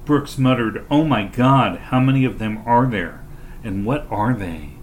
[0.04, 3.24] Brooks muttered, Oh my God, how many of them are there?
[3.64, 4.75] And what are they?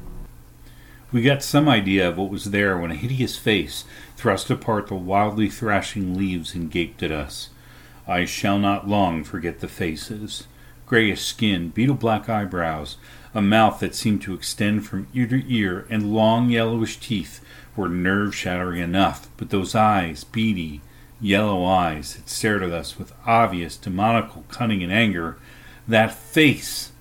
[1.12, 3.84] We got some idea of what was there when a hideous face
[4.16, 7.50] thrust apart the wildly thrashing leaves and gaped at us.
[8.08, 10.46] I shall not long forget the faces.
[10.86, 12.96] Grayish skin, beetle black eyebrows,
[13.34, 17.44] a mouth that seemed to extend from ear to ear, and long yellowish teeth
[17.76, 20.80] were nerve shattering enough, but those eyes, beady,
[21.20, 25.36] yellow eyes, that stared at us with obvious demoniacal cunning and anger,
[25.86, 26.92] that face!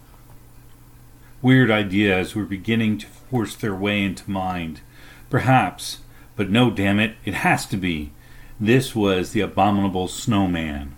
[1.42, 4.82] Weird ideas were beginning to force their way into mind.
[5.30, 6.00] Perhaps,
[6.36, 8.12] but no, damn it, it has to be.
[8.60, 10.98] This was the abominable snowman.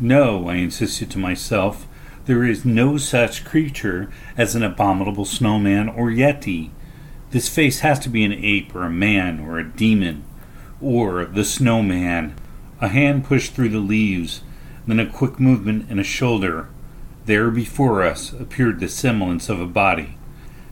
[0.00, 1.86] No, I insisted to myself,
[2.24, 6.70] there is no such creature as an abominable snowman or yeti.
[7.30, 10.24] This face has to be an ape or a man or a demon
[10.80, 12.34] or the snowman.
[12.80, 14.40] A hand pushed through the leaves,
[14.86, 16.68] then a quick movement and a shoulder.
[17.26, 20.16] There before us appeared the semblance of a body.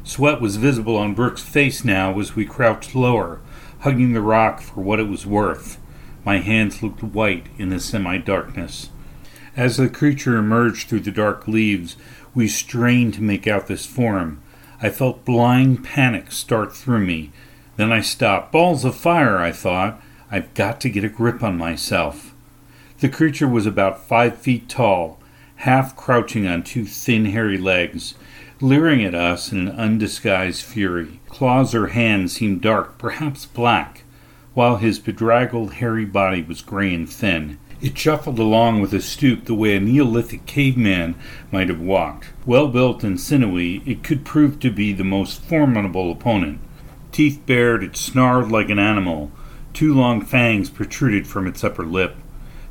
[0.04, 3.40] Sweat was visible on Brooks' face now as we crouched lower,
[3.80, 5.78] hugging the rock for what it was worth.
[6.24, 8.90] My hands looked white in the semi darkness.
[9.56, 11.96] As the creature emerged through the dark leaves,
[12.34, 14.40] we strained to make out this form.
[14.80, 17.30] I felt blind panic start through me.
[17.76, 18.50] Then I stopped.
[18.50, 20.00] Balls of fire, I thought.
[20.30, 22.34] I've got to get a grip on myself.
[23.00, 25.20] The creature was about five feet tall,
[25.56, 28.14] half crouching on two thin, hairy legs,
[28.62, 31.20] leering at us in an undisguised fury.
[31.28, 34.04] Claws or hands seemed dark, perhaps black,
[34.54, 37.58] while his bedraggled, hairy body was gray and thin.
[37.80, 41.16] It shuffled along with a stoop the way a Neolithic caveman
[41.50, 42.28] might have walked.
[42.46, 46.60] Well built and sinewy, it could prove to be the most formidable opponent.
[47.10, 49.32] Teeth bared, it snarled like an animal.
[49.72, 52.14] Two long fangs protruded from its upper lip.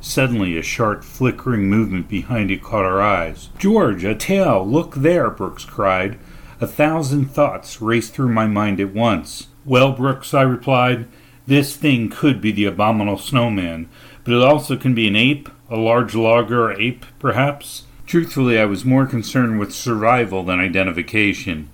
[0.02, 3.50] Suddenly, a sharp, flickering movement behind it caught our eyes.
[3.60, 4.68] George, a tail!
[4.68, 5.30] Look there!
[5.30, 6.20] Brooks cried.
[6.60, 9.48] A thousand thoughts raced through my mind at once.
[9.64, 11.08] Well, Brooks, I replied,
[11.48, 13.90] this thing could be the abominable snowman,
[14.24, 17.84] but it also can be an ape, a large langur ape, perhaps.
[18.06, 21.70] Truthfully, I was more concerned with survival than identification.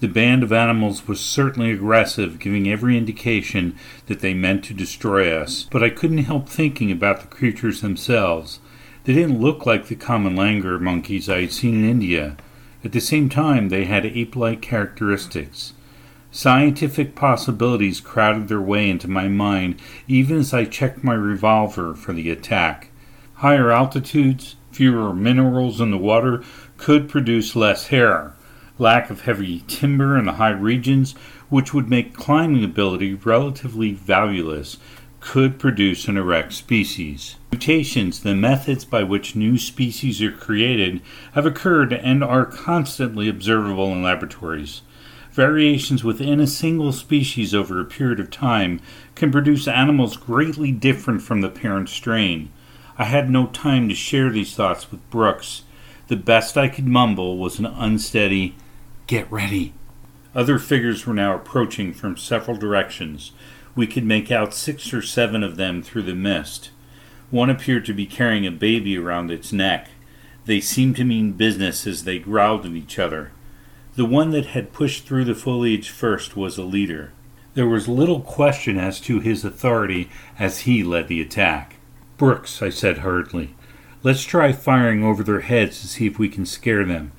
[0.00, 5.30] The band of animals was certainly aggressive, giving every indication that they meant to destroy
[5.30, 8.60] us, but I couldn't help thinking about the creatures themselves.
[9.04, 12.38] They didn't look like the common langur monkeys I had seen in India.
[12.82, 15.74] At the same time, they had ape like characteristics.
[16.30, 22.14] Scientific possibilities crowded their way into my mind even as I checked my revolver for
[22.14, 22.90] the attack.
[23.34, 26.42] Higher altitudes, fewer minerals in the water
[26.78, 28.34] could produce less hair.
[28.80, 31.12] Lack of heavy timber in the high regions,
[31.50, 34.78] which would make climbing ability relatively valueless,
[35.20, 37.36] could produce an erect species.
[37.52, 41.02] Mutations, the methods by which new species are created,
[41.32, 44.80] have occurred and are constantly observable in laboratories.
[45.30, 48.80] Variations within a single species over a period of time
[49.14, 52.48] can produce animals greatly different from the parent strain.
[52.96, 55.64] I had no time to share these thoughts with Brooks.
[56.08, 58.56] The best I could mumble was an unsteady,
[59.10, 59.74] Get ready.
[60.36, 63.32] Other figures were now approaching from several directions.
[63.74, 66.70] We could make out six or seven of them through the mist.
[67.32, 69.88] One appeared to be carrying a baby around its neck.
[70.44, 73.32] They seemed to mean business as they growled at each other.
[73.96, 77.10] The one that had pushed through the foliage first was a leader.
[77.54, 80.08] There was little question as to his authority
[80.38, 81.78] as he led the attack.
[82.16, 83.56] Brooks, I said hurriedly,
[84.04, 87.10] let's try firing over their heads to see if we can scare them.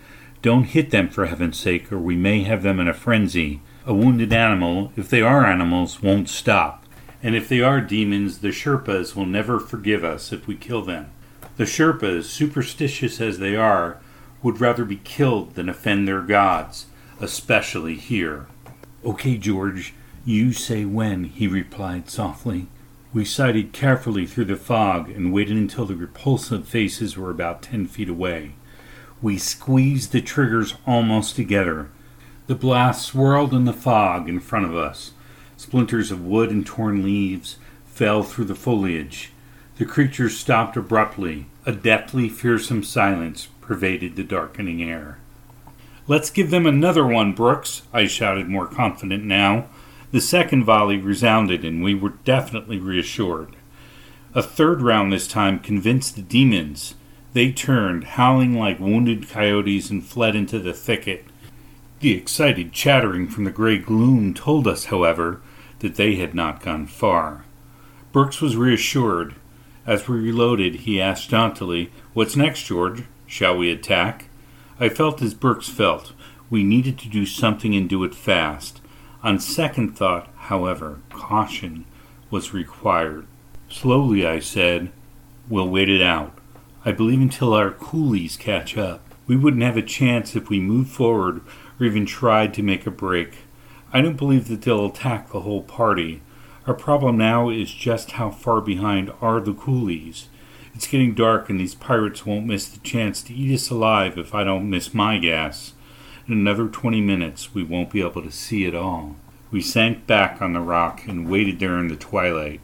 [0.42, 3.62] Don't hit them for heaven's sake, or we may have them in a frenzy.
[3.86, 6.84] A wounded animal, if they are animals, won't stop.
[7.22, 11.12] And if they are demons, the Sherpas will never forgive us if we kill them.
[11.58, 14.00] The Sherpas, superstitious as they are,
[14.42, 16.88] would rather be killed than offend their gods,
[17.20, 18.48] especially here.
[19.06, 19.94] Okay, George,
[20.26, 22.68] you say when, he replied softly.
[23.14, 27.86] We sighted carefully through the fog and waited until the repulsive faces were about ten
[27.86, 28.54] feet away.
[29.22, 31.90] We squeezed the triggers almost together.
[32.48, 35.12] The blast swirled in the fog in front of us.
[35.58, 39.32] Splinters of wood and torn leaves fell through the foliage.
[39.78, 41.46] The creatures stopped abruptly.
[41.66, 45.20] A deathly fearsome silence pervaded the darkening air.
[46.08, 49.68] Let's give them another one, Brooks, I shouted more confident now.
[50.12, 53.56] The second volley resounded, and we were definitely reassured.
[54.34, 56.96] A third round this time convinced the demons.
[57.34, 61.26] They turned, howling like wounded coyotes, and fled into the thicket.
[62.02, 65.42] The excited chattering from the gray gloom told us, however,
[65.80, 67.46] that they had not gone far.
[68.12, 69.36] Brooks was reassured.
[69.86, 73.04] As we reloaded, he asked jauntily, What's next, George?
[73.26, 74.26] Shall we attack?
[74.80, 76.14] I felt as Brooks felt.
[76.50, 78.82] We needed to do something and do it fast.
[79.24, 81.86] On second thought, however, caution
[82.30, 83.26] was required.
[83.70, 84.92] Slowly, I said,
[85.48, 86.38] We'll wait it out.
[86.84, 89.04] I believe until our coolies catch up.
[89.28, 91.42] We wouldn't have a chance if we moved forward
[91.80, 93.38] or even tried to make a break.
[93.94, 96.22] I don't believe that they'll attack the whole party.
[96.66, 100.30] Our problem now is just how far behind are the coolies.
[100.74, 104.34] It's getting dark, and these pirates won't miss the chance to eat us alive if
[104.34, 105.74] I don't miss my gas.
[106.28, 109.18] In another twenty minutes, we won't be able to see it all.
[109.52, 112.62] We sank back on the rock and waited there in the twilight,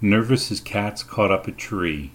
[0.00, 2.12] nervous as cats caught up a tree.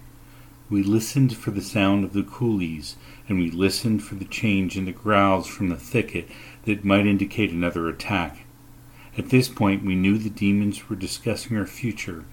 [0.72, 2.96] We listened for the sound of the coolies,
[3.28, 6.30] and we listened for the change in the growls from the thicket
[6.64, 8.46] that might indicate another attack.
[9.18, 12.24] At this point, we knew the demons were discussing our future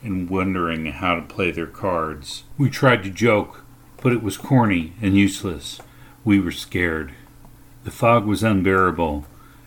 [0.00, 2.44] and wondering how to play their cards.
[2.56, 3.64] We tried to joke,
[4.00, 5.80] but it was corny and useless.
[6.24, 7.14] We were scared.
[7.82, 9.26] The fog was unbearable.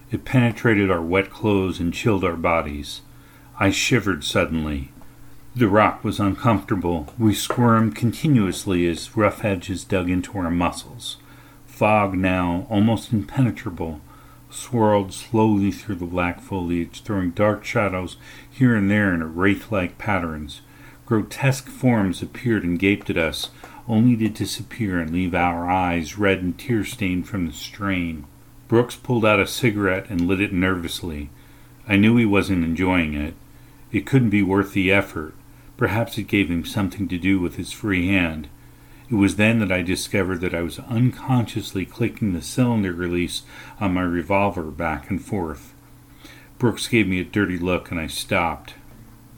[0.10, 3.02] It penetrated our wet clothes and chilled our bodies.
[3.60, 4.94] I shivered suddenly.
[5.54, 7.14] The rock was uncomfortable.
[7.20, 11.18] We squirmed continuously as rough edges dug into our muscles.
[11.66, 14.00] Fog now, almost impenetrable,
[14.50, 18.16] swirled slowly through the black foliage, throwing dark shadows
[18.50, 20.62] here and there in wraith like patterns.
[21.06, 23.50] Grotesque forms appeared and gaped at us,
[23.90, 28.26] only to disappear and leave our eyes red and tear stained from the strain.
[28.70, 31.30] Brooks pulled out a cigarette and lit it nervously.
[31.90, 33.34] I knew he wasn't enjoying it.
[33.92, 35.34] It couldn't be worth the effort.
[35.82, 38.48] Perhaps it gave him something to do with his free hand.
[39.10, 43.42] It was then that I discovered that I was unconsciously clicking the cylinder release
[43.80, 45.74] on my revolver back and forth.
[46.60, 48.76] Brooks gave me a dirty look and I stopped.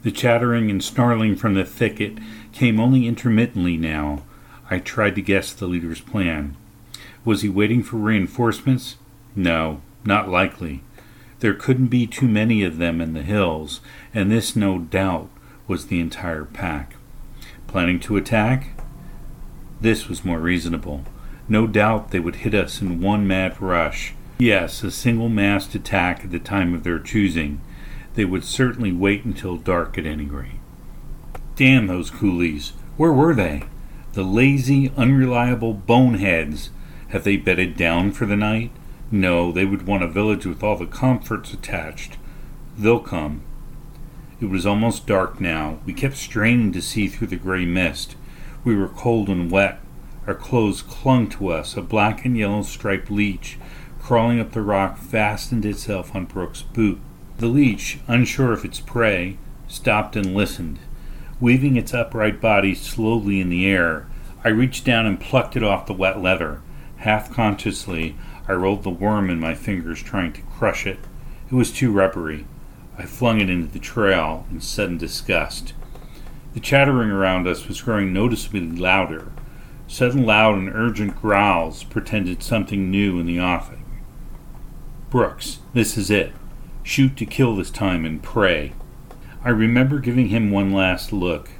[0.02, 2.18] The chattering and snarling from the thicket
[2.52, 4.22] came only intermittently now.
[4.68, 6.58] I tried to guess the leader's plan.
[7.24, 8.96] Was he waiting for reinforcements?
[9.34, 10.82] No, not likely.
[11.40, 13.80] There couldn't be too many of them in the hills,
[14.12, 15.30] and this, no doubt,
[15.66, 16.96] was the entire pack.
[17.66, 18.80] Planning to attack?
[19.80, 21.04] This was more reasonable.
[21.48, 24.14] No doubt they would hit us in one mad rush.
[24.38, 27.60] Yes, a single massed attack at the time of their choosing.
[28.14, 30.60] They would certainly wait until dark at any rate.
[31.56, 32.72] Damn those coolies!
[32.96, 33.64] Where were they?
[34.12, 36.70] The lazy, unreliable boneheads!
[37.08, 38.70] Have they bedded down for the night?
[39.10, 42.16] No, they would want a village with all the comforts attached.
[42.76, 43.42] They'll come.
[44.40, 45.78] It was almost dark now.
[45.86, 48.16] We kept straining to see through the gray mist.
[48.64, 49.80] We were cold and wet.
[50.26, 51.76] Our clothes clung to us.
[51.76, 53.58] A black and yellow striped leech,
[54.00, 56.98] crawling up the rock, fastened itself on Brooks' boot.
[57.38, 59.38] The leech, unsure of its prey,
[59.68, 60.78] stopped and listened.
[61.40, 64.06] Weaving its upright body slowly in the air,
[64.42, 66.60] I reached down and plucked it off the wet leather.
[66.98, 70.98] Half consciously, I rolled the worm in my fingers, trying to crush it.
[71.50, 72.46] It was too rubbery.
[72.96, 75.74] I flung it into the trail in sudden disgust.
[76.54, 79.32] The chattering around us was growing noticeably louder.
[79.88, 83.84] Sudden loud and urgent growls portended something new in the offing.
[85.10, 86.32] Brooks, this is it.
[86.84, 88.72] Shoot to kill this time and pray.
[89.44, 91.50] I remember giving him one last look.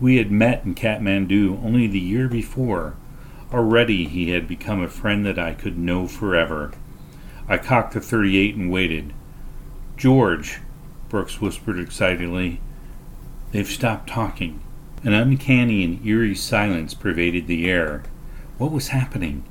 [0.00, 2.94] We had met in Kathmandu only the year before.
[3.52, 6.72] Already he had become a friend that I could know forever.
[7.48, 9.12] I cocked the 38 and waited.
[10.02, 10.58] George,
[11.08, 12.60] Brooks whispered excitedly.
[13.52, 14.60] They've stopped talking.
[15.04, 18.02] An uncanny and eerie silence pervaded the air.
[18.58, 19.44] What was happening?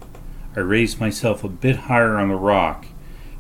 [0.54, 2.88] I raised myself a bit higher on the rock.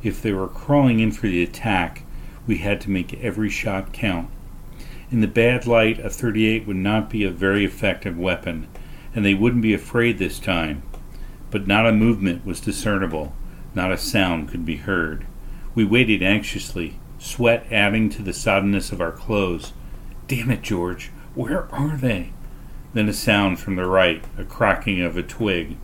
[0.01, 2.03] If they were crawling in for the attack,
[2.47, 4.29] we had to make every shot count.
[5.11, 8.69] In the bad light, a 38 would not be a very effective weapon,
[9.13, 10.81] and they wouldn't be afraid this time.
[11.49, 13.35] But not a movement was discernible,
[13.75, 15.25] not a sound could be heard.
[15.75, 19.73] We waited anxiously, sweat adding to the soddenness of our clothes.
[20.27, 22.33] Damn it, George, where are they?
[22.93, 25.77] Then a sound from the right, a cracking of a twig.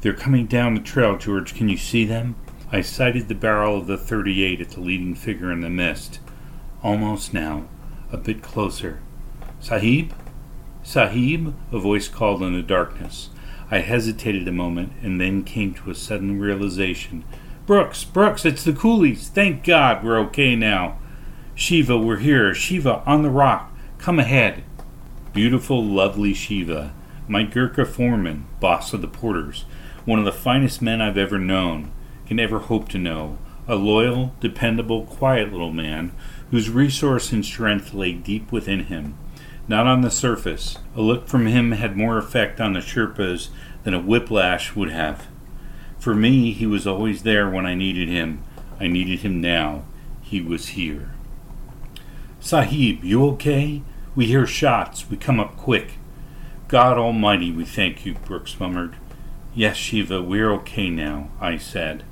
[0.00, 1.54] They're coming down the trail, George.
[1.54, 2.36] Can you see them?
[2.70, 6.20] I sighted the barrel of the 38 at the leading figure in the mist.
[6.82, 7.66] Almost now,
[8.12, 9.00] a bit closer.
[9.58, 10.14] Sahib?
[10.84, 11.54] Sahib?
[11.72, 13.30] A voice called in the darkness.
[13.70, 17.24] I hesitated a moment and then came to a sudden realization.
[17.66, 19.28] Brooks, Brooks, it's the coolies.
[19.28, 20.98] Thank God we're okay now.
[21.54, 22.52] Shiva, we're here.
[22.52, 23.74] Shiva, on the rock.
[23.96, 24.64] Come ahead.
[25.32, 26.92] Beautiful, lovely Shiva.
[27.26, 29.64] my Gurkha Foreman, boss of the Porters,
[30.04, 31.90] one of the finest men I've ever known,
[32.26, 36.12] can ever hope to know, a loyal, dependable, quiet little man
[36.50, 39.16] whose resource and strength lay deep within him,
[39.68, 40.76] not on the surface.
[40.94, 43.48] A look from him had more effect on the Sherpas
[43.84, 45.28] than a whiplash would have.
[46.04, 48.44] For me, he was always there when I needed him.
[48.78, 49.84] I needed him now.
[50.20, 51.12] He was here.
[52.40, 53.80] Sahib, you okay?
[54.14, 55.08] We hear shots.
[55.08, 55.92] We come up quick.
[56.68, 58.96] God Almighty, we thank you, Brooks murmured.
[59.54, 62.04] Yes, Shiva, we're okay now, I said.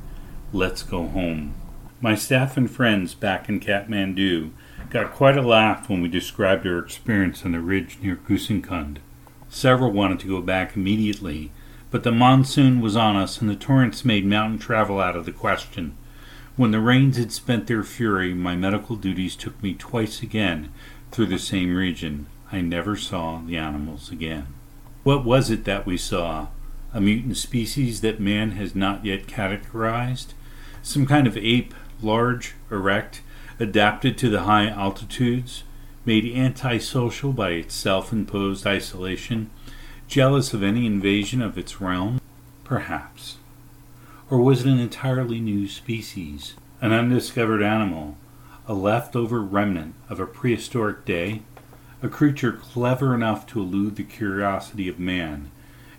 [0.55, 1.53] Let's go home.
[2.01, 4.53] My staff and friends back in Kathmandu
[4.89, 9.01] got quite a laugh when we described our experience on the ridge near Gosainkund.
[9.51, 11.53] Several wanted to go back immediately,
[11.93, 15.33] but the monsoon was on us and the torrents made mountain travel out of the
[15.33, 15.95] question.
[16.57, 20.73] When the rains had spent their fury, my medical duties took me twice again
[21.11, 22.27] through the same region.
[22.51, 24.47] I never saw the animals again.
[25.03, 26.49] What was it that we saw?
[26.95, 30.29] A mutant species that man has not yet categorized?
[30.83, 33.21] Some kind of ape large, erect,
[33.61, 35.63] adapted to the high altitudes,
[36.07, 39.51] made antisocial by its self imposed isolation,
[40.13, 42.21] jealous of any invasion of its realm?
[42.65, 43.39] Perhaps.
[44.29, 48.19] Or was it an entirely new species, an undiscovered animal,
[48.69, 51.41] a leftover remnant of a prehistoric day,
[52.03, 55.51] a creature clever enough to elude the curiosity of man,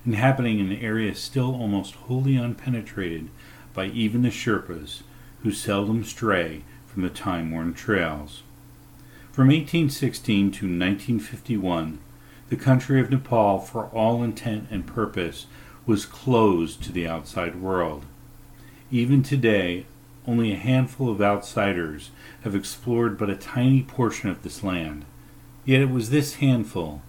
[0.05, 3.29] inhabiting an area still almost wholly unpenetrated
[3.73, 5.01] by even the Sherpas
[5.41, 8.43] who seldom stray from the time worn trails.
[9.31, 11.97] From 1816 to 1951,
[12.53, 15.47] the country of Nepal, for all intent and purpose,
[15.87, 18.05] was closed to the outside world.
[18.91, 19.87] Even today,
[20.27, 22.11] only a handful of outsiders
[22.43, 25.03] have explored but a tiny portion of this land.
[25.65, 27.01] Yet it was this handful,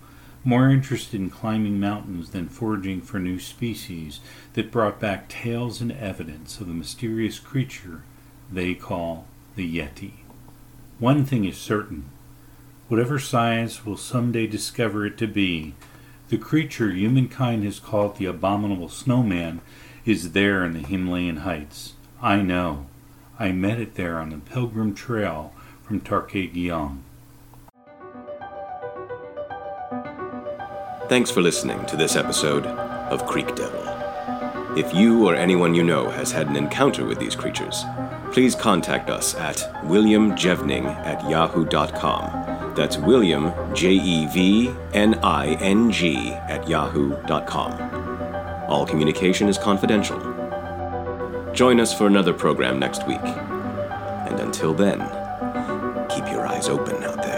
[0.44, 4.20] more interested in climbing mountains than foraging for new species,
[4.54, 8.02] that brought back tales and evidence of the mysterious creature
[8.50, 10.12] they call the Yeti.
[10.98, 12.06] One thing is certain
[12.94, 15.74] whatever science will someday discover it to be,
[16.28, 19.60] the creature humankind has called the abominable snowman
[20.06, 21.94] is there in the Himalayan heights.
[22.22, 22.86] I know.
[23.36, 26.98] I met it there on the pilgrim trail from Tarkeghyang.
[31.08, 33.82] Thanks for listening to this episode of Creek Devil.
[34.78, 37.82] If you or anyone you know has had an encounter with these creatures,
[38.30, 42.43] please contact us at williamjevning at yahoo.com.
[42.74, 47.72] That's William, J E V N I N G, at yahoo.com.
[48.68, 50.18] All communication is confidential.
[51.52, 53.20] Join us for another program next week.
[53.22, 54.98] And until then,
[56.08, 57.33] keep your eyes open out there.